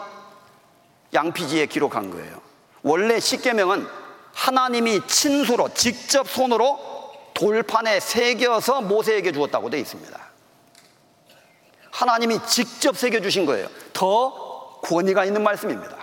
양피지에 1.13 1.67
기록한 1.67 2.11
거예요. 2.11 2.41
원래 2.81 3.21
십계명은 3.21 3.87
하나님이 4.33 5.07
친수로 5.07 5.69
직접 5.73 6.27
손으로 6.27 6.92
돌판에 7.33 7.99
새겨서 7.99 8.81
모세에게 8.81 9.31
주었다고 9.31 9.69
되어 9.69 9.79
있습니다. 9.79 10.19
하나님이 11.91 12.39
직접 12.45 12.97
새겨주신 12.97 13.45
거예요. 13.45 13.67
더 13.93 14.79
권위가 14.83 15.25
있는 15.25 15.43
말씀입니다. 15.43 15.95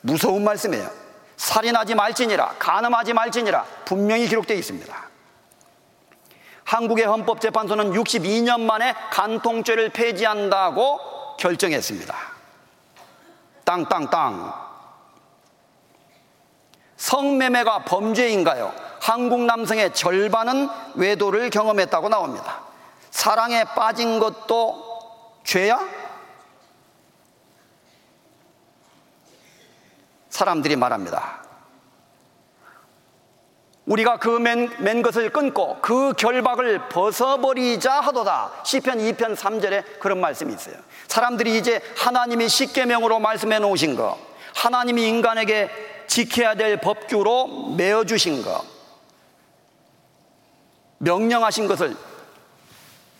무서운 0.00 0.44
말씀이에요. 0.44 0.90
살인하지 1.36 1.94
말지니라, 1.94 2.56
간음하지 2.58 3.12
말지니라 3.14 3.64
분명히 3.84 4.26
기록되어 4.28 4.56
있습니다. 4.56 5.10
한국의 6.64 7.06
헌법재판소는 7.06 7.92
62년 7.92 8.60
만에 8.60 8.94
간통죄를 9.10 9.88
폐지한다고 9.90 11.36
결정했습니다. 11.38 12.14
땅땅땅. 13.64 14.52
성매매가 16.96 17.84
범죄인가요? 17.84 18.89
한국 19.00 19.40
남성의 19.40 19.94
절반은 19.94 20.68
외도를 20.94 21.50
경험했다고 21.50 22.08
나옵니다. 22.08 22.60
사랑에 23.10 23.64
빠진 23.64 24.20
것도 24.20 25.40
죄야? 25.42 25.80
사람들이 30.28 30.76
말합니다. 30.76 31.40
우리가 33.86 34.18
그 34.18 34.28
맨, 34.28 34.70
맨 34.78 35.02
것을 35.02 35.30
끊고 35.30 35.78
그 35.80 36.12
결박을 36.12 36.88
벗어버리자 36.90 38.00
하도다. 38.00 38.52
시편 38.64 38.98
2편 38.98 39.34
3절에 39.34 39.98
그런 39.98 40.20
말씀이 40.20 40.52
있어요. 40.52 40.76
사람들이 41.08 41.58
이제 41.58 41.80
하나님이 41.96 42.48
십계명으로 42.48 43.18
말씀해 43.18 43.58
놓으신 43.58 43.96
거, 43.96 44.18
하나님이 44.54 45.08
인간에게 45.08 45.70
지켜야 46.06 46.54
될 46.54 46.76
법규로 46.80 47.74
메어 47.76 48.04
주신 48.04 48.42
거, 48.42 48.64
명령하신 51.00 51.66
것을 51.66 51.96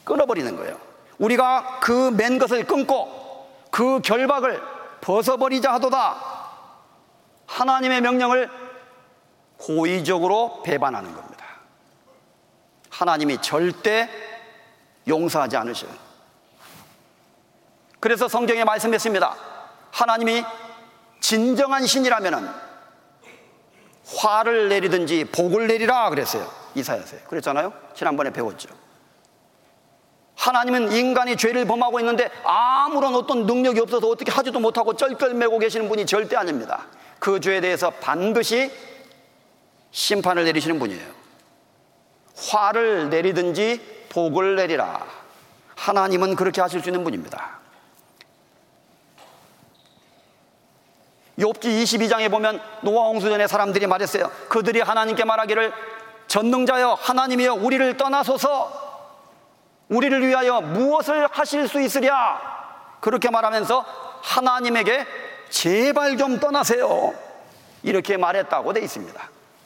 끊어버리는 0.04 0.54
거예요. 0.56 0.78
우리가 1.18 1.80
그 1.80 2.10
맨 2.10 2.38
것을 2.38 2.64
끊고 2.66 3.48
그 3.70 4.00
결박을 4.00 4.62
벗어버리자 5.00 5.72
하도다. 5.74 6.16
하나님의 7.46 8.00
명령을 8.00 8.50
고의적으로 9.56 10.62
배반하는 10.62 11.14
겁니다. 11.14 11.44
하나님이 12.90 13.40
절대 13.40 14.08
용서하지 15.08 15.56
않으셔요. 15.56 15.90
그래서 17.98 18.28
성경에 18.28 18.64
말씀했습니다. 18.64 19.36
하나님이 19.90 20.44
진정한 21.20 21.86
신이라면 21.86 22.54
화를 24.16 24.68
내리든지 24.68 25.26
복을 25.26 25.66
내리라 25.66 26.08
그랬어요. 26.10 26.59
이사야서에. 26.74 27.20
그랬잖아요. 27.28 27.72
지난번에 27.94 28.30
배웠죠. 28.30 28.68
하나님은 30.36 30.92
인간이 30.92 31.36
죄를 31.36 31.66
범하고 31.66 32.00
있는데 32.00 32.30
아무런 32.44 33.14
어떤 33.14 33.44
능력이 33.44 33.80
없어서 33.80 34.08
어떻게 34.08 34.32
하지도 34.32 34.58
못하고 34.58 34.96
쩔쩔매고 34.96 35.58
계시는 35.58 35.88
분이 35.88 36.06
절대 36.06 36.36
아닙니다. 36.36 36.86
그 37.18 37.40
죄에 37.40 37.60
대해서 37.60 37.90
반드시 37.90 38.70
심판을 39.90 40.44
내리시는 40.44 40.78
분이에요. 40.78 41.20
화를 42.36 43.10
내리든지 43.10 44.06
복을 44.08 44.56
내리라. 44.56 45.04
하나님은 45.76 46.36
그렇게 46.36 46.62
하실 46.62 46.80
수 46.82 46.88
있는 46.88 47.04
분입니다. 47.04 47.60
욥기 51.38 51.82
22장에 51.82 52.30
보면 52.30 52.60
노아 52.82 53.06
홍수전에 53.08 53.46
사람들이 53.46 53.86
말했어요. 53.86 54.30
그들이 54.48 54.80
하나님께 54.80 55.24
말하기를 55.24 55.72
전능자여 56.30 56.96
하나님이여 57.00 57.54
우리를 57.54 57.96
떠나소서 57.96 58.88
우리를 59.88 60.24
위하여 60.28 60.60
무엇을 60.60 61.26
하실 61.26 61.66
수 61.66 61.80
있으랴 61.80 62.40
그렇게 63.00 63.30
말하면서 63.30 63.84
하나님에게 64.22 65.06
제발 65.48 66.16
좀 66.16 66.38
떠나세요 66.38 67.12
이렇게 67.82 68.16
말했다고 68.16 68.72
돼 68.74 68.80
있습니다. 68.80 69.20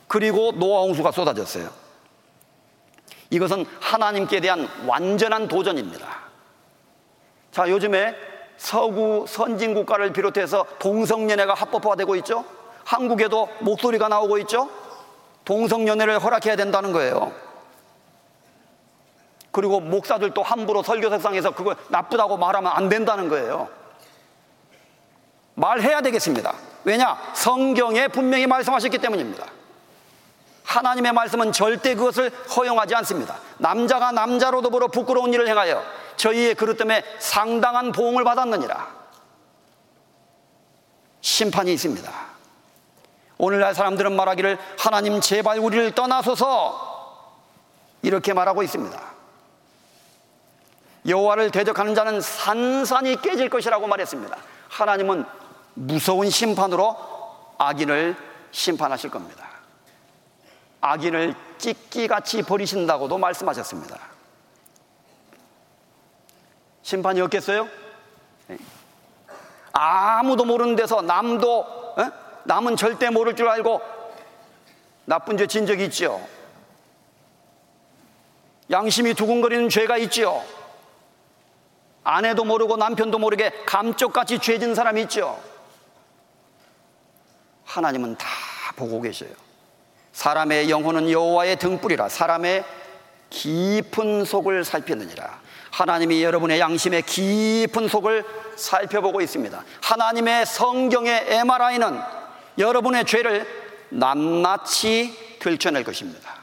그리고 0.08 0.52
노아 0.52 0.80
홍수가 0.80 1.12
쏟아졌어요. 1.12 1.68
이것은 3.28 3.66
하나님께 3.80 4.40
대한 4.40 4.66
완전한 4.86 5.48
도전입니다. 5.48 6.06
자, 7.52 7.68
요즘에 7.68 8.14
서구 8.56 9.26
선진 9.28 9.74
국가를 9.74 10.14
비롯해서 10.14 10.64
동성연애가 10.78 11.52
합법화되고 11.52 12.16
있죠. 12.16 12.42
한국에도 12.84 13.50
목소리가 13.60 14.08
나오고 14.08 14.38
있죠. 14.38 14.70
동성연애를 15.44 16.18
허락해야 16.22 16.56
된다는 16.56 16.92
거예요. 16.92 17.32
그리고 19.50 19.78
목사들도 19.78 20.42
함부로 20.42 20.82
설교석상에서 20.82 21.52
그걸 21.52 21.76
나쁘다고 21.88 22.36
말하면 22.36 22.72
안 22.72 22.88
된다는 22.88 23.28
거예요. 23.28 23.68
말해야 25.54 26.00
되겠습니다. 26.00 26.54
왜냐? 26.82 27.16
성경에 27.34 28.08
분명히 28.08 28.46
말씀하셨기 28.46 28.98
때문입니다. 28.98 29.46
하나님의 30.64 31.12
말씀은 31.12 31.52
절대 31.52 31.94
그것을 31.94 32.30
허용하지 32.56 32.94
않습니다. 32.96 33.38
남자가 33.58 34.10
남자로 34.10 34.62
더불어 34.62 34.88
부끄러운 34.88 35.32
일을 35.32 35.46
행하여 35.46 35.84
저희의 36.16 36.54
그릇 36.56 36.76
때문에 36.76 37.04
상당한 37.20 37.92
보응을 37.92 38.24
받았느니라. 38.24 39.04
심판이 41.20 41.72
있습니다. 41.74 42.33
오늘날 43.38 43.74
사람들은 43.74 44.14
말하기를 44.14 44.58
하나님 44.78 45.20
제발 45.20 45.58
우리를 45.58 45.92
떠나소서 45.92 46.94
이렇게 48.02 48.32
말하고 48.32 48.62
있습니다. 48.62 49.00
여호와를 51.06 51.50
대적하는 51.50 51.94
자는 51.94 52.20
산산이 52.20 53.20
깨질 53.20 53.50
것이라고 53.50 53.86
말했습니다. 53.86 54.36
하나님은 54.68 55.24
무서운 55.74 56.30
심판으로 56.30 56.96
악인을 57.58 58.16
심판하실 58.50 59.10
겁니다. 59.10 59.48
악인을 60.80 61.34
찢기같이 61.58 62.42
버리신다고도 62.42 63.18
말씀하셨습니다. 63.18 63.98
심판이 66.82 67.20
없겠어요? 67.22 67.66
네. 68.48 68.58
아무도 69.72 70.44
모르는 70.44 70.76
데서 70.76 71.00
남도 71.02 71.60
어? 71.60 71.83
남은 72.44 72.76
절대 72.76 73.10
모를 73.10 73.36
줄 73.36 73.48
알고 73.48 73.80
나쁜 75.06 75.36
죄 75.36 75.46
진 75.46 75.66
적이 75.66 75.84
있죠. 75.86 76.20
양심이 78.70 79.14
두근거리는 79.14 79.68
죄가 79.68 79.98
있죠. 79.98 80.42
아내도 82.02 82.44
모르고 82.44 82.76
남편도 82.76 83.18
모르게 83.18 83.50
감쪽같이 83.66 84.38
죄진 84.38 84.74
사람이 84.74 85.02
있죠. 85.02 85.38
하나님은 87.64 88.16
다 88.16 88.26
보고 88.76 89.00
계셔요. 89.00 89.30
사람의 90.12 90.70
영혼은 90.70 91.10
여호와의 91.10 91.56
등불이라 91.56 92.08
사람의 92.08 92.64
깊은 93.30 94.24
속을 94.24 94.64
살피느니라. 94.64 95.42
하나님이 95.70 96.22
여러분의 96.22 96.60
양심의 96.60 97.02
깊은 97.02 97.88
속을 97.88 98.24
살펴보고 98.56 99.20
있습니다. 99.20 99.64
하나님의 99.82 100.46
성경의 100.46 101.26
MRI는 101.28 102.00
여러분의 102.58 103.04
죄를 103.04 103.46
낱낱이 103.90 105.38
들춰낼 105.38 105.84
것입니다. 105.84 106.34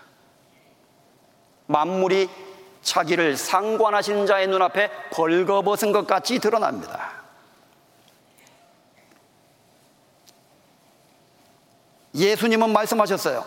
만물이 1.68 2.30
자기를 2.82 3.38
상관하신 3.38 4.26
자의 4.26 4.48
눈앞에 4.48 4.90
벌거벗은 5.12 5.92
것 5.92 6.08
같이 6.08 6.40
드러납니다. 6.40 7.22
예수님은 12.14 12.74
말씀하셨어요. 12.74 13.46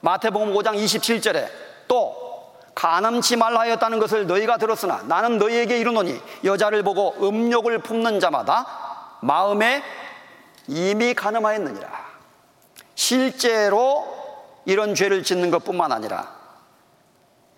마태복음 0.00 0.52
5장 0.54 0.74
27절에 0.74 1.48
또 1.86 2.30
가늠치 2.74 3.36
말라 3.36 3.60
하였다는 3.60 3.98
것을 3.98 4.26
너희가 4.26 4.56
들었으나 4.56 5.02
나는 5.02 5.38
너희에게 5.38 5.78
이르노니 5.78 6.20
여자를 6.44 6.82
보고 6.82 7.14
음욕을 7.20 7.80
품는 7.80 8.20
자마다 8.20 9.18
마음에 9.20 9.82
이미 10.66 11.14
가늠하였느니라. 11.14 11.88
실제로 12.94 14.04
이런 14.64 14.94
죄를 14.94 15.22
짓는 15.22 15.50
것뿐만 15.50 15.90
아니라 15.90 16.40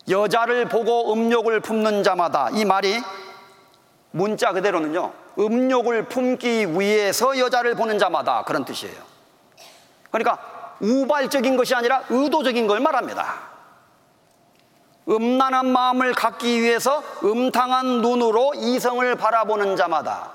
여자를 0.08 0.68
보고 0.68 1.12
음욕을 1.12 1.60
품는 1.60 2.02
자마다 2.02 2.48
이 2.52 2.64
말이 2.64 3.00
문자 4.10 4.52
그대로는요. 4.52 5.12
음욕을 5.38 6.08
품기 6.08 6.78
위해서 6.78 7.38
여자를 7.38 7.74
보는 7.74 7.98
자마다 7.98 8.44
그런 8.44 8.64
뜻이에요. 8.64 9.00
그러니까 10.10 10.74
우발적인 10.80 11.56
것이 11.56 11.74
아니라 11.74 12.02
의도적인 12.08 12.66
걸 12.66 12.80
말합니다. 12.80 13.52
음란한 15.08 15.66
마음을 15.66 16.12
갖기 16.12 16.60
위해서 16.60 17.02
음탕한 17.24 18.02
눈으로 18.02 18.52
이성을 18.54 19.14
바라보는 19.16 19.76
자마다 19.76 20.32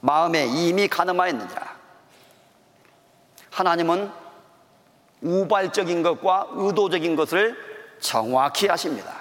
마음에 0.00 0.46
이미 0.46 0.86
가늠하였느니라. 0.86 1.75
하나님은 3.56 4.12
우발적인 5.22 6.02
것과 6.02 6.48
의도적인 6.50 7.16
것을 7.16 7.56
정확히 8.00 8.66
하십니다. 8.66 9.14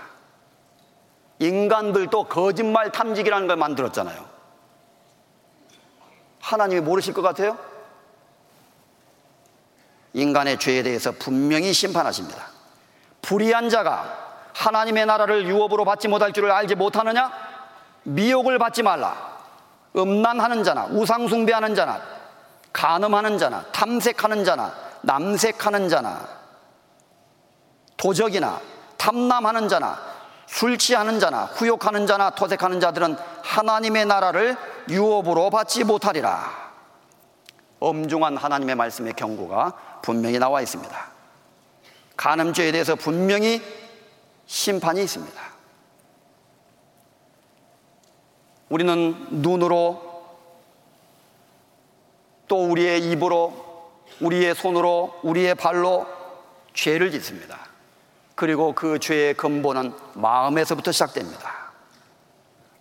인간들도 1.39 2.25
거짓말 2.25 2.91
탐지기라는 2.91 3.47
걸 3.47 3.55
만들었잖아요. 3.55 4.25
하나님이 6.41 6.81
모르실 6.81 7.13
것 7.13 7.21
같아요? 7.21 7.57
인간의 10.11 10.59
죄에 10.59 10.83
대해서 10.83 11.13
분명히 11.13 11.71
심판하십니다. 11.71 12.49
불의한 13.21 13.69
자가 13.69 14.49
하나님의 14.53 15.05
나라를 15.05 15.47
유업으로 15.47 15.85
받지 15.85 16.09
못할 16.09 16.33
줄을 16.33 16.51
알지 16.51 16.75
못하느냐? 16.75 17.31
미혹을 18.03 18.59
받지 18.59 18.83
말라. 18.83 19.39
음란하는 19.95 20.65
자나 20.65 20.87
우상숭배하는 20.87 21.73
자나 21.73 22.14
간음하는 22.75 23.37
자나 23.37 23.63
탐색하는 23.71 24.43
자나 24.43 24.73
남색하는 25.01 25.87
자나 25.87 26.27
도적이나 27.95 28.59
탐남하는 28.97 29.69
자나 29.69 29.97
술 30.45 30.77
취하는 30.77 31.17
자나 31.21 31.45
후욕하는 31.45 32.05
자나 32.05 32.31
토색하는 32.31 32.81
자들은 32.81 33.15
하나님의 33.43 34.05
나라를 34.05 34.57
유업으로 34.89 35.49
받지 35.51 35.85
못하리라. 35.85 36.65
엄중한 37.79 38.35
하나님의 38.35 38.75
말씀의 38.75 39.13
경고가 39.13 40.01
분명히 40.01 40.37
나와 40.37 40.61
있습니다. 40.61 41.11
간음죄에 42.17 42.73
대해서 42.73 42.95
분명히 42.95 43.61
심판이 44.47 45.01
있습니다. 45.01 45.41
우리는 48.67 49.27
눈으로 49.29 50.04
또 52.47 52.65
우리의 52.65 53.11
입으로 53.11 53.53
우리의 54.21 54.55
손으로 54.55 55.19
우리의 55.23 55.55
발로 55.55 56.05
죄를 56.73 57.11
짓습니다. 57.11 57.59
그리고 58.35 58.73
그 58.73 58.99
죄의 58.99 59.33
근본은 59.35 59.93
마음에서부터 60.13 60.91
시작됩니다. 60.91 61.71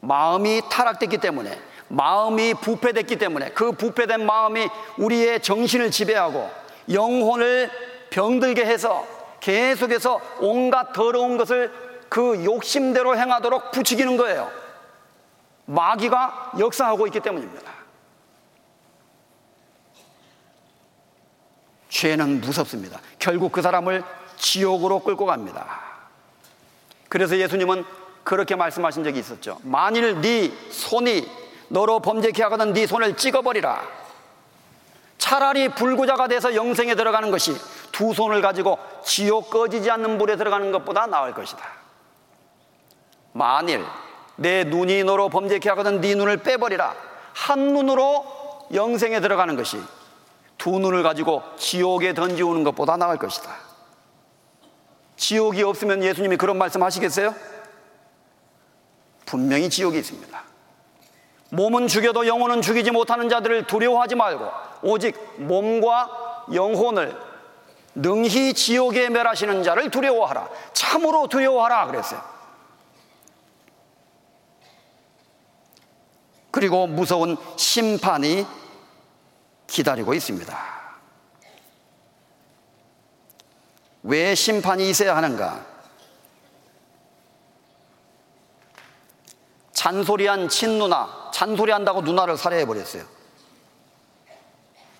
마음이 0.00 0.62
타락됐기 0.70 1.18
때문에 1.18 1.58
마음이 1.88 2.54
부패됐기 2.54 3.16
때문에 3.16 3.50
그 3.50 3.72
부패된 3.72 4.26
마음이 4.26 4.68
우리의 4.98 5.40
정신을 5.40 5.90
지배하고 5.90 6.50
영혼을 6.90 7.70
병들게 8.10 8.64
해서 8.64 9.06
계속해서 9.40 10.20
온갖 10.40 10.92
더러운 10.92 11.36
것을 11.36 11.72
그 12.08 12.44
욕심대로 12.44 13.16
행하도록 13.16 13.70
부추기는 13.72 14.16
거예요. 14.16 14.50
마귀가 15.66 16.52
역사하고 16.58 17.06
있기 17.06 17.20
때문입니다. 17.20 17.83
죄는 21.94 22.40
무섭습니다. 22.40 23.00
결국 23.20 23.52
그 23.52 23.62
사람을 23.62 24.02
지옥으로 24.36 24.98
끌고 24.98 25.26
갑니다. 25.26 25.80
그래서 27.08 27.38
예수님은 27.38 27.84
그렇게 28.24 28.56
말씀하신 28.56 29.04
적이 29.04 29.20
있었죠. 29.20 29.58
만일 29.62 30.20
네 30.20 30.50
손이 30.70 31.24
너로 31.68 32.00
범죄케 32.00 32.42
하거든 32.44 32.72
네 32.72 32.88
손을 32.88 33.16
찍어버리라. 33.16 33.80
차라리 35.18 35.68
불구자가 35.68 36.26
돼서 36.26 36.56
영생에 36.56 36.96
들어가는 36.96 37.30
것이 37.30 37.54
두 37.92 38.12
손을 38.12 38.42
가지고 38.42 38.76
지옥 39.04 39.50
꺼지지 39.50 39.88
않는 39.92 40.18
불에 40.18 40.36
들어가는 40.36 40.72
것보다 40.72 41.06
나을 41.06 41.32
것이다. 41.32 41.64
만일 43.32 43.84
내 44.34 44.64
눈이 44.64 45.04
너로 45.04 45.28
범죄케 45.28 45.68
하거든 45.70 46.00
네 46.00 46.16
눈을 46.16 46.38
빼버리라. 46.38 46.92
한 47.34 47.72
눈으로 47.72 48.66
영생에 48.74 49.20
들어가는 49.20 49.54
것이 49.54 49.80
두 50.58 50.78
눈을 50.78 51.02
가지고 51.02 51.42
지옥에 51.56 52.14
던지오는 52.14 52.64
것보다 52.64 52.96
나을 52.96 53.18
것이다. 53.18 53.50
지옥이 55.16 55.62
없으면 55.62 56.02
예수님이 56.02 56.36
그런 56.36 56.58
말씀 56.58 56.82
하시겠어요? 56.82 57.34
분명히 59.26 59.70
지옥이 59.70 59.98
있습니다. 59.98 60.42
몸은 61.50 61.86
죽여도 61.86 62.26
영혼은 62.26 62.62
죽이지 62.62 62.90
못하는 62.90 63.28
자들을 63.28 63.66
두려워하지 63.66 64.16
말고 64.16 64.50
오직 64.82 65.16
몸과 65.36 66.46
영혼을 66.52 67.16
능히 67.94 68.54
지옥에 68.54 69.08
멸하시는 69.08 69.62
자를 69.62 69.90
두려워하라. 69.90 70.48
참으로 70.72 71.28
두려워하라 71.28 71.86
그랬어요. 71.86 72.20
그리고 76.50 76.86
무서운 76.86 77.36
심판이 77.56 78.46
기다리고 79.66 80.14
있습니다. 80.14 80.74
왜 84.04 84.34
심판이 84.34 84.90
있어야 84.90 85.16
하는가? 85.16 85.64
잔소리한 89.72 90.48
친누나, 90.48 91.30
잔소리한다고 91.32 92.02
누나를 92.02 92.36
살해해버렸어요. 92.36 93.04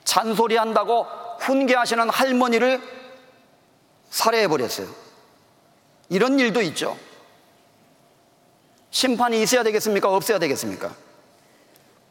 잔소리한다고 0.05 1.07
훈계하시는 1.41 2.11
할머니를 2.11 2.81
살해해버렸어요. 4.11 4.89
이런 6.11 6.39
일도 6.39 6.62
있죠. 6.62 6.99
심판이 8.91 9.43
있어야 9.43 9.62
되겠습니까? 9.62 10.15
없어야 10.15 10.39
되겠습니까? 10.39 10.95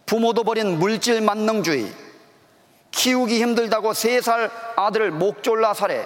부모도 0.05 0.43
버린 0.43 0.79
물질 0.79 1.21
만능주의, 1.21 1.93
키우기 2.93 3.41
힘들다고 3.41 3.93
세 3.93 4.21
살 4.21 4.49
아들을 4.75 5.11
목 5.11 5.43
졸라 5.43 5.73
살해. 5.73 6.05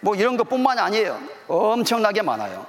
뭐 0.00 0.14
이런 0.16 0.36
것뿐만이 0.36 0.80
아니에요. 0.80 1.20
엄청나게 1.48 2.22
많아요. 2.22 2.66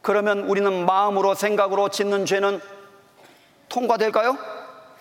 그러면 0.00 0.40
우리는 0.40 0.86
마음으로 0.86 1.34
생각으로 1.34 1.90
짓는 1.90 2.24
죄는 2.24 2.60
통과될까요? 3.68 4.38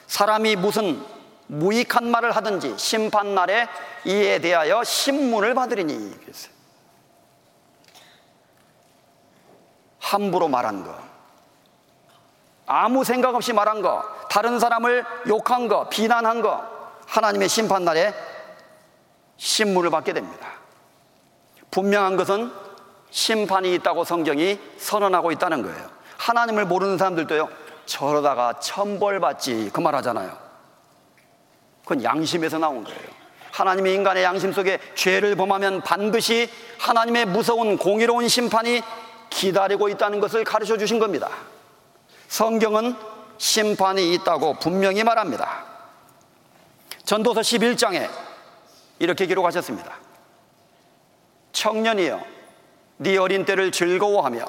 사람이 0.08 0.58
무슨 0.58 1.02
무익한 1.48 2.10
말을 2.10 2.36
하든지 2.36 2.78
심판 2.78 3.36
날에 3.36 3.68
이에 4.06 4.40
대하여 4.40 4.84
신문을 4.84 5.54
받으리니. 5.54 6.16
함부로 10.00 10.48
말한 10.48 10.84
거, 10.84 11.15
아무 12.66 13.04
생각 13.04 13.36
없이 13.36 13.54
말한 13.54 13.82
거, 13.82 14.04
다른 14.30 14.60
사람을 14.60 15.06
욕한 15.28 15.68
거, 15.68 15.88
비난한 15.90 16.42
거, 16.42 16.64
하나님의 17.08 17.48
심판날에 17.48 18.14
신문을 19.38 19.90
받게 19.90 20.14
됩니다. 20.14 20.48
분명한 21.72 22.16
것은 22.16 22.52
심판이 23.12 23.74
있다고 23.76 24.04
성경이 24.04 24.60
선언하고 24.78 25.32
있다는 25.32 25.62
거예요. 25.62 25.90
하나님을 26.18 26.66
모르는 26.66 26.98
사람들도요, 26.98 27.50
저러다가 27.86 28.60
천벌받지, 28.60 29.70
그 29.72 29.82
말 29.82 29.94
하잖아요. 29.96 30.36
그건 31.84 32.04
양심에서 32.04 32.58
나온 32.58 32.84
거예요. 32.84 33.00
하나님의 33.52 33.94
인간의 33.94 34.24
양심 34.24 34.52
속에 34.52 34.80
죄를 34.96 35.36
범하면 35.36 35.82
반드시 35.82 36.50
하나님의 36.80 37.26
무서운 37.26 37.78
공의로운 37.78 38.28
심판이 38.28 38.82
기다리고 39.30 39.88
있다는 39.90 40.20
것을 40.20 40.44
가르쳐 40.44 40.78
주신 40.78 41.00
겁니다. 41.00 41.30
성경은 42.28 42.96
심판이 43.38 44.14
있다고 44.14 44.56
분명히 44.56 45.04
말합니다. 45.04 45.66
전도서 47.04 47.42
11장에 47.42 48.10
이렇게 49.00 49.26
기록하셨습니다. 49.26 49.94
청년이여, 51.52 52.22
네 52.98 53.18
어린 53.18 53.46
때를 53.46 53.72
즐거워하며 53.72 54.46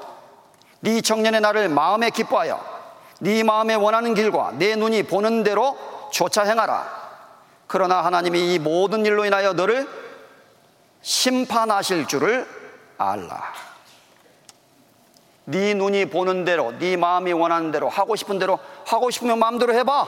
네 0.80 1.00
청년의 1.00 1.40
날을 1.40 1.68
마음에 1.68 2.10
기뻐하여 2.10 2.64
네 3.20 3.42
마음에 3.42 3.74
원하는 3.74 4.14
길과 4.14 4.52
내 4.58 4.76
눈이 4.76 5.04
보는 5.04 5.42
대로 5.42 5.76
조차 6.12 6.42
행하라. 6.44 7.06
그러나 7.66 8.04
하나님이 8.04 8.54
이 8.54 8.58
모든 8.58 9.04
일로 9.04 9.24
인하여 9.24 9.52
너를 9.52 9.88
심판하실 11.02 12.06
줄을 12.06 12.48
알라. 12.98 13.52
네 15.46 15.74
눈이 15.74 16.06
보는 16.06 16.44
대로, 16.44 16.76
네 16.78 16.96
마음이 16.96 17.32
원하는 17.32 17.70
대로, 17.70 17.88
하고 17.88 18.16
싶은 18.16 18.38
대로, 18.38 18.58
하고 18.84 19.10
싶으면 19.10 19.38
마음대로 19.38 19.74
해봐. 19.74 20.06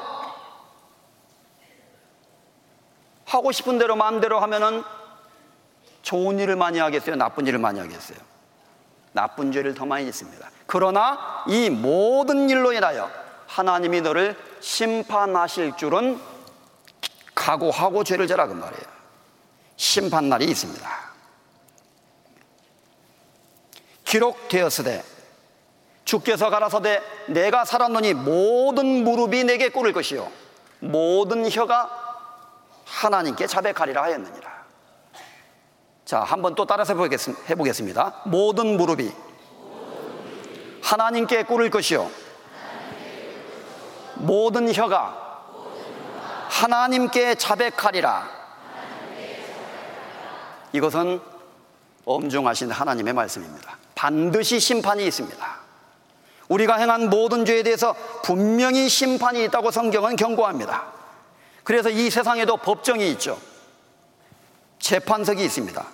하고 3.24 3.52
싶은 3.52 3.78
대로 3.78 3.94
마음대로 3.94 4.40
하면은 4.40 4.82
좋은 6.02 6.38
일을 6.38 6.56
많이 6.56 6.78
하겠어요? 6.78 7.16
나쁜 7.16 7.46
일을 7.46 7.58
많이 7.58 7.78
하겠어요? 7.78 8.18
나쁜 9.12 9.52
죄를 9.52 9.74
더 9.74 9.86
많이 9.86 10.06
짓습니다. 10.06 10.50
그러나 10.66 11.44
이 11.46 11.70
모든 11.70 12.48
일로 12.50 12.72
인하여 12.72 13.10
하나님이 13.46 14.00
너를 14.00 14.36
심판하실 14.60 15.76
줄은 15.76 16.20
각오하고 17.34 18.04
죄를 18.04 18.26
져라 18.26 18.46
그 18.46 18.54
말이에요. 18.54 18.84
심판날이 19.76 20.46
있습니다. 20.46 20.88
기록되었으되 24.04 25.17
주께서 26.08 26.48
가라사대 26.48 27.02
내가 27.26 27.66
살았노니 27.66 28.14
모든 28.14 29.04
무릎이 29.04 29.44
내게 29.44 29.68
꿇을 29.68 29.92
것이요 29.92 30.26
모든 30.78 31.50
혀가 31.50 31.90
하나님께 32.86 33.46
자백하리라 33.46 34.04
하였느니라. 34.04 34.64
자, 36.06 36.20
한번 36.20 36.54
또 36.54 36.64
따라서 36.64 36.94
해보겠습니다. 37.50 38.22
모든 38.24 38.78
무릎이 38.78 39.12
하나님께 40.82 41.42
꿇을 41.42 41.68
것이요 41.68 42.10
모든 44.14 44.72
혀가 44.72 45.42
하나님께 46.48 47.34
자백하리라. 47.34 48.30
이것은 50.72 51.20
엄중하신 52.06 52.70
하나님의 52.70 53.12
말씀입니다. 53.12 53.76
반드시 53.94 54.58
심판이 54.58 55.06
있습니다. 55.06 55.67
우리가 56.48 56.76
행한 56.76 57.10
모든 57.10 57.44
죄에 57.44 57.62
대해서 57.62 57.94
분명히 58.22 58.88
심판이 58.88 59.44
있다고 59.44 59.70
성경은 59.70 60.16
경고합니다. 60.16 60.92
그래서 61.64 61.90
이 61.90 62.10
세상에도 62.10 62.56
법정이 62.56 63.10
있죠. 63.12 63.38
재판석이 64.78 65.44
있습니다. 65.44 65.86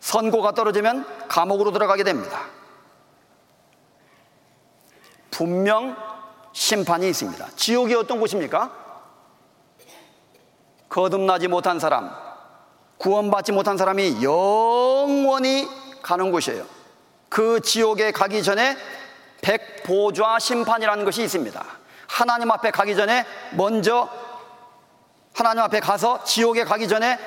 선고가 0.00 0.52
떨어지면 0.52 1.28
감옥으로 1.28 1.72
들어가게 1.72 2.04
됩니다. 2.04 2.42
분명 5.30 5.96
심판이 6.52 7.08
있습니다. 7.08 7.48
지옥이 7.56 7.94
어떤 7.94 8.20
곳입니까? 8.20 8.70
거듭나지 10.90 11.48
못한 11.48 11.78
사람, 11.78 12.10
구원받지 12.98 13.52
못한 13.52 13.78
사람이 13.78 14.22
영원히 14.22 15.66
가는 16.02 16.30
곳이에요. 16.30 16.66
그 17.32 17.60
지옥에 17.62 18.12
가기 18.12 18.42
전에 18.42 18.76
백보좌 19.40 20.38
심판이라는 20.38 21.06
것이 21.06 21.22
있습니다. 21.22 21.64
하나님 22.06 22.50
앞에 22.50 22.70
가기 22.70 22.94
전에 22.94 23.24
먼저 23.52 24.06
하나님 25.32 25.62
앞에 25.62 25.80
가서 25.80 26.24
지옥에 26.24 26.64
가기 26.64 26.88
전에 26.88 27.18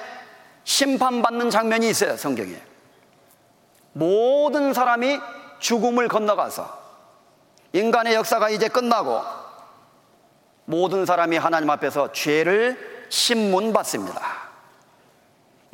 심판받는 0.64 1.49
장면이 1.49 1.90
있어요, 1.90 2.18
성경에. 2.18 2.56
모든 3.94 4.76
사람이 4.76 5.19
죽음을 5.57 6.07
건너가서 6.07 6.86
인간의 7.73 8.14
역사가 8.14 8.52
이제 8.52 8.68
끝나고 8.68 9.23
모든 10.65 11.07
사람이 11.07 11.36
하나님 11.38 11.68
앞에서 11.72 12.11
죄를 12.11 13.07
신문받습니다. 13.10 14.22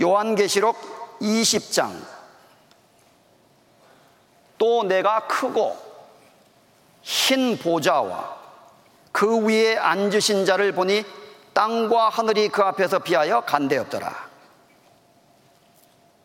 요한계시록 0.02 1.20
20장 1.20 2.21
또 4.62 4.84
내가 4.84 5.22
크고 5.22 5.76
흰 7.02 7.58
보좌와 7.58 8.38
그 9.12 9.40
위에 9.48 9.76
앉으신 9.76 10.46
자를 10.46 10.72
보니 10.72 11.04
땅과 11.54 12.10
하늘이 12.10 12.50
그 12.50 12.62
앞에서 12.62 13.00
비하여 13.00 13.42
간대 13.42 13.76
없더라. 13.80 14.30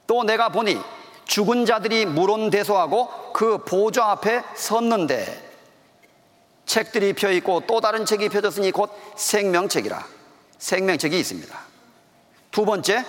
또 0.07 0.23
내가 0.23 0.51
보니 0.51 0.79
죽은 1.25 1.65
자들이 1.65 2.05
물온대소하고 2.05 3.33
그 3.33 3.65
보좌 3.65 4.11
앞에 4.11 4.43
섰는데 4.55 5.51
책들이 6.67 7.15
펴 7.15 7.31
있고 7.31 7.63
또 7.67 7.81
다른 7.81 8.05
책이 8.05 8.29
펴졌으니 8.29 8.71
곧 8.71 8.91
생명책이라. 9.17 10.07
생명책이 10.59 11.19
있습니다. 11.19 11.59
두 12.51 12.67
번째, 12.67 13.03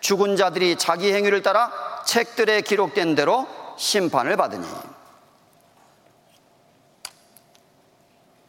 죽은 0.00 0.34
자들이 0.34 0.74
자기 0.78 1.12
행위를 1.12 1.42
따라 1.42 1.70
책들에 2.04 2.62
기록된 2.62 3.14
대로 3.14 3.46
심판을 3.76 4.36
받으니 4.36 4.66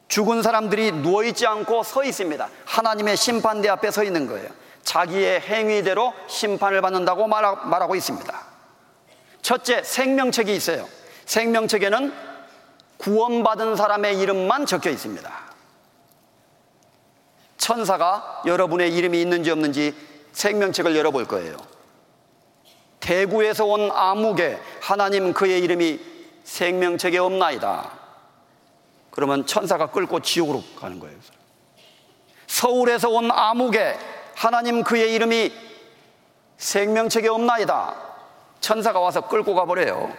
죽은 0.08 0.44
사람들이 0.44 0.92
누워있지 0.92 1.46
않고 1.46 1.84
서 1.84 2.04
있습니다. 2.04 2.50
하나님의 2.66 3.18
심판대 3.18 3.68
앞에 3.70 3.92
서 3.92 4.04
있는 4.04 4.28
거예요. 4.28 4.50
자기의 4.84 5.42
행위대로 5.42 6.14
심판을 6.28 6.82
받는다고 6.82 7.28
말하고 7.28 7.96
있습니다. 7.96 8.46
첫째, 9.42 9.84
생명책이 9.84 10.56
있어요. 10.56 10.88
생명책에는 11.26 12.14
구원받은 12.98 13.76
사람의 13.76 14.20
이름만 14.20 14.66
적혀 14.66 14.90
있습니다. 14.90 15.30
천사가 17.58 18.44
여러분의 18.46 18.96
이름이 18.96 19.20
있는지 19.20 19.52
없는지 19.52 19.96
생명책을 20.32 20.96
열어볼 20.96 21.26
거예요. 21.26 21.58
대구에서 23.06 23.66
온 23.66 23.92
아무개 23.92 24.58
하나님 24.82 25.32
그의 25.32 25.62
이름이 25.62 26.00
생명책에 26.44 27.20
없나이다. 27.20 27.92
그러면 29.12 29.46
천사가 29.46 29.92
끌고 29.92 30.22
지옥으로 30.22 30.64
가는 30.80 31.00
거예요. 31.00 31.16
서울에서 32.48 33.10
온 33.10 33.30
아무개 33.30 33.96
하나님 34.34 34.84
그의 34.84 35.14
이름이 35.14 35.54
생명책에 36.58 37.28
없나이다. 37.28 37.94
천사가 38.60 39.00
와서 39.00 39.28
끌고 39.28 39.54
가버려요. 39.54 40.12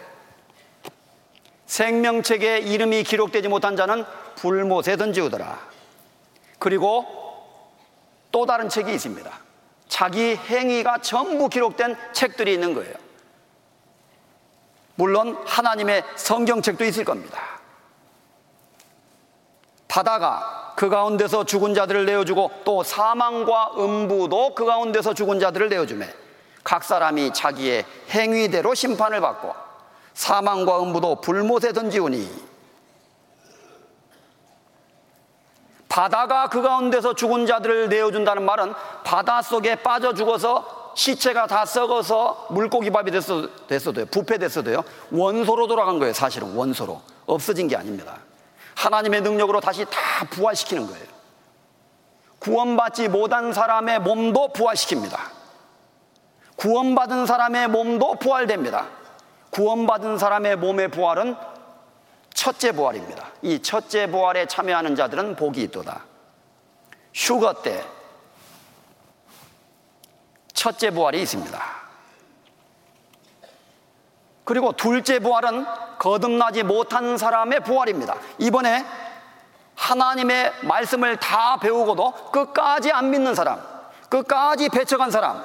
생명책에 1.65 2.59
이름이 2.59 3.03
기록되지 3.03 3.49
못한 3.49 3.75
자는 3.75 4.05
불못에 4.35 4.95
던지우더라. 4.95 5.59
그리고 6.57 7.05
또 8.31 8.45
다른 8.45 8.69
책이 8.69 8.93
있습니다. 8.93 9.46
자기 9.87 10.35
행위가 10.35 10.99
전부 10.99 11.49
기록된 11.49 11.95
책들이 12.13 12.53
있는 12.53 12.73
거예요. 12.73 12.93
물론 14.95 15.37
하나님의 15.45 16.03
성경책도 16.15 16.83
있을 16.85 17.05
겁니다. 17.05 17.39
바다가 19.87 20.73
그 20.75 20.89
가운데서 20.89 21.45
죽은 21.45 21.73
자들을 21.73 22.05
내어주고 22.05 22.51
또 22.63 22.83
사망과 22.83 23.71
음부도 23.77 24.53
그 24.53 24.65
가운데서 24.65 25.13
죽은 25.13 25.39
자들을 25.39 25.69
내어주매 25.69 26.07
각 26.63 26.83
사람이 26.83 27.33
자기의 27.33 27.85
행위대로 28.09 28.73
심판을 28.75 29.21
받고 29.21 29.55
사망과 30.13 30.83
음부도 30.83 31.21
불못에 31.21 31.73
던지우니 31.73 32.29
바다가 35.97 36.47
그 36.47 36.61
가운데서 36.61 37.15
죽은 37.15 37.47
자들을 37.47 37.89
내어준다는 37.89 38.43
말은 38.43 38.71
바다 39.03 39.41
속에 39.41 39.81
빠져 39.81 40.13
죽어서 40.13 40.93
시체가 40.93 41.47
다 41.47 41.65
썩어서 41.65 42.45
물고기 42.51 42.91
밥이 42.91 43.09
됐어, 43.09 43.47
됐어도요. 43.65 44.05
부패됐어도요. 44.05 44.83
원소로 45.11 45.65
돌아간 45.65 45.97
거예요. 45.97 46.13
사실은 46.13 46.55
원소로. 46.55 47.01
없어진 47.25 47.67
게 47.67 47.75
아닙니다. 47.75 48.19
하나님의 48.75 49.21
능력으로 49.21 49.59
다시 49.59 49.85
다 49.85 49.99
부활시키는 50.29 50.85
거예요. 50.85 51.05
구원받지 52.37 53.07
못한 53.07 53.51
사람의 53.51 53.99
몸도 54.01 54.49
부활시킵니다. 54.53 55.17
구원받은 56.57 57.25
사람의 57.25 57.69
몸도 57.69 58.19
부활됩니다. 58.19 58.85
구원받은 59.49 60.19
사람의 60.19 60.57
몸의 60.57 60.91
부활은 60.91 61.35
첫째 62.47 62.71
부활입니다. 62.71 63.25
이 63.41 63.61
첫째 63.61 64.07
부활에 64.07 64.45
참여하는 64.45 64.95
자들은 64.95 65.35
복이 65.35 65.63
있도다. 65.63 66.05
휴거 67.13 67.55
때 67.55 67.83
첫째 70.53 70.91
부활이 70.91 71.21
있습니다. 71.23 71.61
그리고 74.45 74.71
둘째 74.71 75.19
부활은 75.19 75.65
거듭나지 75.99 76.63
못한 76.63 77.17
사람의 77.17 77.65
부활입니다. 77.65 78.15
이번에 78.37 78.85
하나님의 79.75 80.53
말씀을 80.61 81.17
다 81.17 81.57
배우고도 81.57 82.31
끝까지 82.31 82.93
안 82.93 83.09
믿는 83.09 83.35
사람, 83.35 83.61
끝까지 84.07 84.69
배척한 84.69 85.11
사람, 85.11 85.43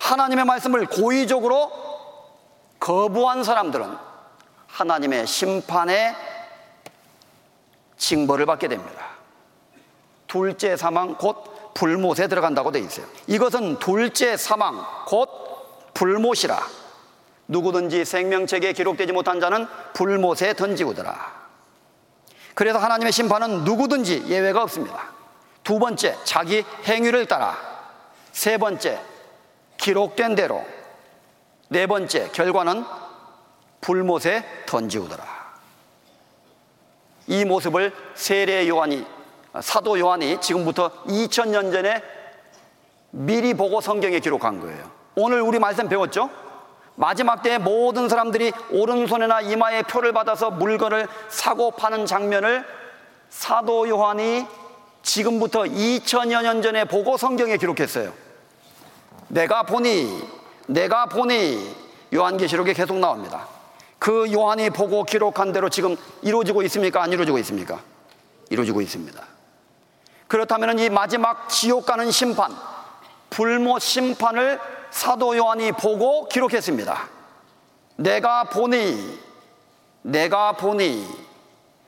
하나님의 0.00 0.44
말씀을 0.44 0.86
고의적으로 0.86 1.70
거부한 2.80 3.44
사람들은 3.44 4.15
하나님의 4.76 5.26
심판의 5.26 6.14
징벌을 7.96 8.44
받게 8.44 8.68
됩니다. 8.68 9.06
둘째 10.26 10.76
사망 10.76 11.14
곧 11.16 11.72
불못에 11.72 12.28
들어간다고 12.28 12.70
되어 12.72 12.82
있어요. 12.82 13.06
이것은 13.26 13.78
둘째 13.78 14.36
사망 14.36 14.84
곧 15.06 15.94
불못이라. 15.94 16.60
누구든지 17.48 18.04
생명책에 18.04 18.74
기록되지 18.74 19.12
못한 19.12 19.40
자는 19.40 19.66
불못에 19.94 20.52
던지우더라. 20.54 21.46
그래서 22.54 22.78
하나님의 22.78 23.12
심판은 23.12 23.64
누구든지 23.64 24.26
예외가 24.26 24.62
없습니다. 24.62 25.10
두 25.64 25.78
번째, 25.78 26.18
자기 26.24 26.64
행위를 26.84 27.26
따라. 27.26 27.56
세 28.32 28.58
번째, 28.58 29.00
기록된 29.78 30.34
대로. 30.34 30.66
네 31.68 31.86
번째, 31.86 32.28
결과는 32.32 33.05
불못에 33.86 34.44
던지우더라. 34.66 35.24
이 37.28 37.44
모습을 37.44 37.92
세례 38.16 38.68
요한이, 38.68 39.06
사도 39.60 39.96
요한이 39.96 40.40
지금부터 40.40 40.90
2000년 41.04 41.72
전에 41.72 42.02
미리 43.12 43.54
보고 43.54 43.80
성경에 43.80 44.18
기록한 44.18 44.60
거예요. 44.60 44.90
오늘 45.14 45.40
우리 45.40 45.60
말씀 45.60 45.88
배웠죠? 45.88 46.30
마지막 46.96 47.42
때에 47.42 47.58
모든 47.58 48.08
사람들이 48.08 48.52
오른손이나 48.70 49.42
이마에 49.42 49.82
표를 49.82 50.12
받아서 50.12 50.50
물건을 50.50 51.06
사고 51.28 51.70
파는 51.70 52.06
장면을 52.06 52.64
사도 53.28 53.88
요한이 53.88 54.46
지금부터 55.02 55.62
2000여 55.62 56.42
년 56.42 56.60
전에 56.60 56.86
보고 56.86 57.16
성경에 57.16 57.56
기록했어요. 57.56 58.12
내가 59.28 59.62
보니, 59.62 60.28
내가 60.66 61.06
보니 61.06 61.86
요한계시록에 62.12 62.72
계속 62.72 62.96
나옵니다. 62.98 63.55
그 63.98 64.30
요한이 64.32 64.70
보고 64.70 65.04
기록한 65.04 65.52
대로 65.52 65.68
지금 65.68 65.96
이루어지고 66.22 66.62
있습니까? 66.62 67.02
안 67.02 67.12
이루어지고 67.12 67.38
있습니까? 67.38 67.80
이루어지고 68.50 68.80
있습니다. 68.80 69.22
그렇다면 70.28 70.78
이 70.78 70.88
마지막 70.90 71.48
지옥 71.48 71.86
가는 71.86 72.10
심판, 72.10 72.52
불모 73.30 73.78
심판을 73.78 74.60
사도 74.90 75.36
요한이 75.36 75.72
보고 75.72 76.28
기록했습니다. 76.28 77.08
내가 77.96 78.44
보니, 78.44 79.20
내가 80.02 80.52
보니 80.52 81.06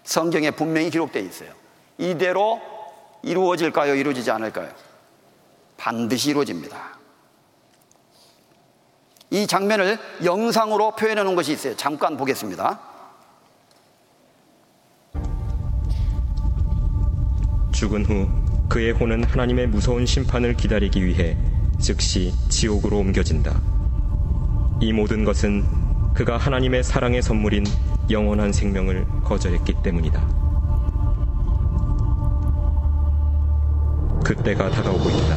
성경에 0.04 0.50
분명히 0.50 0.90
기록되어 0.90 1.22
있어요. 1.22 1.52
이대로 1.98 2.60
이루어질까요? 3.22 3.94
이루어지지 3.94 4.30
않을까요? 4.30 4.70
반드시 5.76 6.30
이루어집니다. 6.30 6.97
이 9.30 9.46
장면을 9.46 9.98
영상으로 10.24 10.92
표현해 10.96 11.22
놓은 11.22 11.34
것이 11.36 11.52
있어요. 11.52 11.76
잠깐 11.76 12.16
보겠습니다. 12.16 12.80
죽은 17.72 18.04
후 18.06 18.28
그의 18.68 18.92
혼은 18.92 19.24
하나님의 19.24 19.68
무서운 19.68 20.06
심판을 20.06 20.54
기다리기 20.54 21.04
위해 21.04 21.36
즉시 21.78 22.32
지옥으로 22.48 22.98
옮겨진다. 22.98 23.60
이 24.80 24.92
모든 24.92 25.24
것은 25.24 25.64
그가 26.14 26.36
하나님의 26.36 26.82
사랑의 26.82 27.22
선물인 27.22 27.64
영원한 28.10 28.52
생명을 28.52 29.06
거절했기 29.24 29.74
때문이다. 29.82 30.20
그때가 34.24 34.70
다가오고 34.70 35.08
있다. 35.08 35.36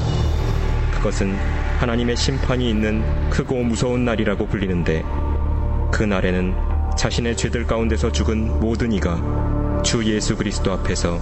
그것은 0.96 1.38
하나님의 1.82 2.16
심판이 2.16 2.70
있는 2.70 3.02
크고 3.32 3.64
무서운 3.64 4.06
날이라고 4.06 4.46
불리는데 4.46 5.04
그 5.92 6.04
날에는 6.04 6.54
자신의 6.96 7.36
죄들 7.36 7.66
가운데서 7.66 8.12
죽은 8.12 8.60
모든 8.60 8.92
이가 8.92 9.82
주 9.84 10.06
예수 10.06 10.38
그리스도 10.38 10.72
앞에서 10.74 11.18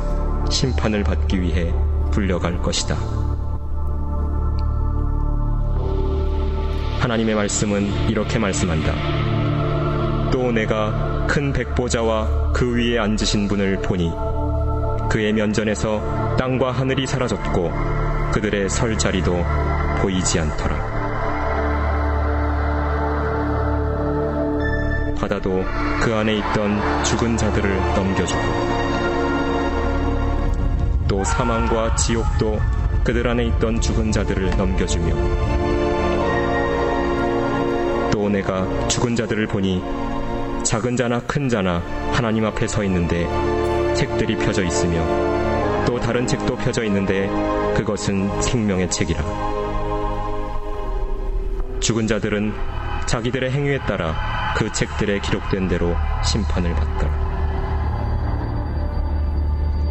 심판을 0.52 1.06
받기 1.06 1.42
위해 1.42 1.74
불려갈 2.12 2.62
것이다. 2.62 2.98
하나님의 7.00 7.36
말씀은 7.36 8.10
이렇게 8.10 8.38
말씀한다. 8.38 10.30
또 10.30 10.52
내가 10.52 11.26
큰 11.26 11.54
백보자와 11.54 12.52
그 12.52 12.76
위에 12.76 13.00
앉으신 13.00 13.48
분을 13.48 13.82
보니 13.82 14.12
그의 15.10 15.32
면전에서 15.32 16.36
땅과 16.36 16.72
하늘이 16.72 17.08
사라졌고 17.08 17.72
그들의 18.34 18.68
설 18.68 18.98
자리도 18.98 19.69
보이지 20.02 20.40
않더라. 20.40 21.00
바다도 25.20 25.64
그 26.02 26.16
안에 26.16 26.38
있던 26.38 27.04
죽은 27.04 27.36
자들을 27.36 27.76
넘겨주고 27.94 28.42
또 31.08 31.24
사망과 31.24 31.96
지옥도 31.96 32.60
그들 33.04 33.28
안에 33.28 33.46
있던 33.48 33.82
죽은 33.82 34.12
자들을 34.12 34.56
넘겨주며 34.56 35.14
또 38.12 38.30
내가 38.30 38.88
죽은 38.88 39.16
자들을 39.16 39.48
보니 39.48 39.84
작은 40.64 40.96
자나 40.96 41.20
큰 41.22 41.50
자나 41.50 41.82
하나님 42.12 42.46
앞에 42.46 42.68
서 42.68 42.84
있는데 42.84 43.28
책들이 43.96 44.38
펴져 44.38 44.64
있으며 44.64 45.04
또 45.86 46.00
다른 46.00 46.26
책도 46.26 46.56
펴져 46.56 46.84
있는데 46.86 47.28
그것은 47.76 48.42
생명의 48.42 48.90
책이라. 48.90 49.59
죽은 51.80 52.08
자들은 52.08 52.54
자기들의 53.08 53.52
행위에 53.52 53.80
따라 53.80 54.16
그 54.56 54.72
책들에 54.72 55.20
기록된 55.20 55.68
대로 55.68 55.96
심판을 56.24 56.74
받더라. 56.76 57.30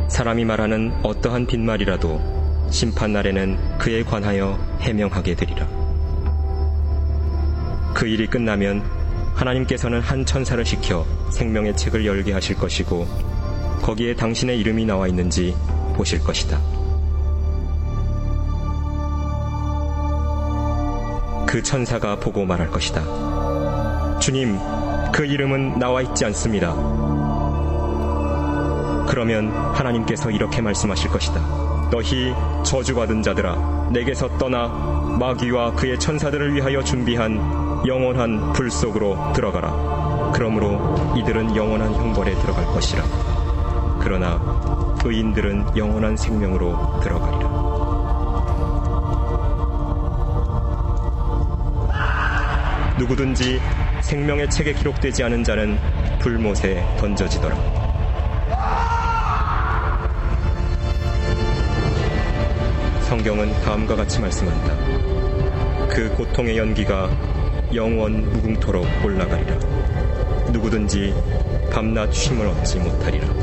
사람이 0.09 0.45
말하는 0.45 0.93
어떠한 1.03 1.47
빈말이라도 1.47 2.69
심판 2.71 3.13
날에는 3.13 3.79
그에 3.79 4.03
관하여 4.03 4.59
해명하게 4.81 5.35
되리라. 5.35 5.67
그 7.95 8.07
일이 8.07 8.27
끝나면 8.27 8.83
하나님께서는 9.35 10.01
한 10.01 10.25
천사를 10.25 10.65
시켜 10.65 11.05
생명의 11.33 11.77
책을 11.77 12.05
열게 12.05 12.33
하실 12.33 12.57
것이고 12.57 13.07
거기에 13.83 14.15
당신의 14.15 14.59
이름이 14.61 14.85
나와 14.85 15.09
있는지 15.09 15.55
보실 15.95 16.23
것이다. 16.23 16.78
그 21.49 21.63
천사가 21.63 22.17
보고 22.17 22.45
말할 22.45 22.71
것이다. 22.71 24.19
주님, 24.19 24.59
그 25.11 25.25
이름은 25.25 25.79
나와 25.79 26.03
있지 26.03 26.27
않습니다. 26.27 26.75
그러면 29.09 29.51
하나님께서 29.73 30.31
이렇게 30.31 30.61
말씀하실 30.61 31.09
것이다. 31.09 31.41
너희 31.91 32.35
저주받은 32.65 33.23
자들아, 33.23 33.89
내게서 33.93 34.37
떠나 34.37 34.69
마귀와 35.19 35.73
그의 35.73 35.99
천사들을 35.99 36.55
위하여 36.55 36.85
준비한 36.85 37.39
영원한 37.87 38.53
불 38.53 38.71
속으로 38.71 39.33
들어가라. 39.33 40.33
그러므로 40.35 41.15
이들은 41.17 41.57
영원한 41.57 41.95
형벌에 41.95 42.35
들어갈 42.41 42.67
것이라. 42.67 43.03
그러나 44.01 44.39
의인들은 45.03 45.79
영원한 45.79 46.15
생명으로 46.15 47.01
들어가리라. 47.03 47.48
누구든지 52.99 53.61
생명의 54.01 54.51
책에 54.51 54.75
기록되지 54.75 55.23
않은 55.25 55.45
자는 55.45 55.79
불못에 56.19 56.85
던져지더라. 56.99 57.57
성경은 63.03 63.53
다음과 63.63 63.95
같이 63.97 64.21
말씀한다. 64.21 64.77
그 65.89 66.13
고통의 66.17 66.59
연기가 66.59 67.09
영원 67.73 68.31
무궁토록 68.33 68.85
올라가리라. 69.05 69.57
누구든지 70.51 71.15
밤낮 71.71 72.13
쉼을 72.13 72.47
얻지 72.49 72.81
못하리라. 72.81 73.38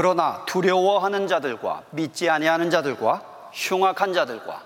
그러나 0.00 0.42
두려워하는 0.46 1.28
자들과 1.28 1.82
믿지 1.90 2.30
아니하는 2.30 2.70
자들과 2.70 3.50
흉악한 3.52 4.14
자들과 4.14 4.62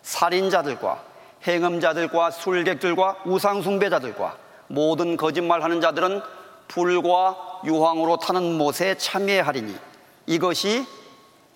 살인자들과 0.00 1.02
행음자들과 1.46 2.30
술객들과 2.30 3.18
우상숭배자들과 3.26 4.38
모든 4.68 5.18
거짓말하는 5.18 5.82
자들은 5.82 6.22
불과 6.68 7.36
유황으로 7.66 8.16
타는 8.16 8.56
못에 8.56 8.96
참여하리니 8.96 9.76
이것이 10.24 10.86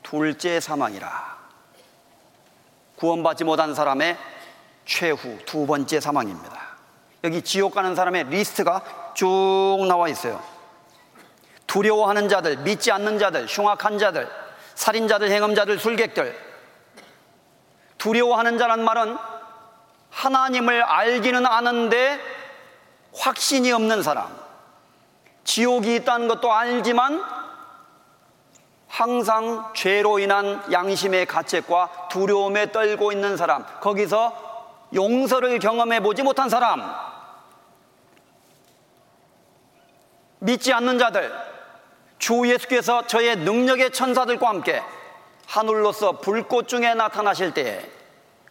둘째 0.03 0.61
사망이라. 0.61 1.39
구원받지 2.97 3.45
못한 3.45 3.75
사람의 3.75 4.19
최후 4.85 5.39
두 5.47 5.67
번째 5.67 6.01
사망입니다. 6.01 6.61
여기 7.25 7.41
지옥 7.41 7.73
가는 7.73 7.95
사람의 7.95 8.25
리스트가 8.25 9.15
쭉 9.15 9.87
나와 9.89 10.11
있어요. 10.11 10.52
두려워하는 11.73 12.28
자들, 12.28 12.59
믿지 12.59 12.93
않는 12.93 13.19
자들, 13.19 13.47
흉악한 13.47 13.99
자들, 13.99 14.28
살인자들, 14.74 15.31
행음자들, 15.31 15.78
술객들. 15.78 16.39
두려워하는 17.97 18.59
자란 18.59 18.85
말은 18.85 19.16
하나님을 20.11 20.82
알기는 20.82 21.47
아는데 21.47 22.20
확신이 23.15 23.73
없는 23.73 24.03
사람. 24.03 24.36
지옥이 25.44 25.94
있다는 25.97 26.28
것도 26.28 26.53
알지만 26.53 27.24
항상 28.86 29.73
죄로 29.74 30.19
인한 30.19 30.62
양심의 30.70 31.24
가책과 31.24 32.09
두려움에 32.11 32.70
떨고 32.70 33.12
있는 33.12 33.39
사람. 33.39 33.65
거기서 33.81 34.77
용서를 34.93 35.59
경험해 35.59 36.01
보지 36.01 36.23
못한 36.23 36.51
사람. 36.51 36.82
믿지 40.40 40.70
않는 40.74 40.99
자들, 40.99 41.52
주 42.23 42.49
예수께서 42.49 43.05
저의 43.09 43.35
능력의 43.35 43.90
천사들과 43.90 44.49
함께 44.49 44.81
하늘로서 45.49 46.20
불꽃 46.20 46.69
중에 46.69 46.94
나타나실 46.94 47.53
때에 47.53 47.85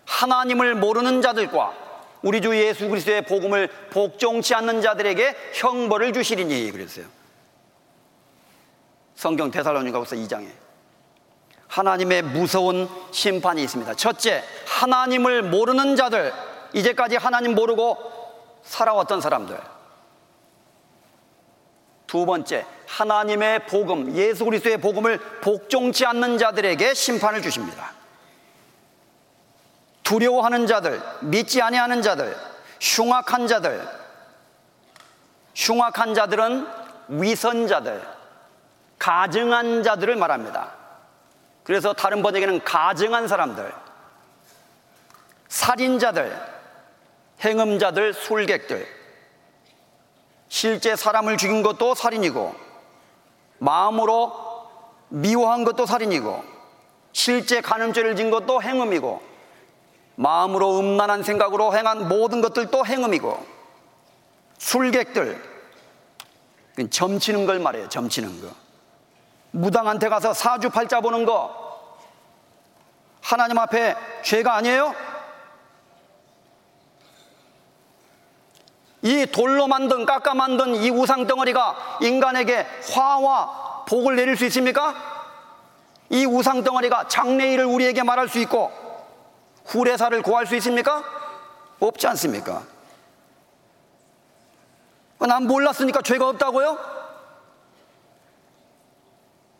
하나님을 0.06 0.76
모르는 0.76 1.22
자들과 1.22 1.74
우리 2.22 2.42
주 2.42 2.54
예수 2.54 2.90
그리스도의 2.90 3.22
복음을 3.22 3.70
복종치 3.92 4.54
않는 4.56 4.82
자들에게 4.82 5.54
형벌을 5.54 6.12
주시리니 6.12 6.70
그랬어요. 6.70 7.06
성경 9.16 9.50
대살로니가후서 9.50 10.18
2장에 10.18 10.50
하나님의 11.70 12.24
무서운 12.24 12.90
심판이 13.12 13.64
있습니다. 13.64 13.94
첫째, 13.94 14.44
하나님을 14.68 15.44
모르는 15.44 15.96
자들, 15.96 16.34
이제까지 16.74 17.16
하나님 17.16 17.56
모르고 17.56 17.98
살아왔던 18.64 19.22
사람들. 19.22 19.58
두 22.12 22.26
번째, 22.26 22.66
하나님의 22.88 23.68
복음, 23.68 24.14
예수 24.18 24.44
그리스도의 24.44 24.80
복음을 24.82 25.18
복종치 25.40 26.06
않는 26.06 26.38
자들에게 26.38 26.94
심판을 26.94 27.42
주십니다. 27.42 27.94
두려워하는 30.04 30.68
자들, 30.68 31.02
믿지 31.22 31.62
아니하는 31.62 32.02
자들, 32.02 32.36
흉악한 32.82 33.48
자들, 33.48 33.88
흉악한 35.56 36.14
자들은 36.14 36.68
위선자들, 37.08 38.06
가증한 39.00 39.84
자들을 39.84 40.18
말합니다. 40.18 40.74
그래서 41.64 41.94
다른 41.94 42.22
번역에는 42.22 42.62
가증한 42.66 43.30
사람들, 43.30 43.72
살인자들, 45.48 46.38
행음자들, 47.40 48.14
술객들, 48.14 49.01
실제 50.52 50.98
사람을 50.98 51.38
죽인 51.38 51.64
것도 51.64 51.96
살인이고, 51.96 52.54
마음으로 53.60 54.34
미워한 55.08 55.64
것도 55.64 55.86
살인이고, 55.86 56.44
실제 57.14 57.62
간음죄를 57.62 58.18
진 58.18 58.30
것도 58.30 58.62
행음이고, 58.62 59.22
마음으로 60.16 60.78
음란한 60.78 61.24
생각으로 61.24 61.74
행한 61.74 62.10
모든 62.10 62.42
것들도 62.42 62.86
행음이고, 62.86 63.46
술객들, 64.58 65.42
점치는 66.90 67.46
걸 67.46 67.60
말해요, 67.60 67.88
점치는 67.88 68.42
거. 68.42 68.50
무당한테 69.52 70.10
가서 70.10 70.34
사주팔자 70.34 71.00
보는 71.00 71.24
거, 71.24 71.98
하나님 73.22 73.58
앞에 73.58 73.96
죄가 74.24 74.56
아니에요? 74.56 74.94
이 79.04 79.26
돌로 79.26 79.68
만든 79.68 80.06
깎아 80.06 80.34
만든 80.36 80.76
이 80.76 80.90
우상 80.92 81.26
덩어리가 81.26 82.00
인간에게 82.02 82.68
화와 82.94 83.86
복을 83.88 84.16
내릴 84.16 84.38
수 84.38 84.46
있습니까? 84.46 84.96
이 86.10 86.26
우상 86.26 86.64
덩어리가 86.64 87.08
장래일을 87.08 87.66
우리에게 87.66 88.04
말할 88.04 88.28
수 88.28 88.40
있고 88.40 88.72
후레사를 89.66 90.22
구할 90.22 90.46
수 90.46 90.56
있습니까? 90.58 91.04
없지 91.80 92.06
않습니까? 92.08 92.64
난 95.20 95.46
몰랐으니까 95.46 96.02
죄가 96.02 96.30
없다고요? 96.30 96.78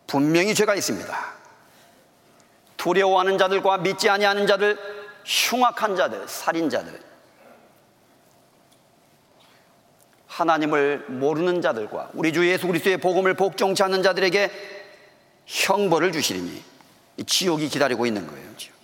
분명히 0.08 0.54
죄가 0.54 0.76
있습니다. 0.76 1.18
두려워하는 2.78 3.38
자들과 3.38 3.78
믿지 3.78 4.10
아니하는 4.10 4.48
자들, 4.48 4.78
흉악한 5.24 5.96
자들, 5.96 6.28
살인자들, 6.28 7.11
하나님을 10.32 11.06
모르는 11.10 11.62
자들과 11.62 12.10
우리 12.14 12.32
주 12.32 12.48
예수 12.50 12.66
그리스도의 12.66 12.98
복음을 12.98 13.34
복종치 13.34 13.84
않는 13.84 14.02
자들에게 14.02 14.50
형벌을 15.46 16.14
주시리니 16.14 16.64
지옥이 17.28 17.68
기다리고 17.68 18.06
있는 18.06 18.26
거예요. 18.26 18.48
지금. 18.56 18.76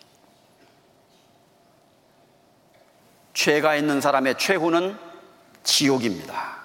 죄가 3.33 3.77
있는 3.77 4.01
사람의 4.01 4.37
최후는 4.37 4.97
지옥입니다. 5.63 6.57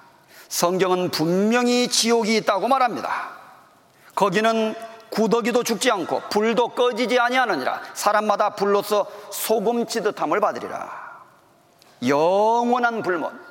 성경은 0.49 1.11
분명히 1.11 1.87
지옥이 1.87 2.35
있다고 2.37 2.67
말합니다. 2.67 3.31
거기는 4.15 4.75
구더기도 5.09 5.63
죽지 5.63 5.91
않고 5.91 6.23
불도 6.29 6.69
꺼지지 6.69 7.19
아니하느니라 7.19 7.81
사람마다 7.93 8.55
불로서 8.55 9.09
소금 9.31 9.87
치듯함을 9.87 10.41
받으리라. 10.41 11.21
영원한 12.05 13.01
불문. 13.01 13.42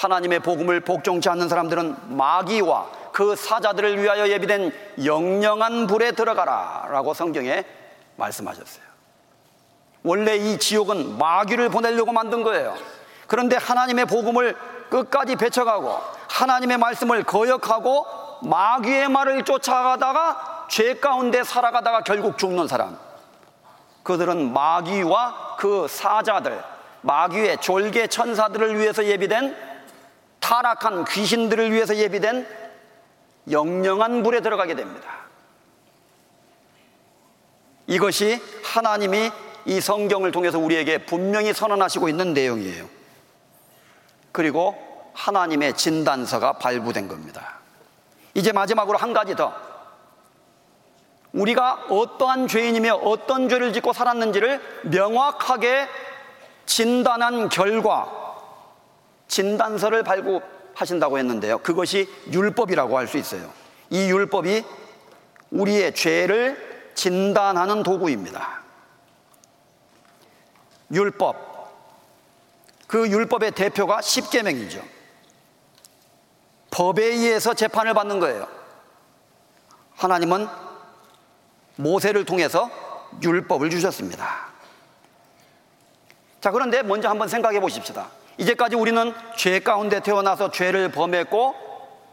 하나님의 0.00 0.40
복음을 0.40 0.80
복종치 0.80 1.28
않는 1.28 1.50
사람들은 1.50 2.16
마귀와 2.16 2.86
그 3.12 3.36
사자들을 3.36 4.02
위하여 4.02 4.28
예비된 4.28 4.72
영영한 5.04 5.86
불에 5.88 6.12
들어가라 6.12 6.86
라고 6.90 7.12
성경에 7.12 7.64
말씀하셨어요. 8.16 8.84
원래 10.02 10.36
이 10.36 10.58
지옥은 10.58 11.18
마귀를 11.18 11.68
보내려고 11.68 12.12
만든 12.12 12.42
거예요. 12.42 12.74
그런데 13.26 13.56
하나님의 13.56 14.06
복음을 14.06 14.56
끝까지 14.88 15.36
배쳐가고 15.36 15.98
하나님의 16.28 16.78
말씀을 16.78 17.22
거역하고 17.24 18.06
마귀의 18.42 19.10
말을 19.10 19.44
쫓아가다가 19.44 20.66
죄 20.70 20.94
가운데 20.94 21.44
살아가다가 21.44 22.00
결국 22.04 22.38
죽는 22.38 22.68
사람. 22.68 22.98
그들은 24.02 24.54
마귀와 24.54 25.56
그 25.58 25.86
사자들, 25.88 26.64
마귀의 27.02 27.58
졸개 27.58 28.06
천사들을 28.06 28.78
위해서 28.78 29.04
예비된 29.04 29.69
타락한 30.50 31.04
귀신들을 31.04 31.70
위해서 31.70 31.94
예비된 31.94 32.44
영영한 33.52 34.24
물에 34.24 34.40
들어가게 34.40 34.74
됩니다. 34.74 35.08
이것이 37.86 38.42
하나님이 38.64 39.30
이 39.66 39.80
성경을 39.80 40.32
통해서 40.32 40.58
우리에게 40.58 41.06
분명히 41.06 41.52
선언하시고 41.52 42.08
있는 42.08 42.34
내용이에요. 42.34 42.88
그리고 44.32 44.74
하나님의 45.14 45.76
진단서가 45.76 46.54
발부된 46.54 47.06
겁니다. 47.06 47.60
이제 48.34 48.50
마지막으로 48.50 48.98
한 48.98 49.12
가지 49.12 49.36
더. 49.36 49.54
우리가 51.32 51.86
어떠한 51.90 52.48
죄인이며 52.48 52.96
어떤 52.96 53.48
죄를 53.48 53.72
짓고 53.72 53.92
살았는지를 53.92 54.60
명확하게 54.82 55.86
진단한 56.66 57.48
결과 57.48 58.19
진단서를 59.30 60.02
발급하신다고 60.02 61.16
했는데요. 61.18 61.58
그것이 61.58 62.08
율법이라고 62.30 62.98
할 62.98 63.06
수 63.06 63.16
있어요. 63.16 63.50
이 63.88 64.10
율법이 64.10 64.64
우리의 65.52 65.94
죄를 65.94 66.92
진단하는 66.94 67.82
도구입니다. 67.82 68.60
율법. 70.92 71.48
그 72.86 73.08
율법의 73.08 73.52
대표가 73.52 74.02
십계명이죠. 74.02 74.82
법에 76.70 77.04
의해서 77.04 77.54
재판을 77.54 77.94
받는 77.94 78.18
거예요. 78.18 78.48
하나님은 79.94 80.48
모세를 81.76 82.24
통해서 82.24 82.68
율법을 83.22 83.70
주셨습니다. 83.70 84.48
자, 86.40 86.50
그런데 86.50 86.82
먼저 86.82 87.08
한번 87.08 87.28
생각해 87.28 87.60
보십시다. 87.60 88.08
이제까지 88.40 88.74
우리는 88.74 89.12
죄 89.36 89.60
가운데 89.60 90.00
태어나서 90.00 90.50
죄를 90.50 90.90
범했고 90.90 91.54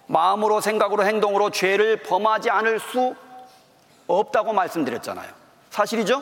마음으로 0.08 0.60
생각으로 0.60 1.06
행동으로 1.06 1.52
죄를 1.52 2.04
범하지 2.04 2.50
않을 2.50 2.80
수 2.80 3.16
없다고 4.08 4.52
말씀드렸잖아요. 4.52 5.30
사실이죠? 5.70 6.22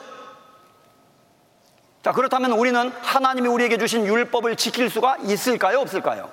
자, 2.04 2.12
그렇다면 2.12 2.52
우리는 2.52 2.92
하나님이 3.02 3.48
우리에게 3.48 3.78
주신 3.78 4.06
율법을 4.06 4.56
지킬 4.58 4.92
수가 4.92 5.18
있을까요? 5.24 5.80
없을까요? 5.80 6.30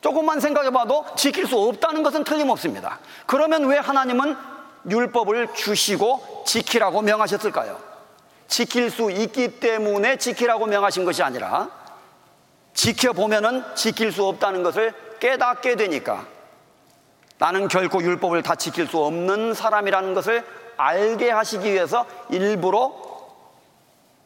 조금만 0.00 0.38
생각해 0.38 0.70
봐도 0.70 1.04
지킬 1.16 1.46
수 1.48 1.58
없다는 1.58 2.04
것은 2.04 2.22
틀림없습니다. 2.22 3.00
그러면 3.26 3.66
왜 3.66 3.76
하나님은 3.76 4.36
율법을 4.88 5.52
주시고 5.54 6.44
지키라고 6.46 7.02
명하셨을까요? 7.02 7.89
지킬 8.50 8.90
수 8.90 9.10
있기 9.12 9.60
때문에 9.60 10.16
지키라고 10.16 10.66
명하신 10.66 11.04
것이 11.04 11.22
아니라 11.22 11.68
지켜보면은 12.74 13.64
지킬 13.76 14.12
수 14.12 14.26
없다는 14.26 14.64
것을 14.64 14.92
깨닫게 15.20 15.76
되니까 15.76 16.26
나는 17.38 17.68
결코 17.68 18.02
율법을 18.02 18.42
다 18.42 18.56
지킬 18.56 18.86
수 18.86 18.98
없는 18.98 19.54
사람이라는 19.54 20.14
것을 20.14 20.44
알게 20.76 21.30
하시기 21.30 21.72
위해서 21.72 22.04
일부러 22.28 22.92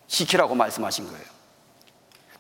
지키라고 0.09 0.55
말씀하신 0.55 1.07
거예요. 1.07 1.25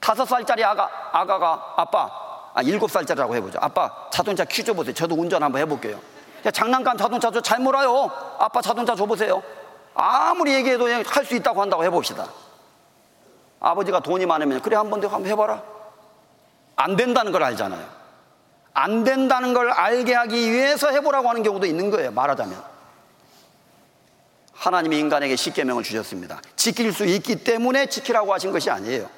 다섯 0.01 0.24
살짜리 0.24 0.65
아가, 0.65 0.90
아가가 1.12 1.74
아빠, 1.77 2.11
아, 2.55 2.62
일곱 2.62 2.90
살짜리라고 2.90 3.36
해보죠. 3.36 3.59
아빠, 3.61 4.09
자동차 4.11 4.44
퀴즈 4.44 4.73
보세요. 4.73 4.94
저도 4.94 5.15
운전 5.15 5.43
한번 5.43 5.61
해볼게요. 5.61 6.01
야, 6.47 6.51
장난감 6.51 6.97
자동차 6.97 7.31
잘 7.43 7.59
몰아요. 7.61 8.11
아빠 8.39 8.61
자동차 8.61 8.94
줘보세요. 8.94 9.43
아무리 9.94 10.54
얘기해도 10.54 10.86
할수 11.04 11.34
있다고 11.34 11.62
한다고 11.62 11.84
해봅시다. 11.84 12.28
아버지가 13.60 14.00
돈이 14.00 14.26
많으면, 14.26 14.60
그래, 14.60 14.76
한번더 14.76 15.08
한번 15.08 15.30
해봐라. 15.30 15.62
안 16.76 16.96
된다는 16.96 17.32
걸 17.32 17.42
알잖아요. 17.44 17.84
안 18.74 19.04
된다는 19.04 19.54
걸 19.54 19.70
알게 19.70 20.14
하기 20.14 20.52
위해서 20.52 20.90
해보라고 20.90 21.28
하는 21.28 21.42
경우도 21.42 21.66
있는 21.66 21.90
거예요. 21.90 22.10
말하자면. 22.10 22.74
하나님이 24.52 24.98
인간에게 24.98 25.36
십계명을 25.36 25.82
주셨습니다. 25.82 26.40
지킬 26.56 26.92
수 26.92 27.04
있기 27.04 27.44
때문에 27.44 27.86
지키라고 27.86 28.32
하신 28.34 28.50
것이 28.50 28.70
아니에요. 28.70 29.08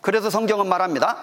그래서 0.00 0.30
성경은 0.30 0.68
말합니다. 0.68 1.16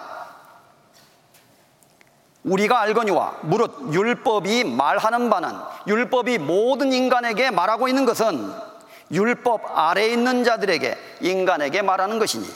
우리가 2.44 2.80
알거니와 2.80 3.38
무릇 3.42 3.92
율법이 3.92 4.64
말하는 4.64 5.28
바는 5.28 5.50
율법이 5.86 6.38
모든 6.38 6.92
인간에게 6.92 7.50
말하고 7.50 7.88
있는 7.88 8.06
것은 8.06 8.67
율법 9.10 9.62
아래 9.74 10.08
있는 10.08 10.44
자들에게 10.44 10.98
인간에게 11.20 11.82
말하는 11.82 12.18
것이니 12.18 12.46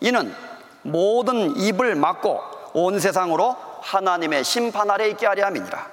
이는 0.00 0.34
모든 0.82 1.56
입을 1.56 1.94
막고 1.94 2.40
온 2.74 3.00
세상으로 3.00 3.56
하나님의 3.80 4.44
심판 4.44 4.90
아래 4.90 5.08
있게 5.08 5.26
하려 5.26 5.46
함이니라. 5.46 5.90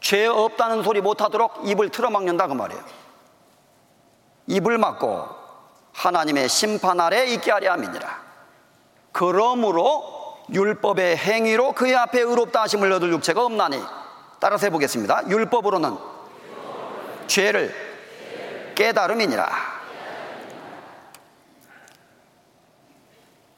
죄 0.00 0.26
없다는 0.26 0.82
소리 0.82 1.00
못하도록 1.00 1.68
입을 1.68 1.90
틀어막는다 1.90 2.46
그 2.46 2.54
말이에요. 2.54 2.82
입을 4.46 4.78
막고 4.78 5.28
하나님의 5.92 6.48
심판 6.48 7.00
아래 7.00 7.26
있게 7.26 7.50
하려 7.50 7.72
함이니라. 7.72 8.22
그러므로 9.12 10.20
율법의 10.52 11.16
행위로 11.16 11.72
그의 11.72 11.94
앞에 11.96 12.20
의롭다 12.20 12.62
하심을 12.62 12.90
얻을 12.92 13.12
육체가 13.12 13.44
없나니 13.44 13.80
따라서 14.40 14.66
해보겠습니다. 14.66 15.28
율법으로는 15.28 15.96
죄를 17.26 17.89
깨달음이니라. 18.80 19.46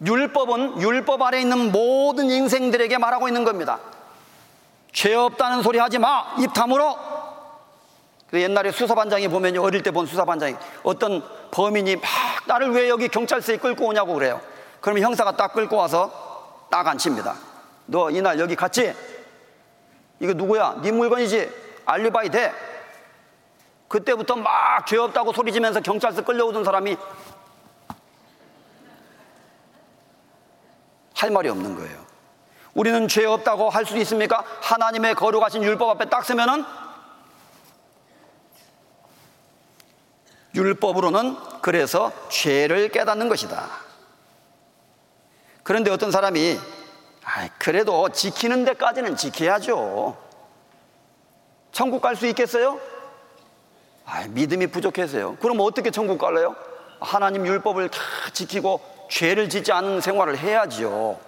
율법은 0.04 0.82
율법 0.82 1.22
아래 1.22 1.40
있는 1.40 1.70
모든 1.70 2.28
인생들에게 2.28 2.98
말하고 2.98 3.28
있는 3.28 3.44
겁니다. 3.44 3.78
죄 4.90 5.14
없다는 5.14 5.62
소리 5.62 5.78
하지 5.78 5.98
마! 5.98 6.34
입 6.40 6.52
다물어! 6.52 7.12
그 8.30 8.40
옛날에 8.42 8.72
수사반장이 8.72 9.28
보면 9.28 9.56
어릴 9.58 9.82
때 9.84 9.92
본 9.92 10.06
수사반장이 10.06 10.56
어떤 10.82 11.22
범인이 11.52 11.96
막 11.96 12.04
나를 12.46 12.72
왜 12.72 12.88
여기 12.88 13.06
경찰서에 13.06 13.58
끌고 13.58 13.86
오냐고 13.86 14.14
그래요. 14.14 14.40
그러면 14.80 15.04
형사가 15.04 15.36
딱 15.36 15.52
끌고 15.52 15.76
와서 15.76 16.66
딱 16.68 16.84
앉힙니다. 16.88 17.36
너 17.86 18.10
이날 18.10 18.40
여기 18.40 18.56
갔지? 18.56 18.92
이거 20.18 20.32
누구야? 20.32 20.80
네 20.82 20.90
물건이지? 20.90 21.48
알리바이 21.84 22.30
돼? 22.30 22.52
그때부터 23.92 24.36
막 24.36 24.86
죄 24.86 24.96
없다고 24.96 25.32
소리 25.32 25.52
지면서 25.52 25.80
경찰서 25.80 26.24
끌려오던 26.24 26.64
사람이 26.64 26.96
할 31.14 31.30
말이 31.30 31.48
없는 31.48 31.76
거예요. 31.76 32.04
우리는 32.74 33.06
죄 33.06 33.24
없다고 33.26 33.68
할 33.70 33.84
수 33.84 33.96
있습니까? 33.98 34.44
하나님의 34.62 35.14
거룩하신 35.14 35.62
율법 35.62 35.90
앞에 35.90 36.06
딱 36.06 36.24
서면은 36.24 36.64
율법으로는 40.54 41.36
그래서 41.60 42.10
죄를 42.28 42.88
깨닫는 42.88 43.28
것이다. 43.28 43.68
그런데 45.62 45.90
어떤 45.90 46.10
사람이 46.10 46.58
그래도 47.58 48.08
지키는 48.08 48.64
데까지는 48.64 49.16
지켜야죠. 49.16 50.16
천국 51.70 52.02
갈 52.02 52.16
수 52.16 52.26
있겠어요? 52.26 52.80
아, 54.04 54.26
믿음이 54.28 54.68
부족해서요. 54.68 55.36
그럼 55.36 55.58
어떻게 55.60 55.90
천국 55.90 56.18
갈래요? 56.18 56.56
하나님 57.00 57.46
율법을 57.46 57.88
다 57.88 58.00
지키고 58.32 58.80
죄를 59.10 59.48
짓지 59.48 59.72
않은 59.72 60.00
생활을 60.00 60.38
해야지요. 60.38 61.18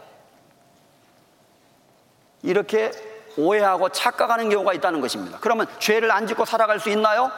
이렇게 2.42 2.90
오해하고 3.36 3.88
착각하는 3.88 4.48
경우가 4.48 4.72
있다는 4.74 5.00
것입니다. 5.00 5.38
그러면 5.40 5.66
죄를 5.78 6.10
안 6.10 6.26
짓고 6.26 6.44
살아갈 6.44 6.78
수 6.78 6.90
있나요? 6.90 7.30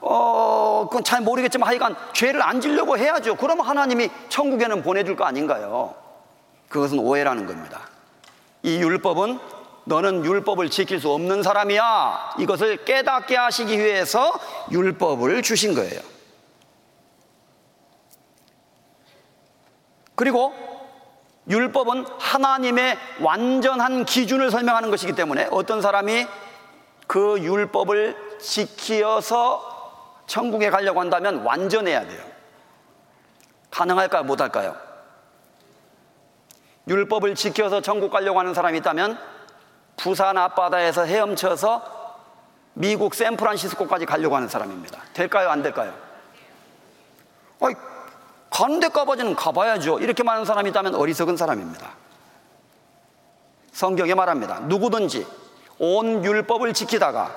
어, 0.00 0.86
그건 0.88 1.04
잘 1.04 1.20
모르겠지만 1.20 1.68
하여간 1.68 1.96
죄를 2.12 2.42
안 2.42 2.60
지려고 2.60 2.98
해야죠. 2.98 3.36
그러면 3.36 3.66
하나님이 3.66 4.10
천국에는 4.28 4.82
보내줄 4.82 5.16
거 5.16 5.24
아닌가요? 5.24 5.94
그것은 6.68 6.98
오해라는 6.98 7.46
겁니다. 7.46 7.80
이 8.62 8.78
율법은 8.78 9.38
너는 9.84 10.24
율법을 10.24 10.70
지킬 10.70 11.00
수 11.00 11.10
없는 11.10 11.42
사람이야. 11.42 12.36
이것을 12.38 12.84
깨닫게 12.84 13.36
하시기 13.36 13.78
위해서 13.78 14.32
율법을 14.70 15.42
주신 15.42 15.74
거예요. 15.74 16.00
그리고 20.14 20.54
율법은 21.48 22.06
하나님의 22.18 22.96
완전한 23.20 24.04
기준을 24.04 24.50
설명하는 24.50 24.90
것이기 24.90 25.14
때문에 25.14 25.48
어떤 25.50 25.82
사람이 25.82 26.26
그 27.08 27.38
율법을 27.40 28.38
지키어서 28.38 30.22
천국에 30.26 30.70
가려고 30.70 31.00
한다면 31.00 31.42
완전해야 31.44 32.06
돼요. 32.06 32.22
가능할까요? 33.70 34.22
못할까요? 34.24 34.76
율법을 36.88 37.34
지켜서 37.34 37.80
천국 37.80 38.10
가려고 38.10 38.38
하는 38.38 38.54
사람이 38.54 38.78
있다면 38.78 39.18
부산 40.02 40.36
앞바다에서 40.36 41.04
헤엄쳐서 41.04 42.02
미국 42.74 43.14
샌프란시스코까지 43.14 44.04
가려고 44.04 44.34
하는 44.34 44.48
사람입니다. 44.48 44.98
될까요? 45.12 45.48
안 45.48 45.62
될까요? 45.62 45.94
아이, 47.60 47.72
가는 48.50 48.80
데까지는 48.80 49.36
가봐야죠. 49.36 50.00
이렇게 50.00 50.24
많은 50.24 50.44
사람이 50.44 50.70
있다면 50.70 50.96
어리석은 50.96 51.36
사람입니다. 51.36 51.90
성경에 53.70 54.14
말합니다. 54.14 54.60
누구든지 54.60 55.24
온 55.78 56.24
율법을 56.24 56.74
지키다가 56.74 57.30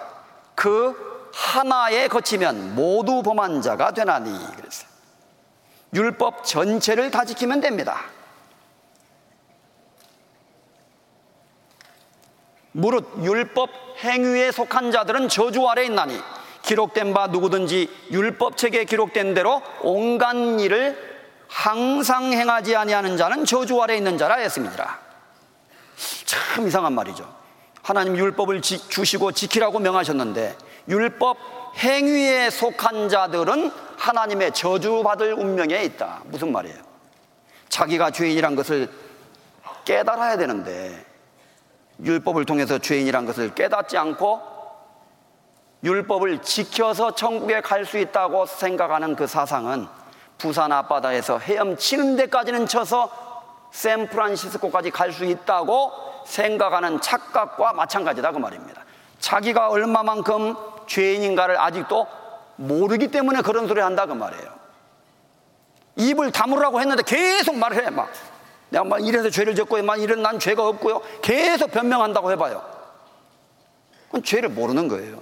그 0.55 1.29
하나에 1.33 2.07
거치면 2.07 2.73
모두 2.73 3.21
범한 3.21 3.61
자가 3.61 3.91
되나니 3.91 4.31
그랬어요. 4.55 4.89
율법 5.93 6.43
전체를 6.43 7.11
다 7.11 7.25
지키면 7.25 7.61
됩니다. 7.61 8.01
무릇 12.75 13.07
율법 13.21 13.69
행위에 14.03 14.51
속한 14.51 14.91
자들은 14.91 15.29
저주 15.29 15.65
아래 15.67 15.85
있나니 15.85 16.19
기록된 16.61 17.13
바 17.13 17.27
누구든지 17.27 17.89
율법 18.11 18.57
책에 18.57 18.83
기록된 18.83 19.33
대로 19.33 19.61
온갖 19.81 20.35
일을 20.35 21.15
항상 21.47 22.33
행하지 22.33 22.75
아니하는 22.75 23.15
자는 23.15 23.45
저주 23.45 23.81
아래 23.81 23.95
있는 23.95 24.17
자라 24.17 24.35
했습니다. 24.35 24.99
참 26.25 26.67
이상한 26.67 26.93
말이죠. 26.93 27.33
하나님 27.81 28.17
율법을 28.17 28.61
지, 28.61 28.89
주시고 28.89 29.31
지키라고 29.31 29.79
명하셨는데 29.79 30.57
율법 30.89 31.37
행위에 31.77 32.49
속한 32.49 33.07
자들은 33.07 33.71
하나님의 33.95 34.53
저주받을 34.53 35.33
운명에 35.33 35.81
있다. 35.85 36.23
무슨 36.25 36.51
말이에요? 36.51 36.77
자기가 37.69 38.11
죄인이란 38.11 38.55
것을 38.55 38.89
깨달아야 39.85 40.35
되는데 40.35 41.14
율법을 42.03 42.45
통해서 42.45 42.77
죄인이란 42.77 43.25
것을 43.25 43.53
깨닫지 43.55 43.97
않고 43.97 44.41
율법을 45.83 46.41
지켜서 46.41 47.13
천국에 47.13 47.61
갈 47.61 47.85
수 47.85 47.97
있다고 47.97 48.45
생각하는 48.45 49.15
그 49.15 49.27
사상은 49.27 49.87
부산 50.37 50.71
앞바다에서 50.71 51.39
헤엄치는 51.39 52.15
데까지는 52.15 52.67
쳐서 52.67 53.09
샌프란시스코까지 53.71 54.91
갈 54.91 55.11
수 55.11 55.25
있다고 55.25 55.91
생각하는 56.25 56.99
착각과 57.01 57.73
마찬가지다 57.73 58.31
그 58.31 58.39
말입니다. 58.39 58.83
자기가 59.19 59.69
얼마만큼 59.69 60.55
죄인인가를 60.87 61.59
아직도 61.59 62.07
모르기 62.55 63.09
때문에 63.09 63.41
그런 63.41 63.67
소리 63.67 63.81
한다 63.81 64.05
그 64.05 64.13
말이에요. 64.13 64.55
입을 65.97 66.31
다물라고 66.31 66.81
했는데 66.81 67.03
계속 67.03 67.55
말을 67.57 67.85
해. 67.85 67.89
막 67.89 68.09
내가 68.69 68.83
막 68.83 69.05
이래서 69.05 69.29
죄를 69.29 69.55
졌고요. 69.55 69.83
막 69.83 70.01
이런 70.01 70.21
난 70.21 70.39
죄가 70.39 70.67
없고요. 70.67 71.01
계속 71.21 71.71
변명한다고 71.71 72.31
해봐요. 72.31 72.63
그건 74.07 74.23
죄를 74.23 74.49
모르는 74.49 74.87
거예요. 74.87 75.21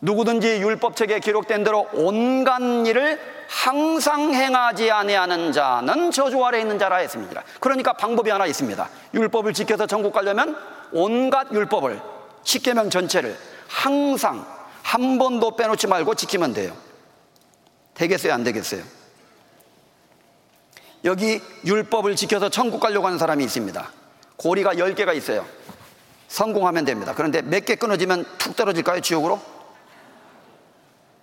누구든지 0.00 0.60
율법책에 0.60 1.18
기록된 1.20 1.64
대로 1.64 1.88
온갖 1.92 2.60
일을 2.86 3.20
항상 3.48 4.32
행하지 4.32 4.90
아니하는 4.90 5.52
자는 5.52 6.10
저주 6.12 6.44
아래 6.44 6.60
있는 6.60 6.78
자라 6.78 6.96
했습니다. 6.96 7.42
그러니까 7.58 7.94
방법이 7.94 8.30
하나 8.30 8.46
있습니다. 8.46 8.88
율법을 9.14 9.54
지켜서 9.54 9.86
전국 9.86 10.12
가려면 10.12 10.56
온갖 10.92 11.48
율법을 11.52 12.00
십계명 12.44 12.90
전체를 12.90 13.36
항상 13.66 14.46
한 14.82 15.18
번도 15.18 15.56
빼놓지 15.56 15.86
말고 15.86 16.14
지키면 16.14 16.54
돼요. 16.54 16.76
되겠어요, 17.94 18.32
안 18.32 18.44
되겠어요? 18.44 18.82
여기 21.04 21.40
율법을 21.64 22.16
지켜서 22.16 22.48
천국 22.48 22.80
가려고 22.80 23.06
하는 23.06 23.18
사람이 23.18 23.44
있습니다. 23.44 23.90
고리가 24.36 24.74
10개가 24.74 25.14
있어요. 25.16 25.46
성공하면 26.28 26.84
됩니다. 26.84 27.14
그런데 27.16 27.42
몇 27.42 27.64
개 27.64 27.74
끊어지면 27.76 28.24
툭 28.38 28.54
떨어질까요, 28.56 29.00
지옥으로? 29.00 29.40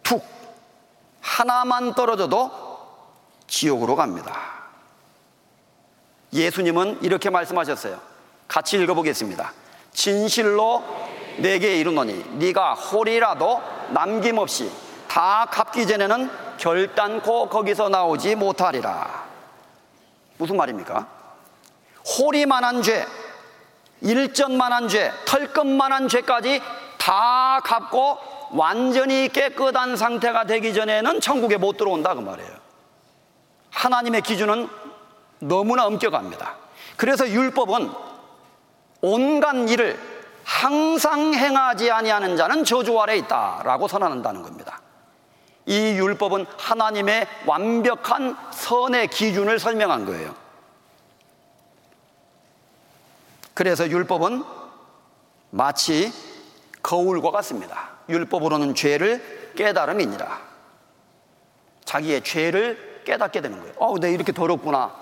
툭 0.03 0.23
하나만 1.21 1.93
떨어져도 1.93 2.51
지옥으로 3.47 3.95
갑니다. 3.95 4.35
예수님은 6.33 6.99
이렇게 7.01 7.29
말씀하셨어요. 7.29 7.99
같이 8.47 8.77
읽어보겠습니다. 8.77 9.53
진실로 9.93 10.83
내게 11.37 11.79
이르노니 11.79 12.37
네가 12.37 12.73
홀이라도 12.73 13.61
남김없이 13.91 14.71
다 15.07 15.47
갚기 15.49 15.87
전에는 15.87 16.29
결단코 16.57 17.49
거기서 17.49 17.89
나오지 17.89 18.35
못하리라. 18.35 19.25
무슨 20.37 20.57
말입니까? 20.57 21.07
홀이만한 22.19 22.81
죄, 22.81 23.05
일전만한 24.01 24.87
죄, 24.87 25.11
털끝만한 25.25 26.07
죄까지 26.07 26.61
다 26.97 27.59
갚고 27.63 28.17
완전히 28.51 29.29
깨끗한 29.29 29.95
상태가 29.95 30.45
되기 30.45 30.73
전에는 30.73 31.21
천국에 31.21 31.57
못 31.57 31.77
들어온다 31.77 32.13
그 32.13 32.19
말이에요. 32.19 32.51
하나님의 33.71 34.21
기준은 34.21 34.69
너무나 35.39 35.85
엄격합니다. 35.85 36.55
그래서 36.97 37.27
율법은 37.27 37.91
온갖 39.01 39.69
일을 39.69 39.99
항상 40.43 41.33
행하지 41.33 41.91
아니하는 41.91 42.37
자는 42.37 42.63
저주 42.63 42.99
아래 42.99 43.17
있다라고 43.17 43.87
선언한다는 43.87 44.43
겁니다. 44.43 44.79
이 45.65 45.75
율법은 45.75 46.45
하나님의 46.57 47.27
완벽한 47.45 48.37
선의 48.51 49.07
기준을 49.07 49.59
설명한 49.59 50.05
거예요. 50.05 50.35
그래서 53.53 53.89
율법은 53.89 54.43
마치 55.51 56.11
거울과 56.83 57.31
같습니다. 57.31 57.89
율법으로는 58.09 58.75
죄를 58.75 59.53
깨달음이니라. 59.55 60.41
자기의 61.85 62.23
죄를 62.23 63.01
깨닫게 63.05 63.41
되는 63.41 63.59
거예요. 63.59 63.73
어, 63.77 63.97
내 63.97 64.11
이렇게 64.11 64.31
더럽구나. 64.31 64.93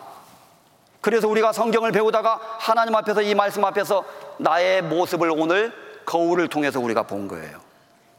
그래서 1.02 1.28
우리가 1.28 1.52
성경을 1.52 1.92
배우다가 1.92 2.40
하나님 2.60 2.96
앞에서 2.96 3.22
이 3.22 3.36
말씀 3.36 3.66
앞에서 3.66 4.06
나의 4.38 4.82
모습을 4.84 5.32
오늘 5.32 5.74
거울을 6.06 6.48
통해서 6.48 6.80
우리가 6.80 7.04
본 7.04 7.28
거예요. 7.28 7.60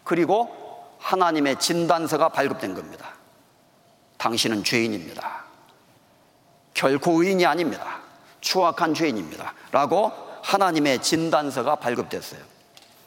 그리고 0.02 0.63
하나님의 0.98 1.58
진단서가 1.58 2.30
발급된 2.30 2.74
겁니다. 2.74 3.08
당신은 4.18 4.64
죄인입니다. 4.64 5.44
결코 6.72 7.22
의인이 7.22 7.44
아닙니다. 7.46 8.00
추악한 8.40 8.94
죄인입니다. 8.94 9.54
라고 9.70 10.12
하나님의 10.42 11.02
진단서가 11.02 11.76
발급됐어요. 11.76 12.40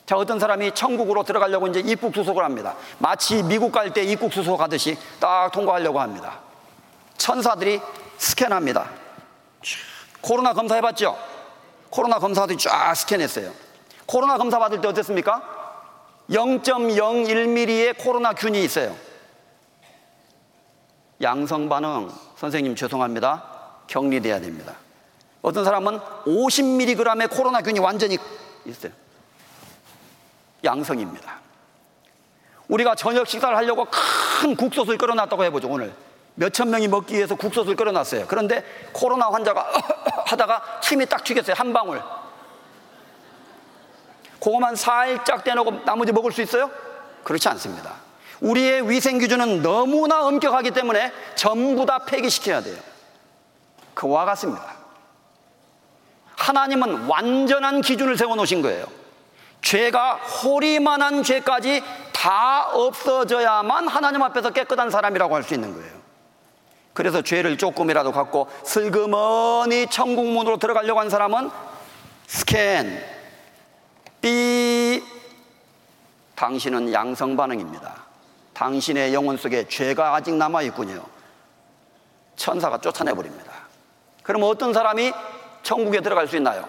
자, 0.05 0.15
어떤 0.15 0.39
사람이 0.39 0.73
천국으로 0.73 1.23
들어가려고 1.23 1.67
이제 1.67 1.81
입국 1.81 2.15
수속을 2.15 2.43
합니다. 2.43 2.75
마치 2.97 3.43
미국 3.43 3.71
갈 3.71 3.91
때 3.91 4.03
입국 4.03 4.31
수속 4.31 4.61
하듯이 4.61 4.97
딱 5.19 5.51
통과하려고 5.51 5.99
합니다. 5.99 6.39
천사들이 7.17 7.81
스캔합니다. 8.17 8.89
코로나 10.21 10.53
검사 10.53 10.75
해봤죠? 10.75 11.17
코로나 11.89 12.19
검사들이 12.19 12.57
쫙 12.57 12.93
스캔했어요. 12.95 13.51
코로나 14.05 14.37
검사 14.37 14.59
받을 14.59 14.79
때 14.79 14.87
어땠습니까? 14.87 15.56
0.01mm의 16.29 17.97
코로나 17.97 18.33
균이 18.33 18.63
있어요. 18.63 18.95
양성 21.21 21.69
반응, 21.69 22.11
선생님 22.35 22.75
죄송합니다. 22.75 23.43
격리돼야 23.87 24.39
됩니다. 24.39 24.75
어떤 25.41 25.63
사람은 25.63 25.99
50mg의 26.25 27.29
코로나 27.29 27.61
균이 27.61 27.79
완전히 27.79 28.17
있어요. 28.65 28.91
양성입니다. 30.63 31.39
우리가 32.67 32.95
저녁 32.95 33.27
식사를 33.27 33.55
하려고 33.55 33.87
큰 34.41 34.55
국솥을 34.55 34.97
끓여놨다고 34.97 35.43
해보죠, 35.45 35.69
오늘. 35.69 35.93
몇천 36.35 36.69
명이 36.69 36.87
먹기 36.87 37.15
위해서 37.15 37.35
국솥을 37.35 37.75
끓여놨어요. 37.75 38.25
그런데 38.27 38.63
코로나 38.91 39.29
환자가 39.29 39.65
하다가 40.27 40.81
침이 40.81 41.05
딱 41.05 41.23
튀겼어요, 41.23 41.55
한 41.57 41.73
방울. 41.73 42.01
그거만 44.39 44.75
살짝 44.75 45.43
떼놓고 45.43 45.83
나머지 45.85 46.11
먹을 46.11 46.31
수 46.31 46.41
있어요? 46.41 46.69
그렇지 47.23 47.47
않습니다. 47.49 47.93
우리의 48.41 48.89
위생 48.89 49.17
기준은 49.17 49.61
너무나 49.61 50.25
엄격하기 50.25 50.71
때문에 50.71 51.11
전부 51.35 51.85
다 51.85 51.99
폐기시켜야 51.99 52.61
돼요. 52.61 52.77
그와 53.93 54.25
같습니다. 54.25 54.75
하나님은 56.35 57.07
완전한 57.07 57.81
기준을 57.81 58.15
세워 58.15 58.35
놓으신 58.35 58.61
거예요. 58.61 58.85
죄가 59.61 60.13
호리만한 60.15 61.23
죄까지 61.23 61.83
다 62.13 62.69
없어져야만 62.71 63.87
하나님 63.87 64.21
앞에서 64.21 64.51
깨끗한 64.51 64.91
사람이라고 64.91 65.35
할 65.35 65.43
수 65.43 65.55
있는 65.55 65.73
거예요. 65.73 65.97
그래서 66.93 67.21
죄를 67.21 67.57
조금이라도 67.57 68.11
갖고 68.11 68.47
슬그머니 68.63 69.87
천국문으로 69.87 70.57
들어가려고 70.57 70.99
한 70.99 71.09
사람은 71.09 71.49
스캔, 72.27 73.03
삐, 74.21 75.03
당신은 76.35 76.93
양성 76.93 77.35
반응입니다. 77.35 78.05
당신의 78.53 79.13
영혼 79.13 79.37
속에 79.37 79.67
죄가 79.67 80.15
아직 80.15 80.33
남아 80.35 80.63
있군요. 80.63 81.05
천사가 82.35 82.79
쫓아내 82.79 83.13
버립니다. 83.13 83.51
그럼 84.23 84.43
어떤 84.43 84.73
사람이 84.73 85.13
천국에 85.63 86.01
들어갈 86.01 86.27
수 86.27 86.37
있나요? 86.37 86.67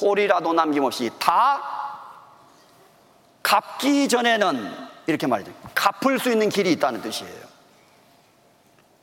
홀이라도 0.00 0.52
남김없이 0.52 1.10
다 1.18 1.62
갚기 3.42 4.08
전에는 4.08 4.90
이렇게 5.06 5.26
말이죠. 5.26 5.52
갚을 5.74 6.18
수 6.18 6.30
있는 6.30 6.48
길이 6.48 6.72
있다는 6.72 7.02
뜻이에요. 7.02 7.50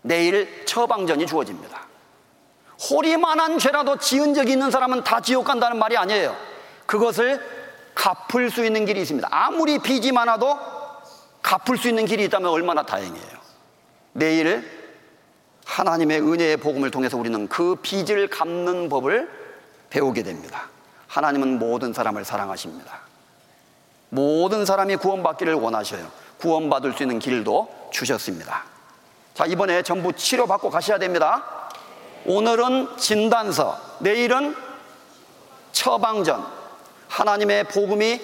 내일 0.04 0.66
처방전이 0.66 1.28
주어집니다. 1.28 1.88
호리만한 2.90 3.60
죄라도 3.60 3.98
지은 3.98 4.34
적이 4.34 4.54
있는 4.54 4.72
사람은 4.72 5.04
다 5.04 5.20
지옥 5.20 5.46
간다는 5.46 5.80
말이 5.80 5.98
아니에요. 5.98 6.36
그것을 6.86 7.57
갚을 7.98 8.52
수 8.52 8.64
있는 8.64 8.86
길이 8.86 9.02
있습니다. 9.02 9.28
아무리 9.32 9.80
빚이 9.80 10.12
많아도 10.12 10.58
갚을 11.42 11.78
수 11.78 11.90
있는 11.90 12.06
길이 12.06 12.26
있다면 12.26 12.50
얼마나 12.50 12.84
다행이에요. 12.84 13.38
내일 14.14 14.78
하나님의 15.66 16.22
은혜의 16.22 16.58
복음을 16.58 16.92
통해서 16.92 17.18
우리는 17.18 17.48
그 17.48 17.76
빚을 17.82 18.30
갚는 18.30 18.90
법을 18.90 19.30
배우게 19.90 20.24
됩니다. 20.24 20.70
하나님은 21.08 21.58
모든 21.60 21.92
사람을 21.92 22.24
사랑하십니다. 22.24 23.00
모든 24.10 24.66
사람이 24.66 24.98
구원받기를 24.98 25.56
원하셔요. 25.56 26.10
구원받을 26.40 26.94
수 26.94 27.04
있는 27.04 27.20
길도 27.20 27.90
주셨습니다. 27.92 28.64
자, 29.34 29.46
이번에 29.46 29.82
전부 29.82 30.14
치료받고 30.14 30.70
가셔야 30.70 31.00
됩니다. 31.00 31.70
오늘은 32.26 32.98
진단서, 32.98 33.80
내일은 34.00 34.56
처방전. 35.72 36.57
하나님의 37.18 37.64
복음이 37.64 38.22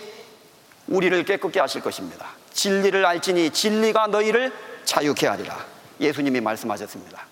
우리를 0.87 1.25
깨끗게 1.25 1.59
하실 1.59 1.81
것입니다. 1.81 2.27
진리를 2.53 3.03
알지니 3.03 3.49
진리가 3.49 4.07
너희를 4.07 4.53
자유케 4.85 5.25
하리라. 5.25 5.65
예수님이 5.99 6.41
말씀하셨습니다. 6.41 7.25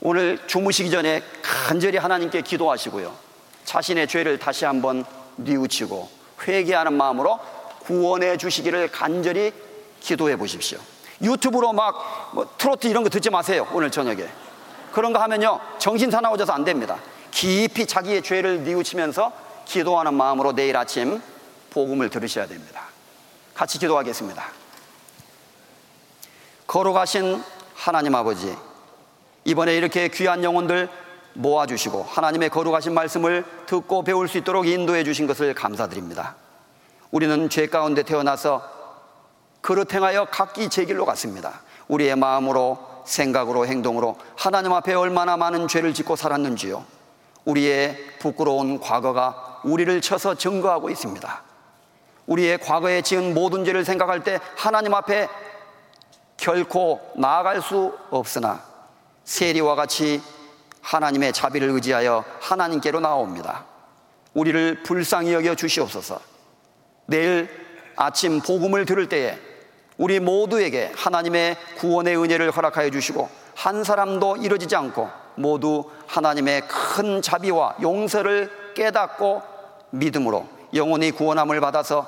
오늘 0.00 0.40
주무시기 0.48 0.90
전에 0.90 1.22
간절히 1.42 1.98
하나님께 1.98 2.40
기도하시고요. 2.40 3.14
자신의 3.64 4.08
죄를 4.08 4.38
다시 4.38 4.64
한번 4.64 5.04
뉘우치고 5.36 6.10
회개하는 6.48 6.94
마음으로 6.94 7.38
구원해 7.84 8.36
주시기를 8.36 8.88
간절히 8.90 9.52
기도해 10.00 10.36
보십시오. 10.36 10.78
유튜브로 11.22 11.72
막 11.72 12.32
뭐 12.32 12.48
트로트 12.58 12.86
이런 12.88 13.04
거 13.04 13.10
듣지 13.10 13.30
마세요. 13.30 13.68
오늘 13.72 13.90
저녁에. 13.90 14.26
그런 14.90 15.12
거 15.12 15.20
하면요. 15.20 15.60
정신 15.78 16.10
사나워져서 16.10 16.52
안 16.52 16.64
됩니다. 16.64 16.98
깊이 17.30 17.86
자기의 17.86 18.22
죄를 18.22 18.64
뉘우치면서 18.64 19.51
기도하는 19.64 20.14
마음으로 20.14 20.54
내일 20.54 20.76
아침 20.76 21.22
복음을 21.70 22.10
들으셔야 22.10 22.46
됩니다. 22.46 22.82
같이 23.54 23.78
기도하겠습니다. 23.78 24.44
걸어가신 26.66 27.42
하나님 27.74 28.14
아버지, 28.14 28.56
이번에 29.44 29.76
이렇게 29.76 30.08
귀한 30.08 30.44
영혼들 30.44 30.88
모아주시고 31.34 32.04
하나님의 32.04 32.50
거룩하신 32.50 32.94
말씀을 32.94 33.44
듣고 33.66 34.04
배울 34.04 34.28
수 34.28 34.38
있도록 34.38 34.66
인도해 34.66 35.04
주신 35.04 35.26
것을 35.26 35.54
감사드립니다. 35.54 36.36
우리는 37.10 37.48
죄 37.48 37.66
가운데 37.66 38.02
태어나서 38.02 38.62
그릇 39.60 39.92
행하여 39.92 40.26
각기 40.30 40.68
제 40.68 40.84
길로 40.84 41.04
갔습니다. 41.04 41.60
우리의 41.88 42.16
마음으로 42.16 43.02
생각으로 43.04 43.66
행동으로 43.66 44.16
하나님 44.36 44.72
앞에 44.72 44.94
얼마나 44.94 45.36
많은 45.36 45.68
죄를 45.68 45.94
짓고 45.94 46.16
살았는지요. 46.16 46.84
우리의 47.44 47.98
부끄러운 48.18 48.80
과거가 48.80 49.51
우리를 49.64 50.00
쳐서 50.00 50.34
증거하고 50.34 50.90
있습니다. 50.90 51.42
우리의 52.26 52.58
과거에 52.58 53.02
지은 53.02 53.34
모든 53.34 53.64
죄를 53.64 53.84
생각할 53.84 54.22
때 54.22 54.38
하나님 54.56 54.94
앞에 54.94 55.28
결코 56.36 57.00
나아갈 57.16 57.60
수 57.62 57.96
없으나 58.10 58.62
세리와 59.24 59.74
같이 59.74 60.20
하나님의 60.80 61.32
자비를 61.32 61.68
의지하여 61.70 62.24
하나님께로 62.40 63.00
나옵니다. 63.00 63.64
우리를 64.34 64.82
불쌍히 64.82 65.32
여겨 65.32 65.54
주시옵소서. 65.54 66.20
내일 67.06 67.48
아침 67.96 68.40
복음을 68.40 68.84
들을 68.84 69.08
때에 69.08 69.38
우리 69.98 70.18
모두에게 70.18 70.92
하나님의 70.96 71.56
구원의 71.76 72.16
은혜를 72.16 72.50
허락하여 72.50 72.90
주시고 72.90 73.28
한 73.54 73.84
사람도 73.84 74.38
이루어지지 74.38 74.74
않고 74.74 75.08
모두 75.36 75.84
하나님의 76.06 76.62
큰 76.66 77.22
자비와 77.22 77.76
용서를 77.82 78.72
깨닫고 78.74 79.51
믿음으로 79.92 80.46
영혼이 80.74 81.12
구원함을 81.12 81.60
받아서 81.60 82.06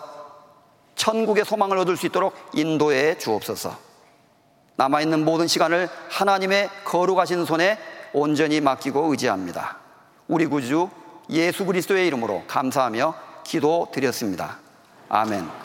천국의 0.96 1.44
소망을 1.44 1.78
얻을 1.78 1.96
수 1.96 2.06
있도록 2.06 2.34
인도해 2.52 3.18
주옵소서. 3.18 3.76
남아있는 4.76 5.24
모든 5.24 5.46
시간을 5.46 5.88
하나님의 6.10 6.68
거룩하신 6.84 7.44
손에 7.44 7.78
온전히 8.12 8.60
맡기고 8.60 9.10
의지합니다. 9.10 9.78
우리 10.28 10.46
구주 10.46 10.88
예수 11.30 11.64
그리스도의 11.64 12.06
이름으로 12.06 12.44
감사하며 12.46 13.14
기도 13.44 13.88
드렸습니다. 13.92 14.58
아멘. 15.08 15.63